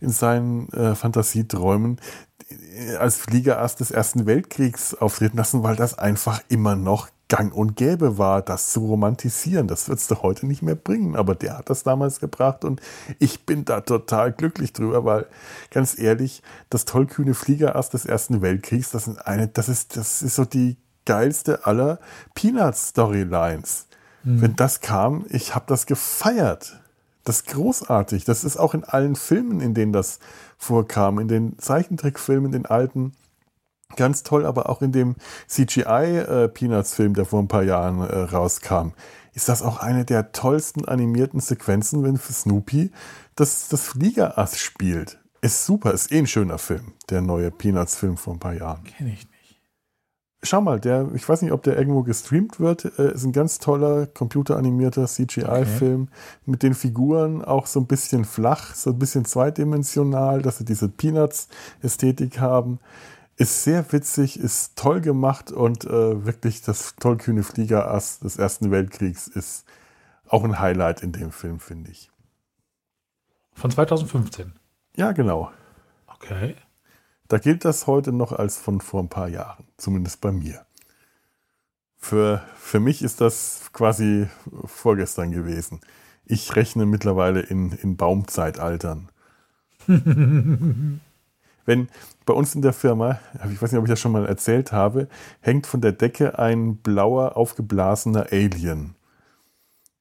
in 0.00 0.10
seinen 0.10 0.68
äh, 0.72 0.94
Fantasieträumen 0.94 1.98
äh, 2.48 2.96
als 2.96 3.16
Fliegerass 3.16 3.76
des 3.76 3.90
Ersten 3.90 4.26
Weltkriegs 4.26 4.94
auftreten 4.94 5.36
lassen, 5.36 5.62
weil 5.62 5.76
das 5.76 5.98
einfach 5.98 6.42
immer 6.48 6.76
noch 6.76 7.08
gang 7.28 7.54
und 7.54 7.76
gäbe 7.76 8.18
war, 8.18 8.42
das 8.42 8.70
zu 8.70 8.80
romantisieren. 8.80 9.66
Das 9.66 9.88
wird 9.88 9.98
es 9.98 10.08
doch 10.08 10.22
heute 10.22 10.46
nicht 10.46 10.62
mehr 10.62 10.74
bringen. 10.74 11.16
Aber 11.16 11.34
der 11.34 11.58
hat 11.58 11.70
das 11.70 11.82
damals 11.82 12.20
gebracht 12.20 12.64
und 12.64 12.80
ich 13.18 13.46
bin 13.46 13.64
da 13.64 13.80
total 13.80 14.32
glücklich 14.32 14.72
drüber, 14.72 15.04
weil 15.04 15.26
ganz 15.70 15.98
ehrlich, 15.98 16.42
das 16.70 16.84
tollkühne 16.84 17.34
Fliegerass 17.34 17.88
des 17.90 18.04
Ersten 18.04 18.42
Weltkriegs, 18.42 18.90
das 18.90 19.08
ist 19.08 19.18
eine, 19.26 19.48
das 19.48 19.68
ist, 19.68 19.96
das 19.96 20.22
ist 20.22 20.36
so 20.36 20.44
die 20.44 20.76
geilste 21.04 21.66
aller 21.66 21.98
Peanuts-Storylines. 22.34 23.86
Mhm. 24.22 24.40
Wenn 24.40 24.56
das 24.56 24.80
kam, 24.80 25.24
ich 25.28 25.54
habe 25.54 25.66
das 25.68 25.86
gefeiert. 25.86 26.80
Das 27.24 27.36
ist 27.36 27.46
großartig. 27.48 28.24
Das 28.24 28.44
ist 28.44 28.56
auch 28.56 28.74
in 28.74 28.84
allen 28.84 29.16
Filmen, 29.16 29.60
in 29.60 29.74
denen 29.74 29.92
das 29.92 30.18
vorkam, 30.58 31.18
in 31.18 31.28
den 31.28 31.58
Zeichentrickfilmen, 31.58 32.46
in 32.46 32.52
den 32.52 32.66
alten 32.66 33.12
Ganz 33.96 34.22
toll, 34.22 34.44
aber 34.44 34.68
auch 34.68 34.82
in 34.82 34.92
dem 34.92 35.16
CGI-Peanuts-Film, 35.46 37.12
äh, 37.12 37.14
der 37.14 37.24
vor 37.24 37.40
ein 37.40 37.48
paar 37.48 37.62
Jahren 37.62 38.00
äh, 38.00 38.16
rauskam, 38.16 38.92
ist 39.34 39.48
das 39.48 39.62
auch 39.62 39.78
eine 39.78 40.04
der 40.04 40.32
tollsten 40.32 40.84
animierten 40.84 41.40
Sequenzen, 41.40 42.02
wenn 42.02 42.16
für 42.16 42.32
Snoopy 42.32 42.90
das, 43.36 43.68
das 43.68 43.82
Fliegerass 43.82 44.58
spielt. 44.58 45.18
Ist 45.40 45.66
super, 45.66 45.92
ist 45.92 46.10
eh 46.12 46.18
ein 46.18 46.26
schöner 46.26 46.58
Film, 46.58 46.92
der 47.10 47.20
neue 47.20 47.50
Peanuts-Film 47.50 48.16
vor 48.16 48.34
ein 48.34 48.40
paar 48.40 48.54
Jahren. 48.54 48.84
Kenn 48.84 49.08
ich. 49.08 49.26
Schau 50.44 50.60
mal, 50.60 50.78
der, 50.78 51.08
ich 51.14 51.28
weiß 51.28 51.42
nicht, 51.42 51.52
ob 51.52 51.62
der 51.62 51.76
irgendwo 51.76 52.02
gestreamt 52.02 52.60
wird, 52.60 52.84
äh, 52.98 53.14
ist 53.14 53.24
ein 53.24 53.32
ganz 53.32 53.58
toller 53.58 54.06
computeranimierter 54.06 55.06
CGI-Film 55.06 56.02
okay. 56.02 56.40
mit 56.44 56.62
den 56.62 56.74
Figuren 56.74 57.44
auch 57.44 57.66
so 57.66 57.80
ein 57.80 57.86
bisschen 57.86 58.24
flach, 58.24 58.74
so 58.74 58.90
ein 58.90 58.98
bisschen 58.98 59.24
zweidimensional, 59.24 60.42
dass 60.42 60.58
sie 60.58 60.64
diese 60.64 60.88
Peanuts-Ästhetik 60.88 62.40
haben. 62.40 62.78
Ist 63.36 63.64
sehr 63.64 63.90
witzig, 63.90 64.38
ist 64.38 64.76
toll 64.76 65.00
gemacht 65.00 65.50
und 65.50 65.84
äh, 65.86 66.24
wirklich 66.24 66.62
das 66.62 66.94
tollkühne 66.96 67.42
Fliegerass 67.42 68.20
des 68.20 68.36
Ersten 68.36 68.70
Weltkriegs 68.70 69.26
ist 69.26 69.64
auch 70.28 70.44
ein 70.44 70.60
Highlight 70.60 71.02
in 71.02 71.12
dem 71.12 71.32
Film, 71.32 71.58
finde 71.58 71.90
ich. 71.90 72.10
Von 73.54 73.70
2015? 73.70 74.52
Ja, 74.96 75.12
genau. 75.12 75.50
Okay. 76.06 76.54
Da 77.34 77.40
gilt 77.40 77.64
das 77.64 77.88
heute 77.88 78.12
noch 78.12 78.30
als 78.30 78.58
von 78.58 78.80
vor 78.80 79.02
ein 79.02 79.08
paar 79.08 79.26
Jahren, 79.26 79.64
zumindest 79.76 80.20
bei 80.20 80.30
mir. 80.30 80.66
Für, 81.96 82.44
für 82.56 82.78
mich 82.78 83.02
ist 83.02 83.20
das 83.20 83.70
quasi 83.72 84.28
vorgestern 84.66 85.32
gewesen. 85.32 85.80
Ich 86.24 86.54
rechne 86.54 86.86
mittlerweile 86.86 87.40
in, 87.40 87.72
in 87.72 87.96
Baumzeitaltern. 87.96 89.08
wenn 89.88 91.00
bei 92.24 92.34
uns 92.34 92.54
in 92.54 92.62
der 92.62 92.72
Firma, 92.72 93.18
ich 93.50 93.60
weiß 93.60 93.72
nicht, 93.72 93.80
ob 93.80 93.86
ich 93.86 93.90
das 93.90 93.98
schon 93.98 94.12
mal 94.12 94.26
erzählt 94.26 94.70
habe, 94.70 95.08
hängt 95.40 95.66
von 95.66 95.80
der 95.80 95.90
Decke 95.90 96.38
ein 96.38 96.76
blauer, 96.76 97.36
aufgeblasener 97.36 98.28
Alien. 98.30 98.94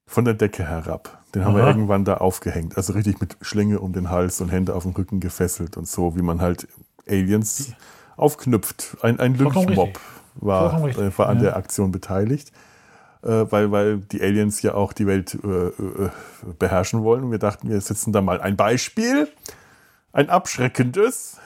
Von 0.05 0.23
der 0.23 0.35
Decke 0.35 0.67
herab. 0.67 1.23
Den 1.33 1.41
Aha. 1.41 1.47
haben 1.47 1.57
wir 1.57 1.65
irgendwann 1.65 2.05
da 2.05 2.17
aufgehängt. 2.17 2.77
Also 2.77 2.93
richtig 2.93 3.19
mit 3.19 3.37
Schlinge 3.41 3.79
um 3.79 3.91
den 3.91 4.11
Hals 4.11 4.39
und 4.39 4.49
Hände 4.49 4.75
auf 4.75 4.83
den 4.83 4.91
Rücken 4.91 5.19
gefesselt 5.19 5.77
und 5.77 5.87
so, 5.87 6.15
wie 6.15 6.21
man 6.21 6.39
halt 6.39 6.67
Aliens 7.07 7.73
aufknüpft. 8.15 8.97
Ein, 9.01 9.19
ein 9.19 9.35
Lynchmob 9.35 9.99
war, 10.35 10.87
äh, 10.87 11.17
war 11.17 11.29
an 11.29 11.37
ja. 11.37 11.43
der 11.43 11.57
Aktion 11.57 11.91
beteiligt. 11.91 12.51
Äh, 13.23 13.49
weil, 13.51 13.71
weil 13.71 13.97
die 13.99 14.21
Aliens 14.21 14.61
ja 14.63 14.73
auch 14.73 14.91
die 14.91 15.07
Welt 15.07 15.37
äh, 15.43 15.47
äh, 15.47 16.09
beherrschen 16.59 17.03
wollen. 17.03 17.23
Und 17.23 17.31
wir 17.31 17.39
dachten, 17.39 17.69
wir 17.69 17.79
setzen 17.79 18.11
da 18.11 18.21
mal 18.21 18.41
ein 18.41 18.57
Beispiel, 18.57 19.29
ein 20.11 20.29
abschreckendes, 20.29 21.37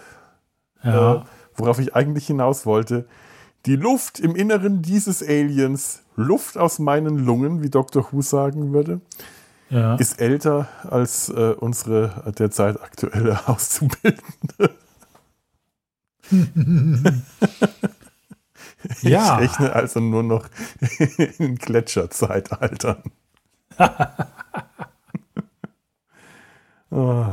ja. 0.83 1.15
Äh, 1.15 1.21
worauf 1.55 1.79
ich 1.79 1.95
eigentlich 1.95 2.27
hinaus 2.27 2.65
wollte. 2.65 3.07
Die 3.65 3.75
Luft 3.75 4.19
im 4.19 4.35
Inneren 4.35 4.81
dieses 4.81 5.21
Aliens, 5.21 6.01
Luft 6.15 6.57
aus 6.57 6.79
meinen 6.79 7.19
Lungen, 7.19 7.61
wie 7.61 7.69
Dr. 7.69 8.07
Who 8.11 8.21
sagen 8.21 8.73
würde, 8.73 9.01
ja. 9.69 9.95
ist 9.95 10.21
älter 10.21 10.69
als 10.89 11.29
unsere 11.29 12.33
derzeit 12.37 12.81
aktuelle 12.81 13.39
Auszubildende. 13.47 14.69
Ja. 19.01 19.39
Ich 19.41 19.49
rechne 19.51 19.73
also 19.73 19.99
nur 19.99 20.23
noch 20.23 20.47
in 21.39 21.55
Gletscherzeitaltern. 21.55 23.03
oh. 26.91 27.25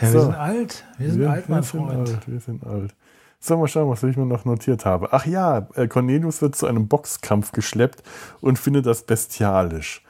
Ja, 0.00 0.08
So. 0.08 0.14
wir 0.14 0.20
sind 0.22 0.34
alt. 0.34 0.84
Wir 0.98 1.10
sind 1.12 1.24
alt, 1.26 1.48
mein 1.48 1.62
sind 1.62 1.80
Freund. 1.80 2.08
alt, 2.08 2.28
wir 2.28 2.40
sind 2.40 2.66
alt. 2.66 2.94
So, 3.38 3.56
mal 3.56 3.66
schauen, 3.68 3.88
was 3.90 4.02
ich 4.04 4.16
mir 4.16 4.26
noch 4.26 4.44
notiert 4.44 4.84
habe. 4.84 5.08
Ach 5.12 5.26
ja, 5.26 5.66
äh, 5.74 5.88
Cornelius 5.88 6.42
wird 6.42 6.54
zu 6.54 6.66
einem 6.66 6.86
Boxkampf 6.88 7.50
geschleppt 7.52 8.02
und 8.40 8.58
findet 8.58 8.86
das 8.86 9.02
bestialisch. 9.02 10.04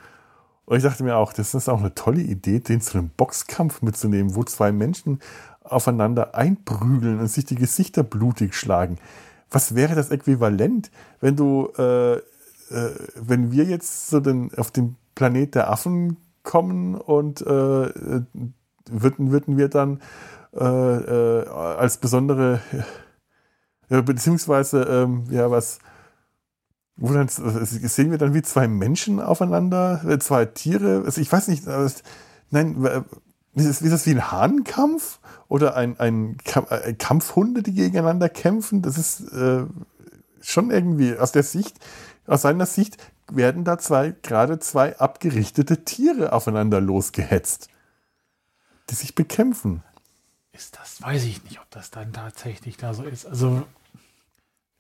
Und 0.67 0.77
ich 0.77 0.83
dachte 0.83 1.03
mir 1.03 1.17
auch, 1.17 1.33
das 1.33 1.55
ist 1.55 1.69
auch 1.69 1.81
eine 1.81 1.95
tolle 1.95 2.21
Idee, 2.21 2.61
den 2.61 2.81
zu 2.81 2.99
einem 2.99 3.09
Boxkampf 3.11 3.83
mitzunehmen, 3.83 4.35
wo 4.35 4.45
zwei 4.45 4.71
Menschen 4.71 5.19
aufeinander 5.65 6.35
einprügeln 6.35 7.21
und 7.21 7.29
sich 7.29 7.45
die 7.45 7.55
Gesichter 7.55 8.03
blutig 8.03 8.55
schlagen. 8.55 8.99
Was 9.51 9.75
wäre 9.75 9.95
das 9.95 10.11
Äquivalent, 10.11 10.91
wenn 11.21 11.37
du, 11.37 11.71
äh, 11.77 12.15
äh, 12.15 12.21
wenn 13.15 13.53
wir 13.53 13.65
jetzt 13.65 14.09
so 14.09 14.21
den, 14.21 14.51
auf 14.57 14.71
den 14.71 14.97
Planet 15.15 15.55
der 15.55 15.71
Affen 15.71 16.17
kommen 16.43 16.95
und 16.95 17.43
äh, 17.43 17.45
würden, 17.45 19.31
würden 19.31 19.57
wir 19.59 19.69
dann 19.69 20.01
äh, 20.55 20.65
äh, 20.65 21.49
als 21.49 21.99
besondere, 21.99 22.61
beziehungsweise, 23.89 24.83
ähm, 24.83 25.25
ja, 25.31 25.51
was, 25.51 25.79
wo 26.97 27.13
dann, 27.13 27.29
sehen 27.29 28.11
wir 28.11 28.19
dann 28.19 28.35
wie 28.35 28.43
zwei 28.43 28.69
Menschen 28.69 29.21
aufeinander, 29.21 30.03
äh, 30.07 30.19
zwei 30.19 30.45
Tiere, 30.47 31.03
also 31.05 31.21
ich 31.21 31.31
weiß 31.31 31.49
nicht, 31.49 31.65
nein, 32.51 33.05
ist 33.55 33.69
das, 33.69 33.83
ist 33.83 33.93
das 33.93 34.07
wie 34.07 34.13
ein 34.13 34.31
Hahnkampf 34.31 35.21
oder 35.49 35.77
ein, 35.77 35.99
ein 36.01 36.39
Kam- 36.45 36.67
äh, 36.71 36.95
Kampfhunde, 36.95 37.63
die 37.63 37.75
gegeneinander 37.75 38.29
kämpfen? 38.29 38.83
Das 38.83 38.97
ist 38.97 39.21
äh, 39.33 39.65
schon 40.41 40.71
irgendwie 40.71 41.17
aus 41.17 41.33
der 41.33 41.43
Sicht, 41.43 41.77
aus 42.27 42.43
seiner 42.43 42.67
Sicht 42.67 42.97
werden 43.31 43.65
da 43.65 43.79
zwei, 43.79 44.15
gerade 44.23 44.59
zwei 44.59 44.99
abgerichtete 44.99 45.85
Tiere 45.85 46.33
aufeinander 46.33 46.81
losgehetzt, 46.81 47.69
die 48.91 48.95
sich 48.95 49.15
bekämpfen. 49.15 49.83
Ist 50.53 50.79
das, 50.79 51.01
weiß 51.03 51.25
ich 51.25 51.45
nicht, 51.45 51.61
ob 51.61 51.71
das 51.71 51.91
dann 51.91 52.13
tatsächlich 52.13 52.77
da 52.77 52.95
so 52.95 53.05
ist. 53.05 53.27
Also, 53.27 53.65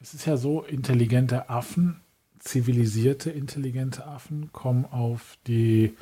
es 0.01 0.15
ist 0.15 0.27
ja 0.27 0.36
so, 0.36 0.62
intelligente 0.62 1.49
Affen, 1.49 2.01
zivilisierte, 2.39 3.31
intelligente 3.31 4.07
Affen 4.07 4.51
kommen 4.53 4.85
auf 4.85 5.39
die, 5.47 5.97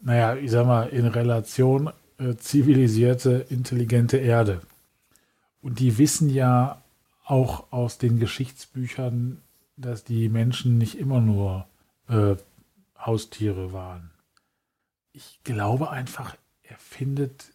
naja, 0.00 0.36
ich 0.36 0.50
sag 0.50 0.66
mal, 0.66 0.88
in 0.88 1.06
Relation 1.06 1.90
äh, 2.18 2.36
zivilisierte, 2.36 3.46
intelligente 3.48 4.16
Erde. 4.18 4.62
Und 5.60 5.80
die 5.80 5.98
wissen 5.98 6.30
ja 6.30 6.82
auch 7.24 7.72
aus 7.72 7.98
den 7.98 8.18
Geschichtsbüchern, 8.18 9.42
dass 9.76 10.04
die 10.04 10.28
Menschen 10.28 10.78
nicht 10.78 10.96
immer 10.96 11.20
nur 11.20 11.66
äh, 12.08 12.36
Haustiere 12.98 13.72
waren. 13.72 14.10
Ich 15.12 15.40
glaube 15.44 15.90
einfach, 15.90 16.36
er 16.62 16.76
findet 16.78 17.52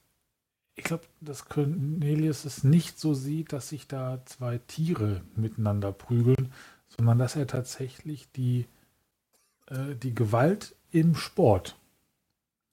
ich 0.81 0.85
glaube, 0.85 1.03
dass 1.19 1.45
Cornelius 1.45 2.43
es 2.45 2.63
nicht 2.63 2.99
so 2.99 3.13
sieht, 3.13 3.53
dass 3.53 3.69
sich 3.69 3.87
da 3.87 4.19
zwei 4.25 4.57
Tiere 4.57 5.21
miteinander 5.35 5.91
prügeln, 5.91 6.51
sondern 6.87 7.19
dass 7.19 7.35
er 7.35 7.45
tatsächlich 7.45 8.31
die, 8.31 8.65
äh, 9.67 9.95
die 9.95 10.15
Gewalt 10.15 10.75
im 10.91 11.15
Sport, 11.15 11.77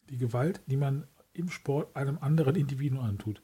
die 0.09 0.17
Gewalt, 0.17 0.61
die 0.67 0.79
man 0.79 1.07
im 1.39 1.51
Sport 1.51 1.95
einem 1.97 2.19
anderen 2.21 2.57
Individuum 2.57 3.01
antut, 3.01 3.41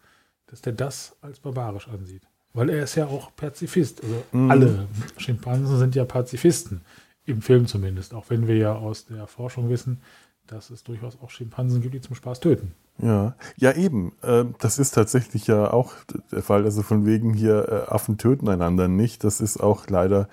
dass 0.47 0.61
der 0.61 0.73
das 0.73 1.17
als 1.23 1.41
barbarisch 1.41 1.89
ansieht. 1.89 2.23
Weil 2.53 2.71
er 2.71 2.85
ist 2.85 2.95
ja 2.95 3.07
auch 3.07 3.35
Pazifist. 3.35 4.03
Also 4.03 4.23
Mhm. 4.33 4.51
alle 4.51 4.89
Schimpansen 5.17 5.79
sind 5.79 5.95
ja 5.95 6.05
Pazifisten. 6.05 6.83
Im 7.27 7.41
Film 7.41 7.67
zumindest. 7.67 8.13
Auch 8.13 8.27
wenn 8.29 8.47
wir 8.47 8.57
ja 8.57 8.75
aus 8.75 9.07
der 9.07 9.27
Forschung 9.27 9.71
wissen, 9.71 10.03
dass 10.47 10.69
es 10.69 10.85
durchaus 10.85 11.19
auch 11.23 11.31
Schimpansen 11.31 11.81
gibt, 11.81 11.95
die 11.95 12.01
zum 12.03 12.15
Spaß 12.15 12.41
töten. 12.41 12.73
Ja, 12.99 13.35
ja 13.57 13.73
eben. 13.73 14.13
Ähm, 14.23 14.55
das 14.59 14.79
ist 14.79 14.91
tatsächlich 14.93 15.47
ja 15.47 15.73
auch 15.73 15.95
der 16.31 16.43
Fall. 16.43 16.65
Also 16.65 16.83
von 16.83 17.07
wegen 17.07 17.33
hier 17.33 17.67
äh, 17.89 17.91
Affen 17.91 18.19
töten 18.19 18.49
einander 18.49 18.89
nicht. 18.89 19.25
Das 19.25 19.41
ist 19.41 19.57
auch 19.57 19.89
leider 19.89 20.29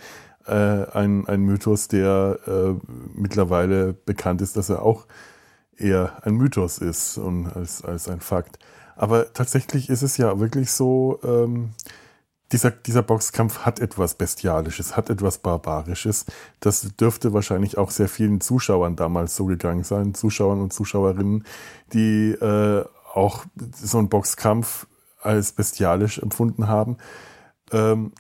äh, 0.46 0.54
ein, 0.54 1.26
ein 1.28 1.42
Mythos, 1.42 1.88
der 1.88 2.40
äh, 2.46 2.74
mittlerweile 3.16 3.94
bekannt 3.94 4.42
ist, 4.42 4.58
dass 4.58 4.70
er 4.70 4.84
auch 4.84 5.08
eher 5.82 6.18
ein 6.24 6.36
Mythos 6.36 6.78
ist 6.78 7.18
und 7.18 7.48
als, 7.48 7.84
als 7.84 8.08
ein 8.08 8.22
Fakt. 8.22 8.60
Aber 8.96 9.34
tatsächlich 9.34 9.90
ist 9.90 10.02
es 10.02 10.18
ja 10.18 10.40
wirklich 10.40 10.72
so, 10.72 11.20
ähm, 11.24 11.72
dieser, 12.52 12.72
dieser 12.72 13.02
Boxkampf 13.02 13.60
hat 13.60 13.80
etwas 13.80 14.16
Bestialisches, 14.16 14.98
hat 14.98 15.10
etwas 15.10 15.38
Barbarisches. 15.38 16.26
Das 16.60 16.82
dürfte 16.98 17.34
wahrscheinlich 17.34 17.78
auch 17.78 17.92
sehr 17.92 18.10
vielen 18.10 18.42
Zuschauern 18.42 18.96
damals 18.96 19.36
so 19.36 19.46
gegangen 19.46 19.84
sein, 19.84 20.14
Zuschauern 20.14 20.62
und 20.62 20.74
Zuschauerinnen, 20.74 21.46
die 21.94 22.32
äh, 22.32 22.86
auch 23.14 23.46
so 23.74 23.98
einen 23.98 24.10
Boxkampf 24.10 24.88
als 25.22 25.54
bestialisch 25.54 26.20
empfunden 26.20 26.68
haben. 26.68 26.98
Ähm, 27.72 28.12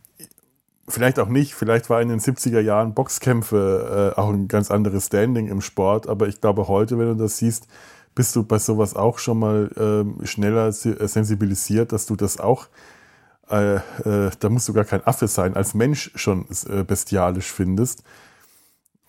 vielleicht 0.92 1.20
auch 1.20 1.28
nicht, 1.28 1.54
vielleicht 1.54 1.90
war 1.90 2.02
in 2.02 2.10
den 2.10 2.20
70er 2.20 2.60
Jahren 2.60 2.94
Boxkämpfe 2.94 4.14
äh, 4.16 4.20
auch 4.20 4.30
ein 4.30 4.48
ganz 4.48 4.72
anderes 4.72 5.08
Standing 5.08 5.48
im 5.48 5.62
Sport, 5.62 6.08
aber 6.08 6.28
ich 6.28 6.42
glaube 6.42 6.68
heute, 6.68 6.98
wenn 7.00 7.08
du 7.08 7.16
das 7.16 7.38
siehst, 7.38 7.68
bist 8.16 8.36
du 8.36 8.44
bei 8.44 8.60
sowas 8.60 8.96
auch 8.96 9.20
schon 9.20 9.40
mal 9.40 9.72
ähm, 9.78 10.18
schneller 10.24 10.72
se- 10.72 11.08
sensibilisiert, 11.08 11.92
dass 11.92 12.06
du 12.06 12.16
das 12.16 12.40
auch 12.40 12.68
äh, 13.50 13.76
äh, 13.76 14.32
da 14.40 14.50
musst 14.50 14.70
du 14.70 14.74
gar 14.74 14.86
kein 14.86 15.06
Affe 15.06 15.28
sein, 15.28 15.56
als 15.56 15.74
Mensch 15.74 16.12
schon 16.16 16.46
äh, 16.70 16.84
bestialisch 16.84 17.52
findest. 17.52 18.04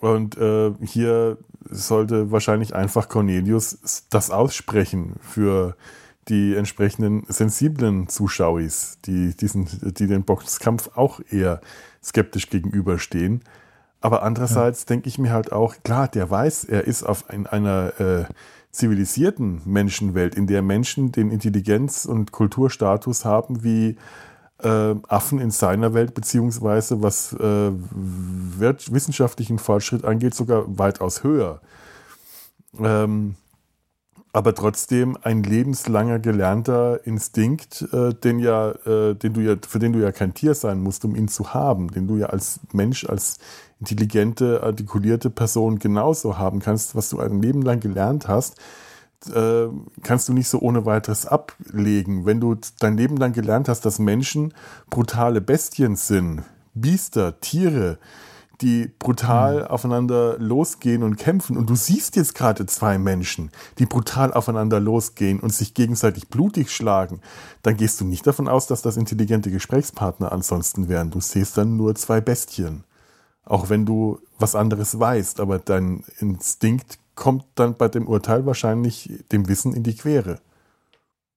Und 0.00 0.36
äh, 0.36 0.72
hier 0.82 1.38
sollte 1.70 2.32
wahrscheinlich 2.32 2.74
einfach 2.74 3.08
Cornelius 3.08 4.04
das 4.10 4.30
aussprechen 4.30 5.14
für 5.20 5.76
die 6.28 6.54
entsprechenden 6.54 7.24
sensiblen 7.28 8.08
Zuschauis, 8.08 8.98
die, 9.04 9.36
diesen, 9.36 9.68
die 9.94 10.06
den 10.06 10.24
Boxkampf 10.24 10.90
auch 10.94 11.20
eher 11.30 11.60
skeptisch 12.02 12.48
gegenüberstehen. 12.48 13.42
Aber 14.00 14.22
andererseits 14.22 14.84
denke 14.84 15.08
ich 15.08 15.18
mir 15.18 15.32
halt 15.32 15.52
auch, 15.52 15.76
klar, 15.84 16.08
der 16.08 16.28
weiß, 16.30 16.64
er 16.64 16.84
ist 16.86 17.04
auf 17.04 17.24
in 17.32 17.46
einer 17.46 18.00
äh, 18.00 18.24
zivilisierten 18.72 19.62
Menschenwelt, 19.64 20.34
in 20.34 20.46
der 20.46 20.62
Menschen 20.62 21.12
den 21.12 21.30
Intelligenz- 21.30 22.04
und 22.04 22.32
Kulturstatus 22.32 23.24
haben 23.24 23.62
wie 23.62 23.96
äh, 24.62 24.94
Affen 25.08 25.38
in 25.38 25.50
seiner 25.50 25.94
Welt, 25.94 26.14
beziehungsweise 26.14 27.02
was 27.02 27.32
äh, 27.34 27.70
wissenschaftlichen 27.70 29.58
Fortschritt 29.58 30.04
angeht, 30.04 30.34
sogar 30.34 30.64
weitaus 30.78 31.22
höher. 31.22 31.60
Ähm, 32.78 33.36
aber 34.32 34.54
trotzdem 34.54 35.18
ein 35.22 35.42
lebenslanger 35.42 36.18
gelernter 36.18 37.06
Instinkt, 37.06 37.86
äh, 37.92 38.14
den 38.14 38.38
ja, 38.38 38.70
äh, 38.86 39.14
den 39.14 39.34
du 39.34 39.40
ja, 39.40 39.56
für 39.66 39.78
den 39.78 39.92
du 39.92 39.98
ja 39.98 40.10
kein 40.10 40.32
Tier 40.32 40.54
sein 40.54 40.80
musst, 40.80 41.04
um 41.04 41.14
ihn 41.14 41.28
zu 41.28 41.52
haben, 41.52 41.90
den 41.90 42.08
du 42.08 42.16
ja 42.16 42.26
als 42.26 42.60
Mensch, 42.72 43.04
als 43.04 43.38
intelligente, 43.78 44.62
artikulierte 44.62 45.28
Person 45.28 45.78
genauso 45.78 46.38
haben 46.38 46.60
kannst, 46.60 46.94
was 46.94 47.10
du 47.10 47.18
ein 47.20 47.42
Leben 47.42 47.62
lang 47.62 47.80
gelernt 47.80 48.26
hast, 48.26 48.56
äh, 49.34 49.66
kannst 50.02 50.28
du 50.28 50.32
nicht 50.32 50.48
so 50.48 50.60
ohne 50.60 50.86
weiteres 50.86 51.26
ablegen. 51.26 52.24
Wenn 52.24 52.40
du 52.40 52.56
dein 52.78 52.96
Leben 52.96 53.18
lang 53.18 53.32
gelernt 53.32 53.68
hast, 53.68 53.84
dass 53.84 53.98
Menschen 53.98 54.54
brutale 54.88 55.42
Bestien 55.42 55.96
sind, 55.96 56.42
Biester, 56.74 57.38
Tiere, 57.40 57.98
die 58.62 58.90
brutal 58.98 59.66
aufeinander 59.66 60.38
losgehen 60.38 61.02
und 61.02 61.16
kämpfen. 61.16 61.56
Und 61.56 61.68
du 61.68 61.74
siehst 61.74 62.16
jetzt 62.16 62.34
gerade 62.34 62.64
zwei 62.66 62.96
Menschen, 62.96 63.50
die 63.78 63.86
brutal 63.86 64.32
aufeinander 64.32 64.80
losgehen 64.80 65.40
und 65.40 65.52
sich 65.52 65.74
gegenseitig 65.74 66.28
blutig 66.28 66.70
schlagen. 66.70 67.20
Dann 67.62 67.76
gehst 67.76 68.00
du 68.00 68.04
nicht 68.04 68.26
davon 68.26 68.48
aus, 68.48 68.66
dass 68.66 68.82
das 68.82 68.96
intelligente 68.96 69.50
Gesprächspartner 69.50 70.32
ansonsten 70.32 70.88
wären. 70.88 71.10
Du 71.10 71.20
siehst 71.20 71.58
dann 71.58 71.76
nur 71.76 71.94
zwei 71.96 72.20
Bestien. 72.20 72.84
Auch 73.44 73.68
wenn 73.68 73.84
du 73.84 74.20
was 74.38 74.54
anderes 74.54 74.98
weißt, 74.98 75.40
aber 75.40 75.58
dein 75.58 76.04
Instinkt 76.18 76.98
kommt 77.16 77.44
dann 77.56 77.74
bei 77.74 77.88
dem 77.88 78.06
Urteil 78.06 78.46
wahrscheinlich 78.46 79.10
dem 79.32 79.48
Wissen 79.48 79.74
in 79.74 79.82
die 79.82 79.96
Quere. 79.96 80.38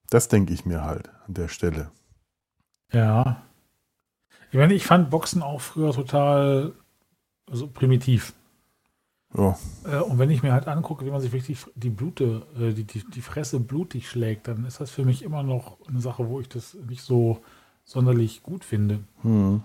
Das 0.10 0.28
denke 0.28 0.54
ich 0.54 0.66
mir 0.66 0.84
halt 0.84 1.10
an 1.28 1.34
der 1.34 1.48
Stelle. 1.48 1.92
Ja. 2.92 3.42
Ich 4.52 4.58
meine, 4.58 4.74
ich 4.74 4.86
fand 4.86 5.10
Boxen 5.10 5.42
auch 5.42 5.60
früher 5.60 5.92
total 5.92 6.74
also 7.50 7.68
primitiv. 7.68 8.34
Ja, 9.38 9.58
Äh, 9.86 9.98
und 9.98 10.18
wenn 10.18 10.30
ich 10.30 10.44
mir 10.44 10.54
halt 10.54 10.68
angucke, 10.68 11.06
wie 11.06 11.12
man 11.12 11.22
sich 11.22 11.32
wirklich 11.32 11.66
die 11.76 11.90
Blute, 11.90 12.44
äh, 12.58 12.74
die, 12.74 12.86
die, 12.86 13.04
die 13.04 13.22
Fresse 13.22 13.60
blutig 13.60 14.10
schlägt, 14.10 14.48
dann 14.48 14.66
ist 14.66 14.80
das 14.80 14.92
für 14.92 15.04
mich 15.04 15.24
immer 15.24 15.44
noch 15.44 15.78
eine 15.88 16.00
Sache, 16.02 16.30
wo 16.30 16.40
ich 16.40 16.50
das 16.50 16.76
nicht 16.88 17.02
so 17.02 17.42
sonderlich 17.84 18.44
gut 18.44 18.64
finde. 18.64 19.00
hm. 19.22 19.64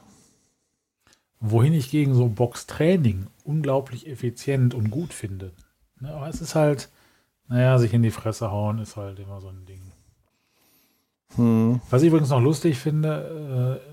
Wohin 1.43 1.73
ich 1.73 1.91
gegen 1.91 2.15
so 2.15 2.29
Boxtraining 2.29 3.27
unglaublich 3.45 4.07
effizient 4.07 4.75
und 4.75 4.91
gut 4.91 5.15
finde. 5.15 5.53
Ne, 5.99 6.13
aber 6.13 6.29
es 6.29 6.43
ist 6.43 6.55
halt, 6.55 6.91
naja, 7.49 7.79
sich 7.79 7.95
in 7.95 8.03
die 8.03 8.11
Fresse 8.11 8.51
hauen 8.51 8.79
ist 8.79 8.99
halt 8.99 9.19
immer 9.19 9.41
so 9.41 9.49
ein 9.49 9.65
Ding. 9.65 9.81
Hm. 11.37 11.81
Was 11.89 12.03
ich 12.03 12.09
übrigens 12.09 12.29
noch 12.29 12.43
lustig 12.43 12.79
finde, 12.79 13.81
äh, 13.83 13.90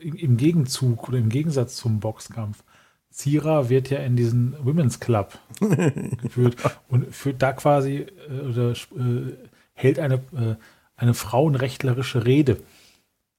im 0.00 0.36
Gegenzug 0.36 1.08
oder 1.08 1.18
im 1.18 1.28
Gegensatz 1.28 1.76
zum 1.76 2.00
Boxkampf. 2.00 2.62
Zira 3.10 3.70
wird 3.70 3.88
ja 3.88 3.98
in 4.00 4.14
diesen 4.14 4.54
Women's 4.62 5.00
Club 5.00 5.38
geführt 6.22 6.56
und 6.88 7.14
führt 7.14 7.40
da 7.40 7.52
quasi 7.52 8.06
äh, 8.28 8.40
oder 8.40 8.72
äh, 8.72 9.32
hält 9.72 9.98
eine, 9.98 10.16
äh, 10.16 10.56
eine 10.96 11.14
frauenrechtlerische 11.14 12.26
Rede. 12.26 12.58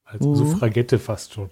Als 0.04 0.24
mhm. 0.24 0.34
Suffragette 0.34 0.98
fast 0.98 1.34
schon. 1.34 1.50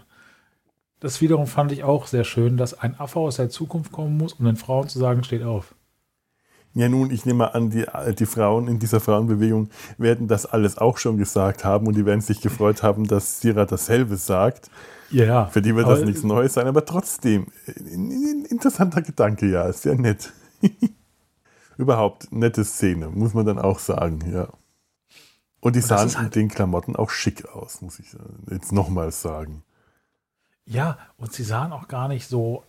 Das 0.98 1.20
wiederum 1.20 1.46
fand 1.46 1.72
ich 1.72 1.84
auch 1.84 2.06
sehr 2.06 2.24
schön, 2.24 2.56
dass 2.56 2.74
ein 2.74 2.98
Affe 2.98 3.20
aus 3.20 3.36
der 3.36 3.50
Zukunft 3.50 3.92
kommen 3.92 4.16
muss, 4.16 4.32
um 4.32 4.46
den 4.46 4.56
Frauen 4.56 4.88
zu 4.88 4.98
sagen, 4.98 5.22
steht 5.22 5.42
auf. 5.42 5.74
Ja, 6.76 6.90
nun, 6.90 7.10
ich 7.10 7.24
nehme 7.24 7.54
an, 7.54 7.70
die, 7.70 7.86
die 8.18 8.26
Frauen 8.26 8.68
in 8.68 8.78
dieser 8.78 9.00
Frauenbewegung 9.00 9.70
werden 9.96 10.28
das 10.28 10.44
alles 10.44 10.76
auch 10.76 10.98
schon 10.98 11.16
gesagt 11.16 11.64
haben 11.64 11.86
und 11.86 11.96
die 11.96 12.04
werden 12.04 12.20
sich 12.20 12.42
gefreut 12.42 12.82
haben, 12.82 13.08
dass 13.08 13.40
Sira 13.40 13.64
dasselbe 13.64 14.18
sagt. 14.18 14.70
Ja. 15.10 15.46
Für 15.46 15.62
die 15.62 15.74
wird 15.74 15.88
das 15.88 16.02
nichts 16.02 16.22
Neues 16.22 16.52
sein, 16.52 16.66
aber 16.66 16.84
trotzdem, 16.84 17.46
ein 17.66 18.44
interessanter 18.50 19.00
Gedanke, 19.00 19.46
ja, 19.46 19.72
sehr 19.72 19.94
nett. 19.94 20.34
Überhaupt, 21.78 22.30
nette 22.30 22.62
Szene, 22.62 23.08
muss 23.08 23.32
man 23.32 23.46
dann 23.46 23.58
auch 23.58 23.78
sagen, 23.78 24.18
ja. 24.30 24.48
Und 25.60 25.76
die 25.76 25.80
und 25.80 25.86
sahen 25.86 26.14
halt 26.14 26.36
in 26.36 26.42
den 26.42 26.48
Klamotten 26.50 26.94
auch 26.94 27.08
schick 27.08 27.48
aus, 27.48 27.80
muss 27.80 27.98
ich 28.00 28.14
jetzt 28.50 28.72
nochmals 28.72 29.22
sagen. 29.22 29.62
Ja, 30.66 30.98
und 31.16 31.32
sie 31.32 31.44
sahen 31.44 31.72
auch 31.72 31.88
gar 31.88 32.08
nicht 32.08 32.28
so 32.28 32.64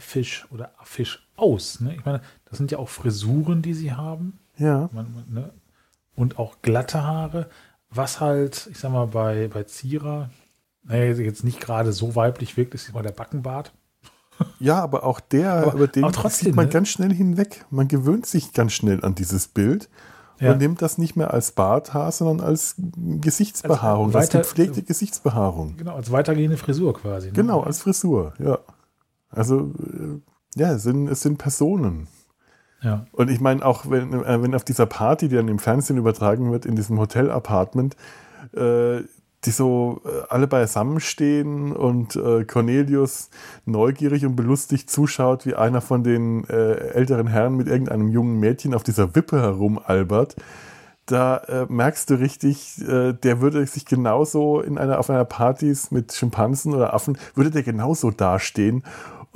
Fisch 0.00 0.46
oder 0.50 0.72
Fisch 0.82 1.26
aus. 1.36 1.80
Ne? 1.80 1.94
Ich 1.94 2.04
meine, 2.04 2.20
das 2.48 2.58
sind 2.58 2.70
ja 2.70 2.78
auch 2.78 2.88
Frisuren, 2.88 3.62
die 3.62 3.74
sie 3.74 3.92
haben. 3.92 4.38
Ja. 4.56 4.88
Man, 4.92 5.24
ne? 5.30 5.50
Und 6.14 6.38
auch 6.38 6.56
glatte 6.62 7.04
Haare, 7.04 7.48
was 7.90 8.20
halt, 8.20 8.68
ich 8.70 8.78
sag 8.78 8.92
mal, 8.92 9.06
bei, 9.06 9.48
bei 9.48 9.64
Zira, 9.64 10.30
naja, 10.82 11.12
jetzt 11.12 11.44
nicht 11.44 11.60
gerade 11.60 11.92
so 11.92 12.16
weiblich 12.16 12.56
wirkt, 12.56 12.74
ist 12.74 12.92
mal 12.92 13.02
der 13.02 13.12
Backenbart. 13.12 13.72
Ja, 14.60 14.80
aber 14.82 15.04
auch 15.04 15.20
der, 15.20 15.52
aber, 15.52 15.74
über 15.74 15.88
den 15.88 16.04
trotzdem, 16.12 16.46
sieht 16.46 16.56
man 16.56 16.66
ne? 16.66 16.72
ganz 16.72 16.88
schnell 16.88 17.12
hinweg. 17.12 17.64
Man 17.70 17.88
gewöhnt 17.88 18.26
sich 18.26 18.52
ganz 18.52 18.72
schnell 18.72 19.04
an 19.04 19.14
dieses 19.14 19.48
Bild 19.48 19.88
ja. 20.40 20.52
und 20.52 20.58
nimmt 20.58 20.80
das 20.80 20.98
nicht 20.98 21.16
mehr 21.16 21.32
als 21.32 21.52
Barthaar, 21.52 22.12
sondern 22.12 22.46
als 22.46 22.76
Gesichtsbehaarung, 22.96 24.06
als, 24.06 24.14
weiter, 24.14 24.38
als 24.38 24.48
gepflegte 24.48 24.82
Gesichtsbehaarung. 24.82 25.76
Genau, 25.76 25.96
als 25.96 26.12
weitergehende 26.12 26.56
Frisur 26.56 26.94
quasi. 26.94 27.28
Ne? 27.28 27.32
Genau, 27.32 27.62
als 27.62 27.82
Frisur, 27.82 28.34
ja. 28.38 28.58
Also, 29.30 29.74
äh, 29.78 30.20
ja, 30.54 30.72
es 30.72 30.84
sind, 30.84 31.08
es 31.08 31.20
sind 31.20 31.38
Personen. 31.38 32.08
Ja. 32.82 33.06
Und 33.12 33.30
ich 33.30 33.40
meine, 33.40 33.64
auch 33.64 33.90
wenn, 33.90 34.12
äh, 34.12 34.42
wenn 34.42 34.54
auf 34.54 34.64
dieser 34.64 34.86
Party, 34.86 35.28
die 35.28 35.36
dann 35.36 35.48
im 35.48 35.58
Fernsehen 35.58 35.96
übertragen 35.96 36.52
wird, 36.52 36.64
in 36.64 36.76
diesem 36.76 36.98
Hotel-Apartment, 36.98 37.96
äh, 38.54 39.02
die 39.44 39.50
so 39.50 40.00
äh, 40.04 40.08
alle 40.30 40.46
beisammenstehen 40.46 41.72
und 41.72 42.16
äh, 42.16 42.44
Cornelius 42.44 43.30
neugierig 43.66 44.24
und 44.26 44.36
belustigt 44.36 44.90
zuschaut, 44.90 45.46
wie 45.46 45.54
einer 45.54 45.80
von 45.80 46.02
den 46.02 46.44
äh, 46.48 46.74
älteren 46.74 47.28
Herren 47.28 47.56
mit 47.56 47.68
irgendeinem 47.68 48.08
jungen 48.08 48.40
Mädchen 48.40 48.74
auf 48.74 48.82
dieser 48.82 49.14
Wippe 49.14 49.40
herumalbert. 49.40 50.36
Da 51.06 51.38
äh, 51.38 51.66
merkst 51.68 52.10
du 52.10 52.14
richtig, 52.16 52.74
der 52.86 53.40
würde 53.40 53.64
sich 53.64 53.86
genauso 53.86 54.60
in 54.60 54.76
einer, 54.76 54.98
auf 54.98 55.08
einer 55.08 55.24
Partys 55.24 55.90
mit 55.90 56.12
Schimpansen 56.12 56.74
oder 56.74 56.92
Affen, 56.92 57.16
würde 57.34 57.50
der 57.50 57.62
genauso 57.62 58.10
dastehen 58.10 58.82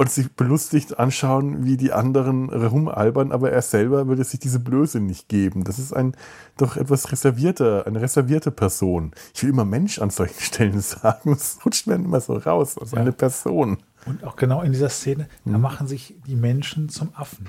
und 0.02 0.10
sich 0.10 0.32
belustigt 0.32 0.98
anschauen, 0.98 1.64
wie 1.64 1.76
die 1.76 1.92
anderen 1.92 2.50
rumalbern, 2.50 3.30
aber 3.30 3.52
er 3.52 3.62
selber 3.62 4.08
würde 4.08 4.24
sich 4.24 4.40
diese 4.40 4.58
Blöße 4.58 4.98
nicht 4.98 5.28
geben. 5.28 5.62
Das 5.62 5.78
ist 5.78 5.92
ein 5.92 6.16
doch 6.56 6.76
etwas 6.76 7.12
reservierter, 7.12 7.86
eine 7.86 8.00
reservierte 8.00 8.50
Person. 8.50 9.12
Ich 9.32 9.44
will 9.44 9.50
immer 9.50 9.64
Mensch 9.64 10.00
an 10.00 10.10
solchen 10.10 10.40
Stellen 10.40 10.80
sagen. 10.80 11.30
Es 11.30 11.64
rutscht 11.64 11.86
mir 11.86 11.94
immer 11.94 12.20
so 12.20 12.34
raus, 12.34 12.78
als 12.78 12.90
ja. 12.90 12.98
eine 12.98 13.12
Person. 13.12 13.78
Und 14.04 14.24
auch 14.24 14.34
genau 14.34 14.62
in 14.62 14.72
dieser 14.72 14.88
Szene, 14.88 15.28
da 15.44 15.54
hm. 15.54 15.60
machen 15.60 15.86
sich 15.86 16.16
die 16.26 16.34
Menschen 16.34 16.88
zum 16.88 17.10
Affen. 17.14 17.48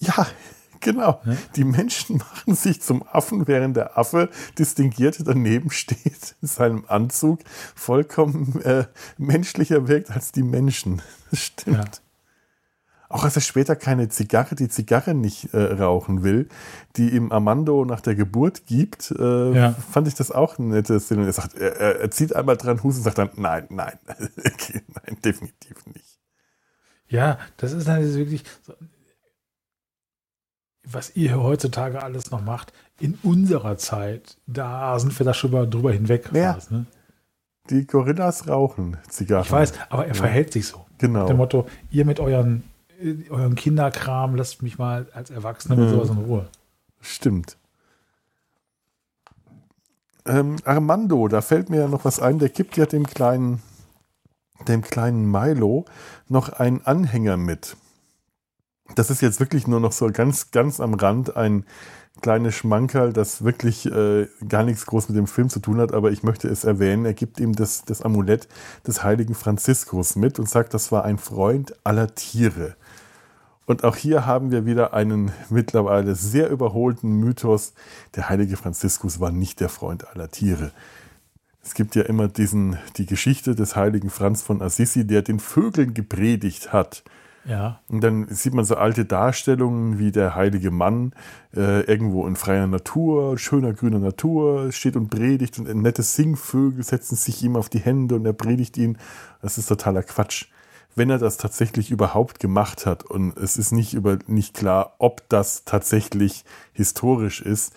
Ja, 0.00 0.26
Genau. 0.82 1.20
Ja? 1.24 1.36
Die 1.56 1.64
Menschen 1.64 2.16
machen 2.18 2.54
sich 2.54 2.82
zum 2.82 3.02
Affen, 3.08 3.48
während 3.48 3.76
der 3.76 3.98
Affe 3.98 4.28
distinguiert 4.58 5.18
daneben 5.24 5.70
steht 5.70 6.36
in 6.42 6.48
seinem 6.48 6.84
Anzug, 6.88 7.40
vollkommen 7.74 8.60
äh, 8.62 8.84
menschlicher 9.16 9.88
wirkt 9.88 10.10
als 10.10 10.32
die 10.32 10.42
Menschen. 10.42 11.00
Das 11.30 11.40
stimmt. 11.40 11.76
Ja. 11.78 11.84
Auch 13.08 13.24
als 13.24 13.36
er 13.36 13.40
später 13.40 13.74
keine 13.74 14.10
Zigarre, 14.10 14.54
die 14.54 14.68
Zigarre 14.68 15.14
nicht 15.14 15.54
äh, 15.54 15.58
rauchen 15.58 16.22
will, 16.22 16.48
die 16.96 17.08
ihm 17.08 17.32
Armando 17.32 17.86
nach 17.86 18.02
der 18.02 18.14
Geburt 18.14 18.66
gibt, 18.66 19.14
äh, 19.18 19.52
ja. 19.54 19.72
fand 19.90 20.08
ich 20.08 20.14
das 20.14 20.30
auch 20.30 20.58
eine 20.58 20.68
nette 20.68 21.00
Szene. 21.00 21.24
Er, 21.24 21.32
sagt, 21.32 21.54
er, 21.54 22.00
er 22.00 22.10
zieht 22.10 22.36
einmal 22.36 22.58
dran 22.58 22.82
Hus 22.82 22.98
und 22.98 23.02
sagt 23.02 23.16
dann, 23.16 23.30
nein, 23.36 23.66
nein, 23.70 23.98
nein, 24.06 25.16
definitiv 25.24 25.86
nicht. 25.86 26.18
Ja, 27.08 27.38
das 27.58 27.72
ist 27.72 27.88
dann 27.88 28.02
wirklich, 28.14 28.44
so, 28.62 28.72
was 30.94 31.16
ihr 31.16 31.42
heutzutage 31.42 32.02
alles 32.02 32.30
noch 32.30 32.42
macht, 32.42 32.72
in 33.00 33.18
unserer 33.22 33.76
Zeit, 33.76 34.36
da 34.46 34.98
sind 34.98 35.18
wir 35.18 35.24
da 35.24 35.34
schon 35.34 35.50
mal 35.50 35.68
drüber 35.68 35.92
hinweg. 35.92 36.30
Ja. 36.32 36.54
Fast, 36.54 36.70
ne? 36.70 36.86
Die 37.70 37.86
Gorillas 37.86 38.48
rauchen 38.48 38.96
Zigarren. 39.08 39.44
Ich 39.44 39.52
weiß, 39.52 39.72
aber 39.88 40.06
er 40.06 40.14
ja. 40.14 40.14
verhält 40.14 40.52
sich 40.52 40.66
so. 40.66 40.84
Genau. 40.98 41.20
Mit 41.20 41.30
dem 41.30 41.36
Motto, 41.36 41.66
ihr 41.90 42.04
mit 42.04 42.20
euren, 42.20 42.64
euren 43.30 43.54
Kinderkram 43.54 44.34
lasst 44.34 44.62
mich 44.62 44.78
mal 44.78 45.06
als 45.12 45.30
Erwachsener 45.30 45.76
mit 45.76 45.88
mhm. 45.88 45.90
sowas 45.90 46.10
in 46.10 46.18
Ruhe. 46.18 46.48
Stimmt. 47.00 47.56
Ähm, 50.24 50.56
Armando, 50.64 51.26
da 51.28 51.40
fällt 51.40 51.70
mir 51.70 51.80
ja 51.80 51.88
noch 51.88 52.04
was 52.04 52.20
ein, 52.20 52.38
der 52.38 52.48
gibt 52.48 52.76
ja 52.76 52.86
dem 52.86 53.06
kleinen, 53.06 53.60
dem 54.68 54.82
kleinen 54.82 55.28
Milo 55.28 55.84
noch 56.28 56.48
einen 56.48 56.84
Anhänger 56.84 57.36
mit 57.36 57.76
das 58.94 59.10
ist 59.10 59.22
jetzt 59.22 59.40
wirklich 59.40 59.66
nur 59.66 59.80
noch 59.80 59.92
so 59.92 60.08
ganz, 60.12 60.50
ganz 60.50 60.80
am 60.80 60.94
Rand 60.94 61.36
ein 61.36 61.64
kleines 62.20 62.54
Schmankerl, 62.54 63.12
das 63.12 63.42
wirklich 63.42 63.86
äh, 63.86 64.28
gar 64.48 64.64
nichts 64.64 64.86
groß 64.86 65.08
mit 65.08 65.18
dem 65.18 65.26
Film 65.26 65.48
zu 65.48 65.60
tun 65.60 65.78
hat, 65.78 65.92
aber 65.92 66.10
ich 66.10 66.22
möchte 66.22 66.48
es 66.48 66.64
erwähnen. 66.64 67.04
Er 67.04 67.14
gibt 67.14 67.40
ihm 67.40 67.54
das, 67.54 67.84
das 67.84 68.02
Amulett 68.02 68.48
des 68.86 69.02
heiligen 69.02 69.34
Franziskus 69.34 70.16
mit 70.16 70.38
und 70.38 70.48
sagt, 70.48 70.74
das 70.74 70.92
war 70.92 71.04
ein 71.04 71.18
Freund 71.18 71.74
aller 71.84 72.14
Tiere. 72.14 72.76
Und 73.64 73.84
auch 73.84 73.96
hier 73.96 74.26
haben 74.26 74.50
wir 74.50 74.66
wieder 74.66 74.92
einen 74.92 75.32
mittlerweile 75.48 76.14
sehr 76.14 76.50
überholten 76.50 77.12
Mythos. 77.12 77.72
Der 78.14 78.28
heilige 78.28 78.56
Franziskus 78.56 79.20
war 79.20 79.30
nicht 79.30 79.60
der 79.60 79.68
Freund 79.68 80.08
aller 80.08 80.30
Tiere. 80.30 80.72
Es 81.64 81.74
gibt 81.74 81.94
ja 81.94 82.02
immer 82.02 82.26
diesen, 82.26 82.76
die 82.96 83.06
Geschichte 83.06 83.54
des 83.54 83.76
heiligen 83.76 84.10
Franz 84.10 84.42
von 84.42 84.60
Assisi, 84.60 85.06
der 85.06 85.22
den 85.22 85.38
Vögeln 85.38 85.94
gepredigt 85.94 86.72
hat. 86.72 87.04
Ja. 87.44 87.80
Und 87.88 88.02
dann 88.02 88.28
sieht 88.28 88.54
man 88.54 88.64
so 88.64 88.76
alte 88.76 89.04
Darstellungen 89.04 89.98
wie 89.98 90.12
der 90.12 90.34
heilige 90.34 90.70
Mann 90.70 91.12
äh, 91.56 91.80
irgendwo 91.82 92.26
in 92.26 92.36
freier 92.36 92.66
Natur, 92.66 93.36
schöner 93.38 93.72
grüner 93.72 93.98
Natur, 93.98 94.70
steht 94.70 94.96
und 94.96 95.10
predigt 95.10 95.58
und 95.58 95.74
nette 95.82 96.02
Singvögel 96.02 96.84
setzen 96.84 97.16
sich 97.16 97.42
ihm 97.42 97.56
auf 97.56 97.68
die 97.68 97.80
Hände 97.80 98.14
und 98.14 98.26
er 98.26 98.32
predigt 98.32 98.76
ihn. 98.76 98.96
Das 99.40 99.58
ist 99.58 99.66
totaler 99.66 100.02
Quatsch. 100.02 100.46
Wenn 100.94 101.10
er 101.10 101.18
das 101.18 101.38
tatsächlich 101.38 101.90
überhaupt 101.90 102.38
gemacht 102.38 102.86
hat 102.86 103.02
und 103.02 103.36
es 103.38 103.56
ist 103.56 103.72
nicht, 103.72 103.94
über, 103.94 104.18
nicht 104.26 104.54
klar, 104.54 104.94
ob 104.98 105.28
das 105.28 105.64
tatsächlich 105.64 106.44
historisch 106.72 107.40
ist, 107.40 107.74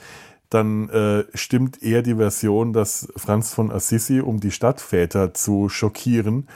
dann 0.50 0.90
äh, 0.90 1.24
stimmt 1.34 1.82
eher 1.82 2.02
die 2.02 2.16
Version, 2.16 2.72
dass 2.72 3.08
Franz 3.16 3.54
von 3.54 3.72
Assisi, 3.72 4.20
um 4.20 4.40
die 4.40 4.52
Stadtväter 4.52 5.34
zu 5.34 5.70
schockieren, 5.70 6.48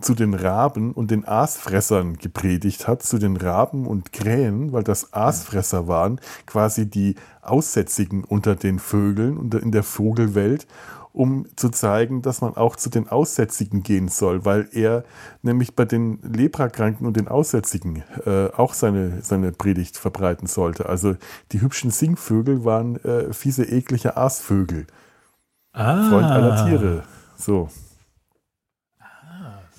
zu 0.00 0.14
den 0.14 0.34
Raben 0.34 0.92
und 0.92 1.10
den 1.10 1.26
Aasfressern 1.26 2.18
gepredigt 2.18 2.86
hat, 2.86 3.02
zu 3.02 3.18
den 3.18 3.36
Raben 3.36 3.86
und 3.86 4.12
Krähen, 4.12 4.72
weil 4.72 4.84
das 4.84 5.12
Aasfresser 5.12 5.88
waren, 5.88 6.20
quasi 6.46 6.88
die 6.88 7.16
Aussätzigen 7.42 8.24
unter 8.24 8.54
den 8.54 8.78
Vögeln 8.78 9.36
und 9.36 9.54
in 9.54 9.72
der 9.72 9.82
Vogelwelt, 9.82 10.66
um 11.12 11.46
zu 11.56 11.70
zeigen, 11.70 12.22
dass 12.22 12.40
man 12.40 12.56
auch 12.56 12.76
zu 12.76 12.90
den 12.90 13.08
Aussätzigen 13.08 13.82
gehen 13.82 14.08
soll, 14.08 14.44
weil 14.44 14.68
er 14.72 15.04
nämlich 15.42 15.74
bei 15.74 15.84
den 15.84 16.20
Leprakranken 16.22 17.06
und 17.06 17.16
den 17.16 17.26
Aussätzigen 17.26 18.04
äh, 18.24 18.48
auch 18.56 18.74
seine, 18.74 19.22
seine 19.22 19.50
Predigt 19.52 19.96
verbreiten 19.96 20.46
sollte. 20.46 20.88
Also 20.88 21.16
die 21.50 21.60
hübschen 21.60 21.90
Singvögel 21.90 22.64
waren 22.64 23.02
äh, 23.04 23.32
fiese, 23.32 23.64
eklige 23.64 24.16
Aasvögel. 24.16 24.86
Ah. 25.72 26.08
Freund 26.08 26.26
aller 26.26 26.66
Tiere. 26.66 27.02
So. 27.36 27.68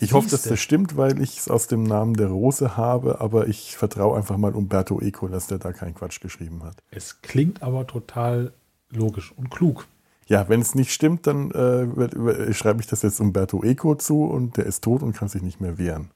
Ich 0.02 0.14
hoffe, 0.14 0.30
dass 0.30 0.44
das 0.44 0.60
stimmt, 0.60 0.96
weil 0.98 1.22
ich 1.22 1.38
es 1.38 1.50
aus 1.50 1.68
dem 1.68 1.84
Namen 1.84 2.14
der 2.14 2.28
Rose 2.28 2.78
habe, 2.78 3.20
aber 3.20 3.48
ich 3.48 3.76
vertraue 3.78 4.18
einfach 4.18 4.38
mal 4.38 4.54
Umberto 4.54 5.02
Eco, 5.02 5.28
dass 5.28 5.48
der 5.48 5.58
da 5.58 5.74
keinen 5.74 5.94
Quatsch 5.94 6.22
geschrieben 6.22 6.64
hat. 6.64 6.78
Es 6.90 7.22
klingt 7.22 7.62
aber 7.62 7.86
total 7.86 8.54
logisch 8.90 9.34
und 9.36 9.50
klug. 9.52 9.88
Ja, 10.28 10.48
wenn 10.48 10.62
es 10.62 10.76
nicht 10.76 10.94
stimmt, 10.94 11.28
dann 11.28 11.52
äh, 11.52 12.54
schreibe 12.54 12.82
ich 12.82 12.88
das 12.88 13.02
jetzt 13.02 13.20
Umberto 13.20 13.64
Eco 13.64 13.96
zu 13.96 14.26
und 14.26 14.58
der 14.58 14.66
ist 14.66 14.84
tot 14.84 15.02
und 15.02 15.14
kann 15.14 15.28
sich 15.28 15.42
nicht 15.42 15.60
mehr 15.60 15.78
wehren. 15.78 16.12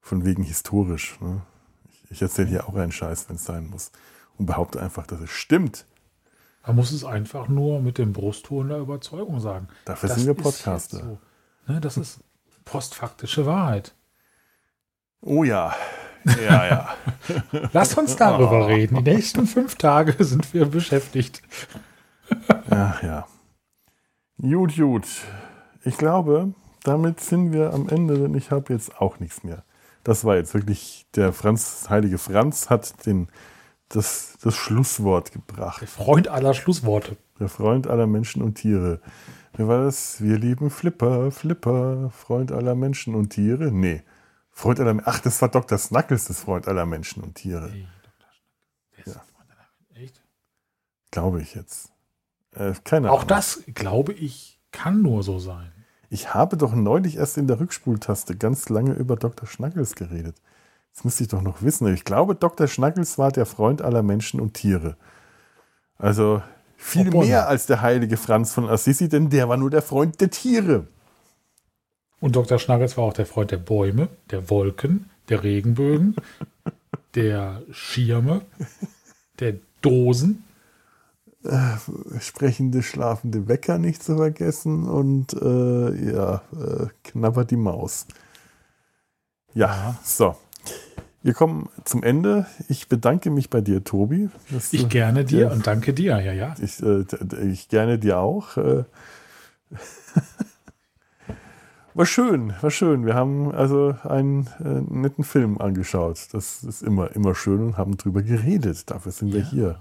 Von 0.00 0.24
wegen 0.24 0.42
historisch. 0.42 1.18
Ne? 1.20 1.40
Ich, 1.90 2.10
ich 2.10 2.22
erzähle 2.22 2.48
hier 2.48 2.68
auch 2.68 2.74
einen 2.74 2.92
Scheiß, 2.92 3.28
wenn 3.28 3.36
es 3.36 3.44
sein 3.44 3.68
muss. 3.68 3.90
Und 4.38 4.46
behaupte 4.46 4.80
einfach, 4.82 5.06
dass 5.06 5.20
es 5.20 5.30
stimmt. 5.30 5.86
Man 6.66 6.76
muss 6.76 6.92
es 6.92 7.04
einfach 7.04 7.48
nur 7.48 7.80
mit 7.80 7.96
dem 7.96 8.12
Brustton 8.12 8.68
der 8.68 8.78
Überzeugung 8.78 9.40
sagen. 9.40 9.68
Dafür 9.86 10.08
das 10.08 10.18
sind 10.18 10.26
wir 10.26 10.34
Podcaster. 10.34 10.98
So. 10.98 11.18
Ne, 11.72 11.80
das 11.80 11.96
ist 11.96 12.20
postfaktische 12.66 13.46
Wahrheit. 13.46 13.94
Oh 15.22 15.44
ja. 15.44 15.74
Ja, 16.26 16.66
ja. 16.66 16.88
Lass 17.72 17.94
uns 17.94 18.16
darüber 18.16 18.64
oh. 18.64 18.66
reden. 18.66 19.02
Die 19.02 19.10
nächsten 19.10 19.46
fünf 19.46 19.76
Tage 19.76 20.22
sind 20.22 20.52
wir 20.52 20.66
beschäftigt. 20.66 21.40
ja, 22.70 22.96
ja. 23.02 23.26
Gut, 24.38 24.76
gut. 24.76 25.06
Ich 25.84 25.96
glaube, 25.96 26.52
damit 26.82 27.20
sind 27.20 27.52
wir 27.52 27.72
am 27.72 27.88
Ende, 27.88 28.18
denn 28.18 28.34
ich 28.34 28.50
habe 28.50 28.72
jetzt 28.72 29.00
auch 29.00 29.18
nichts 29.20 29.44
mehr. 29.44 29.64
Das 30.04 30.24
war 30.24 30.36
jetzt 30.36 30.52
wirklich, 30.52 31.06
der 31.14 31.32
Franz, 31.32 31.86
heilige 31.88 32.18
Franz 32.18 32.68
hat 32.68 33.06
den, 33.06 33.28
das, 33.88 34.36
das 34.42 34.54
Schlusswort 34.54 35.32
gebracht. 35.32 35.80
Der 35.80 35.88
Freund 35.88 36.28
aller 36.28 36.54
Schlussworte. 36.54 37.16
Der 37.40 37.48
Freund 37.48 37.86
aller 37.86 38.06
Menschen 38.06 38.42
und 38.42 38.56
Tiere. 38.56 39.00
Wer 39.56 39.68
war 39.68 39.84
das? 39.84 40.20
Wir 40.20 40.36
lieben 40.36 40.68
Flipper, 40.68 41.30
Flipper, 41.30 42.10
Freund 42.10 42.52
aller 42.52 42.74
Menschen 42.74 43.14
und 43.14 43.30
Tiere? 43.30 43.72
Nee. 43.72 44.02
Freund 44.50 44.80
aller 44.80 45.00
Ach, 45.06 45.18
das 45.18 45.40
war 45.40 45.48
Dr. 45.48 45.78
Snuckles, 45.78 46.26
das 46.26 46.40
Freund 46.40 46.68
aller 46.68 46.84
Menschen 46.84 47.22
und 47.22 47.36
Tiere. 47.36 47.70
Hey, 47.70 47.86
Dr. 48.02 48.28
Snuckles. 48.34 49.14
Ja. 49.14 49.22
Freund 49.34 49.50
aller 49.50 50.02
Echt? 50.02 50.22
Glaube 51.10 51.40
ich 51.40 51.54
jetzt. 51.54 51.90
Äh, 52.54 52.74
keine 52.84 53.10
Auch 53.10 53.20
Ahnung. 53.20 53.28
das, 53.28 53.62
glaube 53.74 54.12
ich, 54.12 54.60
kann 54.72 55.00
nur 55.00 55.22
so 55.22 55.38
sein. 55.38 55.72
Ich 56.10 56.34
habe 56.34 56.58
doch 56.58 56.74
neulich 56.74 57.16
erst 57.16 57.38
in 57.38 57.46
der 57.46 57.58
Rückspultaste 57.58 58.36
ganz 58.36 58.68
lange 58.68 58.92
über 58.92 59.16
Dr. 59.16 59.48
Schnackels 59.48 59.94
geredet. 59.94 60.36
Das 60.94 61.04
müsste 61.04 61.22
ich 61.24 61.28
doch 61.28 61.42
noch 61.42 61.62
wissen. 61.62 61.92
Ich 61.94 62.04
glaube, 62.04 62.34
Dr. 62.34 62.68
Schnackels 62.68 63.16
war 63.16 63.32
der 63.32 63.46
Freund 63.46 63.80
aller 63.80 64.02
Menschen 64.02 64.38
und 64.38 64.52
Tiere. 64.52 64.96
Also 65.96 66.42
viel 66.86 67.08
Obwohl, 67.08 67.26
mehr 67.26 67.48
als 67.48 67.66
der 67.66 67.82
heilige 67.82 68.16
Franz 68.16 68.52
von 68.52 68.68
Assisi, 68.68 69.08
denn 69.08 69.28
der 69.28 69.48
war 69.48 69.56
nur 69.56 69.70
der 69.70 69.82
Freund 69.82 70.20
der 70.20 70.30
Tiere. 70.30 70.86
Und 72.20 72.36
Dr. 72.36 72.58
Schnackels 72.58 72.96
war 72.96 73.04
auch 73.04 73.12
der 73.12 73.26
Freund 73.26 73.50
der 73.50 73.58
Bäume, 73.58 74.08
der 74.30 74.48
Wolken, 74.48 75.10
der 75.28 75.42
Regenbögen, 75.42 76.16
der 77.14 77.62
Schirme, 77.72 78.42
der 79.40 79.54
Dosen 79.82 80.44
äh, 81.44 81.76
sprechende, 82.20 82.82
schlafende 82.82 83.48
Wecker 83.48 83.78
nicht 83.78 84.02
zu 84.02 84.16
vergessen 84.16 84.88
und 84.88 85.34
äh, 85.34 86.12
ja, 86.12 86.42
äh, 86.52 86.86
knabbert 87.04 87.50
die 87.50 87.56
Maus. 87.56 88.06
Ja, 89.54 89.96
so. 90.04 90.36
Wir 91.26 91.34
kommen 91.34 91.68
zum 91.82 92.04
Ende. 92.04 92.46
Ich 92.68 92.86
bedanke 92.86 93.30
mich 93.30 93.50
bei 93.50 93.60
dir, 93.60 93.82
Tobi. 93.82 94.30
Ich 94.70 94.88
gerne 94.88 95.24
dir 95.24 95.50
und 95.50 95.66
danke 95.66 95.92
dir, 95.92 96.20
ja, 96.20 96.32
ja. 96.32 96.54
Ich, 96.62 96.80
äh, 96.80 97.04
ich 97.50 97.68
gerne 97.68 97.98
dir 97.98 98.20
auch. 98.20 98.56
Äh, 98.56 98.84
war 101.94 102.06
schön, 102.06 102.52
war 102.60 102.70
schön. 102.70 103.06
Wir 103.06 103.14
haben 103.16 103.50
also 103.50 103.96
einen 104.04 104.46
äh, 104.60 104.82
netten 104.88 105.24
Film 105.24 105.60
angeschaut. 105.60 106.28
Das 106.30 106.62
ist 106.62 106.84
immer, 106.84 107.10
immer 107.16 107.34
schön 107.34 107.60
und 107.60 107.76
haben 107.76 107.96
drüber 107.96 108.22
geredet. 108.22 108.88
Dafür 108.88 109.10
sind 109.10 109.30
ja. 109.30 109.34
wir 109.34 109.42
hier. 109.42 109.80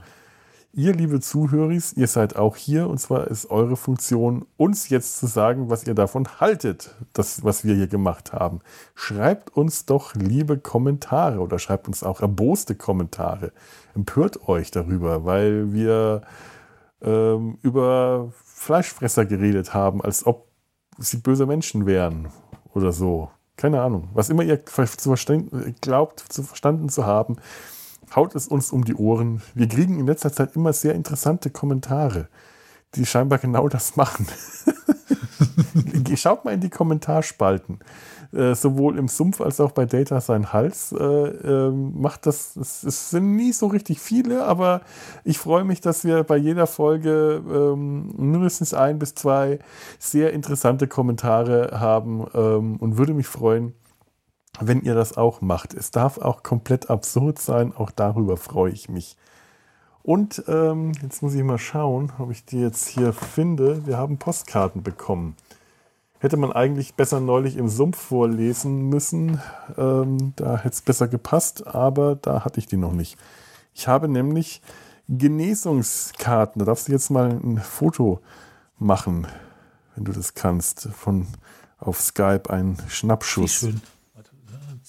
Ihr, 0.77 0.91
liebe 0.91 1.22
Zuhörer, 1.22 1.72
ihr 1.72 2.07
seid 2.07 2.35
auch 2.35 2.57
hier 2.57 2.89
und 2.89 2.97
zwar 2.97 3.27
ist 3.27 3.49
eure 3.49 3.77
Funktion, 3.77 4.45
uns 4.57 4.89
jetzt 4.89 5.18
zu 5.19 5.26
sagen, 5.26 5.69
was 5.69 5.88
ihr 5.88 5.93
davon 5.93 6.27
haltet, 6.41 6.93
das, 7.14 7.45
was 7.45 7.64
wir 7.64 7.76
hier 7.76 7.88
gemacht 7.88 8.34
haben. 8.34 8.60
Schreibt 8.93 9.56
uns 9.56 9.85
doch 9.85 10.15
liebe 10.15 10.57
Kommentare 10.57 11.39
oder 11.39 11.60
schreibt 11.60 11.88
uns 11.88 12.03
auch 12.03 12.19
erboste 12.19 12.76
Kommentare. 12.76 13.53
Empört 13.95 14.49
euch 14.49 14.69
darüber, 14.69 15.23
weil 15.23 15.72
wir 15.72 16.23
ähm, 17.02 17.57
über 17.61 18.34
Fleischfresser 18.43 19.26
geredet 19.26 19.73
haben, 19.73 20.02
als 20.02 20.26
ob 20.26 20.49
sie 20.97 21.18
böse 21.18 21.45
Menschen 21.45 21.85
wären 21.85 22.27
oder 22.73 22.91
so. 22.91 23.31
Keine 23.56 23.81
Ahnung. 23.81 24.10
Was 24.14 24.30
immer 24.30 24.43
ihr 24.43 24.65
zu 24.65 25.15
glaubt, 25.80 26.19
zu 26.19 26.43
verstanden 26.43 26.89
zu 26.89 27.06
haben, 27.06 27.38
haut 28.14 28.36
es 28.36 28.48
uns 28.48 28.72
um 28.72 28.84
die 28.84 28.95
Ohren. 28.95 29.41
Wir 29.53 29.68
kriegen 29.68 29.99
in 29.99 30.07
letzter 30.07 30.34
Zeit 30.34 30.56
immer 30.56 30.73
sehr 30.73 30.95
interessante 30.95 31.49
Kommentare, 31.49 32.27
die 32.95 33.06
scheinbar 33.06 33.40
genau 33.40 33.68
das 33.68 33.95
machen. 33.95 34.27
Schaut 36.15 36.45
mal 36.45 36.53
in 36.53 36.61
die 36.61 36.69
Kommentarspalten. 36.69 37.80
Äh, 38.36 38.56
sowohl 38.56 38.98
im 38.98 39.07
Sumpf 39.07 39.40
als 39.40 39.61
auch 39.61 39.72
bei 39.72 39.86
Data 39.86 40.19
sein 40.19 40.52
Hals 40.52 40.91
äh, 40.91 41.03
äh, 41.03 41.72
macht 41.72 42.26
das, 42.26 42.56
es, 42.57 43.10
sind 43.10 43.36
nie 43.36 43.53
so 43.53 43.68
richtig 43.68 43.99
viele, 43.99 44.44
aber 44.45 44.82
ich 45.23 45.38
freue 45.38 45.64
mich, 45.64 45.80
dass 45.80 46.03
wir 46.03 46.23
bei 46.23 46.36
jeder 46.36 46.68
Folge 46.68 47.41
ähm, 47.48 48.14
mindestens 48.18 48.73
ein 48.73 48.99
bis 48.99 49.15
zwei 49.15 49.60
sehr 49.99 50.34
interessante 50.34 50.88
Kommentare 50.88 51.80
haben 51.80 52.26
ähm, 52.34 52.76
und 52.77 52.98
würde 52.98 53.14
mich 53.14 53.27
freuen, 53.27 53.73
wenn 54.60 54.82
ihr 54.82 54.95
das 54.95 55.18
auch 55.18 55.41
macht. 55.41 55.73
Es 55.73 55.91
darf 55.91 56.18
auch 56.18 56.44
komplett 56.44 56.90
absurd 56.90 57.40
sein, 57.40 57.73
auch 57.76 57.91
darüber 57.91 58.38
freue 58.38 58.72
ich 58.72 58.90
mich. 58.90 59.18
Und 60.03 60.44
ähm, 60.48 60.91
jetzt 61.02 61.23
muss 61.23 61.34
ich 61.34 61.44
mal 61.44 61.57
schauen, 61.57 62.11
ob 62.19 62.30
ich 62.30 62.45
die 62.45 62.60
jetzt 62.60 62.88
hier 62.88 63.11
finde. 63.11 63.88
Wir 63.88 63.98
haben 63.98 64.18
Postkarten 64.18 64.84
bekommen. 64.84 65.36
Hätte 66.19 66.38
man 66.38 66.52
eigentlich 66.53 66.94
besser 66.94 67.19
neulich 67.19 67.57
im 67.57 67.68
Sumpf 67.68 67.98
vorlesen 67.98 68.90
müssen. 68.90 69.41
Ähm, 69.77 70.34
da 70.36 70.57
hätte 70.57 70.76
es 70.76 70.82
besser 70.82 71.07
gepasst, 71.07 71.65
aber 71.65 72.15
da 72.15 72.45
hatte 72.45 72.60
ich 72.60 72.68
die 72.68 72.77
noch 72.77 72.94
nicht. 72.94 73.18
Ich 73.73 73.88
habe 73.88 74.07
nämlich 74.07 74.61
Genesungskarten. 75.10 76.60
Da 76.60 76.65
darfst 76.65 76.88
du 76.88 76.91
jetzt 76.91 77.10
mal 77.10 77.32
ein 77.32 77.57
Foto 77.57 78.22
machen, 78.77 79.27
wenn 79.95 80.06
du 80.06 80.11
das 80.11 80.36
kannst, 80.36 80.88
von 80.94 81.27
auf 81.80 81.99
Skype 81.99 82.49
ein 82.49 82.77
Schnappschuss. 82.88 83.64
Wie 83.64 83.72
schön. 83.72 83.82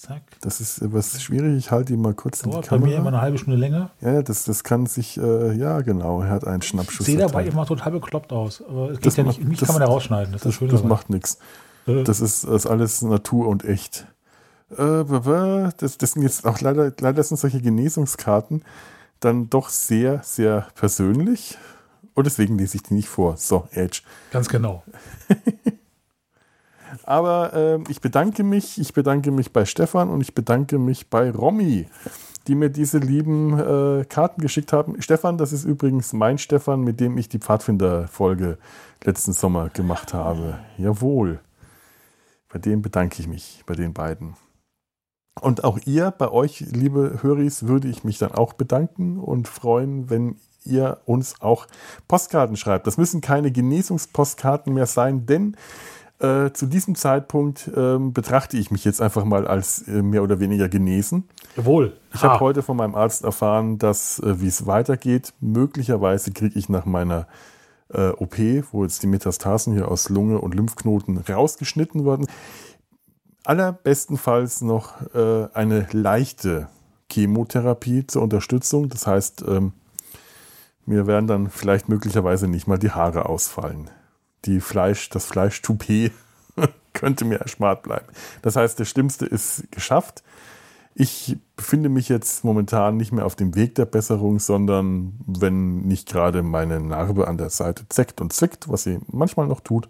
Zack. 0.07 0.21
Das 0.39 0.61
ist 0.61 0.79
was 0.93 1.21
schwierig. 1.21 1.57
Ich 1.57 1.71
halte 1.71 1.91
ihn 1.91 2.01
mal 2.01 2.13
kurz 2.13 2.41
Dauert 2.41 2.55
in 2.55 2.61
die 2.61 2.67
Kamera. 2.67 2.85
bei 2.85 2.91
mir 2.91 2.97
immer 2.97 3.07
eine 3.09 3.21
halbe 3.21 3.37
Stunde 3.37 3.59
länger. 3.59 3.89
Ja, 3.99 4.21
das, 4.21 4.45
das 4.45 4.63
kann 4.63 4.85
sich, 4.85 5.17
äh, 5.17 5.53
ja 5.53 5.81
genau, 5.81 6.21
er 6.21 6.29
hat 6.29 6.47
einen 6.47 6.61
Schnappschuss. 6.61 7.07
Ich 7.07 7.13
sehe 7.13 7.17
dabei 7.17 7.45
immer 7.45 7.65
total 7.65 7.91
bekloppt 7.91 8.31
aus. 8.31 8.63
Aber 8.67 8.91
es 8.91 8.97
geht 8.99 9.07
das 9.07 9.17
ja 9.17 9.23
nicht, 9.23 9.43
mich 9.43 9.59
das, 9.59 9.67
kann 9.67 9.75
man 9.75 9.81
da 9.81 9.87
rausschneiden. 9.87 10.31
Das, 10.31 10.43
das, 10.43 10.59
das 10.59 10.83
macht 10.83 11.09
nichts. 11.09 11.39
Äh. 11.87 12.03
Das, 12.03 12.21
ist, 12.21 12.45
ist 12.45 12.65
alles 12.65 13.01
Natur 13.01 13.47
und 13.49 13.65
echt. 13.65 14.07
Äh, 14.77 15.03
das, 15.77 15.97
das 15.97 16.11
sind 16.11 16.21
jetzt 16.21 16.45
auch 16.45 16.61
leider, 16.61 16.93
leider 16.99 17.21
sind 17.23 17.37
solche 17.37 17.61
Genesungskarten 17.61 18.63
dann 19.19 19.49
doch 19.49 19.69
sehr, 19.69 20.21
sehr 20.23 20.67
persönlich. 20.75 21.57
Und 22.13 22.25
deswegen 22.25 22.57
lese 22.57 22.77
ich 22.77 22.83
die 22.83 22.93
nicht 22.93 23.09
vor. 23.09 23.35
So, 23.37 23.67
Edge. 23.71 24.01
Ganz 24.31 24.47
genau. 24.47 24.83
Aber 27.03 27.53
äh, 27.53 27.79
ich 27.89 28.01
bedanke 28.01 28.43
mich, 28.43 28.79
ich 28.79 28.93
bedanke 28.93 29.31
mich 29.31 29.53
bei 29.53 29.65
Stefan 29.65 30.09
und 30.09 30.21
ich 30.21 30.33
bedanke 30.33 30.77
mich 30.77 31.09
bei 31.09 31.31
Romy, 31.31 31.87
die 32.47 32.55
mir 32.55 32.69
diese 32.69 32.97
lieben 32.97 33.59
äh, 33.59 34.05
Karten 34.05 34.41
geschickt 34.41 34.73
haben. 34.73 35.01
Stefan, 35.01 35.37
das 35.37 35.53
ist 35.53 35.65
übrigens 35.65 36.13
mein 36.13 36.37
Stefan, 36.37 36.81
mit 36.81 36.99
dem 36.99 37.17
ich 37.17 37.29
die 37.29 37.39
Pfadfinder-Folge 37.39 38.57
letzten 39.03 39.33
Sommer 39.33 39.69
gemacht 39.69 40.13
habe. 40.13 40.59
Jawohl. 40.77 41.39
Bei 42.49 42.59
dem 42.59 42.81
bedanke 42.81 43.21
ich 43.21 43.27
mich, 43.27 43.63
bei 43.65 43.75
den 43.75 43.93
beiden. 43.93 44.35
Und 45.41 45.63
auch 45.63 45.79
ihr, 45.85 46.11
bei 46.11 46.31
euch, 46.31 46.61
liebe 46.61 47.19
Höris, 47.21 47.67
würde 47.67 47.87
ich 47.87 48.03
mich 48.03 48.17
dann 48.17 48.31
auch 48.31 48.53
bedanken 48.53 49.19
und 49.19 49.47
freuen, 49.47 50.09
wenn 50.09 50.37
ihr 50.65 50.99
uns 51.05 51.41
auch 51.41 51.67
Postkarten 52.07 52.57
schreibt. 52.57 52.87
Das 52.87 52.97
müssen 52.97 53.21
keine 53.21 53.51
Genesungspostkarten 53.51 54.73
mehr 54.73 54.85
sein, 54.85 55.25
denn 55.25 55.55
äh, 56.19 56.51
zu 56.51 56.65
diesem 56.65 56.95
Zeitpunkt 56.95 57.67
äh, 57.67 57.99
betrachte 57.99 58.57
ich 58.57 58.71
mich 58.71 58.83
jetzt 58.83 59.01
einfach 59.01 59.23
mal 59.23 59.47
als 59.47 59.87
äh, 59.87 60.01
mehr 60.01 60.23
oder 60.23 60.39
weniger 60.39 60.67
genesen. 60.67 61.29
Jawohl. 61.55 61.93
Ich 62.13 62.23
habe 62.23 62.39
heute 62.39 62.63
von 62.63 62.75
meinem 62.75 62.95
Arzt 62.95 63.23
erfahren, 63.23 63.77
dass, 63.77 64.17
äh, 64.19 64.41
wie 64.41 64.47
es 64.47 64.65
weitergeht, 64.65 65.33
möglicherweise 65.41 66.31
kriege 66.31 66.57
ich 66.57 66.69
nach 66.69 66.85
meiner 66.85 67.27
äh, 67.93 68.09
OP, 68.09 68.37
wo 68.71 68.83
jetzt 68.83 69.03
die 69.03 69.07
Metastasen 69.07 69.73
hier 69.73 69.89
aus 69.89 70.09
Lunge 70.09 70.41
und 70.41 70.55
Lymphknoten 70.55 71.19
rausgeschnitten 71.19 72.03
wurden, 72.03 72.27
allerbestenfalls 73.45 74.61
noch 74.61 74.95
eine 75.53 75.87
leichte 75.93 76.67
Chemotherapie 77.09 78.05
zur 78.05 78.23
Unterstützung. 78.23 78.89
Das 78.89 79.07
heißt, 79.07 79.45
ähm, 79.47 79.71
mir 80.85 81.07
werden 81.07 81.27
dann 81.27 81.49
vielleicht 81.49 81.87
möglicherweise 81.87 82.49
nicht 82.49 82.67
mal 82.67 82.77
die 82.77 82.91
Haare 82.91 83.27
ausfallen 83.27 83.89
die 84.45 84.59
Fleisch, 84.59 85.09
das 85.09 85.25
Fleisch-Toupet 85.25 86.11
könnte 86.93 87.25
mir 87.25 87.39
erspart 87.39 87.83
bleiben. 87.83 88.07
Das 88.41 88.55
heißt, 88.55 88.79
das 88.79 88.89
Schlimmste 88.89 89.25
ist 89.25 89.71
geschafft. 89.71 90.23
Ich 90.99 91.37
befinde 91.55 91.89
mich 91.89 92.09
jetzt 92.09 92.43
momentan 92.43 92.97
nicht 92.97 93.11
mehr 93.11 93.25
auf 93.25 93.35
dem 93.35 93.53
Weg 93.53 93.75
der 93.75 93.85
Besserung, 93.85 94.39
sondern 94.39 95.19
wenn 95.27 95.81
nicht 95.81 96.09
gerade 96.09 96.41
meine 96.41 96.79
Narbe 96.79 97.27
an 97.27 97.37
der 97.37 97.51
Seite 97.51 97.87
zeckt 97.87 98.19
und 98.19 98.33
zwickt, 98.33 98.67
was 98.67 98.83
sie 98.83 98.99
manchmal 99.07 99.47
noch 99.47 99.59
tut, 99.59 99.87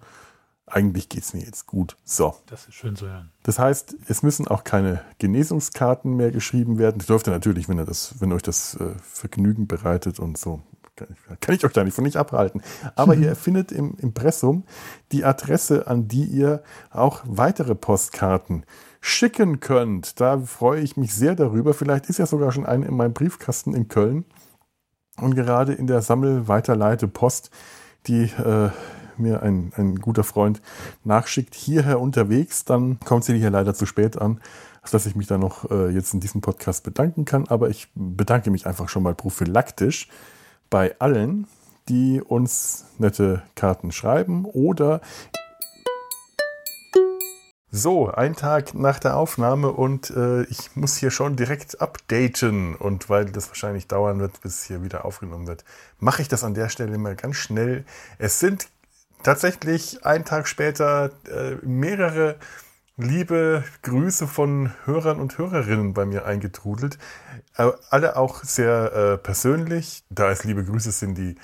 eigentlich 0.66 1.08
geht 1.08 1.24
es 1.24 1.34
mir 1.34 1.44
jetzt 1.44 1.66
gut. 1.66 1.96
So. 2.04 2.36
Das 2.48 2.68
ist 2.68 2.76
schön 2.76 2.98
zu 2.98 3.08
hören. 3.08 3.32
Das 3.44 3.58
heißt, 3.58 3.96
es 4.10 4.22
müssen 4.22 4.48
auch 4.48 4.66
keine 4.66 5.02
Genesungskarten 5.18 6.14
mehr 6.14 6.32
geschrieben 6.32 6.78
werden. 6.78 6.98
Das 6.98 7.08
dürfte 7.08 7.32
natürlich, 7.32 7.70
wenn, 7.70 7.78
das, 7.78 8.16
wenn 8.20 8.34
euch 8.34 8.44
das 8.44 8.76
äh, 8.76 8.94
Vergnügen 9.02 9.68
bereitet 9.68 10.20
und 10.20 10.38
so 10.38 10.62
kann 11.40 11.56
ich 11.56 11.66
euch 11.66 11.74
da 11.74 11.84
nicht 11.84 11.94
von 11.94 12.04
nicht 12.04 12.18
abhalten. 12.18 12.62
Aber 12.96 13.16
ihr 13.16 13.36
findet 13.38 13.72
im 13.72 13.96
Impressum 13.98 14.64
die 15.12 15.24
Adresse, 15.24 15.88
an 15.88 16.08
die 16.08 16.26
ihr 16.26 16.64
auch 16.92 17.22
weitere 17.26 17.76
Postkarten 17.76 18.66
schicken 19.02 19.60
könnt. 19.60 20.20
Da 20.20 20.40
freue 20.40 20.82
ich 20.82 20.98
mich 20.98 21.14
sehr 21.14 21.36
darüber. 21.36 21.74
Vielleicht 21.74 22.08
ist 22.08 22.20
ja 22.20 22.26
sogar 22.26 22.52
schon 22.52 22.66
eine 22.66 22.86
in 22.86 22.96
meinem 22.96 23.14
Briefkasten 23.14 23.74
in 23.74 23.88
Köln. 23.88 24.26
Und 25.20 25.36
gerade 25.36 25.74
in 25.74 25.88
der 25.88 26.02
Sammel-Weiterleite 26.02 27.08
Post, 27.08 27.50
die 28.06 28.24
äh, 28.24 28.70
mir 29.18 29.42
ein, 29.42 29.72
ein 29.76 29.96
guter 29.96 30.24
Freund 30.24 30.62
nachschickt, 31.04 31.56
hierher 31.56 32.00
unterwegs, 32.00 32.66
dann 32.66 33.00
kommt 33.00 33.24
sie 33.24 33.38
hier 33.38 33.50
leider 33.50 33.74
zu 33.74 33.86
spät 33.86 34.18
an, 34.18 34.40
dass 34.92 35.06
ich 35.06 35.16
mich 35.16 35.28
da 35.28 35.38
noch 35.38 35.70
äh, 35.70 35.90
jetzt 35.90 36.14
in 36.14 36.20
diesem 36.20 36.42
Podcast 36.42 36.84
bedanken 36.84 37.26
kann. 37.26 37.48
Aber 37.48 37.70
ich 37.70 37.90
bedanke 37.96 38.52
mich 38.52 38.68
einfach 38.68 38.90
schon 38.90 39.04
mal 39.04 39.16
prophylaktisch 39.16 40.08
bei 40.70 40.96
allen, 41.00 41.48
die 41.90 42.22
uns 42.22 42.86
nette 42.98 43.44
Karten 43.56 43.92
schreiben 43.92 44.46
oder 44.46 45.02
so, 47.70 48.10
ein 48.10 48.36
Tag 48.36 48.74
nach 48.74 48.98
der 48.98 49.18
Aufnahme 49.18 49.72
und 49.72 50.10
äh, 50.10 50.44
ich 50.44 50.76
muss 50.76 50.96
hier 50.96 51.12
schon 51.12 51.36
direkt 51.36 51.82
updaten. 51.82 52.76
Und 52.76 53.10
weil 53.10 53.26
das 53.26 53.50
wahrscheinlich 53.50 53.88
dauern 53.88 54.20
wird, 54.20 54.42
bis 54.42 54.64
hier 54.64 54.84
wieder 54.84 55.04
aufgenommen 55.04 55.48
wird, 55.48 55.66
mache 56.00 56.22
ich 56.22 56.30
das 56.30 56.44
an 56.44 56.54
der 56.54 56.70
Stelle 56.70 56.98
mal 56.98 57.16
ganz 57.16 57.36
schnell. 57.36 57.84
Es 58.20 58.40
sind 58.40 58.70
tatsächlich 59.22 60.06
einen 60.06 60.24
Tag 60.24 60.48
später 60.48 61.12
äh, 61.30 61.56
mehrere 61.62 62.38
liebe 62.98 63.64
Grüße 63.84 64.28
von 64.28 64.72
Hörern 64.86 65.20
und 65.20 65.38
Hörerinnen 65.38 65.94
bei 65.94 66.06
mir 66.06 66.26
eingetrudelt. 66.26 66.98
Äh, 67.56 67.72
alle 67.90 68.18
auch 68.18 68.44
sehr 68.44 68.94
äh, 68.94 69.18
persönlich, 69.18 70.04
da 70.10 70.32
es 70.32 70.44
liebe 70.44 70.66
Grüße 70.66 70.92
sind, 70.92 71.16
die 71.18 71.36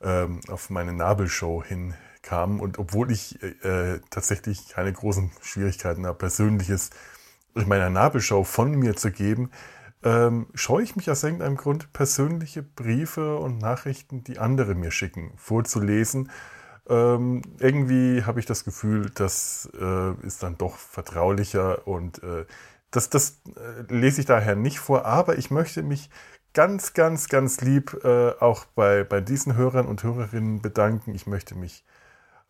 ähm, 0.00 0.40
auf 0.48 0.70
meine 0.70 0.92
Nabelshow 0.92 1.64
hinkamen. 1.64 2.60
Und 2.60 2.78
obwohl 2.78 3.10
ich 3.10 3.42
äh, 3.42 3.98
tatsächlich 4.10 4.68
keine 4.68 4.92
großen 4.92 5.32
Schwierigkeiten 5.42 6.06
habe, 6.06 6.16
Persönliches 6.16 6.90
in 7.56 7.66
meiner 7.66 7.90
Nabelshow 7.90 8.44
von 8.44 8.70
mir 8.70 8.94
zu 8.94 9.10
geben, 9.10 9.50
ähm, 10.04 10.46
scheue 10.54 10.84
ich 10.84 10.94
mich 10.94 11.10
aus 11.10 11.24
irgendeinem 11.24 11.56
Grund, 11.56 11.92
persönliche 11.92 12.62
Briefe 12.62 13.36
und 13.36 13.58
Nachrichten, 13.58 14.22
die 14.22 14.38
andere 14.38 14.76
mir 14.76 14.92
schicken, 14.92 15.32
vorzulesen 15.36 16.30
ähm, 16.90 17.42
irgendwie 17.58 18.24
habe 18.24 18.40
ich 18.40 18.46
das 18.46 18.64
Gefühl, 18.64 19.10
das 19.14 19.70
äh, 19.80 20.26
ist 20.26 20.42
dann 20.42 20.58
doch 20.58 20.76
vertraulicher 20.76 21.86
und 21.86 22.22
äh, 22.22 22.44
das, 22.90 23.08
das 23.08 23.40
äh, 23.56 23.82
lese 23.92 24.20
ich 24.20 24.26
daher 24.26 24.56
nicht 24.56 24.80
vor, 24.80 25.04
aber 25.06 25.38
ich 25.38 25.50
möchte 25.50 25.82
mich 25.82 26.10
ganz, 26.52 26.92
ganz, 26.92 27.28
ganz 27.28 27.60
lieb 27.60 28.00
äh, 28.04 28.30
auch 28.40 28.64
bei, 28.64 29.04
bei 29.04 29.20
diesen 29.20 29.56
Hörern 29.56 29.86
und 29.86 30.02
Hörerinnen 30.02 30.60
bedanken. 30.60 31.14
Ich 31.14 31.26
möchte 31.26 31.54
mich 31.54 31.84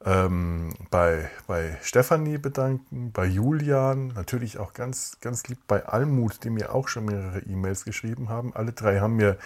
ähm, 0.04 0.72
bei, 0.90 1.30
bei 1.46 1.76
Stefanie 1.82 2.38
bedanken, 2.38 3.12
bei 3.12 3.26
Julian, 3.26 4.08
natürlich 4.08 4.58
auch 4.58 4.72
ganz, 4.72 5.18
ganz 5.20 5.46
lieb 5.48 5.58
bei 5.66 5.84
Almut, 5.84 6.42
die 6.44 6.50
mir 6.50 6.74
auch 6.74 6.88
schon 6.88 7.04
mehrere 7.04 7.40
E-Mails 7.40 7.84
geschrieben 7.84 8.30
haben. 8.30 8.54
Alle 8.54 8.72
drei 8.72 9.00
haben 9.00 9.16
mir 9.16 9.36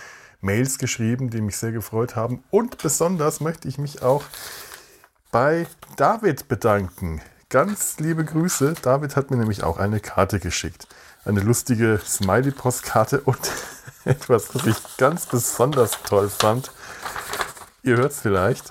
Mails 0.41 0.79
geschrieben, 0.79 1.31
die 1.31 1.41
mich 1.41 1.57
sehr 1.57 1.73
gefreut 1.73 2.15
haben. 2.15 2.45
Und 2.51 2.79
besonders 2.79 3.41
möchte 3.41 3.67
ich 3.67 3.79
mich 3.79 4.03
auch 4.03 4.25
bei 5.35 5.67
David 5.97 6.47
bedanken. 6.47 7.21
Ganz 7.49 7.99
liebe 7.99 8.25
Grüße. 8.25 8.75
David 8.81 9.17
hat 9.17 9.33
mir 9.33 9.37
nämlich 9.37 9.65
auch 9.65 9.79
eine 9.79 9.99
Karte 9.99 10.39
geschickt. 10.39 10.87
Eine 11.25 11.41
lustige 11.41 12.01
Smiley-Postkarte 12.07 13.21
und 13.23 13.41
etwas, 14.05 14.55
was 14.55 14.65
ich 14.65 14.77
ganz 14.97 15.27
besonders 15.27 16.01
toll 16.05 16.29
fand. 16.29 16.71
Ihr 17.83 17.97
hört 17.97 18.13
es 18.13 18.21
vielleicht. 18.21 18.69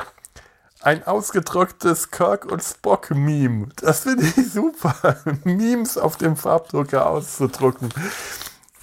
Ein 0.80 1.06
ausgedrucktes 1.06 2.11
Kirk 2.11 2.45
und 2.45 2.64
Spock-Meme. 2.64 3.68
Das 3.81 4.03
finde 4.03 4.23
ich 4.23 4.53
super. 4.53 5.18
Memes 5.44 5.98
auf 5.98 6.15
dem 6.15 6.38
Farbdrucker 6.38 7.07
auszudrucken. 7.07 7.90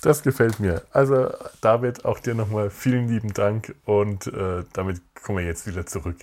Das 0.02 0.22
gefällt 0.22 0.60
mir. 0.60 0.82
Also, 0.92 1.32
David, 1.62 2.04
auch 2.04 2.18
dir 2.18 2.34
nochmal 2.34 2.68
vielen 2.68 3.08
lieben 3.08 3.32
Dank 3.32 3.74
und 3.86 4.26
äh, 4.26 4.64
damit 4.74 5.00
kommen 5.22 5.38
wir 5.38 5.46
jetzt 5.46 5.66
wieder 5.66 5.86
zurück 5.86 6.16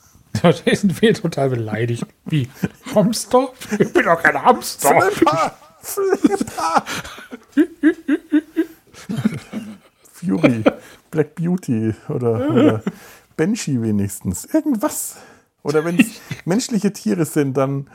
Da 0.42 0.52
sind 0.52 1.02
wir 1.02 1.14
total 1.14 1.50
beleidigt. 1.50 2.06
Wie? 2.26 2.50
Hamster? 2.94 3.54
Ich 3.80 3.94
bin 3.94 4.04
doch 4.04 4.22
kein 4.22 4.44
Hamster. 4.44 5.02
Flipper! 5.02 5.58
Flipper! 5.80 6.86
Fury, 10.12 10.64
Black 11.10 11.36
Beauty 11.36 11.94
oder, 12.10 12.50
oder 12.52 12.84
Banshee 13.38 13.82
wenigstens. 13.82 14.44
Irgendwas. 14.46 15.16
Oder 15.64 15.86
wenn 15.86 16.00
es 16.00 16.08
menschliche 16.46 16.92
Tiere 16.92 17.26
sind, 17.26 17.56
dann. 17.56 17.90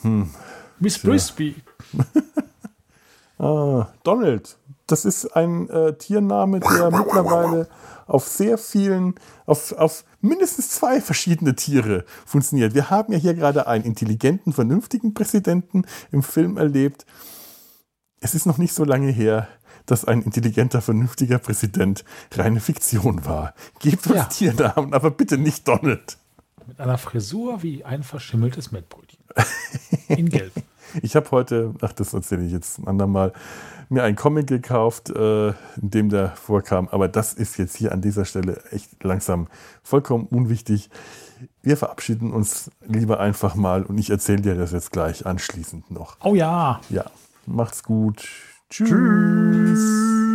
Hm. 0.00 0.30
Miss 0.78 0.98
Brisby. 0.98 1.56
ah, 3.38 3.88
Donald. 4.02 4.58
Das 4.86 5.04
ist 5.04 5.34
ein 5.34 5.68
äh, 5.70 5.96
Tiername, 5.96 6.60
der 6.60 6.90
mittlerweile 6.90 7.68
auf 8.06 8.28
sehr 8.28 8.58
vielen, 8.58 9.14
auf, 9.46 9.72
auf 9.72 10.04
mindestens 10.20 10.70
zwei 10.70 11.00
verschiedene 11.00 11.54
Tiere 11.54 12.04
funktioniert. 12.26 12.74
Wir 12.74 12.90
haben 12.90 13.12
ja 13.12 13.18
hier 13.18 13.34
gerade 13.34 13.66
einen 13.66 13.84
intelligenten, 13.84 14.52
vernünftigen 14.52 15.14
Präsidenten 15.14 15.84
im 16.12 16.22
Film 16.22 16.58
erlebt. 16.58 17.06
Es 18.20 18.34
ist 18.34 18.46
noch 18.46 18.58
nicht 18.58 18.74
so 18.74 18.84
lange 18.84 19.10
her, 19.10 19.48
dass 19.86 20.04
ein 20.04 20.22
intelligenter, 20.22 20.80
vernünftiger 20.80 21.38
Präsident 21.38 22.04
reine 22.32 22.60
Fiktion 22.60 23.24
war. 23.24 23.54
Gebt 23.80 24.06
uns 24.06 24.16
ja. 24.16 24.24
Tiernamen, 24.24 24.94
aber 24.94 25.10
bitte 25.10 25.38
nicht 25.38 25.68
Donald. 25.68 26.18
Mit 26.66 26.80
einer 26.80 26.96
Frisur 26.96 27.62
wie 27.62 27.84
ein 27.84 28.02
verschimmeltes 28.02 28.72
Mettbrötchen. 28.72 29.22
In 30.08 30.30
Gelb. 30.30 30.52
Ich 31.02 31.16
habe 31.16 31.30
heute, 31.30 31.74
ach, 31.80 31.92
das 31.92 32.14
erzähle 32.14 32.44
ich 32.44 32.52
jetzt 32.52 32.78
ein 32.78 32.88
andermal, 32.88 33.32
mir 33.88 34.02
einen 34.02 34.16
Comic 34.16 34.46
gekauft, 34.46 35.10
äh, 35.10 35.48
in 35.48 35.54
dem 35.90 36.08
der 36.08 36.30
vorkam. 36.30 36.88
Aber 36.88 37.08
das 37.08 37.34
ist 37.34 37.58
jetzt 37.58 37.76
hier 37.76 37.92
an 37.92 38.00
dieser 38.00 38.24
Stelle 38.24 38.62
echt 38.70 39.02
langsam 39.02 39.48
vollkommen 39.82 40.26
unwichtig. 40.26 40.90
Wir 41.62 41.76
verabschieden 41.76 42.32
uns 42.32 42.70
lieber 42.86 43.20
einfach 43.20 43.54
mal 43.54 43.82
und 43.82 43.98
ich 43.98 44.10
erzähle 44.10 44.42
dir 44.42 44.54
das 44.54 44.72
jetzt 44.72 44.92
gleich 44.92 45.26
anschließend 45.26 45.90
noch. 45.90 46.16
Oh 46.22 46.34
ja. 46.34 46.80
Ja, 46.90 47.04
macht's 47.46 47.82
gut. 47.82 48.26
Tschüss. 48.70 48.88
Tschüss. 48.88 50.33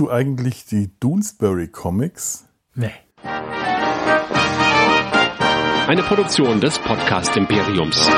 Kennst 0.00 0.12
du 0.12 0.16
eigentlich 0.16 0.64
die 0.64 0.90
Doonesbury 0.98 1.68
Comics? 1.68 2.48
Nee. 2.74 2.90
Eine 5.86 6.02
Produktion 6.04 6.58
des 6.58 6.78
Podcast 6.78 7.36
Imperiums. 7.36 8.08